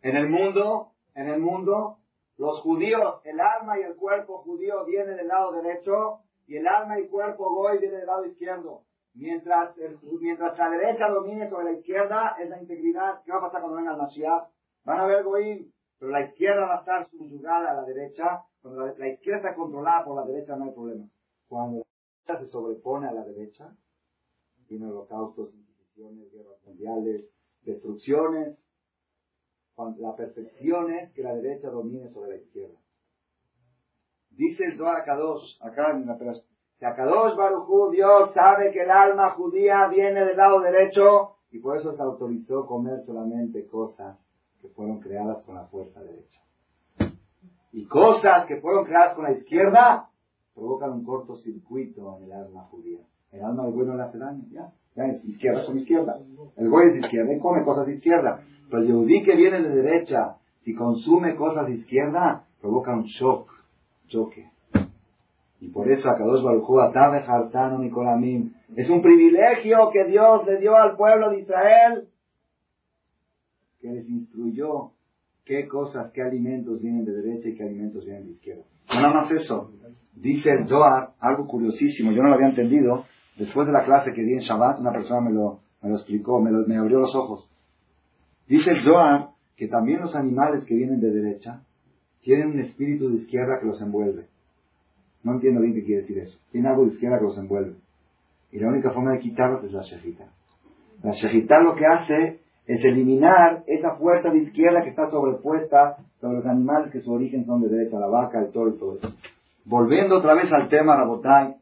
En 0.00 0.16
el 0.16 0.28
mundo, 0.28 0.94
en 1.14 1.28
el 1.28 1.40
mundo, 1.40 1.98
los 2.38 2.60
judíos, 2.60 3.20
el 3.24 3.38
alma 3.38 3.78
y 3.78 3.82
el 3.82 3.94
cuerpo 3.94 4.38
judío 4.38 4.84
vienen 4.84 5.16
del 5.16 5.28
lado 5.28 5.52
derecho 5.52 6.22
y 6.48 6.56
el 6.56 6.66
alma 6.66 6.98
y 6.98 7.06
cuerpo 7.06 7.54
goy 7.54 7.78
vienen 7.78 8.00
del 8.00 8.06
lado 8.06 8.26
izquierdo. 8.26 8.82
Mientras, 9.14 9.76
mientras 10.20 10.58
la 10.58 10.70
derecha 10.70 11.08
domine 11.08 11.48
sobre 11.48 11.72
la 11.72 11.78
izquierda, 11.78 12.36
es 12.40 12.48
la 12.48 12.60
integridad. 12.60 13.22
¿Qué 13.24 13.32
va 13.32 13.38
a 13.38 13.42
pasar 13.42 13.60
cuando 13.60 13.76
venga 13.76 13.92
el 13.92 13.98
Mashiach? 13.98 14.48
Van 14.84 15.00
a 15.00 15.06
ver 15.06 15.22
goyim, 15.22 15.70
pero 15.98 16.10
la 16.10 16.22
izquierda 16.22 16.66
va 16.66 16.76
a 16.76 16.80
estar 16.80 17.06
subyugada 17.10 17.70
a 17.70 17.74
la 17.74 17.84
derecha. 17.84 18.44
Cuando 18.62 18.86
la, 18.86 19.08
izquierda 19.08 19.38
está 19.38 19.54
controlada 19.54 20.04
por 20.04 20.16
la 20.16 20.24
derecha 20.24 20.56
no 20.56 20.64
hay 20.64 20.72
problema. 20.72 21.08
Cuando 21.46 21.78
la 21.78 21.84
derecha 22.24 22.44
se 22.44 22.50
sobrepone 22.50 23.08
a 23.08 23.12
la 23.12 23.24
derecha, 23.24 23.76
vienen 24.68 24.88
holocaustos, 24.88 25.54
inquisiciones, 25.54 26.32
guerras 26.32 26.58
mundiales, 26.64 27.28
destrucciones, 27.62 28.58
la 29.98 30.14
perfección 30.16 30.92
es 30.92 31.12
que 31.12 31.22
la 31.22 31.34
derecha 31.34 31.68
domine 31.68 32.10
sobre 32.10 32.30
la 32.30 32.36
izquierda. 32.36 32.78
Dice 34.30 34.64
el 34.64 34.78
Zohar 34.78 35.04
Kadosh, 35.04 35.58
acá 35.60 35.90
en 35.90 36.06
la 36.06 36.16
si 36.82 36.86
Akadosh 36.86 37.36
Baruchu, 37.36 37.92
Dios 37.92 38.32
sabe 38.34 38.72
que 38.72 38.82
el 38.82 38.90
alma 38.90 39.30
judía 39.36 39.86
viene 39.86 40.24
del 40.24 40.36
lado 40.36 40.60
derecho 40.60 41.36
y 41.52 41.60
por 41.60 41.76
eso 41.76 41.94
se 41.94 42.02
autorizó 42.02 42.66
comer 42.66 43.04
solamente 43.06 43.64
cosas 43.68 44.18
que 44.60 44.66
fueron 44.66 44.98
creadas 44.98 45.40
con 45.42 45.54
la 45.54 45.66
fuerza 45.66 46.00
derecha. 46.00 46.40
Y 47.70 47.86
cosas 47.86 48.46
que 48.46 48.60
fueron 48.60 48.84
creadas 48.84 49.14
con 49.14 49.22
la 49.22 49.30
izquierda 49.30 50.08
provocan 50.56 50.90
un 50.90 51.04
cortocircuito 51.04 52.16
en 52.16 52.24
el 52.24 52.32
alma 52.32 52.62
judía. 52.64 52.98
El 53.30 53.44
alma 53.44 53.62
del 53.62 53.74
güey 53.74 53.86
no 53.86 53.94
le 53.94 54.02
hace 54.02 54.18
daño, 54.18 54.42
ya. 54.50 54.72
Ya 54.96 55.04
es 55.04 55.24
izquierda 55.24 55.64
con 55.64 55.78
izquierda. 55.78 56.18
El 56.56 56.68
güey 56.68 56.88
es 56.88 56.96
izquierda 56.96 57.32
y 57.32 57.38
come 57.38 57.64
cosas 57.64 57.86
de 57.86 57.94
izquierda. 57.94 58.42
Pero 58.68 58.82
el 58.82 58.88
yehudí 58.88 59.22
que 59.22 59.36
viene 59.36 59.62
de 59.62 59.68
derecha, 59.68 60.38
si 60.64 60.74
consume 60.74 61.36
cosas 61.36 61.66
de 61.66 61.74
izquierda, 61.74 62.44
provoca 62.60 62.92
un 62.92 63.04
shock, 63.04 63.52
choque. 64.08 64.51
Y 65.62 65.68
por 65.68 65.88
eso 65.88 66.10
a 66.10 66.16
Kadosh 66.16 66.42
Baruj 66.42 66.80
Atabe 66.80 67.18
Hartano 67.18 67.78
Nicolamim. 67.78 68.52
Es 68.74 68.90
un 68.90 69.00
privilegio 69.00 69.90
que 69.92 70.06
Dios 70.06 70.44
le 70.44 70.58
dio 70.58 70.74
al 70.74 70.96
pueblo 70.96 71.30
de 71.30 71.38
Israel, 71.38 72.08
que 73.78 73.88
les 73.88 74.08
instruyó 74.08 74.90
qué 75.44 75.68
cosas, 75.68 76.10
qué 76.12 76.20
alimentos 76.20 76.80
vienen 76.80 77.04
de 77.04 77.12
derecha 77.12 77.48
y 77.48 77.54
qué 77.54 77.62
alimentos 77.62 78.04
vienen 78.04 78.24
de 78.24 78.32
izquierda. 78.32 78.64
No 78.92 79.02
nada 79.02 79.14
más 79.14 79.30
eso. 79.30 79.70
Dice 80.14 80.50
el 80.50 80.66
Zohar, 80.66 81.12
algo 81.20 81.46
curiosísimo, 81.46 82.10
yo 82.10 82.22
no 82.24 82.30
lo 82.30 82.34
había 82.34 82.48
entendido. 82.48 83.04
Después 83.38 83.68
de 83.68 83.72
la 83.72 83.84
clase 83.84 84.12
que 84.12 84.24
di 84.24 84.32
en 84.32 84.40
Shabbat, 84.40 84.80
una 84.80 84.90
persona 84.90 85.20
me 85.20 85.30
lo, 85.30 85.60
me 85.80 85.90
lo 85.90 85.94
explicó, 85.94 86.40
me, 86.40 86.50
me 86.66 86.76
abrió 86.76 86.98
los 86.98 87.14
ojos. 87.14 87.48
Dice 88.48 88.72
el 88.72 88.82
Zohar 88.82 89.28
que 89.54 89.68
también 89.68 90.00
los 90.00 90.16
animales 90.16 90.64
que 90.64 90.74
vienen 90.74 90.98
de 90.98 91.12
derecha 91.12 91.62
tienen 92.20 92.48
un 92.48 92.58
espíritu 92.58 93.10
de 93.10 93.22
izquierda 93.22 93.60
que 93.60 93.66
los 93.66 93.80
envuelve. 93.80 94.31
No 95.22 95.32
entiendo 95.32 95.60
bien 95.60 95.74
qué 95.74 95.84
quiere 95.84 96.02
decir 96.02 96.18
eso. 96.18 96.38
Tiene 96.50 96.68
algo 96.68 96.84
de 96.84 96.92
izquierda 96.92 97.18
que 97.18 97.24
los 97.24 97.38
envuelve. 97.38 97.76
Y 98.50 98.58
la 98.58 98.68
única 98.68 98.90
forma 98.90 99.12
de 99.12 99.20
quitarlos 99.20 99.64
es 99.64 99.72
la 99.72 99.82
shejita. 99.82 100.26
La 101.02 101.12
shejita 101.12 101.62
lo 101.62 101.74
que 101.74 101.86
hace 101.86 102.40
es 102.66 102.84
eliminar 102.84 103.64
esa 103.66 103.96
fuerza 103.96 104.30
de 104.30 104.38
izquierda 104.38 104.82
que 104.82 104.90
está 104.90 105.08
sobrepuesta 105.10 105.96
sobre 106.20 106.38
los 106.38 106.46
animales 106.46 106.92
que 106.92 107.00
su 107.00 107.12
origen 107.12 107.44
son 107.46 107.62
de 107.62 107.68
derecha, 107.68 107.98
la 107.98 108.06
vaca, 108.06 108.40
el 108.40 108.52
toro 108.52 108.70
y 108.70 108.78
todo 108.78 108.96
eso. 108.96 109.14
Volviendo 109.64 110.18
otra 110.18 110.34
vez 110.34 110.52
al 110.52 110.68
tema 110.68 110.96
Rabotay, 110.96 111.56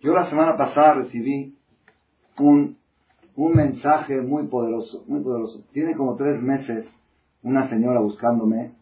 yo 0.00 0.12
la 0.12 0.28
semana 0.28 0.56
pasada 0.56 0.94
recibí 0.94 1.56
un 2.38 2.76
un 3.36 3.52
mensaje 3.52 4.20
muy 4.20 4.46
poderoso, 4.46 5.04
muy 5.06 5.20
poderoso. 5.20 5.64
Tiene 5.72 5.94
como 5.94 6.16
tres 6.16 6.40
meses 6.40 6.86
una 7.42 7.68
señora 7.68 8.00
buscándome 8.00 8.72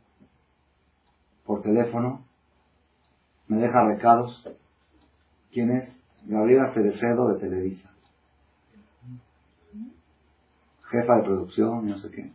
por 1.45 1.63
teléfono, 1.63 2.25
me 3.49 3.59
deja 3.59 3.85
recados. 3.87 4.49
¿Quién 5.53 5.71
es? 5.71 5.99
Gabriela 6.27 6.73
Cerecedo 6.73 7.29
de 7.33 7.41
Televisa. 7.41 7.91
Jefa 10.91 11.17
de 11.17 11.23
producción, 11.23 11.87
no 11.87 11.99
sé 11.99 12.11
qué. 12.11 12.31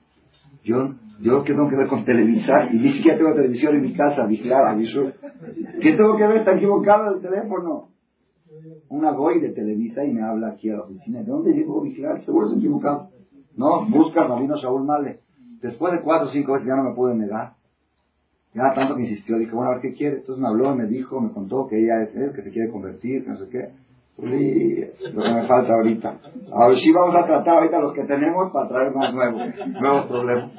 Yo, 0.64 0.96
yo 1.20 1.44
¿qué 1.44 1.54
tengo 1.54 1.70
que 1.70 1.76
ver 1.76 1.88
con 1.88 2.04
Televisa? 2.04 2.68
Y 2.72 2.78
ni 2.78 2.92
siquiera 2.94 3.18
tengo 3.18 3.34
televisión 3.34 3.76
en 3.76 3.82
mi 3.84 3.94
casa, 3.96 4.26
vigilar, 4.26 4.78
¿Qué 4.78 5.94
tengo 5.94 6.18
que 6.18 6.28
ver? 6.28 6.38
Está 6.38 6.56
equivocado 6.56 7.16
el 7.16 7.22
teléfono 7.22 7.90
una 8.90 9.12
goy 9.12 9.40
de 9.40 9.50
Televisa 9.50 10.04
y 10.06 10.14
me 10.14 10.22
habla 10.22 10.50
aquí 10.50 10.70
a 10.70 10.78
la 10.78 10.84
oficina. 10.84 11.20
¿De 11.20 11.32
dónde 11.32 11.54
llegó 11.54 11.82
vigilar? 11.82 12.22
Seguro 12.24 12.50
se 12.50 12.58
equivocado. 12.58 13.10
No, 13.56 13.86
busca 13.86 14.26
Rabino 14.28 14.56
Shaul 14.56 14.86
Male. 14.86 15.22
Después 15.62 15.94
de 15.94 16.02
cuatro 16.02 16.28
o 16.28 16.32
cinco 16.32 16.54
veces 16.54 16.68
ya 16.68 16.76
no 16.76 16.90
me 16.90 16.96
pude 16.96 17.16
negar. 17.16 17.56
Ya 18.58 18.74
tanto 18.74 18.96
que 18.96 19.04
insistió, 19.04 19.38
dije, 19.38 19.52
bueno, 19.52 19.70
a 19.70 19.74
ver 19.76 19.82
qué 19.82 19.94
quiere. 19.94 20.18
Entonces 20.18 20.42
me 20.42 20.48
habló 20.48 20.76
me 20.76 20.88
dijo, 20.88 21.22
me 21.22 21.32
contó 21.32 21.68
que 21.68 21.78
ella 21.78 22.02
es 22.02 22.16
él, 22.16 22.34
que 22.34 22.42
se 22.42 22.52
quiere 22.52 22.72
convertir, 22.72 23.24
que 23.24 23.30
no 23.30 23.38
sé 23.38 23.50
qué. 23.50 23.70
Y 24.18 25.12
lo 25.14 25.22
que 25.22 25.32
me 25.32 25.48
falta 25.48 25.74
ahorita. 25.74 26.18
A 26.52 26.68
ver 26.68 26.78
si 26.78 26.92
vamos 26.92 27.16
a 27.16 27.26
tratar 27.26 27.58
ahorita 27.58 27.80
los 27.80 27.94
que 27.94 28.04
tenemos 28.06 28.52
para 28.52 28.68
traer 28.68 28.96
más 28.96 29.14
nuevos, 29.14 29.42
nuevos 29.80 30.06
problemas. 30.08 30.52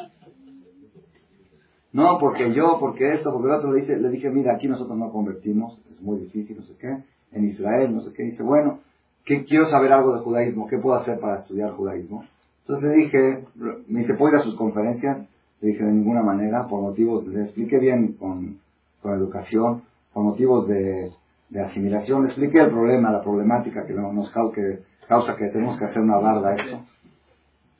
No, 1.92 2.18
porque 2.20 2.55
yo, 2.55 2.76
porque 2.78 3.14
esto, 3.14 3.32
porque 3.32 3.49
el 3.49 3.55
otro 3.55 3.72
le, 3.72 3.80
dice, 3.80 3.96
le 3.96 4.11
dije, 4.11 4.30
mira, 4.30 4.55
aquí 4.55 4.68
nosotros 4.68 4.96
no 4.96 5.11
convertimos, 5.11 5.80
es 5.90 6.01
muy 6.01 6.20
difícil, 6.20 6.57
no 6.57 6.62
sé 6.62 6.76
qué 6.78 6.99
en 7.32 7.49
Israel, 7.49 7.94
no 7.94 8.01
sé 8.01 8.12
qué, 8.12 8.22
dice, 8.24 8.42
bueno, 8.42 8.80
¿qué, 9.24 9.44
quiero 9.44 9.66
saber 9.66 9.92
algo 9.92 10.14
de 10.14 10.20
judaísmo, 10.20 10.66
¿qué 10.66 10.78
puedo 10.78 10.96
hacer 10.96 11.18
para 11.20 11.38
estudiar 11.38 11.72
judaísmo? 11.72 12.24
Entonces 12.61 12.90
le 12.90 12.96
dije, 12.96 13.44
me 13.86 14.01
dice, 14.01 14.14
¿puedo 14.14 14.34
ir 14.34 14.40
a 14.40 14.44
sus 14.44 14.57
conferencias? 14.57 15.26
Le 15.61 15.68
dije, 15.68 15.84
de 15.84 15.92
ninguna 15.92 16.22
manera, 16.22 16.66
por 16.68 16.80
motivos, 16.80 17.26
le 17.26 17.42
expliqué 17.44 17.78
bien 17.78 18.12
con, 18.12 18.59
con 19.02 19.12
educación, 19.12 19.82
por 20.12 20.22
motivos 20.22 20.68
de, 20.68 21.11
de, 21.48 21.61
asimilación, 21.62 22.22
le 22.22 22.28
expliqué 22.28 22.61
el 22.61 22.70
problema, 22.70 23.11
la 23.11 23.22
problemática 23.22 23.86
que 23.86 23.92
nos 23.92 24.30
causa 24.30 24.54
que, 24.54 24.78
causa 25.09 25.36
que 25.36 25.48
tenemos 25.48 25.78
que 25.78 25.84
hacer 25.86 26.02
una 26.02 26.18
barda 26.18 26.50
a 26.50 26.54
esto. 26.56 26.80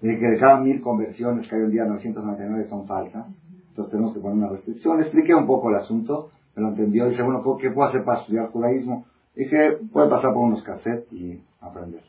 Le 0.01 0.11
dije 0.11 0.21
que 0.21 0.29
de 0.29 0.39
cada 0.39 0.61
mil 0.61 0.81
conversiones 0.81 1.49
que 1.49 1.57
hay 1.57 1.63
un 1.63 1.71
día 1.71 1.85
999 1.85 2.69
son 2.69 2.87
falsas, 2.87 3.27
entonces 3.71 3.93
tenemos 3.93 4.13
que 4.13 4.21
poner 4.21 4.39
una 4.39 4.49
restricción. 4.49 4.97
Le 4.97 5.05
expliqué 5.05 5.35
un 5.35 5.47
poco 5.47 5.71
el 5.71 5.77
asunto, 5.77 6.31
me 6.57 6.63
lo 6.63 6.69
entendió, 6.71 7.09
dice, 7.09 7.23
bueno, 7.23 7.43
¿qué 7.61 7.71
puedo 7.71 7.89
hacer 7.89 8.05
para 8.05 8.21
estudiar 8.21 8.51
judaísmo? 8.51 9.07
Dije, 9.35 9.79
puede 9.93 10.09
pasar 10.09 10.35
por 10.35 10.43
unos 10.43 10.63
cassettes 10.65 11.13
y 11.13 11.41
aprender. 11.61 12.03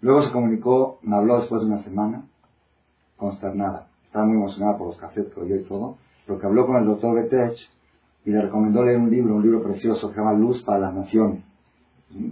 Luego 0.00 0.22
se 0.22 0.32
comunicó, 0.32 0.98
me 1.02 1.16
habló 1.16 1.38
después 1.38 1.60
de 1.60 1.66
una 1.66 1.82
semana, 1.82 2.24
consternada. 3.18 3.89
Estaba 4.10 4.26
muy 4.26 4.38
emocionada 4.38 4.76
por 4.76 4.88
los 4.88 4.96
cassettes 4.96 5.32
que 5.32 5.40
oyó 5.40 5.54
y 5.54 5.62
todo, 5.62 5.96
pero 6.26 6.40
que 6.40 6.44
habló 6.44 6.66
con 6.66 6.78
el 6.78 6.84
doctor 6.84 7.14
Betech 7.14 7.56
y 8.24 8.30
le 8.30 8.42
recomendó 8.42 8.84
leer 8.84 8.98
un 8.98 9.08
libro, 9.08 9.36
un 9.36 9.42
libro 9.42 9.62
precioso 9.62 10.08
que 10.08 10.14
se 10.14 10.20
llama 10.20 10.32
Luz 10.32 10.64
para 10.64 10.80
las 10.80 10.94
Naciones. 10.94 11.44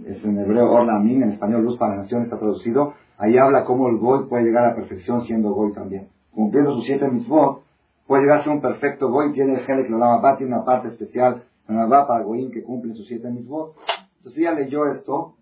Es 0.05 0.21
en 0.25 0.37
hebreo 0.37 0.69
Orla 0.69 0.97
Amin, 0.97 1.23
en 1.23 1.29
español 1.29 1.63
Luz 1.63 1.77
para 1.77 1.95
las 1.95 2.03
Naciones 2.03 2.25
está 2.25 2.37
traducido. 2.37 2.95
Ahí 3.17 3.37
habla 3.37 3.63
cómo 3.63 3.87
el 3.87 3.95
Goy 3.95 4.27
puede 4.27 4.43
llegar 4.43 4.65
a 4.65 4.69
la 4.71 4.75
perfección 4.75 5.21
siendo 5.21 5.53
Goy 5.53 5.71
también. 5.71 6.09
Cumpliendo 6.33 6.75
sus 6.75 6.85
siete 6.85 7.07
mitzvot, 7.07 7.61
puede 8.05 8.23
llegar 8.23 8.41
a 8.41 8.43
ser 8.43 8.51
un 8.51 8.61
perfecto 8.61 9.09
Goy, 9.09 9.31
tiene 9.31 9.53
el 9.53 9.61
Helek 9.61 9.89
Lolama 9.89 10.35
tiene 10.35 10.53
una 10.53 10.65
parte 10.65 10.89
especial, 10.89 11.43
va 11.69 12.05
para 12.05 12.25
Goyim 12.25 12.51
que 12.51 12.61
cumple 12.61 12.93
sus 12.93 13.07
siete 13.07 13.31
mitzvot. 13.31 13.73
Entonces 14.17 14.41
ella 14.41 14.51
leyó 14.51 14.85
esto 14.85 15.35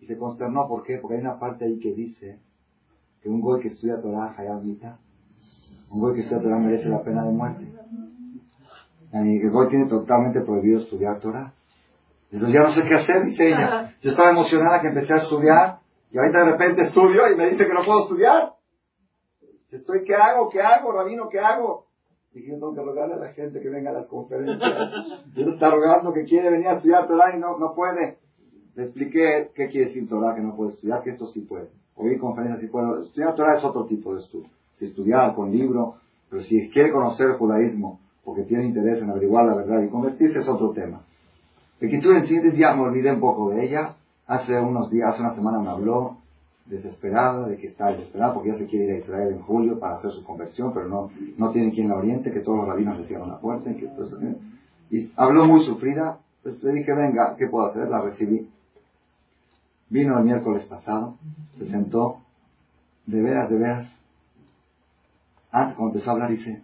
y 0.00 0.06
se 0.06 0.16
consternó. 0.16 0.66
¿Por 0.66 0.82
qué? 0.82 0.96
Porque 0.96 1.16
hay 1.16 1.20
una 1.20 1.38
parte 1.38 1.66
ahí 1.66 1.78
que 1.78 1.92
dice 1.92 2.38
que 3.20 3.28
un 3.28 3.42
goy 3.42 3.60
que 3.60 3.68
estudia 3.68 4.00
Torah, 4.00 4.34
Hayamita, 4.34 4.98
un 5.90 6.00
goy 6.00 6.14
que 6.14 6.20
estudia 6.20 6.42
Torah 6.42 6.58
merece 6.58 6.88
la 6.88 7.02
pena 7.02 7.24
de 7.24 7.30
muerte. 7.30 7.72
El 9.12 9.50
goy 9.50 9.68
tiene 9.68 9.86
totalmente 9.86 10.40
prohibido 10.40 10.80
estudiar 10.80 11.20
Torah. 11.20 11.52
Entonces 12.32 12.54
ya 12.54 12.64
no 12.64 12.72
sé 12.72 12.82
qué 12.82 12.94
hacer, 12.94 13.24
dice 13.24 13.48
ella. 13.48 13.94
Yo 14.02 14.10
estaba 14.10 14.30
emocionada 14.30 14.80
que 14.80 14.88
empecé 14.88 15.12
a 15.12 15.18
estudiar 15.18 15.78
y 16.10 16.18
ahorita 16.18 16.44
de 16.44 16.50
repente 16.50 16.82
estudio 16.82 17.32
y 17.32 17.36
me 17.36 17.50
dice 17.50 17.66
que 17.66 17.74
no 17.74 17.84
puedo 17.84 18.02
estudiar. 18.02 18.54
Estoy, 19.70 20.04
¿qué 20.04 20.14
hago? 20.14 20.48
¿Qué 20.48 20.60
hago, 20.60 20.92
Rabino? 20.92 21.28
¿Qué 21.28 21.38
hago? 21.38 21.86
Dije, 22.32 22.50
yo 22.50 22.54
tengo 22.54 22.74
que 22.74 22.82
rogarle 22.82 23.14
a 23.14 23.18
la 23.18 23.32
gente 23.32 23.60
que 23.60 23.68
venga 23.68 23.90
a 23.90 23.94
las 23.94 24.06
conferencias. 24.06 24.58
Yo 25.36 25.46
está 25.46 25.70
rogando 25.70 26.12
que 26.12 26.24
quiere 26.24 26.50
venir 26.50 26.66
a 26.66 26.74
estudiar 26.74 27.06
Torah 27.06 27.36
y 27.36 27.38
no, 27.38 27.58
no 27.58 27.74
puede. 27.74 28.18
Le 28.74 28.84
expliqué 28.84 29.52
qué 29.54 29.68
quiere 29.68 29.86
decir 29.86 30.08
Torah, 30.08 30.34
que 30.34 30.40
no 30.40 30.56
puede 30.56 30.72
estudiar, 30.72 31.02
que 31.02 31.10
esto 31.10 31.28
sí 31.28 31.42
puede. 31.42 31.70
Oír 31.94 32.18
conferencias 32.18 32.60
sí 32.60 32.66
puede. 32.66 33.02
Estudiar 33.02 33.36
Torah 33.36 33.56
es 33.56 33.64
otro 33.64 33.86
tipo 33.86 34.14
de 34.14 34.20
estudio. 34.20 34.50
Si 34.78 34.86
estudiar 34.86 35.34
con 35.34 35.50
libro, 35.50 35.96
pero 36.30 36.42
si 36.42 36.68
quiere 36.70 36.90
conocer 36.90 37.30
el 37.30 37.36
judaísmo, 37.36 38.00
porque 38.24 38.42
tiene 38.42 38.64
interés 38.64 39.02
en 39.02 39.10
averiguar 39.10 39.46
la 39.46 39.54
verdad 39.54 39.82
y 39.82 39.88
convertirse, 39.88 40.40
es 40.40 40.48
otro 40.48 40.70
tema. 40.70 41.02
El 41.80 41.90
que 41.90 42.00
tú 42.00 42.10
entiendes, 42.12 42.56
ya 42.56 42.74
me 42.74 42.82
olvidé 42.82 43.12
un 43.12 43.20
poco 43.20 43.50
de 43.50 43.64
ella. 43.64 43.96
Hace 44.26 44.58
unos 44.58 44.90
días, 44.90 45.12
hace 45.12 45.20
una 45.20 45.34
semana 45.34 45.58
me 45.58 45.68
habló, 45.68 46.16
desesperada, 46.66 47.46
de 47.46 47.56
que 47.58 47.68
está 47.68 47.88
desesperada 47.88 48.32
porque 48.32 48.50
ya 48.50 48.58
se 48.58 48.66
quiere 48.66 48.86
ir 48.86 48.90
a 48.92 48.98
Israel 48.98 49.34
en 49.34 49.42
julio 49.42 49.78
para 49.78 49.96
hacer 49.96 50.12
su 50.12 50.24
conversión, 50.24 50.72
pero 50.72 50.88
no, 50.88 51.10
no 51.36 51.50
tiene 51.50 51.72
quien 51.72 51.88
la 51.88 51.96
oriente, 51.96 52.32
que 52.32 52.40
todos 52.40 52.58
los 52.58 52.68
rabinos 52.68 52.98
le 52.98 53.06
cierran 53.06 53.28
la 53.28 53.38
puerta. 53.38 53.70
Y, 53.70 53.74
que, 53.74 53.88
y 54.90 55.12
habló 55.16 55.46
muy 55.46 55.64
sufrida, 55.64 56.18
pues 56.42 56.62
le 56.62 56.72
dije, 56.72 56.94
venga, 56.94 57.36
¿qué 57.36 57.48
puedo 57.48 57.66
hacer? 57.66 57.88
La 57.88 58.00
recibí. 58.00 58.48
Vino 59.90 60.18
el 60.18 60.24
miércoles 60.24 60.64
pasado, 60.64 61.16
se 61.58 61.68
sentó, 61.70 62.18
de 63.06 63.20
veras, 63.20 63.50
de 63.50 63.56
veras. 63.58 63.88
Ah, 65.56 65.72
cuando 65.76 65.94
empezó 65.94 66.10
a 66.10 66.14
hablar, 66.14 66.32
dice, 66.32 66.62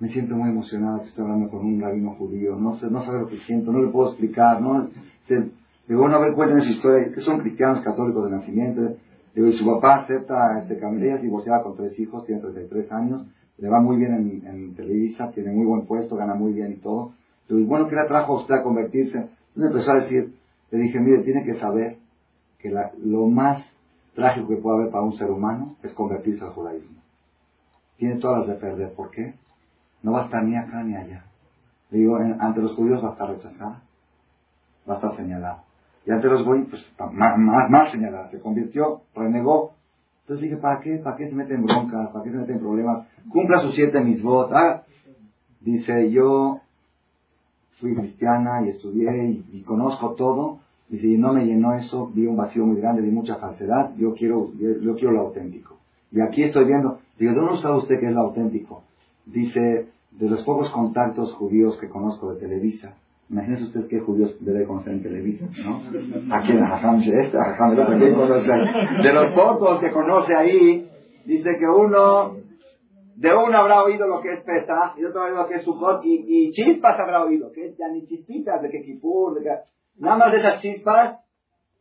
me 0.00 0.08
siento 0.08 0.34
muy 0.34 0.48
emocionada 0.48 1.00
que 1.00 1.08
estoy 1.08 1.22
hablando 1.22 1.50
con 1.50 1.66
un 1.66 1.78
rabino 1.78 2.14
judío, 2.14 2.56
no 2.56 2.78
sé, 2.78 2.90
no 2.90 3.02
sabe 3.02 3.18
lo 3.18 3.28
que 3.28 3.36
siento, 3.40 3.70
no 3.70 3.82
le 3.82 3.90
puedo 3.90 4.08
explicar, 4.08 4.58
no, 4.58 4.88
digo, 5.28 6.00
bueno, 6.00 6.16
a 6.16 6.18
ver, 6.18 6.32
cuéntenme 6.32 6.62
su 6.62 6.70
historia, 6.70 7.12
que 7.12 7.20
son 7.20 7.40
cristianos 7.40 7.80
católicos 7.84 8.24
de 8.24 8.30
nacimiento, 8.30 8.96
digo, 9.34 9.48
y 9.48 9.52
su 9.52 9.66
papá 9.66 9.96
acepta 9.96 10.60
este 10.62 10.78
camino, 10.78 11.04
ella 11.04 11.16
es 11.16 11.22
divorciada 11.22 11.62
con 11.62 11.76
tres 11.76 11.98
hijos, 11.98 12.24
tiene 12.24 12.40
33 12.40 12.90
años, 12.90 13.26
le 13.58 13.68
va 13.68 13.82
muy 13.82 13.98
bien 13.98 14.14
en, 14.46 14.74
Televisa, 14.74 15.30
tiene 15.32 15.52
muy 15.52 15.66
buen 15.66 15.84
puesto, 15.84 16.16
gana 16.16 16.34
muy 16.34 16.54
bien 16.54 16.72
y 16.72 16.76
todo, 16.76 17.12
digo, 17.46 17.60
y 17.60 17.64
bueno, 17.64 17.86
¿qué 17.86 17.96
le 17.96 18.06
trajo 18.06 18.38
a 18.38 18.40
usted 18.40 18.54
a 18.54 18.62
convertirse? 18.62 19.18
Entonces 19.54 19.72
empezó 19.72 19.90
a 19.90 20.00
decir, 20.00 20.32
le 20.70 20.78
dije, 20.78 20.98
mire, 21.00 21.22
tiene 21.22 21.44
que 21.44 21.60
saber 21.60 21.98
que 22.58 22.70
la, 22.70 22.92
lo 22.96 23.26
más 23.26 23.62
trágico 24.14 24.48
que 24.48 24.56
puede 24.56 24.78
haber 24.78 24.90
para 24.90 25.04
un 25.04 25.18
ser 25.18 25.30
humano 25.30 25.76
es 25.82 25.92
convertirse 25.92 26.42
al 26.42 26.52
judaísmo. 26.52 27.01
Tiene 28.02 28.16
todas 28.16 28.40
las 28.40 28.48
de 28.48 28.54
perder, 28.54 28.94
¿por 28.94 29.12
qué? 29.12 29.32
No 30.02 30.10
va 30.10 30.22
a 30.22 30.24
estar 30.24 30.42
ni 30.42 30.56
acá 30.56 30.82
ni 30.82 30.96
allá. 30.96 31.24
Le 31.92 31.98
digo, 31.98 32.16
ante 32.16 32.60
los 32.60 32.74
judíos 32.74 33.00
va 33.00 33.10
a 33.10 33.12
estar 33.12 33.30
rechazada, 33.30 33.80
va 34.90 34.94
a 34.94 34.96
estar 34.96 35.14
señalada. 35.14 35.62
Y 36.04 36.10
ante 36.10 36.26
los 36.26 36.44
goyim, 36.44 36.66
pues 36.66 36.84
más, 37.12 37.38
más, 37.38 37.92
señalada. 37.92 38.28
Se 38.32 38.40
convirtió, 38.40 39.02
renegó. 39.14 39.74
Entonces 40.22 40.42
dije, 40.42 40.56
¿para 40.56 40.80
qué? 40.80 40.96
¿Para 40.96 41.14
qué 41.14 41.28
se 41.28 41.34
meten 41.36 41.64
broncas? 41.64 42.10
¿Para 42.10 42.24
qué 42.24 42.32
se 42.32 42.38
meten 42.38 42.58
problemas? 42.58 43.06
Cumpla 43.28 43.60
sus 43.60 43.76
siete 43.76 44.00
mis 44.00 44.20
votos. 44.20 44.56
Ah, 44.56 44.82
dice, 45.60 46.10
yo 46.10 46.60
fui 47.78 47.94
cristiana 47.94 48.66
y 48.66 48.70
estudié 48.70 49.26
y, 49.52 49.62
conozco 49.64 50.14
todo. 50.14 50.58
Y 50.90 51.18
no 51.18 51.32
me 51.32 51.46
llenó 51.46 51.74
eso, 51.74 52.10
vi 52.12 52.26
un 52.26 52.36
vacío 52.36 52.66
muy 52.66 52.80
grande, 52.80 53.00
vi 53.00 53.12
mucha 53.12 53.36
falsedad. 53.36 53.94
Yo 53.96 54.12
quiero, 54.16 54.50
yo, 54.58 54.96
quiero 54.96 55.12
lo 55.12 55.20
auténtico. 55.20 55.78
Y 56.10 56.20
aquí 56.20 56.42
estoy 56.42 56.64
viendo, 56.64 56.98
digo, 57.18 57.32
¿de 57.32 57.40
dónde 57.40 57.62
sabe 57.62 57.78
usted 57.78 58.00
que 58.00 58.06
es 58.06 58.12
lo 58.12 58.20
auténtico? 58.20 58.84
Dice, 59.26 59.88
de 60.10 60.28
los 60.28 60.42
pocos 60.42 60.70
contactos 60.70 61.32
judíos 61.34 61.78
que 61.78 61.88
conozco 61.88 62.32
de 62.32 62.40
Televisa, 62.40 62.94
imagínese 63.30 63.64
usted 63.64 63.88
qué 63.88 64.00
judíos 64.00 64.36
debe 64.40 64.66
conocer 64.66 64.94
en 64.94 65.02
Televisa, 65.02 65.46
¿no? 65.64 65.82
Aquí 66.34 66.52
en 66.52 66.62
Ajam 66.62 67.00
de 67.00 67.20
este, 67.20 67.38
Ajam 67.38 67.74
de 67.74 67.82
otro, 67.82 68.42
De 68.42 69.12
los 69.12 69.26
pocos 69.32 69.78
que 69.80 69.90
conoce 69.90 70.34
ahí, 70.36 70.88
dice 71.24 71.56
que 71.58 71.66
uno, 71.66 72.36
de 73.16 73.34
uno 73.34 73.56
habrá 73.56 73.82
oído 73.84 74.06
lo 74.06 74.20
que 74.20 74.34
es 74.34 74.40
Pesach, 74.40 74.98
y 74.98 75.04
otro 75.04 75.22
habrá 75.22 75.32
oído 75.32 75.42
lo 75.42 75.48
que 75.48 75.54
es 75.54 75.62
Sukkot, 75.62 76.04
y, 76.04 76.24
y 76.28 76.50
chispas 76.50 76.98
habrá 76.98 77.24
oído, 77.24 77.50
que 77.52 77.68
es 77.68 77.76
ya 77.78 77.88
ni 77.88 78.04
chispitas 78.04 78.60
de 78.60 78.68
que 78.68 78.82
Kipur, 78.82 79.34
de 79.38 79.44
que, 79.44 79.50
nada 79.98 80.18
más 80.18 80.32
de 80.32 80.38
esas 80.38 80.60
chispas, 80.60 81.18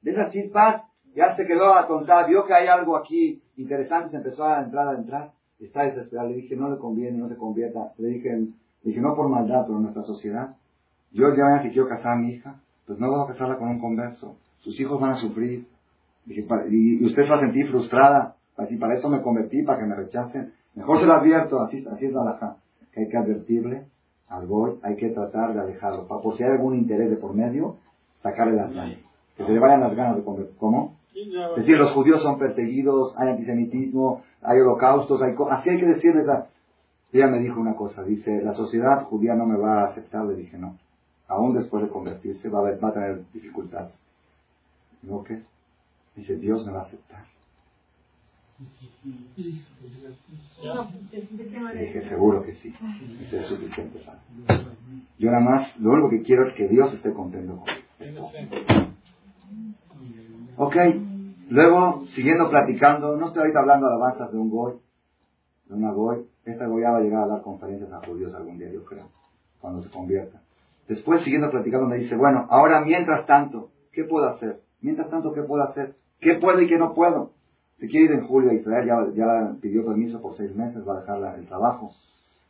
de 0.01 0.11
esas 0.11 0.31
chispas, 0.31 0.83
ya 1.15 1.35
se 1.35 1.45
quedó 1.45 1.73
a 1.73 1.87
contar, 1.87 2.27
vio 2.29 2.45
que 2.45 2.53
hay 2.53 2.67
algo 2.67 2.95
aquí 2.95 3.41
interesante, 3.57 4.11
se 4.11 4.17
empezó 4.17 4.45
a 4.45 4.61
entrar, 4.61 4.87
a 4.87 4.97
entrar, 4.97 5.31
está 5.59 5.83
desesperado. 5.83 6.29
Le 6.29 6.37
dije, 6.37 6.55
no 6.55 6.69
le 6.69 6.77
conviene, 6.77 7.17
no 7.17 7.27
se 7.27 7.37
convierta. 7.37 7.93
Le 7.97 8.07
dije, 8.09 8.47
dije 8.83 9.01
no 9.01 9.15
por 9.15 9.29
maldad, 9.29 9.63
pero 9.65 9.77
en 9.77 9.83
nuestra 9.83 10.03
sociedad. 10.03 10.55
Yo 11.11 11.25
ya 11.35 11.61
si 11.61 11.69
quiero 11.69 11.87
casar 11.87 12.13
a 12.13 12.15
mi 12.15 12.29
hija, 12.29 12.55
pues 12.87 12.99
no 12.99 13.09
voy 13.09 13.23
a 13.23 13.27
casarla 13.27 13.57
con 13.57 13.69
un 13.69 13.79
converso. 13.79 14.37
Sus 14.59 14.79
hijos 14.79 14.99
van 14.99 15.11
a 15.11 15.15
sufrir. 15.15 15.67
Dije, 16.25 16.45
y, 16.69 17.05
usted 17.05 17.23
se 17.23 17.29
va 17.29 17.37
a 17.37 17.41
sentir 17.41 17.69
frustrada. 17.69 18.35
Así, 18.57 18.77
para 18.77 18.95
eso 18.95 19.09
me 19.09 19.21
convertí, 19.21 19.63
para 19.63 19.79
que 19.79 19.85
me 19.85 19.95
rechacen. 19.95 20.53
Mejor 20.75 20.99
se 20.99 21.05
lo 21.05 21.13
advierto, 21.13 21.59
así, 21.61 21.85
así 21.91 22.05
es 22.05 22.13
la 22.13 22.57
que 22.91 23.01
hay 23.01 23.09
que 23.09 23.17
advertirle 23.17 23.85
al 24.27 24.47
boy, 24.47 24.79
hay 24.83 24.95
que 24.95 25.09
tratar 25.09 25.53
de 25.53 25.59
alejarlo. 25.59 26.07
Para, 26.07 26.21
por 26.21 26.37
si 26.37 26.43
hay 26.43 26.51
algún 26.51 26.75
interés 26.75 27.09
de 27.09 27.17
por 27.17 27.33
medio, 27.33 27.77
sacarle 28.23 28.55
las 28.55 28.73
ganas. 28.73 28.97
Que 29.35 29.45
se 29.45 29.51
le 29.51 29.59
vayan 29.59 29.81
las 29.81 29.95
ganas 29.95 30.15
de 30.15 30.23
convertir. 30.23 30.55
¿Cómo? 30.57 30.97
Es 31.13 31.55
decir, 31.57 31.77
los 31.77 31.91
judíos 31.91 32.21
son 32.21 32.39
perseguidos, 32.39 33.13
hay 33.17 33.29
antisemitismo, 33.29 34.23
hay 34.41 34.59
holocaustos, 34.59 35.21
hay 35.21 35.35
así 35.49 35.69
hay 35.69 35.79
que 35.79 35.85
decirles. 35.85 36.25
Ella 37.11 37.27
me 37.27 37.39
dijo 37.39 37.59
una 37.59 37.75
cosa, 37.75 38.03
dice, 38.03 38.41
la 38.41 38.53
sociedad 38.53 39.03
judía 39.03 39.35
no 39.35 39.45
me 39.45 39.57
va 39.57 39.81
a 39.81 39.87
aceptar. 39.87 40.25
Le 40.25 40.35
dije, 40.35 40.57
no, 40.57 40.77
aún 41.27 41.53
después 41.53 41.83
de 41.83 41.89
convertirse 41.89 42.47
va 42.47 42.59
a, 42.59 42.77
va 42.77 42.89
a 42.89 42.93
tener 42.93 43.23
dificultades. 43.33 43.93
Digo, 45.01 45.23
¿qué? 45.23 45.41
Dice, 46.15 46.37
Dios 46.37 46.65
me 46.65 46.71
va 46.71 46.79
a 46.79 46.83
aceptar. 46.83 47.25
Le 51.73 51.81
dije, 51.81 52.07
seguro 52.07 52.43
que 52.43 52.55
sí. 52.55 52.73
Dice, 53.19 53.39
es 53.39 53.45
suficiente 53.47 53.99
Yo 55.17 55.31
nada 55.31 55.43
más, 55.43 55.77
lo 55.79 55.91
único 55.91 56.09
que 56.09 56.21
quiero 56.21 56.45
es 56.47 56.53
que 56.53 56.67
Dios 56.67 56.93
esté 56.93 57.11
contento 57.11 57.57
conmigo. 57.57 58.31
Ok, 60.63 60.75
luego, 61.49 62.05
siguiendo 62.09 62.51
platicando, 62.51 63.17
no 63.17 63.25
estoy 63.25 63.39
ahorita 63.41 63.61
hablando 63.61 63.87
alabanzas 63.87 64.31
de 64.31 64.37
un 64.37 64.51
goy, 64.51 64.73
de 65.65 65.73
una 65.73 65.91
goy, 65.91 66.27
esta 66.45 66.67
goy 66.67 66.83
va 66.83 66.97
a 66.97 67.01
llegar 67.01 67.23
a 67.23 67.27
dar 67.27 67.41
conferencias 67.41 67.91
a 67.91 68.05
judíos 68.05 68.31
algún 68.35 68.59
día, 68.59 68.71
yo 68.71 68.85
creo, 68.85 69.09
cuando 69.59 69.79
se 69.79 69.89
convierta. 69.89 70.39
Después, 70.87 71.23
siguiendo 71.23 71.49
platicando, 71.49 71.87
me 71.87 71.97
dice, 71.97 72.15
bueno, 72.15 72.45
ahora 72.51 72.81
mientras 72.81 73.25
tanto, 73.25 73.71
¿qué 73.91 74.03
puedo 74.03 74.27
hacer? 74.27 74.61
Mientras 74.81 75.09
tanto, 75.09 75.33
¿qué 75.33 75.41
puedo 75.41 75.63
hacer? 75.63 75.95
¿Qué 76.19 76.35
puedo 76.35 76.61
y 76.61 76.67
qué 76.67 76.77
no 76.77 76.93
puedo? 76.93 77.31
Si 77.79 77.87
quiere 77.87 78.05
ir 78.05 78.11
en 78.19 78.27
julio 78.27 78.51
a 78.51 78.53
Israel, 78.53 78.85
ya, 78.85 78.97
ya 79.15 79.55
pidió 79.59 79.83
permiso 79.83 80.21
por 80.21 80.37
seis 80.37 80.55
meses, 80.55 80.87
va 80.87 80.97
a 80.97 80.99
dejar 80.99 81.39
el 81.39 81.47
trabajo. 81.47 81.89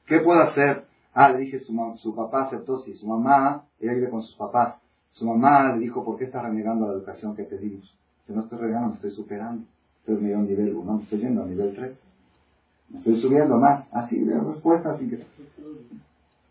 ¿Qué 0.05 0.19
puedo 0.19 0.41
hacer? 0.41 0.83
Ah, 1.13 1.29
le 1.29 1.37
dije, 1.37 1.61
su, 1.61 1.73
su 1.95 2.13
papá 2.13 2.47
aceptó, 2.47 2.75
sí, 2.79 2.93
su 2.93 3.07
mamá, 3.07 3.63
ella 3.79 3.93
vive 3.93 4.09
con 4.09 4.21
sus 4.21 4.35
papás. 4.35 4.81
Su 5.11 5.25
mamá 5.25 5.71
le 5.75 5.79
dijo, 5.79 6.03
¿por 6.03 6.17
qué 6.17 6.25
estás 6.25 6.43
renegando 6.43 6.87
la 6.87 6.91
educación 6.91 7.37
que 7.37 7.43
pedimos? 7.43 8.00
Si 8.25 8.33
no 8.33 8.41
estoy 8.41 8.59
renegando, 8.59 8.89
me 8.89 8.95
estoy 8.95 9.11
superando. 9.11 9.63
Entonces 9.99 10.23
me 10.23 10.29
dio 10.29 10.39
nivel 10.39 10.75
1, 10.75 10.93
me 10.93 11.03
estoy 11.03 11.19
yendo 11.19 11.43
a 11.43 11.45
nivel 11.45 11.75
3. 11.75 11.99
Me 12.89 12.97
estoy 12.99 13.21
subiendo 13.21 13.57
más. 13.57 13.85
Así, 13.91 14.23
de 14.23 14.39
respuesta, 14.39 14.91
así 14.91 15.09
que... 15.09 15.23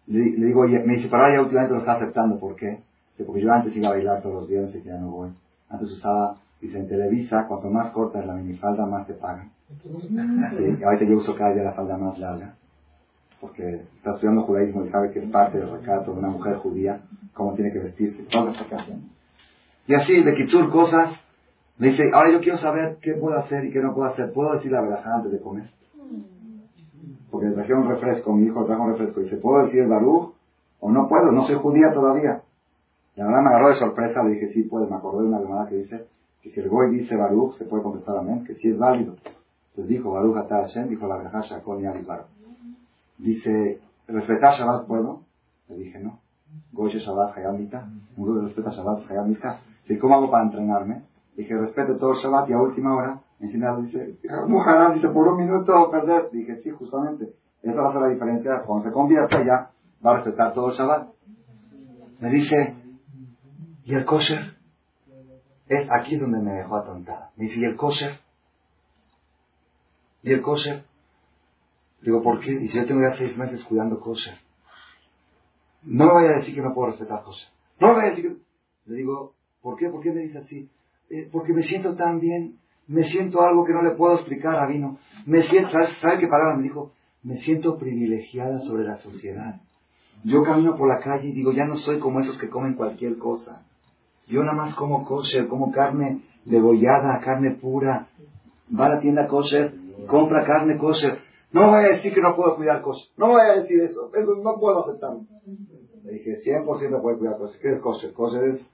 Le, 0.07 0.47
digo, 0.47 0.66
me 0.66 0.97
dice, 0.97 1.09
para 1.09 1.33
ya 1.33 1.41
últimamente 1.41 1.75
lo 1.75 1.81
está 1.81 1.95
aceptando. 1.95 2.39
¿Por 2.39 2.57
qué? 2.57 2.81
Porque 3.25 3.43
yo 3.43 3.53
antes 3.53 3.77
iba 3.77 3.89
a 3.89 3.93
bailar 3.93 4.23
todos 4.23 4.35
los 4.43 4.49
días 4.49 4.75
y 4.75 4.83
ya 4.83 4.97
no 4.97 5.11
voy. 5.11 5.31
Antes 5.68 5.91
usaba, 5.93 6.37
dice, 6.61 6.79
en 6.79 6.89
Televisa, 6.89 7.47
cuanto 7.47 7.68
más 7.71 7.93
corta 7.93 8.21
es 8.21 8.27
la 8.27 8.35
minifalda, 8.35 8.87
más 8.87 9.07
te 9.07 9.14
pagan. 9.14 9.51
Sí, 9.83 10.83
ahorita 10.83 11.05
yo 11.05 11.16
uso 11.16 11.37
cada 11.37 11.53
día 11.53 11.62
la 11.62 11.73
falda 11.73 11.97
más 11.97 12.18
larga 12.18 12.55
porque 13.41 13.87
está 13.97 14.12
estudiando 14.12 14.43
judaísmo 14.43 14.85
y 14.85 14.91
sabe 14.91 15.11
que 15.12 15.21
es 15.21 15.31
parte 15.31 15.59
del 15.59 15.71
recato 15.71 16.12
de 16.12 16.18
una 16.18 16.29
mujer 16.29 16.57
judía, 16.57 17.01
cómo 17.33 17.55
tiene 17.55 17.73
que 17.73 17.79
vestirse, 17.79 18.23
toda 18.25 18.53
esta 18.53 18.87
Y 19.87 19.95
así, 19.95 20.23
de 20.23 20.35
Kitsur, 20.35 20.71
cosas, 20.71 21.12
le 21.81 21.89
dice, 21.89 22.11
ahora 22.12 22.31
yo 22.31 22.41
quiero 22.41 22.59
saber 22.59 22.99
qué 23.01 23.14
puedo 23.14 23.39
hacer 23.39 23.64
y 23.64 23.70
qué 23.70 23.81
no 23.81 23.95
puedo 23.95 24.11
hacer. 24.11 24.31
¿Puedo 24.35 24.53
decir 24.53 24.70
la 24.70 24.83
verdad 24.83 25.03
antes 25.14 25.32
de 25.32 25.40
comer? 25.40 25.70
Porque 27.31 27.48
le 27.48 27.55
trajeron 27.55 27.89
refresco, 27.89 28.35
mi 28.35 28.47
hijo 28.47 28.66
trajo 28.66 28.82
un 28.82 28.90
refresco, 28.90 29.20
y 29.20 29.24
dice, 29.24 29.39
¿puedo 29.39 29.65
decir 29.65 29.81
el 29.81 29.89
baruch? 29.89 30.35
O 30.81 30.90
no 30.90 31.09
puedo, 31.09 31.32
no 31.32 31.44
soy 31.44 31.57
judía 31.57 31.90
todavía. 31.94 32.43
La 33.16 33.24
verdad 33.24 33.40
me 33.43 33.48
agarró 33.48 33.69
de 33.70 33.77
sorpresa, 33.77 34.23
le 34.23 34.35
dije, 34.35 34.48
sí, 34.52 34.65
puedes, 34.65 34.90
me 34.90 34.97
acordé 34.97 35.23
de 35.23 35.28
una 35.28 35.40
llamada 35.40 35.69
que 35.70 35.77
dice, 35.77 36.07
que 36.43 36.51
si 36.51 36.61
el 36.61 36.69
goy 36.69 36.90
dice 36.90 37.16
baruch, 37.16 37.55
se 37.55 37.65
puede 37.65 37.82
contestar 37.82 38.19
amén, 38.19 38.44
que 38.44 38.57
sí 38.57 38.69
es 38.69 38.78
válido. 38.78 39.16
Entonces 39.70 39.89
dijo, 39.89 40.11
baruch 40.12 40.36
atah 40.36 40.62
Hashem, 40.62 40.86
dijo 40.89 41.07
la 41.07 41.16
verdad, 41.16 41.43
shakol 41.43 41.82
y. 41.82 43.23
Dice, 43.23 43.81
¿respetar 44.07 44.52
Shabbat 44.52 44.86
puedo? 44.86 45.23
Le 45.69 45.77
dije, 45.77 45.98
no. 45.98 46.19
Goye 46.73 46.98
Shabbat 46.98 47.39
Hayam 47.39 47.59
Mita. 47.59 47.89
Un 48.16 48.44
respeta 48.44 48.70
Shabbat 48.70 49.11
Hayam 49.11 49.28
Mita. 49.28 49.61
Dice, 49.82 49.98
¿cómo 49.98 50.16
hago 50.16 50.31
para 50.31 50.44
entrenarme? 50.44 51.05
Dije, 51.41 51.57
respete 51.57 51.95
todo 51.95 52.12
el 52.12 52.19
Shabbat 52.19 52.51
y 52.51 52.53
a 52.53 52.59
última 52.59 52.95
hora, 52.95 53.23
enseñar, 53.41 53.81
dice, 53.81 54.19
Muhammad, 54.47 54.93
dice, 54.93 55.09
por 55.09 55.27
un 55.27 55.39
minuto 55.39 55.91
perder. 55.91 56.31
Dije, 56.31 56.61
sí, 56.62 56.69
justamente. 56.71 57.33
Esa 57.62 57.81
va 57.81 57.89
a 57.89 57.93
ser 57.93 58.03
la 58.03 58.09
diferencia. 58.09 58.62
Cuando 58.67 58.87
se 58.87 58.93
convierta 58.93 59.43
ya, 59.43 59.71
va 60.05 60.11
a 60.11 60.15
respetar 60.17 60.53
todo 60.53 60.69
el 60.69 60.77
Shabbat. 60.77 61.09
Me 62.19 62.29
dice, 62.29 62.77
¿y 63.85 63.95
el 63.95 64.05
kosher? 64.05 64.55
Es 65.67 65.89
aquí 65.91 66.17
donde 66.17 66.41
me 66.41 66.53
dejó 66.53 66.77
atontada. 66.77 67.31
Me 67.37 67.47
dice, 67.47 67.61
¿y 67.61 67.65
el 67.65 67.77
kosher? 67.77 68.21
¿Y 70.23 70.35
el 70.35 70.43
kosher? 70.43 70.85
Digo, 72.03 72.23
¿por 72.23 72.41
qué? 72.41 72.51
Y 72.51 72.69
yo 72.69 72.85
tengo 72.85 73.01
ya 73.01 73.17
seis 73.17 73.35
meses 73.39 73.65
cuidando 73.65 73.99
cosas, 73.99 74.39
no 75.85 76.05
me 76.05 76.12
vaya 76.12 76.31
a 76.33 76.39
decir 76.41 76.55
que 76.55 76.61
no 76.61 76.75
puedo 76.75 76.91
respetar 76.91 77.23
cosas. 77.23 77.51
No 77.81 77.89
me 77.89 77.95
vaya 77.95 78.09
a 78.09 78.11
decir 78.11 78.31
que... 78.31 78.91
Le 78.91 78.97
digo, 78.97 79.33
¿por 79.62 79.79
qué? 79.79 79.89
¿Por 79.89 80.03
qué 80.03 80.12
me 80.12 80.21
dice 80.21 80.37
así? 80.37 80.71
Eh, 81.11 81.28
porque 81.32 81.53
me 81.53 81.65
siento 81.65 81.97
tan 81.97 82.20
bien, 82.20 82.61
me 82.87 83.03
siento 83.05 83.43
algo 83.43 83.65
que 83.65 83.73
no 83.73 83.82
le 83.82 83.91
puedo 83.91 84.15
explicar 84.15 84.59
a 84.59 84.66
Vino. 84.66 84.99
Me 85.27 85.43
siento, 85.43 85.70
¿sabe, 86.01 86.19
qué 86.20 86.28
palabra 86.28 86.57
me 86.57 86.62
dijo? 86.62 86.93
Me 87.23 87.39
siento 87.39 87.77
privilegiada 87.77 88.61
sobre 88.61 88.85
la 88.85 88.97
sociedad. 88.97 89.61
Yo 90.23 90.43
camino 90.43 90.77
por 90.77 90.89
la 90.89 91.01
calle 91.01 91.28
y 91.28 91.32
digo, 91.32 91.53
ya 91.53 91.66
no 91.66 91.77
soy 91.77 91.99
como 91.99 92.20
esos 92.20 92.39
que 92.39 92.49
comen 92.49 92.74
cualquier 92.74 93.19
cosa. 93.19 93.62
Yo 94.28 94.45
nada 94.45 94.57
más 94.57 94.74
como 94.74 95.05
kosher, 95.05 95.49
como 95.49 95.73
carne 95.73 96.23
degollada, 96.45 97.20
carne 97.20 97.57
pura. 97.57 98.09
Va 98.78 98.87
a 98.87 98.91
la 98.91 99.01
tienda 99.01 99.27
kosher, 99.27 99.74
compra 100.07 100.45
carne 100.45 100.78
kosher. 100.78 101.19
No 101.53 101.70
voy 101.70 101.85
a 101.85 101.89
decir 101.89 102.15
que 102.15 102.20
no 102.20 102.37
puedo 102.37 102.55
cuidar 102.55 102.81
cosas. 102.82 103.11
No 103.16 103.28
voy 103.28 103.41
a 103.41 103.61
decir 103.61 103.81
eso. 103.81 104.11
Eso 104.15 104.37
no 104.43 104.61
puedo 104.61 104.85
aceptarlo. 104.85 105.23
Le 106.05 106.12
dije, 106.12 106.39
100% 106.45 107.03
puede 107.03 107.19
cuidar 107.19 107.39
cosas. 107.39 107.59
¿Qué 107.61 107.70
es 107.70 107.81
kosher? 107.81 108.12
Kosher 108.12 108.45
es, 108.45 108.66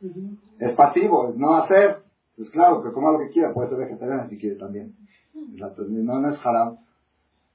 es 0.59 0.73
pasivo, 0.73 1.31
es 1.31 1.39
no 1.39 1.55
hacer. 1.55 2.06
Es 2.37 2.51
claro, 2.51 2.83
que 2.83 2.93
coma 2.93 3.13
lo 3.13 3.19
que 3.21 3.31
quiera. 3.31 3.53
Puede 3.53 3.71
ser 3.71 3.79
vegetariana 3.79 4.29
si 4.29 4.39
quiere 4.39 4.57
también. 4.57 4.95
no, 5.35 6.21
no 6.21 6.31
es 6.31 6.39
haram. 6.45 6.77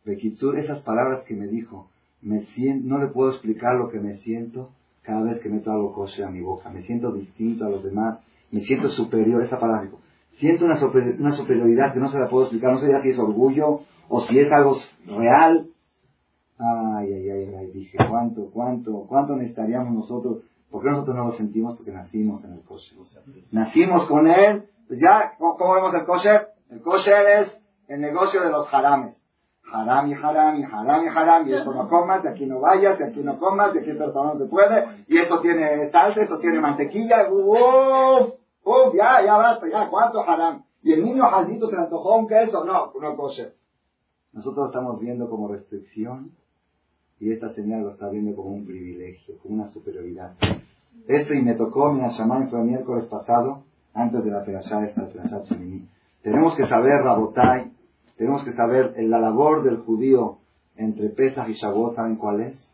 Bekitsur, 0.03 0.57
esas 0.57 0.81
palabras 0.81 1.23
que 1.25 1.35
me 1.35 1.47
dijo, 1.47 1.89
me 2.21 2.41
siento, 2.45 2.87
no 2.87 2.97
le 2.97 3.07
puedo 3.11 3.29
explicar 3.29 3.75
lo 3.75 3.89
que 3.89 3.99
me 3.99 4.17
siento 4.17 4.71
cada 5.03 5.23
vez 5.23 5.39
que 5.39 5.49
meto 5.49 5.71
algo 5.71 5.93
kosher 5.93 6.25
a 6.25 6.31
mi 6.31 6.41
boca. 6.41 6.69
Me 6.69 6.83
siento 6.83 7.11
distinto 7.11 7.65
a 7.65 7.69
los 7.69 7.83
demás, 7.83 8.19
me 8.51 8.61
siento 8.61 8.89
superior, 8.89 9.43
esa 9.43 9.59
palabra. 9.59 9.89
Siento 10.39 10.65
una, 10.65 10.75
una 11.19 11.33
superioridad 11.33 11.93
que 11.93 11.99
no 11.99 12.09
se 12.09 12.17
la 12.17 12.29
puedo 12.29 12.45
explicar, 12.45 12.71
no 12.71 12.79
sé 12.79 12.87
si 13.01 13.09
es 13.09 13.19
orgullo 13.19 13.81
o 14.09 14.21
si 14.21 14.39
es 14.39 14.51
algo 14.51 14.75
real. 15.05 15.67
Ay, 16.57 17.13
ay, 17.13 17.29
ay, 17.29 17.55
ay, 17.55 17.71
dije, 17.71 17.97
¿cuánto, 18.09 18.49
cuánto, 18.51 19.05
cuánto 19.07 19.35
necesitaríamos 19.35 19.93
nosotros? 19.93 20.43
¿Por 20.71 20.81
qué 20.81 20.89
nosotros 20.89 21.15
no 21.17 21.25
lo 21.25 21.33
sentimos? 21.33 21.75
Porque 21.75 21.91
nacimos 21.91 22.43
en 22.45 22.53
el 22.53 22.61
kosher. 22.61 22.97
Nacimos 23.51 24.05
con 24.05 24.27
él. 24.27 24.69
Pues 24.87 24.99
ya, 25.01 25.35
¿cómo, 25.37 25.73
vemos 25.73 25.93
el 25.93 26.05
kosher? 26.05 26.47
El 26.69 26.81
kosher 26.81 27.27
es 27.41 27.57
el 27.87 27.99
negocio 27.99 28.41
de 28.41 28.49
los 28.49 28.67
jarames. 28.69 29.17
Haram 29.73 30.09
y 30.09 30.13
haram 30.13 30.59
y 30.59 30.63
haram 30.63 31.05
y 31.05 31.07
haram, 31.07 31.47
y 31.47 31.53
esto 31.53 31.73
no 31.73 31.87
comas, 31.87 32.25
y 32.25 32.27
aquí 32.27 32.45
no 32.45 32.59
vayas, 32.59 32.99
y 32.99 33.03
aquí 33.03 33.21
no 33.21 33.39
comas, 33.39 33.73
y 33.73 33.79
aquí 33.79 33.91
esto 33.91 34.11
no 34.11 34.37
se 34.37 34.45
puede, 34.47 35.05
y 35.07 35.17
esto 35.17 35.39
tiene 35.39 35.89
salsa, 35.91 36.23
esto 36.23 36.39
tiene 36.39 36.59
mantequilla, 36.59 37.29
uff, 37.31 38.33
uff, 38.65 38.93
ya, 38.93 39.23
ya 39.23 39.37
basta, 39.37 39.69
ya, 39.69 39.87
¿cuánto 39.89 40.27
haram? 40.27 40.63
Y 40.83 40.91
el 40.91 41.05
niño 41.05 41.23
jaldito 41.29 41.69
se 41.69 41.77
le 41.77 41.83
antojó 41.83 42.17
un 42.17 42.27
queso, 42.27 42.65
no, 42.65 42.91
no 42.99 43.15
kosher. 43.15 43.55
Nosotros 44.33 44.67
estamos 44.67 44.99
viendo 44.99 45.29
como 45.29 45.47
restricción, 45.47 46.31
y 47.21 47.31
esta 47.31 47.53
señal 47.53 47.83
lo 47.83 47.91
está 47.91 48.09
viendo 48.09 48.35
como 48.35 48.49
un 48.49 48.65
privilegio, 48.65 49.37
como 49.37 49.53
una 49.53 49.67
superioridad. 49.69 50.33
Esto 51.07 51.35
y 51.35 51.41
me 51.43 51.53
tocó, 51.53 51.93
mi 51.93 52.01
Hashamán 52.01 52.49
fue 52.49 52.59
el 52.59 52.65
miércoles 52.65 53.05
pasado, 53.05 53.63
antes 53.93 54.23
de 54.23 54.31
la 54.31 54.43
Perashá, 54.43 54.83
esta 54.85 55.07
Perashá 55.07 55.43
Tenemos 56.23 56.55
que 56.55 56.65
saber, 56.65 57.03
Rabotai, 57.03 57.71
tenemos 58.17 58.43
que 58.43 58.53
saber 58.53 58.95
la 59.03 59.19
labor 59.19 59.63
del 59.63 59.77
judío 59.77 60.39
entre 60.75 61.09
Pesach 61.09 61.47
y 61.47 61.53
Shavuot, 61.53 61.95
¿saben 61.95 62.15
cuál 62.15 62.41
es? 62.41 62.67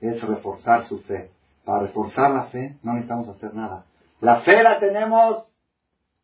Es 0.00 0.20
reforzar 0.22 0.84
su 0.86 0.98
fe. 1.02 1.30
Para 1.64 1.86
reforzar 1.86 2.32
la 2.32 2.44
fe 2.46 2.76
no 2.82 2.94
necesitamos 2.94 3.28
hacer 3.28 3.54
nada. 3.54 3.84
La 4.20 4.40
fe 4.40 4.60
la 4.62 4.80
tenemos 4.80 5.46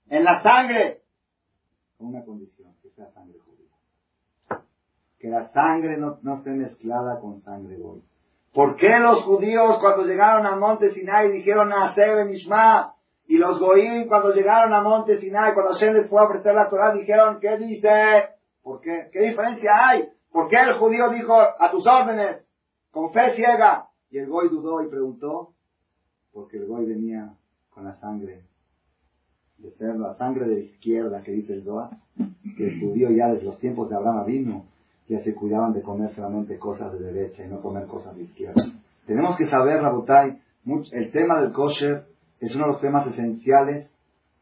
en 0.08 0.24
la 0.24 0.42
sangre. 0.42 1.02
Con 1.98 2.08
una 2.08 2.24
condición, 2.24 2.72
que 2.82 2.90
sea 2.90 3.12
sangre. 3.12 3.43
Que 5.24 5.30
la 5.30 5.50
sangre 5.54 5.96
no, 5.96 6.18
esté 6.34 6.50
mezclada 6.50 7.18
con 7.18 7.40
sangre 7.40 7.78
goy. 7.78 8.02
¿Por 8.52 8.76
qué 8.76 8.98
los 8.98 9.22
judíos 9.22 9.78
cuando 9.80 10.04
llegaron 10.04 10.44
al 10.44 10.60
monte 10.60 10.92
Sinai 10.92 11.32
dijeron 11.32 11.72
a 11.72 11.94
Sebe 11.94 12.26
Mishma? 12.26 12.94
Y 13.26 13.38
los 13.38 13.58
goyim 13.58 14.06
cuando 14.06 14.34
llegaron 14.34 14.74
al 14.74 14.84
monte 14.84 15.18
Sinai, 15.18 15.54
cuando 15.54 15.72
Hashem 15.72 15.94
les 15.94 16.10
fue 16.10 16.20
a 16.20 16.24
ofrecer 16.24 16.54
la 16.54 16.68
Torah, 16.68 16.92
dijeron, 16.92 17.40
¿qué 17.40 17.56
dice? 17.56 17.88
¿Por 18.62 18.82
qué? 18.82 19.08
¿Qué 19.10 19.20
diferencia 19.20 19.70
hay? 19.88 20.10
¿Por 20.30 20.48
qué 20.48 20.56
el 20.56 20.74
judío 20.74 21.08
dijo 21.08 21.34
a 21.34 21.70
tus 21.70 21.86
órdenes, 21.86 22.44
con 22.90 23.10
fe 23.10 23.34
ciega? 23.34 23.88
Y 24.10 24.18
el 24.18 24.28
goy 24.28 24.50
dudó 24.50 24.82
y 24.82 24.90
preguntó, 24.90 25.54
porque 26.34 26.58
el 26.58 26.66
goy 26.66 26.84
venía 26.84 27.32
con 27.70 27.84
la 27.84 27.98
sangre 27.98 28.42
de 29.56 29.70
ser 29.70 29.96
la 29.96 30.18
sangre 30.18 30.46
de 30.46 30.54
la 30.56 30.60
izquierda 30.60 31.22
que 31.22 31.32
dice 31.32 31.54
el 31.54 31.64
Zohar, 31.64 31.96
que 32.58 32.66
el 32.66 32.78
judío 32.78 33.10
ya 33.10 33.32
desde 33.32 33.46
los 33.46 33.58
tiempos 33.58 33.88
de 33.88 33.96
Abraham 33.96 34.26
vino, 34.26 34.73
ya 35.08 35.22
se 35.22 35.34
cuidaban 35.34 35.72
de 35.72 35.82
comer 35.82 36.14
solamente 36.14 36.58
cosas 36.58 36.92
de 36.92 37.12
derecha 37.12 37.44
y 37.44 37.48
no 37.48 37.60
comer 37.60 37.86
cosas 37.86 38.16
de 38.16 38.22
izquierda. 38.22 38.62
Tenemos 39.06 39.36
que 39.36 39.46
saber, 39.46 39.82
Rabotai, 39.82 40.38
el 40.92 41.10
tema 41.10 41.40
del 41.40 41.52
kosher 41.52 42.04
es 42.40 42.54
uno 42.54 42.66
de 42.66 42.72
los 42.72 42.80
temas 42.80 43.06
esenciales. 43.06 43.88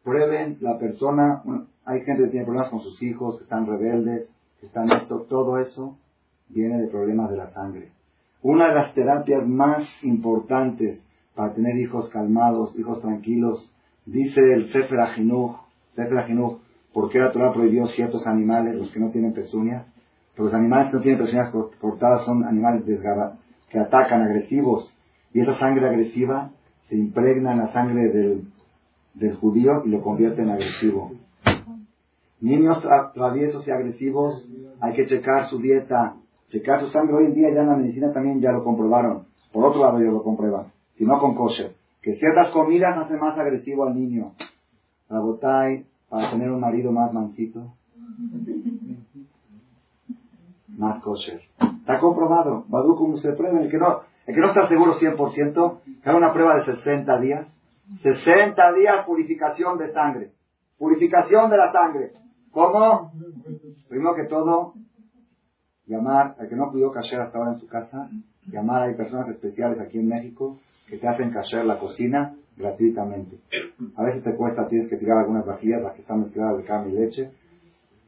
Prueben 0.05 0.59
la 0.61 0.79
persona, 0.79 1.43
hay 1.85 2.01
gente 2.03 2.25
que 2.25 2.31
tiene 2.31 2.47
problemas 2.47 2.71
con 2.71 2.81
sus 2.81 3.03
hijos, 3.03 3.39
que 3.39 3.45
están 3.45 3.67
rebeldes, 3.67 4.29
que 4.61 4.67
están 4.67 4.91
esto, 4.91 5.27
todo 5.29 5.59
eso 5.59 5.97
viene 6.49 6.81
de 6.81 6.89
problemas 6.89 7.31
de 7.31 7.37
la 7.37 7.51
sangre. 7.51 7.91
Una 8.43 8.69
de 8.69 8.75
las 8.75 8.95
terapias 8.95 9.47
más 9.47 9.85
importantes 10.03 11.01
para 11.35 11.55
tener 11.55 11.77
hijos 11.77 12.09
calmados, 12.11 12.79
hijos 12.79 13.01
tranquilos, 13.01 13.71
dice 14.05 14.53
el 14.53 14.69
Sefer 14.71 15.01
Ajinuj, 15.01 15.57
Sefer 15.95 16.19
Ajinuj, 16.19 16.59
¿por 16.93 17.09
qué 17.09 17.21
la 17.21 17.33
Torah 17.33 17.53
prohibió 17.53 17.87
ciertos 17.87 18.27
animales, 18.27 18.75
los 18.75 18.91
que 18.91 19.01
no 19.01 19.11
tienen 19.11 19.33
pezuñas? 19.33 19.87
Los 20.37 20.55
animales 20.55 20.91
que 20.91 20.97
no 20.97 21.03
tienen 21.03 21.21
pezuñas 21.21 21.51
cortadas 21.81 22.25
son 22.25 22.45
animales 22.45 22.85
que 23.69 23.79
atacan, 23.79 24.23
agresivos, 24.23 24.95
y 25.33 25.41
esa 25.41 25.59
sangre 25.59 25.89
agresiva 25.89 26.51
se 26.89 26.97
impregna 26.97 27.53
en 27.53 27.59
la 27.59 27.73
sangre 27.73 28.09
del, 28.09 28.45
del 29.15 29.37
judío 29.37 29.83
y 29.85 29.91
lo 29.91 30.03
convierte 30.03 30.43
en 30.43 30.51
agresivo. 30.51 31.13
Niños 32.41 32.83
traviesos 33.15 33.67
y 33.69 33.71
agresivos, 33.71 34.49
hay 34.81 34.95
que 34.95 35.07
checar 35.07 35.49
su 35.49 35.59
dieta, 35.59 36.17
checar 36.49 36.81
su 36.81 36.89
sangre. 36.89 37.15
Hoy 37.15 37.27
en 37.27 37.35
día 37.35 37.51
ya 37.55 37.61
en 37.61 37.69
la 37.69 37.77
medicina 37.77 38.13
también 38.13 38.41
ya 38.41 38.51
lo 38.53 38.65
comprobaron. 38.65 39.27
Por 39.53 39.65
otro 39.65 39.83
lado, 39.83 40.01
ya 40.01 40.11
lo 40.11 40.23
comprueban. 40.23 40.67
Si 40.97 41.05
no 41.05 41.19
con 41.19 41.35
kosher. 41.35 41.73
Que 42.03 42.17
ciertas 42.17 42.51
comidas 42.51 42.97
hacen 42.97 43.21
más 43.21 43.39
agresivo 43.39 43.87
al 43.87 43.95
niño. 43.95 44.33
La 45.09 45.21
botay, 45.21 45.87
para 46.09 46.31
tener 46.31 46.51
un 46.51 46.61
marido 46.61 46.91
más 46.91 47.13
mansito. 47.13 47.75
Más 50.77 51.01
kosher. 51.03 51.43
Está 51.81 51.99
comprobado. 51.99 52.65
Badu 52.69 52.97
como 52.97 53.17
se 53.17 53.33
prueba. 53.33 53.61
El 53.61 53.71
que 53.71 53.79
no, 53.79 54.01
el 54.27 54.35
que 54.35 54.41
no 54.41 54.49
está 54.49 54.69
seguro 54.69 54.95
100%, 54.95 55.81
que 56.03 56.09
haga 56.09 56.19
una 56.19 56.33
prueba 56.33 56.57
de 56.57 56.65
60 56.65 57.21
días. 57.21 57.47
60 58.03 58.73
días 58.73 59.05
purificación 59.07 59.79
de 59.79 59.93
sangre. 59.93 60.31
Purificación 60.79 61.51
de 61.51 61.57
la 61.57 61.73
sangre. 61.73 62.13
¿Cómo? 62.51 63.13
Primero 63.89 64.15
que 64.15 64.25
todo, 64.25 64.75
llamar, 65.87 66.37
al 66.39 66.49
que 66.49 66.57
no 66.57 66.71
pudo 66.71 66.93
caer 66.93 67.21
hasta 67.21 67.39
ahora 67.39 67.53
en 67.53 67.61
su 67.61 67.67
casa, 67.67 68.09
llamar, 68.47 68.83
hay 68.83 68.95
personas 68.95 69.29
especiales 69.29 69.81
aquí 69.81 69.99
en 69.99 70.09
México 70.09 70.59
que 70.89 70.99
te 70.99 71.09
hacen 71.09 71.31
caer 71.31 71.65
la 71.65 71.79
cocina 71.79 72.35
gratuitamente. 72.57 73.39
A 73.97 74.03
veces 74.03 74.23
te 74.23 74.35
cuesta, 74.37 74.69
tienes 74.69 74.89
que 74.89 74.97
tirar 74.97 75.19
algunas 75.19 75.47
vajillas, 75.47 75.83
las 75.83 75.95
que 75.95 76.03
están 76.03 76.21
mezcladas 76.21 76.59
de 76.59 76.65
carne 76.65 76.93
y 76.93 76.97
leche. 76.97 77.31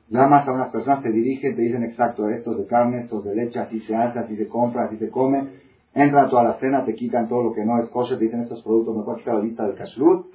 Llamas 0.09 0.47
a 0.47 0.53
unas 0.53 0.69
personas, 0.69 1.03
te 1.03 1.11
dirigen, 1.11 1.57
te 1.57 1.63
dicen 1.63 1.83
exacto, 1.83 2.29
estos 2.29 2.59
de 2.59 2.67
carne, 2.67 3.01
estos 3.01 3.25
de 3.25 3.35
leche, 3.35 3.59
así 3.59 3.81
se 3.81 3.97
hace, 3.97 4.19
así 4.19 4.37
se 4.37 4.49
compra, 4.49 4.85
así 4.85 4.99
se 4.99 5.09
come. 5.09 5.49
Entran 5.95 6.27
a 6.27 6.29
toda 6.29 6.45
la 6.45 6.59
cena, 6.59 6.85
te 6.85 6.95
quitan 6.95 7.29
todo 7.29 7.43
lo 7.43 7.53
que 7.55 7.65
no 7.65 7.79
es 7.81 7.89
kosher, 7.89 8.19
te 8.19 8.25
dicen 8.25 8.43
estos 8.43 8.63
productos, 8.63 8.97
mejor 8.97 9.19
quitar 9.19 9.37
la 9.37 9.43
lista 9.43 9.67
del 9.67 9.77
kashrut. 9.77 10.27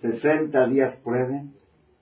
60 0.00 0.66
días 0.66 0.96
prueben 1.04 1.52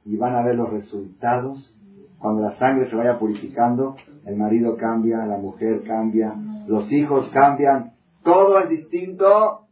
y 0.07 0.17
van 0.17 0.35
a 0.35 0.43
ver 0.43 0.55
los 0.55 0.71
resultados. 0.71 1.77
Cuando 2.19 2.43
la 2.43 2.57
sangre 2.59 2.89
se 2.89 2.97
vaya 2.97 3.19
purificando, 3.19 3.97
el 4.25 4.37
marido 4.37 4.77
cambia, 4.77 5.27
la 5.27 5.37
mujer 5.39 5.83
cambia, 5.83 6.35
los 6.67 6.91
hijos 6.93 7.29
cambian, 7.33 7.93
todo 8.23 8.61
es 8.61 8.69
distinto, 8.71 9.67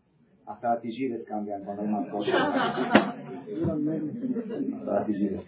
hasta 0.47 0.75
las 0.75 0.83
cambian 1.27 1.65
cuando 1.65 1.83
hay 1.83 1.89
más 1.89 2.07
cosas. 2.09 2.35
Hasta 3.49 4.93
las 4.93 5.07
tigiles 5.07 5.43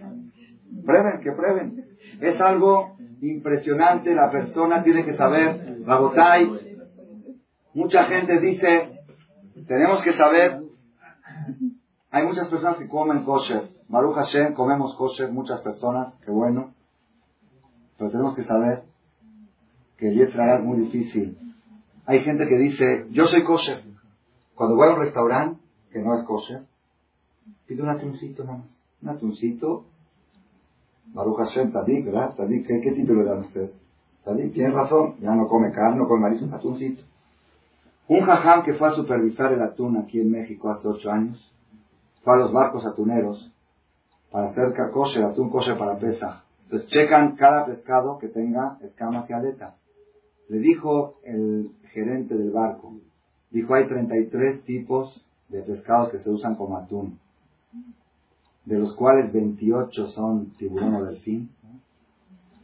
Prueben, 0.85 1.21
que 1.21 1.33
prueben. 1.33 1.85
Es 2.21 2.41
algo 2.41 2.97
impresionante, 3.21 4.15
la 4.15 4.31
persona 4.31 4.83
tiene 4.83 5.05
que 5.05 5.15
saber, 5.15 5.83
Rabotai, 5.85 6.79
mucha 7.75 8.05
gente 8.05 8.41
dice, 8.41 9.01
tenemos 9.67 10.03
que 10.03 10.13
saber, 10.13 10.63
hay 12.11 12.27
muchas 12.27 12.49
personas 12.49 12.77
que 12.77 12.89
comen 12.89 13.23
kosher, 13.25 13.69
Maruch 13.89 14.15
Hashem, 14.15 14.55
comemos 14.55 14.95
kosher, 14.95 15.33
muchas 15.33 15.61
personas, 15.63 16.15
qué 16.25 16.31
bueno. 16.31 16.75
Pero 17.99 18.13
tenemos 18.13 18.37
que 18.37 18.45
saber 18.45 18.85
que 19.99 20.09
el 20.09 20.15
Yetzirah 20.15 20.59
es 20.59 20.65
muy 20.65 20.79
difícil. 20.79 21.37
Hay 22.07 22.21
gente 22.21 22.47
que 22.47 22.57
dice, 22.57 23.07
yo 23.11 23.27
soy 23.27 23.43
kosher. 23.43 23.83
Cuando 24.55 24.77
voy 24.77 24.89
a 24.89 24.95
un 24.95 25.01
restaurante 25.01 25.61
que 25.93 25.99
no 25.99 26.17
es 26.17 26.25
kosher, 26.25 26.63
pido 27.67 27.83
un 27.83 27.91
atuncito 27.91 28.45
nada 28.45 28.59
más. 28.59 28.81
Un 29.03 29.09
atuncito. 29.09 29.87
Baruch 31.13 31.39
Hashem, 31.39 31.73
Tadik, 31.73 32.07
¿verdad? 32.07 32.35
Tadik, 32.37 32.67
¿qué, 32.67 32.81
¿qué, 32.81 32.93
título 32.93 33.25
dan 33.25 33.41
ustedes? 33.41 33.79
Tadik, 34.25 34.53
tiene 34.53 34.71
razón, 34.71 35.17
ya 35.21 35.35
no 35.35 35.49
come 35.49 35.73
carne, 35.73 35.97
no 35.97 36.07
come 36.07 36.21
marisco, 36.21 36.47
un 36.47 36.55
atuncito. 36.55 37.03
Un 38.09 38.21
jajam 38.21 38.63
que 38.63 38.75
fue 38.75 38.89
a 38.89 38.93
supervisar 38.93 39.53
el 39.53 39.63
atún 39.63 39.97
aquí 39.97 40.21
en 40.21 40.31
México 40.31 40.71
hace 40.71 40.89
ocho 40.89 41.11
años, 41.11 41.53
fue 42.23 42.35
a 42.35 42.39
los 42.39 42.53
barcos 42.53 42.85
atuneros 42.85 43.51
para 44.31 44.51
hacer 44.51 44.75
kosher, 44.93 45.25
atún 45.25 45.51
kosher 45.51 45.77
para 45.79 45.99
pesa. 45.99 46.45
Entonces 46.65 46.89
checan 46.89 47.37
cada 47.37 47.67
pescado 47.67 48.19
que 48.19 48.29
tenga 48.29 48.79
escamas 48.83 49.29
y 49.29 49.33
aletas. 49.33 49.75
Le 50.49 50.59
dijo 50.59 51.21
el 51.25 51.71
gerente 51.93 52.37
del 52.37 52.51
barco, 52.51 52.95
dijo 53.51 53.75
hay 53.75 53.87
33 53.89 54.65
tipos 54.65 55.29
de 55.49 55.63
pescados 55.63 56.11
que 56.11 56.21
se 56.21 56.31
usan 56.31 56.55
como 56.55 56.77
atún, 56.77 57.19
de 58.71 58.79
los 58.79 58.95
cuales 58.95 59.33
28 59.33 60.07
son 60.07 60.53
tiburón 60.53 60.95
o 60.95 61.05
delfín 61.05 61.51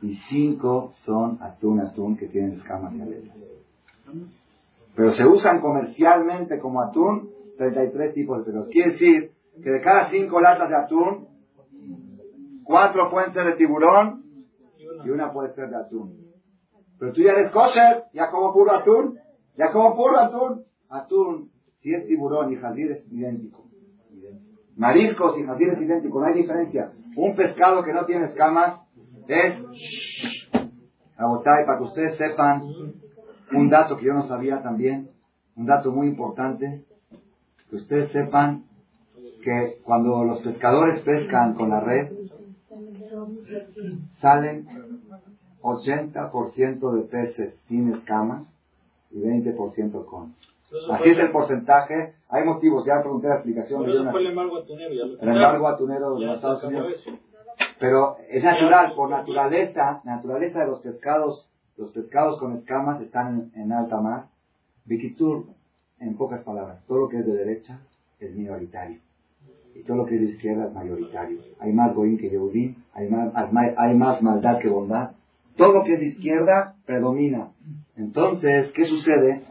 y 0.03 0.15
5 0.15 0.93
son 1.05 1.39
atún 1.41 1.81
atún 1.81 2.17
que 2.17 2.29
tienen 2.29 2.53
escamas 2.53 2.95
y 2.95 3.01
aletas. 3.01 3.37
Pero 4.95 5.13
se 5.13 5.27
usan 5.27 5.61
comercialmente 5.61 6.61
como 6.61 6.81
atún 6.81 7.31
33 7.59 8.15
tipos 8.15 8.39
de 8.39 8.45
pescados. 8.45 8.69
Quiere 8.69 8.93
decir 8.93 9.33
que 9.61 9.69
de 9.69 9.81
cada 9.81 10.09
5 10.09 10.41
latas 10.41 10.69
de 10.69 10.77
atún, 10.77 11.27
Cuatro 12.63 13.09
pueden 13.11 13.33
ser 13.33 13.47
de 13.47 13.53
tiburón 13.53 14.25
y 15.05 15.11
una 15.11 15.33
puede 15.33 15.55
ser 15.55 15.71
de 15.71 15.77
atún. 15.77 16.19
Pero 16.99 17.13
tú 17.13 17.23
ya 17.23 17.31
eres 17.31 17.53
kosher, 17.53 18.07
ya 18.13 18.29
como 18.29 18.53
puro 18.53 18.73
atún. 18.73 19.19
Ya 19.57 19.71
como 19.71 19.95
puro 19.95 20.19
atún. 20.19 20.65
Atún, 20.89 21.53
si 21.81 21.95
es 21.95 22.09
tiburón 22.09 22.53
y 22.53 22.57
jazir 22.57 22.91
es 22.91 23.13
idéntico. 23.13 23.66
Mariscos 24.77 25.39
y 25.39 25.45
jazir 25.45 25.69
es 25.71 25.81
idéntico, 25.81 26.21
no 26.21 26.27
hay 26.27 26.35
diferencia. 26.35 26.93
Un 27.17 27.35
pescado 27.35 27.83
que 27.83 27.93
no 27.93 28.05
tiene 28.05 28.27
escamas 28.27 28.81
es... 29.29 29.55
Para 31.17 31.79
que 31.79 31.85
ustedes 31.85 32.19
sepan 32.19 32.63
un 33.53 33.71
dato 33.71 33.97
que 33.97 34.05
yo 34.05 34.13
no 34.13 34.27
sabía 34.29 34.63
también, 34.63 35.11
un 35.57 35.65
dato 35.65 35.91
muy 35.91 36.09
importante, 36.09 36.85
que 37.71 37.77
ustedes 37.77 38.13
sepan 38.13 38.65
que 39.43 39.79
cuando 39.83 40.25
los 40.25 40.41
pescadores 40.41 41.01
pescan 41.01 41.55
con 41.55 41.71
la 41.71 41.81
red, 41.81 42.13
salen 44.21 44.67
80% 45.63 46.93
de 46.93 47.03
peces 47.03 47.55
sin 47.69 47.95
escamas 47.95 48.47
y 49.11 49.21
20% 49.21 50.05
con. 50.05 50.35
Así 50.91 51.11
es 51.11 51.19
el 51.19 51.31
porcentaje. 51.31 52.15
Hay 52.29 52.45
motivos, 52.45 52.85
ya 52.85 53.01
pregunté 53.01 53.29
la 53.29 53.35
explicación. 53.35 53.85
el 53.85 54.27
embargo 54.27 54.59
atunero. 54.59 54.93
el 54.93 55.29
embargo 55.29 55.69
atunero 55.69 56.15
de 56.15 56.27
los 56.27 56.37
Estados 56.37 56.65
Unidos. 56.65 56.93
Pero 57.79 58.17
es 58.29 58.43
natural, 58.43 58.95
por 58.95 59.11
naturaleza, 59.11 60.01
naturaleza 60.05 60.61
de 60.61 60.67
los 60.67 60.81
pescados, 60.81 61.51
los 61.77 61.91
pescados 61.93 62.39
con 62.39 62.57
escamas 62.57 63.01
están 63.01 63.53
en, 63.55 63.73
alta 63.73 64.01
mar. 64.01 64.27
Bikitur, 64.85 65.47
en 66.01 66.17
pocas 66.17 66.43
palabras, 66.43 66.85
todo 66.87 67.01
lo 67.01 67.09
que 67.09 67.19
es 67.19 67.27
de 67.27 67.33
derecha 67.33 67.81
es 68.21 68.35
minoritario. 68.35 69.01
Y 69.75 69.83
todo 69.83 69.99
lo 69.99 70.07
que 70.07 70.15
es 70.15 70.21
de 70.21 70.27
izquierda 70.29 70.67
es 70.67 70.73
mayoritario. 70.73 71.41
Hay 71.59 71.73
más 71.73 71.95
goín 71.95 72.17
que 72.17 72.31
Yehudí, 72.31 72.77
hay 72.95 73.09
más, 73.09 73.33
hay 73.77 73.95
más 73.95 74.23
maldad 74.23 74.59
que 74.59 74.69
bondad. 74.69 75.11
Todo 75.57 75.73
lo 75.73 75.85
que 75.85 75.95
es 75.95 76.01
de 76.01 76.07
izquierda 76.07 76.75
predomina. 76.87 77.51
Entonces, 77.97 78.73
¿qué 78.73 78.85
sucede? 78.85 79.43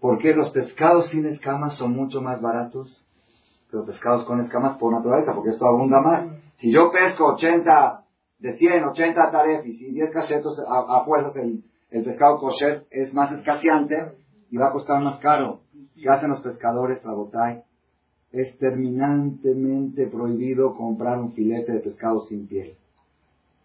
¿Por 0.00 0.18
qué 0.18 0.34
los 0.34 0.50
pescados 0.50 1.08
sin 1.10 1.26
escamas 1.26 1.74
son 1.74 1.92
mucho 1.92 2.22
más 2.22 2.40
baratos 2.40 3.04
que 3.70 3.76
los 3.76 3.86
pescados 3.86 4.24
con 4.24 4.40
escamas 4.40 4.78
por 4.78 4.92
naturaleza? 4.92 5.34
Porque 5.34 5.50
esto 5.50 5.66
abunda 5.66 6.00
más. 6.00 6.28
Si 6.58 6.72
yo 6.72 6.90
pesco 6.90 7.26
80, 7.26 8.04
de 8.38 8.54
100, 8.54 8.84
80 8.84 9.30
tarefis 9.30 9.80
y 9.80 9.92
10 9.92 10.10
casetos, 10.10 10.58
a, 10.66 11.04
fuerzas 11.04 11.36
el, 11.36 11.62
el, 11.90 12.04
pescado 12.04 12.38
kosher 12.38 12.86
es 12.90 13.12
más 13.12 13.30
escaseante 13.32 14.12
y 14.50 14.56
va 14.56 14.68
a 14.68 14.72
costar 14.72 15.02
más 15.02 15.18
caro. 15.20 15.60
¿Qué 15.94 16.08
hacen 16.08 16.30
los 16.30 16.40
pescadores, 16.40 17.02
Rabotay? 17.02 17.62
Es 18.32 18.56
terminantemente 18.58 20.06
prohibido 20.06 20.74
comprar 20.74 21.18
un 21.18 21.32
filete 21.32 21.72
de 21.72 21.80
pescado 21.80 22.24
sin 22.26 22.46
piel. 22.46 22.74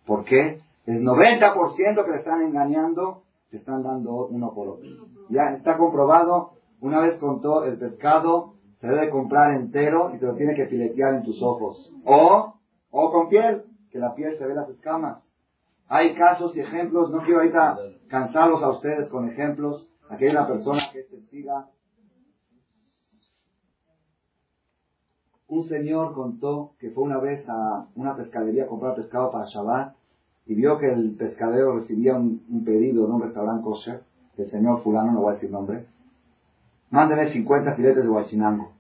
¿Por 0.05 0.25
qué? 0.25 0.59
El 0.85 1.03
90% 1.03 2.05
que 2.05 2.11
le 2.11 2.17
están 2.17 2.41
engañando, 2.41 3.23
te 3.56 3.60
están 3.60 3.84
dando 3.84 4.27
uno 4.27 4.53
por 4.53 4.68
otro. 4.68 4.90
Ya 5.30 5.53
está 5.56 5.77
comprobado, 5.77 6.56
una 6.82 6.99
vez 6.99 7.18
contó, 7.19 7.64
el 7.64 7.77
pescado 7.77 8.56
se 8.82 8.88
debe 8.88 9.10
comprar 9.10 9.53
entero 9.53 10.11
y 10.14 10.19
te 10.19 10.26
lo 10.26 10.36
tiene 10.36 10.56
que 10.56 10.68
filetear 10.68 11.14
en 11.14 11.23
tus 11.23 11.41
ojos. 11.41 11.94
O, 12.06 12.56
o 12.91 13.11
con 13.11 13.30
piel, 13.30 13.64
que 13.91 13.99
la 13.99 14.14
piel 14.14 14.38
se 14.38 14.45
ve 14.45 14.53
las 14.53 14.69
escamas. 14.69 15.23
Hay 15.88 16.15
casos 16.15 16.53
y 16.57 16.60
ejemplos, 16.60 17.10
no 17.11 17.22
quiero 17.22 17.40
ahorita 17.40 17.77
cansarlos 18.10 18.61
a 18.61 18.72
ustedes 18.72 19.07
con 19.07 19.30
ejemplos. 19.30 19.90
Aquí 20.10 20.26
hay 20.26 20.32
una 20.32 20.48
persona 20.48 20.82
que 20.91 20.99
es 20.99 21.10
testiga. 21.10 21.69
Un 25.48 25.64
señor 25.64 26.14
contó 26.14 26.73
que 26.80 26.91
fue 26.91 27.03
una 27.03 27.19
vez 27.19 27.48
a 27.48 27.88
una 27.95 28.18
pescadería 28.18 28.65
a 28.65 28.68
comprar 28.68 28.95
pescado 28.95 29.32
para 29.32 29.45
Shabbat 29.45 29.95
y 30.47 30.53
vio 30.53 30.77
que 30.77 30.91
el 30.91 31.15
pescadero 31.15 31.76
recibía 31.76 32.15
un, 32.15 32.63
pedido 32.63 33.07
de 33.07 33.13
un 33.13 33.22
restaurante 33.22 33.63
kosher, 33.63 34.01
del 34.38 34.49
señor 34.51 34.84
fulano, 34.84 35.11
no 35.11 35.22
voy 35.22 35.31
a 35.31 35.34
decir 35.35 35.49
nombre, 35.49 35.85
mándeme 36.91 37.31
50 37.31 37.76
filetes 37.76 38.03
de 38.03 38.09
guachinango. 38.09 38.72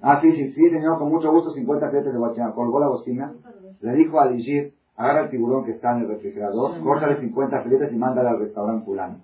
Ah, 0.00 0.20
sí, 0.20 0.32
sí, 0.32 0.52
sí, 0.52 0.70
señor, 0.70 0.98
con 0.98 1.10
mucho 1.10 1.30
gusto 1.30 1.50
50 1.50 1.90
filetes 1.90 2.12
de 2.12 2.18
guachinango. 2.18 2.54
Colgó 2.54 2.80
la 2.80 2.88
bocina, 2.88 3.32
le 3.80 3.94
dijo 3.94 4.20
a 4.20 4.26
Ligir, 4.26 4.72
agarra 4.96 5.24
el 5.24 5.30
tiburón 5.30 5.64
que 5.64 5.72
está 5.72 5.96
en 5.96 6.02
el 6.02 6.08
refrigerador, 6.08 6.80
córtale 6.80 7.20
50 7.20 7.62
filetes 7.62 7.92
y 7.92 7.96
mándale 7.96 8.28
al 8.28 8.38
restaurante 8.38 8.84
fulano. 8.84 9.18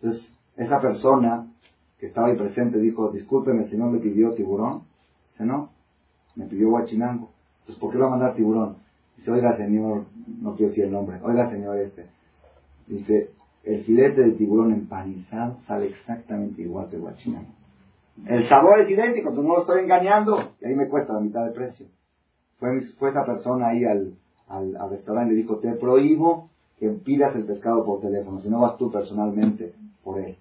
Entonces, 0.00 0.30
esa 0.56 0.80
persona 0.80 1.46
que 1.98 2.06
estaba 2.06 2.28
ahí 2.28 2.36
presente 2.36 2.78
dijo, 2.78 3.10
discúlpeme, 3.10 3.64
el 3.64 3.70
señor 3.70 3.92
le 3.92 4.00
pidió 4.00 4.34
tiburón. 4.34 4.82
Dice, 5.32 5.44
no, 5.44 5.70
me 6.36 6.46
pidió 6.46 6.68
guachinango. 6.68 7.30
Entonces, 7.60 7.80
¿por 7.80 7.90
qué 7.90 7.98
lo 7.98 8.04
va 8.04 8.08
a 8.08 8.16
mandar 8.18 8.34
tiburón? 8.34 8.83
Dice, 9.16 9.30
oiga 9.30 9.56
señor, 9.56 10.04
no 10.40 10.54
quiero 10.54 10.70
decir 10.70 10.84
el 10.84 10.92
nombre, 10.92 11.18
oiga 11.22 11.50
señor 11.50 11.78
este. 11.78 12.06
Dice, 12.86 13.30
el 13.64 13.84
filete 13.84 14.20
de 14.20 14.32
tiburón 14.32 14.72
empanizado 14.72 15.58
sale 15.66 15.86
exactamente 15.86 16.62
igual 16.62 16.88
que 16.90 16.96
el. 16.96 17.46
El 18.26 18.48
sabor 18.48 18.80
es 18.80 18.90
idéntico, 18.90 19.32
tú 19.32 19.42
no 19.42 19.54
lo 19.54 19.60
estoy 19.62 19.82
engañando. 19.82 20.52
Y 20.60 20.66
ahí 20.66 20.74
me 20.74 20.88
cuesta 20.88 21.14
la 21.14 21.20
mitad 21.20 21.44
del 21.44 21.54
precio. 21.54 21.86
Fue, 22.58 22.80
fue 22.98 23.10
esa 23.10 23.24
persona 23.24 23.68
ahí 23.68 23.84
al, 23.84 24.14
al, 24.48 24.76
al 24.76 24.90
restaurante 24.90 25.32
y 25.32 25.36
le 25.36 25.42
dijo, 25.42 25.58
te 25.58 25.72
prohíbo 25.72 26.50
que 26.78 26.88
pidas 26.90 27.34
el 27.34 27.44
pescado 27.44 27.84
por 27.84 28.00
teléfono, 28.00 28.40
si 28.40 28.48
no 28.48 28.60
vas 28.60 28.76
tú 28.76 28.90
personalmente 28.90 29.72
por 30.02 30.18
él. 30.20 30.36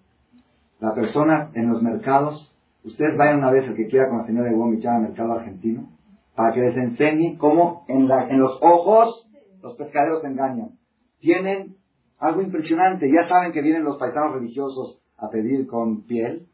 La 0.79 0.93
persona 0.93 1.49
en 1.53 1.69
los 1.69 1.81
mercados, 1.81 2.53
ustedes 2.83 3.17
vayan 3.17 3.39
una 3.39 3.51
vez 3.51 3.65
el 3.65 3.75
que 3.75 3.87
quiera 3.87 4.09
con 4.09 4.19
la 4.19 4.25
señora 4.25 4.49
de 4.49 4.55
Guamichá 4.55 4.95
al 4.95 5.03
mercado 5.03 5.33
argentino, 5.33 5.87
para 6.35 6.53
que 6.53 6.61
les 6.61 6.77
enseñe 6.77 7.37
cómo 7.37 7.85
en, 7.87 8.09
en 8.09 8.39
los 8.39 8.57
ojos 8.61 9.29
los 9.61 9.75
pescaderos 9.75 10.23
engañan. 10.23 10.79
Tienen 11.19 11.77
algo 12.19 12.41
impresionante. 12.41 13.11
Ya 13.11 13.27
saben 13.27 13.51
que 13.51 13.61
vienen 13.61 13.83
los 13.83 13.97
paisanos 13.97 14.33
religiosos 14.33 14.99
a 15.17 15.29
pedir 15.29 15.67
con 15.67 16.03
piel. 16.03 16.47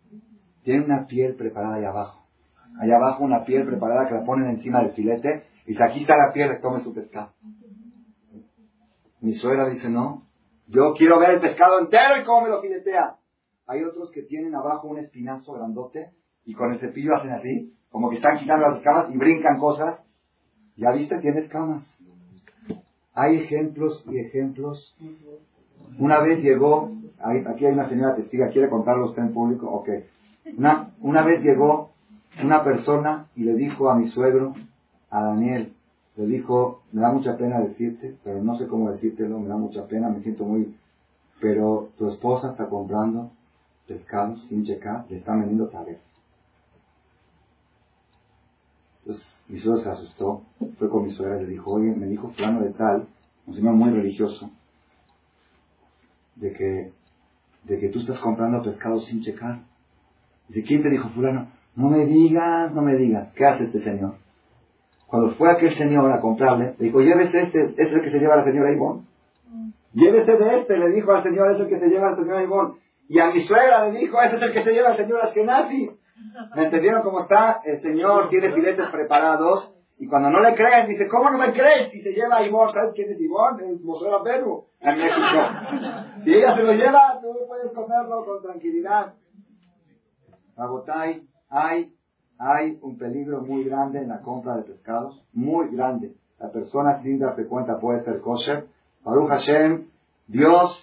Tienen 0.63 0.83
una 0.83 1.07
piel 1.07 1.35
preparada 1.35 1.75
ahí 1.75 1.85
abajo. 1.85 2.27
Allá 2.79 2.97
abajo 2.97 3.23
una 3.23 3.45
piel 3.45 3.65
preparada 3.65 4.07
que 4.07 4.15
la 4.15 4.23
ponen 4.23 4.49
encima 4.49 4.81
del 4.81 4.91
filete 4.91 5.43
y 5.65 5.73
se 5.75 5.91
quita 5.91 6.17
la 6.17 6.31
piel 6.33 6.51
y 6.57 6.61
tome 6.61 6.81
su 6.81 6.93
pescado. 6.93 7.33
Mi 9.21 9.33
suegra 9.33 9.67
dice, 9.69 9.89
no, 9.89 10.27
yo 10.67 10.93
quiero 10.93 11.19
ver 11.19 11.31
el 11.31 11.41
pescado 11.41 11.79
entero 11.79 12.15
y 12.21 12.25
cómo 12.25 12.43
me 12.43 12.49
lo 12.49 12.61
filetea. 12.61 13.17
Hay 13.65 13.83
otros 13.83 14.11
que 14.11 14.23
tienen 14.23 14.55
abajo 14.55 14.87
un 14.87 14.97
espinazo 14.97 15.53
grandote 15.53 16.11
y 16.45 16.53
con 16.53 16.73
el 16.73 16.79
cepillo 16.79 17.15
hacen 17.15 17.31
así 17.31 17.78
como 17.91 18.09
que 18.09 18.17
están 18.17 18.37
quitando 18.37 18.67
las 18.67 18.77
escamas 18.77 19.13
y 19.13 19.17
brincan 19.17 19.59
cosas. 19.59 20.03
Ya 20.75 20.91
viste, 20.91 21.19
tiene 21.19 21.41
escamas. 21.41 21.85
Hay 23.13 23.37
ejemplos 23.37 24.05
y 24.09 24.19
ejemplos. 24.19 24.95
Una 25.97 26.19
vez 26.19 26.41
llegó, 26.41 26.91
aquí 27.19 27.65
hay 27.65 27.73
una 27.73 27.89
señora 27.89 28.15
testiga, 28.15 28.49
¿quiere 28.49 28.69
contarlo 28.69 29.07
usted 29.07 29.23
en 29.23 29.33
público? 29.33 29.69
Ok. 29.69 29.89
Una, 30.57 30.91
una 31.01 31.23
vez 31.23 31.43
llegó 31.43 31.91
una 32.41 32.63
persona 32.63 33.27
y 33.35 33.43
le 33.43 33.55
dijo 33.55 33.89
a 33.89 33.95
mi 33.95 34.07
suegro, 34.07 34.53
a 35.09 35.23
Daniel, 35.23 35.73
le 36.15 36.25
dijo, 36.25 36.83
me 36.91 37.01
da 37.01 37.11
mucha 37.11 37.37
pena 37.37 37.59
decirte, 37.59 38.15
pero 38.23 38.41
no 38.43 38.57
sé 38.57 38.67
cómo 38.67 38.91
decírtelo, 38.91 39.39
me 39.39 39.47
da 39.47 39.57
mucha 39.57 39.87
pena, 39.87 40.09
me 40.09 40.21
siento 40.21 40.45
muy... 40.45 40.75
Pero 41.41 41.89
tu 41.97 42.09
esposa 42.09 42.51
está 42.51 42.67
comprando 42.67 43.31
pescados 43.87 44.45
sin 44.49 44.65
checar, 44.65 45.05
le 45.09 45.17
está 45.17 45.33
vendiendo 45.33 45.69
vez. 45.85 45.99
Entonces 49.09 49.41
mi 49.47 49.57
suegro 49.57 49.81
se 49.81 49.89
asustó, 49.89 50.43
fue 50.77 50.87
con 50.87 51.03
mi 51.03 51.09
suegra 51.09 51.41
y 51.41 51.45
le 51.45 51.51
dijo, 51.53 51.71
oye, 51.71 51.95
me 51.95 52.05
dijo 52.05 52.29
fulano 52.29 52.61
de 52.61 52.73
tal, 52.73 53.07
un 53.47 53.55
señor 53.55 53.73
muy 53.73 53.89
religioso, 53.89 54.51
de 56.35 56.53
que, 56.53 56.91
de 57.63 57.79
que 57.79 57.89
tú 57.89 58.01
estás 58.01 58.19
comprando 58.19 58.61
pescado 58.61 58.99
sin 58.99 59.23
checar. 59.23 59.61
Dice, 60.47 60.63
¿quién 60.63 60.83
te 60.83 60.91
dijo 60.91 61.09
fulano? 61.09 61.47
No 61.75 61.89
me 61.89 62.05
digas, 62.05 62.71
no 62.71 62.83
me 62.83 62.95
digas. 62.97 63.33
¿Qué 63.33 63.47
hace 63.47 63.63
este 63.63 63.79
señor? 63.79 64.13
Cuando 65.07 65.31
fue 65.31 65.51
aquel 65.51 65.75
señor 65.75 66.11
a 66.11 66.21
comprarle, 66.21 66.75
le 66.77 66.85
dijo, 66.85 67.01
llévese 67.01 67.41
este, 67.41 67.73
es 67.77 67.91
el 67.91 68.03
que 68.03 68.11
se 68.11 68.19
lleva 68.19 68.35
a 68.35 68.37
la 68.37 68.43
señora 68.43 68.71
Ivonne. 68.71 69.05
Llévese 69.93 70.37
de 70.37 70.59
este, 70.59 70.77
le 70.77 70.91
dijo 70.91 71.11
al 71.11 71.23
señor, 71.23 71.51
es 71.55 71.59
el 71.59 71.67
que 71.67 71.79
se 71.79 71.87
lleva 71.87 72.09
a 72.09 72.11
la 72.11 72.17
señora 72.17 72.43
Ivonne. 72.43 72.75
Y 73.07 73.17
a 73.17 73.31
mi 73.31 73.39
suegra 73.39 73.89
le 73.89 73.97
dijo, 73.97 74.21
ese 74.21 74.35
es 74.35 74.41
el 74.43 74.51
que 74.51 74.63
se 74.63 74.71
lleva 74.71 74.89
al 74.89 74.97
señor 74.97 75.19
Askenazi. 75.19 75.98
¿Me 76.55 76.65
entendieron 76.65 77.01
cómo 77.03 77.21
está? 77.21 77.61
El 77.63 77.81
Señor 77.81 78.29
tiene 78.29 78.51
filetes 78.51 78.87
preparados 78.89 79.73
y 79.99 80.07
cuando 80.07 80.29
no 80.29 80.39
le 80.39 80.55
creen, 80.55 80.87
dice, 80.87 81.09
¿cómo 81.09 81.29
no 81.29 81.37
me 81.37 81.51
crees? 81.51 81.91
Si 81.91 82.01
se 82.01 82.13
lleva 82.13 82.37
a 82.37 82.45
Ivonne, 82.45 82.71
¿sabes 82.73 82.93
quién 82.95 83.11
es 83.11 83.19
Ivonne? 83.19 83.69
Es 83.69 83.81
Mosera 83.81 84.23
Perú, 84.23 84.65
en 84.79 84.97
México. 84.97 86.23
Si 86.23 86.33
ella 86.33 86.55
se 86.55 86.63
lo 86.63 86.71
lleva, 86.71 87.19
tú 87.21 87.27
puedes 87.47 87.69
comerlo 87.73 88.23
con 88.23 88.41
tranquilidad. 88.41 89.13
Agotay, 90.55 91.27
hay, 91.49 91.93
hay 92.37 92.79
un 92.81 92.97
peligro 92.97 93.41
muy 93.41 93.65
grande 93.65 93.99
en 93.99 94.07
la 94.07 94.21
compra 94.21 94.55
de 94.55 94.63
pescados, 94.63 95.21
muy 95.33 95.67
grande. 95.75 96.15
La 96.39 96.49
persona 96.49 97.01
sin 97.01 97.19
darse 97.19 97.45
cuenta 97.45 97.79
puede 97.79 98.01
ser 98.05 98.21
kosher. 98.21 98.67
Baruch 99.03 99.27
Hashem, 99.27 99.89
Dios, 100.27 100.81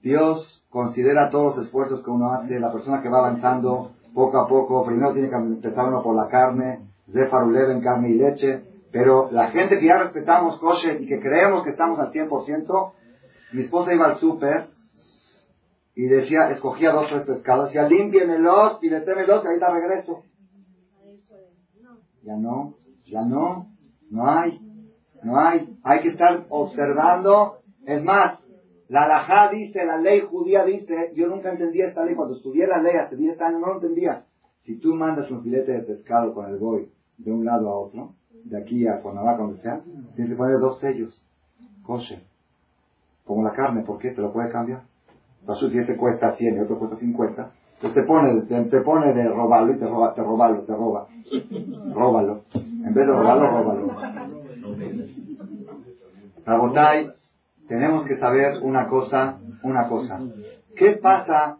Dios 0.00 0.64
considera 0.70 1.28
todos 1.28 1.56
los 1.56 1.66
esfuerzos 1.66 2.02
que 2.02 2.10
uno 2.10 2.32
hace, 2.32 2.58
la 2.58 2.72
persona 2.72 3.02
que 3.02 3.10
va 3.10 3.18
avanzando 3.18 3.90
poco 4.14 4.38
a 4.38 4.48
poco, 4.48 4.84
primero 4.84 5.12
tiene 5.12 5.28
que 5.28 5.36
empezar 5.36 5.88
uno 5.88 6.02
por 6.02 6.16
la 6.16 6.28
carne, 6.28 6.88
Zefarulev 7.12 7.70
en 7.70 7.80
carne 7.80 8.10
y 8.10 8.14
leche, 8.14 8.62
pero 8.92 9.30
la 9.30 9.50
gente 9.50 9.78
que 9.78 9.86
ya 9.86 10.02
respetamos 10.02 10.58
kosher 10.58 11.00
y 11.00 11.06
que 11.06 11.20
creemos 11.20 11.62
que 11.62 11.70
estamos 11.70 11.98
al 11.98 12.12
100%, 12.12 12.92
mi 13.52 13.62
esposa 13.62 13.94
iba 13.94 14.06
al 14.06 14.16
súper 14.16 14.68
y 15.94 16.06
decía, 16.06 16.50
escogía 16.50 16.92
dos 16.92 17.08
tres 17.08 17.24
pescados, 17.24 17.66
decía, 17.66 17.88
límpienmelos, 17.88 18.78
filetémelos 18.80 19.44
y 19.44 19.48
ahí 19.48 19.54
está 19.54 19.72
regreso. 19.72 20.24
Ya 22.22 22.36
no, 22.36 22.74
ya 23.04 23.22
no, 23.22 23.66
no 24.10 24.28
hay, 24.28 24.60
no 25.22 25.38
hay. 25.38 25.76
Hay 25.82 26.00
que 26.00 26.08
estar 26.10 26.46
observando. 26.48 27.58
Es 27.86 28.02
más, 28.02 28.38
la 28.90 29.04
alajá 29.04 29.50
dice, 29.52 29.84
la 29.86 29.98
ley 29.98 30.20
judía 30.28 30.64
dice, 30.64 31.12
yo 31.14 31.28
nunca 31.28 31.52
entendía 31.52 31.86
esta 31.86 32.04
ley, 32.04 32.16
cuando 32.16 32.34
estudié 32.34 32.66
la 32.66 32.82
ley 32.82 32.96
hace 32.96 33.14
10 33.14 33.40
años 33.40 33.60
no 33.60 33.68
lo 33.68 33.74
entendía. 33.74 34.24
Si 34.64 34.80
tú 34.80 34.96
mandas 34.96 35.30
un 35.30 35.44
filete 35.44 35.70
de 35.70 35.82
pescado 35.82 36.34
con 36.34 36.46
el 36.46 36.58
boy 36.58 36.90
de 37.16 37.30
un 37.30 37.44
lado 37.44 37.68
a 37.68 37.78
otro, 37.78 38.14
de 38.44 38.60
aquí 38.60 38.88
a 38.88 39.00
Cuernavaca, 39.00 39.42
donde 39.42 39.62
sea, 39.62 39.80
tienes 40.16 40.32
que 40.32 40.36
poner 40.36 40.58
dos 40.58 40.80
sellos, 40.80 41.24
kosher. 41.84 42.24
Como 43.24 43.44
la 43.44 43.52
carne, 43.52 43.84
¿por 43.84 43.98
qué? 43.98 44.10
¿Te 44.10 44.22
lo 44.22 44.32
puede 44.32 44.50
cambiar? 44.50 44.82
Entonces, 45.40 45.70
si 45.70 45.78
este 45.78 45.96
cuesta 45.96 46.34
100 46.34 46.56
y 46.56 46.58
otro 46.58 46.76
cuesta 46.76 46.96
50, 46.96 47.52
pues 47.80 47.94
te 47.94 48.02
pone, 48.02 48.42
te, 48.42 48.80
pone 48.80 49.14
de 49.14 49.28
robarlo 49.28 49.72
y 49.72 49.78
te 49.78 49.86
roba, 49.86 50.14
te 50.14 50.22
robalo, 50.22 50.62
te 50.62 50.74
roba. 50.74 51.06
Róbalo. 51.94 52.42
En 52.54 52.92
vez 52.92 53.06
de 53.06 53.12
robarlo, 53.12 53.50
róbalo. 53.50 53.96
Rabotai, 56.44 57.19
tenemos 57.70 58.04
que 58.04 58.16
saber 58.16 58.58
una 58.62 58.88
cosa, 58.88 59.38
una 59.62 59.86
cosa. 59.88 60.20
¿Qué 60.74 60.90
pasa? 60.96 61.58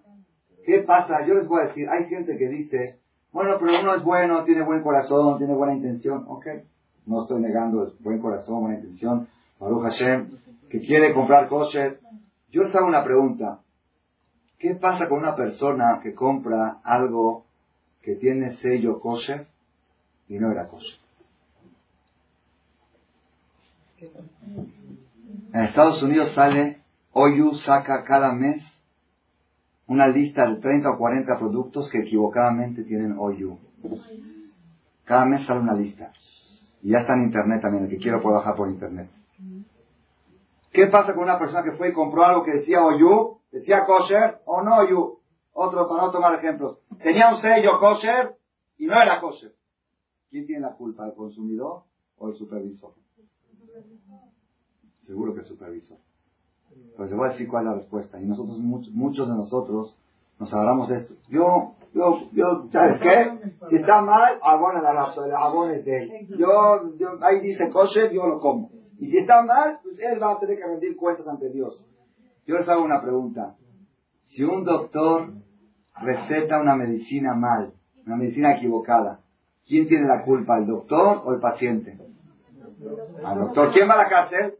¿Qué 0.67 0.81
pasa? 0.81 1.25
Yo 1.25 1.35
les 1.35 1.47
voy 1.47 1.61
a 1.61 1.67
decir, 1.69 1.89
hay 1.89 2.07
gente 2.07 2.37
que 2.37 2.49
dice, 2.49 2.99
bueno, 3.31 3.57
pero 3.61 3.81
uno 3.81 3.95
es 3.95 4.03
bueno, 4.03 4.43
tiene 4.43 4.63
buen 4.63 4.83
corazón, 4.83 5.39
tiene 5.39 5.55
buena 5.55 5.73
intención. 5.73 6.25
Ok, 6.27 6.47
no 7.07 7.23
estoy 7.23 7.41
negando, 7.41 7.87
es 7.87 8.03
buen 8.03 8.19
corazón, 8.19 8.61
buena 8.61 8.79
intención. 8.79 9.29
Baruch 9.61 9.85
Hashem, 9.85 10.31
que 10.69 10.81
quiere 10.81 11.15
comprar 11.15 11.49
kosher. 11.49 12.01
Yo 12.51 12.65
les 12.65 12.75
hago 12.75 12.89
una 12.89 13.05
pregunta. 13.05 13.61
¿Qué 14.59 14.75
pasa 14.75 15.09
con 15.09 15.21
una 15.21 15.37
persona 15.37 16.01
que 16.03 16.13
compra 16.13 16.81
algo 16.83 17.45
que 18.03 18.17
tiene 18.17 18.57
sello 18.57 18.99
kosher 18.99 19.47
y 20.29 20.41
no 20.41 20.51
era 20.51 20.67
kosher? 20.67 20.99
En 25.53 25.63
Estados 25.63 26.03
Unidos 26.03 26.33
sale, 26.33 26.83
OYU 27.13 27.57
saca 27.57 28.05
cada 28.05 28.33
mes 28.33 28.63
una 29.87 30.07
lista 30.07 30.47
de 30.47 30.61
30 30.61 30.91
o 30.91 30.99
40 30.99 31.39
productos 31.39 31.91
que 31.91 31.99
equivocadamente 31.99 32.85
tienen 32.85 33.17
OYU. 33.19 33.59
Cada 35.05 35.25
mes 35.27 35.45
sale 35.47 35.61
una 35.61 35.75
lista. 35.75 36.13
Y 36.83 36.91
ya 36.91 37.01
está 37.01 37.15
en 37.15 37.25
internet 37.25 37.61
también, 37.61 37.85
el 37.85 37.91
que 37.91 37.99
quiera 37.99 38.21
puede 38.23 38.37
bajar 38.37 38.55
por 38.55 38.71
internet. 38.71 39.11
¿Qué 40.73 40.87
pasa 40.87 41.15
con 41.15 41.25
una 41.25 41.39
persona 41.39 41.65
que 41.65 41.73
fue 41.73 41.89
y 41.89 41.93
compró 41.93 42.25
algo 42.25 42.45
que 42.45 42.53
decía 42.53 42.85
OYU 42.85 43.41
decía 43.51 43.85
kosher 43.85 44.41
o 44.45 44.63
no 44.63 44.89
yo. 44.89 45.21
Otro, 45.53 45.89
para 45.89 46.05
no 46.05 46.11
tomar 46.13 46.35
ejemplos. 46.37 46.79
Tenía 47.03 47.35
un 47.35 47.41
sello 47.41 47.81
kosher 47.81 48.37
y 48.79 48.87
no 48.87 48.95
era 48.95 49.21
kosher. 49.21 49.55
¿Quién 50.31 50.47
tiene 50.47 50.63
la 50.63 50.75
culpa, 50.75 51.07
el 51.07 51.15
consumidor 51.15 51.83
o 52.19 52.29
el 52.29 52.37
supervisor? 52.37 52.95
Seguro 55.11 55.35
que 55.35 55.41
el 55.41 55.47
supervisor. 55.47 55.99
Pues 56.97 57.11
le 57.11 57.17
voy 57.17 57.27
a 57.27 57.33
decir 57.33 57.49
cuál 57.49 57.65
es 57.65 57.71
la 57.71 57.77
respuesta. 57.79 58.21
Y 58.21 58.27
nosotros, 58.27 58.61
muchos, 58.61 59.29
de 59.29 59.35
nosotros, 59.35 59.99
nos 60.39 60.55
agarramos 60.55 60.89
de 60.89 60.99
esto. 60.99 61.15
Yo, 61.29 61.75
yo, 61.93 62.31
yo, 62.31 62.69
¿sabes 62.71 63.01
qué? 63.01 63.53
Si 63.71 63.75
está 63.75 64.03
mal, 64.03 64.39
abona 64.41 64.81
la 64.81 65.13
el 65.13 65.33
abona 65.35 65.75
es 65.75 65.85
de 65.85 65.97
él. 66.01 66.29
Yo, 66.39 66.97
yo, 66.97 67.19
ahí 67.23 67.41
dice 67.41 67.71
kosher, 67.71 68.13
yo 68.13 68.25
lo 68.25 68.39
como. 68.39 68.71
Y 69.01 69.07
si 69.07 69.19
está 69.19 69.43
mal, 69.43 69.81
pues 69.83 69.99
él 69.99 70.23
va 70.23 70.31
a 70.31 70.39
tener 70.39 70.59
que 70.59 70.65
rendir 70.65 70.97
cuentas 70.97 71.27
ante 71.27 71.51
Dios. 71.51 71.85
Yo 72.47 72.55
les 72.55 72.69
hago 72.69 72.85
una 72.85 73.03
pregunta. 73.03 73.57
Si 74.21 74.45
un 74.45 74.63
doctor 74.63 75.33
receta 76.01 76.61
una 76.61 76.77
medicina 76.77 77.35
mal, 77.35 77.73
una 78.07 78.15
medicina 78.15 78.55
equivocada, 78.55 79.23
¿quién 79.67 79.89
tiene 79.89 80.07
la 80.07 80.23
culpa, 80.23 80.57
el 80.59 80.69
doctor 80.69 81.23
o 81.25 81.35
el 81.35 81.41
paciente? 81.41 81.99
Al 83.25 83.39
doctor. 83.41 83.73
¿Quién 83.73 83.89
va 83.89 83.95
a 83.95 84.05
la 84.05 84.09
cárcel? 84.09 84.55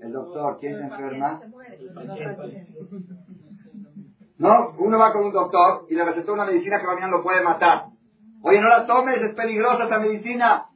El 0.00 0.12
doctor. 0.12 0.58
¿Quién 0.60 0.76
se 0.76 0.82
enferma? 0.82 1.40
No, 4.38 4.74
uno 4.78 4.98
va 4.98 5.12
con 5.12 5.26
un 5.26 5.32
doctor 5.32 5.86
y 5.90 5.94
le 5.94 6.04
recetó 6.04 6.32
una 6.32 6.46
medicina 6.46 6.80
que 6.80 6.86
mañana 6.86 7.08
lo 7.08 7.22
puede 7.22 7.42
matar. 7.42 7.86
Oye, 8.42 8.60
no 8.60 8.68
la 8.68 8.86
tomes, 8.86 9.20
es 9.20 9.34
peligrosa 9.34 9.84
esa 9.84 9.98
medicina. 9.98 10.66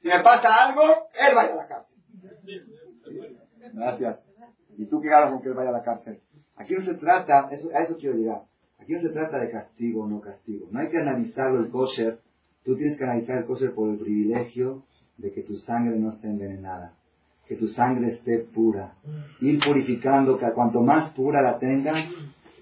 Si 0.00 0.08
me 0.08 0.20
pasa 0.20 0.66
algo, 0.66 0.82
él 0.82 1.36
va 1.36 1.42
a 1.42 1.44
ir 1.44 1.52
a 1.52 1.56
la 1.56 1.66
cárcel. 1.68 1.96
Gracias. 3.72 4.18
¿Y 4.76 4.86
tú 4.86 5.00
qué 5.00 5.08
ganas 5.08 5.30
con 5.30 5.42
que 5.42 5.48
él 5.48 5.54
vaya 5.54 5.70
a 5.70 5.74
la 5.74 5.82
cárcel? 5.84 6.20
Aquí 6.56 6.74
no 6.74 6.82
se 6.82 6.94
trata, 6.94 7.48
eso, 7.52 7.68
a 7.72 7.82
eso 7.84 7.96
quiero 7.96 8.16
llegar. 8.16 8.42
Aquí 8.78 8.92
no 8.94 9.00
se 9.00 9.10
trata 9.10 9.38
de 9.38 9.50
castigo 9.50 10.02
o 10.02 10.08
no 10.08 10.20
castigo. 10.20 10.66
No 10.72 10.80
hay 10.80 10.88
que 10.88 10.98
analizarlo 10.98 11.60
el 11.60 11.70
kosher. 11.70 12.18
Tú 12.64 12.76
tienes 12.76 12.98
que 12.98 13.04
analizar 13.04 13.38
el 13.38 13.46
kosher 13.46 13.72
por 13.72 13.90
el 13.90 13.98
privilegio 13.98 14.82
de 15.16 15.32
que 15.32 15.42
tu 15.42 15.56
sangre 15.58 15.96
no 15.96 16.10
esté 16.10 16.26
envenenada. 16.26 16.96
Que 17.48 17.56
tu 17.56 17.68
sangre 17.68 18.14
esté 18.14 18.38
pura. 18.38 18.94
Ir 19.40 19.58
purificando, 19.60 20.38
que 20.38 20.50
cuanto 20.52 20.80
más 20.80 21.12
pura 21.12 21.42
la 21.42 21.58
tengas, 21.58 22.08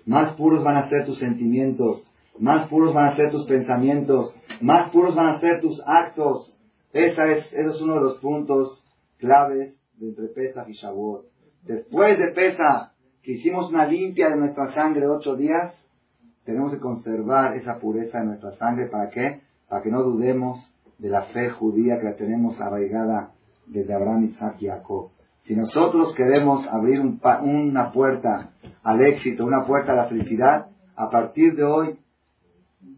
más 0.07 0.32
puros 0.35 0.65
van 0.65 0.77
a 0.77 0.89
ser 0.89 1.05
tus 1.05 1.19
sentimientos, 1.19 2.11
más 2.39 2.69
puros 2.69 2.94
van 2.94 3.07
a 3.07 3.16
ser 3.16 3.31
tus 3.31 3.47
pensamientos, 3.47 4.35
más 4.61 4.90
puros 4.90 5.15
van 5.15 5.28
a 5.28 5.40
ser 5.40 5.61
tus 5.61 5.81
actos. 5.86 6.57
Esa 6.93 7.27
es, 7.27 7.47
ese 7.52 7.70
es 7.70 7.81
uno 7.81 7.94
de 7.94 8.01
los 8.01 8.16
puntos 8.19 8.85
claves 9.19 9.74
de 9.98 10.09
entre 10.09 10.27
Pesach 10.28 10.69
y 10.69 10.73
Shavuot. 10.73 11.27
Después 11.62 12.19
de 12.19 12.28
Pesa, 12.28 12.93
que 13.23 13.32
hicimos 13.32 13.69
una 13.69 13.86
limpia 13.86 14.31
de 14.31 14.36
nuestra 14.36 14.73
sangre 14.73 15.07
ocho 15.07 15.36
días, 15.36 15.74
tenemos 16.44 16.73
que 16.73 16.81
conservar 16.81 17.57
esa 17.57 17.78
pureza 17.78 18.20
de 18.20 18.27
nuestra 18.27 18.52
sangre. 18.57 18.86
¿Para 18.86 19.11
qué? 19.11 19.40
Para 19.69 19.82
que 19.82 19.90
no 19.90 20.02
dudemos 20.02 20.73
de 20.98 21.11
la 21.11 21.23
fe 21.24 21.51
judía 21.51 21.98
que 21.98 22.07
la 22.07 22.16
tenemos 22.16 22.61
arraigada 22.61 23.32
desde 23.70 23.94
Abraham, 23.94 24.24
Isaac 24.24 24.56
y 24.60 24.66
Jacob. 24.66 25.10
Si 25.42 25.56
nosotros 25.56 26.14
queremos 26.14 26.66
abrir 26.68 27.01
una 27.01 27.92
puerta 27.92 28.52
al 28.82 29.01
éxito, 29.02 29.44
una 29.44 29.64
puerta 29.64 29.92
a 29.92 29.97
la 29.97 30.06
felicidad, 30.06 30.66
a 30.97 31.09
partir 31.09 31.56
de 31.56 31.64
hoy, 31.64 31.98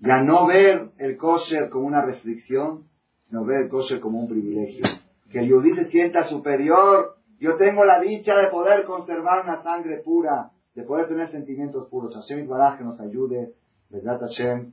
ya 0.01 0.23
no 0.23 0.47
ver 0.47 0.91
el 0.99 1.17
kosher 1.17 1.71
como 1.71 1.87
una 1.87 2.03
restricción, 2.03 2.85
sino 3.23 3.45
ver 3.45 3.63
el 3.63 3.69
kosher 3.69 4.01
como 4.01 4.19
un 4.19 4.29
privilegio. 4.29 4.85
Que 5.31 5.41
el 5.41 5.49
yudí 5.49 5.75
se 5.75 5.91
sienta 5.91 6.25
superior 6.25 7.17
yo 7.43 7.57
tengo 7.57 7.85
la 7.85 7.99
dicha 7.99 8.37
de 8.37 8.47
poder 8.51 8.85
conservar 8.85 9.43
una 9.43 9.65
sangre 9.65 9.97
pura, 9.97 10.53
de 10.77 10.85
poder 10.85 11.09
tener 11.09 11.29
sentimientos 11.33 11.89
puros. 11.89 12.15
Hashem 12.15 12.47
Baraj 12.47 12.79
que 12.79 12.85
nos 12.85 13.01
ayude, 13.01 13.53
verdad 13.91 14.21
Hashem, 14.21 14.73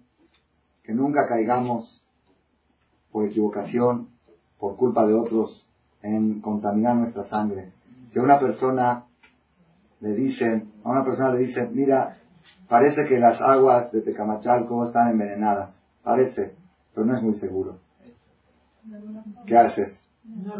que 0.83 0.93
nunca 0.93 1.27
caigamos 1.27 2.05
por 3.11 3.25
equivocación, 3.25 4.09
por 4.59 4.75
culpa 4.75 5.07
de 5.07 5.15
otros, 5.15 5.67
en 6.01 6.41
contaminar 6.41 6.95
nuestra 6.95 7.25
sangre. 7.25 7.73
Si 8.09 8.19
a 8.19 8.21
una 8.21 8.39
persona 8.39 9.05
le 9.99 10.13
dicen, 10.13 10.71
a 10.83 10.89
una 10.89 11.03
persona 11.03 11.33
le 11.33 11.39
dicen, 11.39 11.71
mira, 11.73 12.17
parece 12.67 13.05
que 13.05 13.19
las 13.19 13.41
aguas 13.41 13.91
de 13.91 14.01
Tecamachalco 14.01 14.87
están 14.87 15.09
envenenadas. 15.09 15.81
Parece, 16.03 16.55
pero 16.93 17.05
no 17.05 17.15
es 17.15 17.21
muy 17.21 17.33
seguro. 17.35 17.79
¿Qué 19.45 19.57
haces? 19.57 19.99
No, 20.23 20.55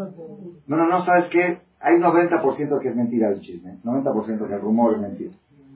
no, 0.68 0.88
no, 0.88 1.06
¿sabes 1.06 1.30
qué? 1.30 1.61
hay 1.80 1.95
un 1.95 2.03
90% 2.03 2.80
que 2.80 2.90
es 2.90 2.95
mentira 2.95 3.30
el 3.30 3.41
chisme, 3.41 3.80
90% 3.84 4.48
que 4.48 4.53
el 4.53 4.61
rumor 4.61 4.95
es 4.95 5.02
mentira. 5.02 5.34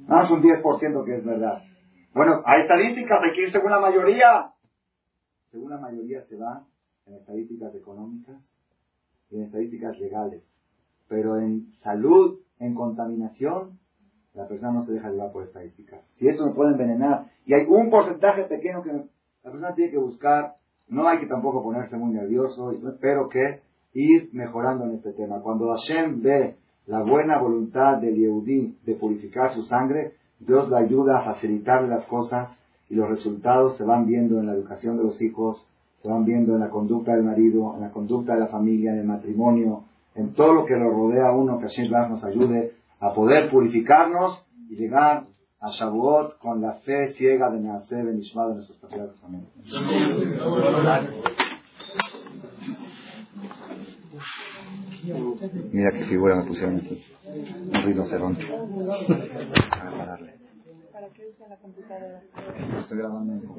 Nada 0.08 0.24
más 0.24 0.32
un 0.32 0.42
10% 0.42 1.06
que 1.06 1.18
es 1.18 1.26
verdad. 1.26 1.64
Bueno, 2.14 2.42
hay 2.46 2.62
estadísticas 2.62 3.22
de 3.22 3.32
que 3.32 3.52
según 3.52 3.72
la 3.72 3.80
mayoría, 3.80 4.54
según 5.50 5.72
la 5.72 5.80
mayoría 5.80 6.22
se 6.26 6.36
va 6.36 6.66
en 7.06 7.16
estadísticas 7.16 7.74
económicas 7.76 8.38
y 9.34 9.38
en 9.38 9.44
estadísticas 9.44 10.00
legales. 10.00 10.44
Pero 11.08 11.38
en 11.38 11.74
salud, 11.82 12.40
en 12.60 12.76
contaminación, 12.76 13.80
la 14.34 14.48
persona 14.48 14.72
no 14.72 14.86
se 14.86 14.94
deja 14.94 15.10
llevar 15.10 15.32
por 15.32 15.44
estadísticas. 15.44 16.06
Si 16.18 16.28
eso 16.28 16.46
me 16.46 16.54
puede 16.54 16.72
envenenar, 16.72 17.28
y 17.46 17.54
hay 17.54 17.66
un 17.68 17.90
porcentaje 17.90 18.44
pequeño 18.44 18.82
que 18.82 18.94
la 18.94 19.04
persona 19.44 19.76
tiene 19.76 19.92
que 19.92 19.98
buscar, 19.98 20.56
no 20.88 21.08
hay 21.08 21.20
que 21.20 21.28
tampoco 21.28 21.64
ponerse 21.64 21.98
muy 21.98 22.14
nervioso, 22.14 22.74
pero 23.00 23.30
que 23.30 23.62
ir 23.94 24.30
mejorando 24.34 24.86
en 24.86 24.96
este 24.96 25.14
tema. 25.14 25.42
Cuando 25.42 25.70
Hashem 25.70 26.22
ve 26.22 26.56
la 26.86 27.04
buena 27.04 27.38
voluntad 27.40 27.98
del 27.98 28.16
Yehudi 28.16 28.78
de 28.86 28.96
purificar 28.96 29.54
su 29.54 29.64
sangre, 29.64 30.14
Dios 30.40 30.70
le 30.70 30.78
ayuda 30.78 31.20
a 31.20 31.24
facilitarle 31.24 31.88
las 31.88 32.06
cosas 32.08 32.58
y 32.90 32.96
los 32.96 33.10
resultados 33.10 33.78
se 33.78 33.84
van 33.84 34.06
viendo 34.06 34.40
en 34.40 34.48
la 34.48 34.54
educación 34.54 34.98
de 34.98 35.04
los 35.04 35.22
hijos, 35.22 35.70
se 36.04 36.10
van 36.10 36.26
viendo 36.26 36.54
en 36.54 36.60
la 36.60 36.70
conducta 36.70 37.16
del 37.16 37.24
marido, 37.24 37.76
en 37.76 37.82
la 37.82 37.90
conducta 37.90 38.34
de 38.34 38.42
la 38.42 38.48
familia, 38.48 38.92
en 38.92 39.00
el 39.00 39.06
matrimonio, 39.06 39.86
en 40.16 40.34
todo 40.34 40.54
lo 40.54 40.66
que 40.66 40.76
lo 40.76 40.90
rodea 40.92 41.30
a 41.30 41.32
uno, 41.32 41.58
que 41.60 41.68
Hashem 41.68 41.90
nos 41.90 42.22
ayude 42.26 42.74
a 43.00 43.14
poder 43.14 43.50
purificarnos 43.50 44.46
y 44.70 44.76
llegar 44.76 45.24
a 45.62 45.70
Shavuot 45.70 46.40
con 46.40 46.62
la 46.62 46.74
fe 46.74 47.14
ciega 47.14 47.50
de 47.50 47.62
Neaseh 47.62 48.04
Ben 48.04 48.20
de 48.20 48.54
nuestros 48.54 48.78
patriarcas. 48.80 49.24
Amén. 49.24 49.48
Mira 55.72 55.92
qué 55.92 56.06
figura 56.06 56.36
me 56.36 56.44
pusieron 56.44 56.78
aquí. 56.80 57.02
Un 57.26 57.82
rinoceronte. 57.82 58.46
Para 59.70 59.92
pararle. 59.92 60.34
¿Para 60.92 61.08
qué 61.10 61.28
usa 61.28 61.48
la 61.48 61.58
computadora? 61.58 62.22
Estoy 62.80 62.98
grabando 62.98 63.34
en, 63.34 63.44
lo 63.44 63.54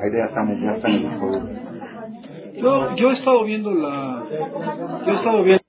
Ahí 0.00 0.12
ya 0.12 0.24
está, 0.26 0.44
ya 0.54 0.76
está 0.76 0.88
en 0.88 1.06
el. 1.06 2.60
Yo, 2.60 2.94
yo 2.96 3.08
he 3.08 3.12
estado 3.12 3.44
viendo 3.44 3.72
la. 3.72 4.24
Yo 5.04 5.12
he 5.12 5.14
estado 5.14 5.42
viendo. 5.42 5.64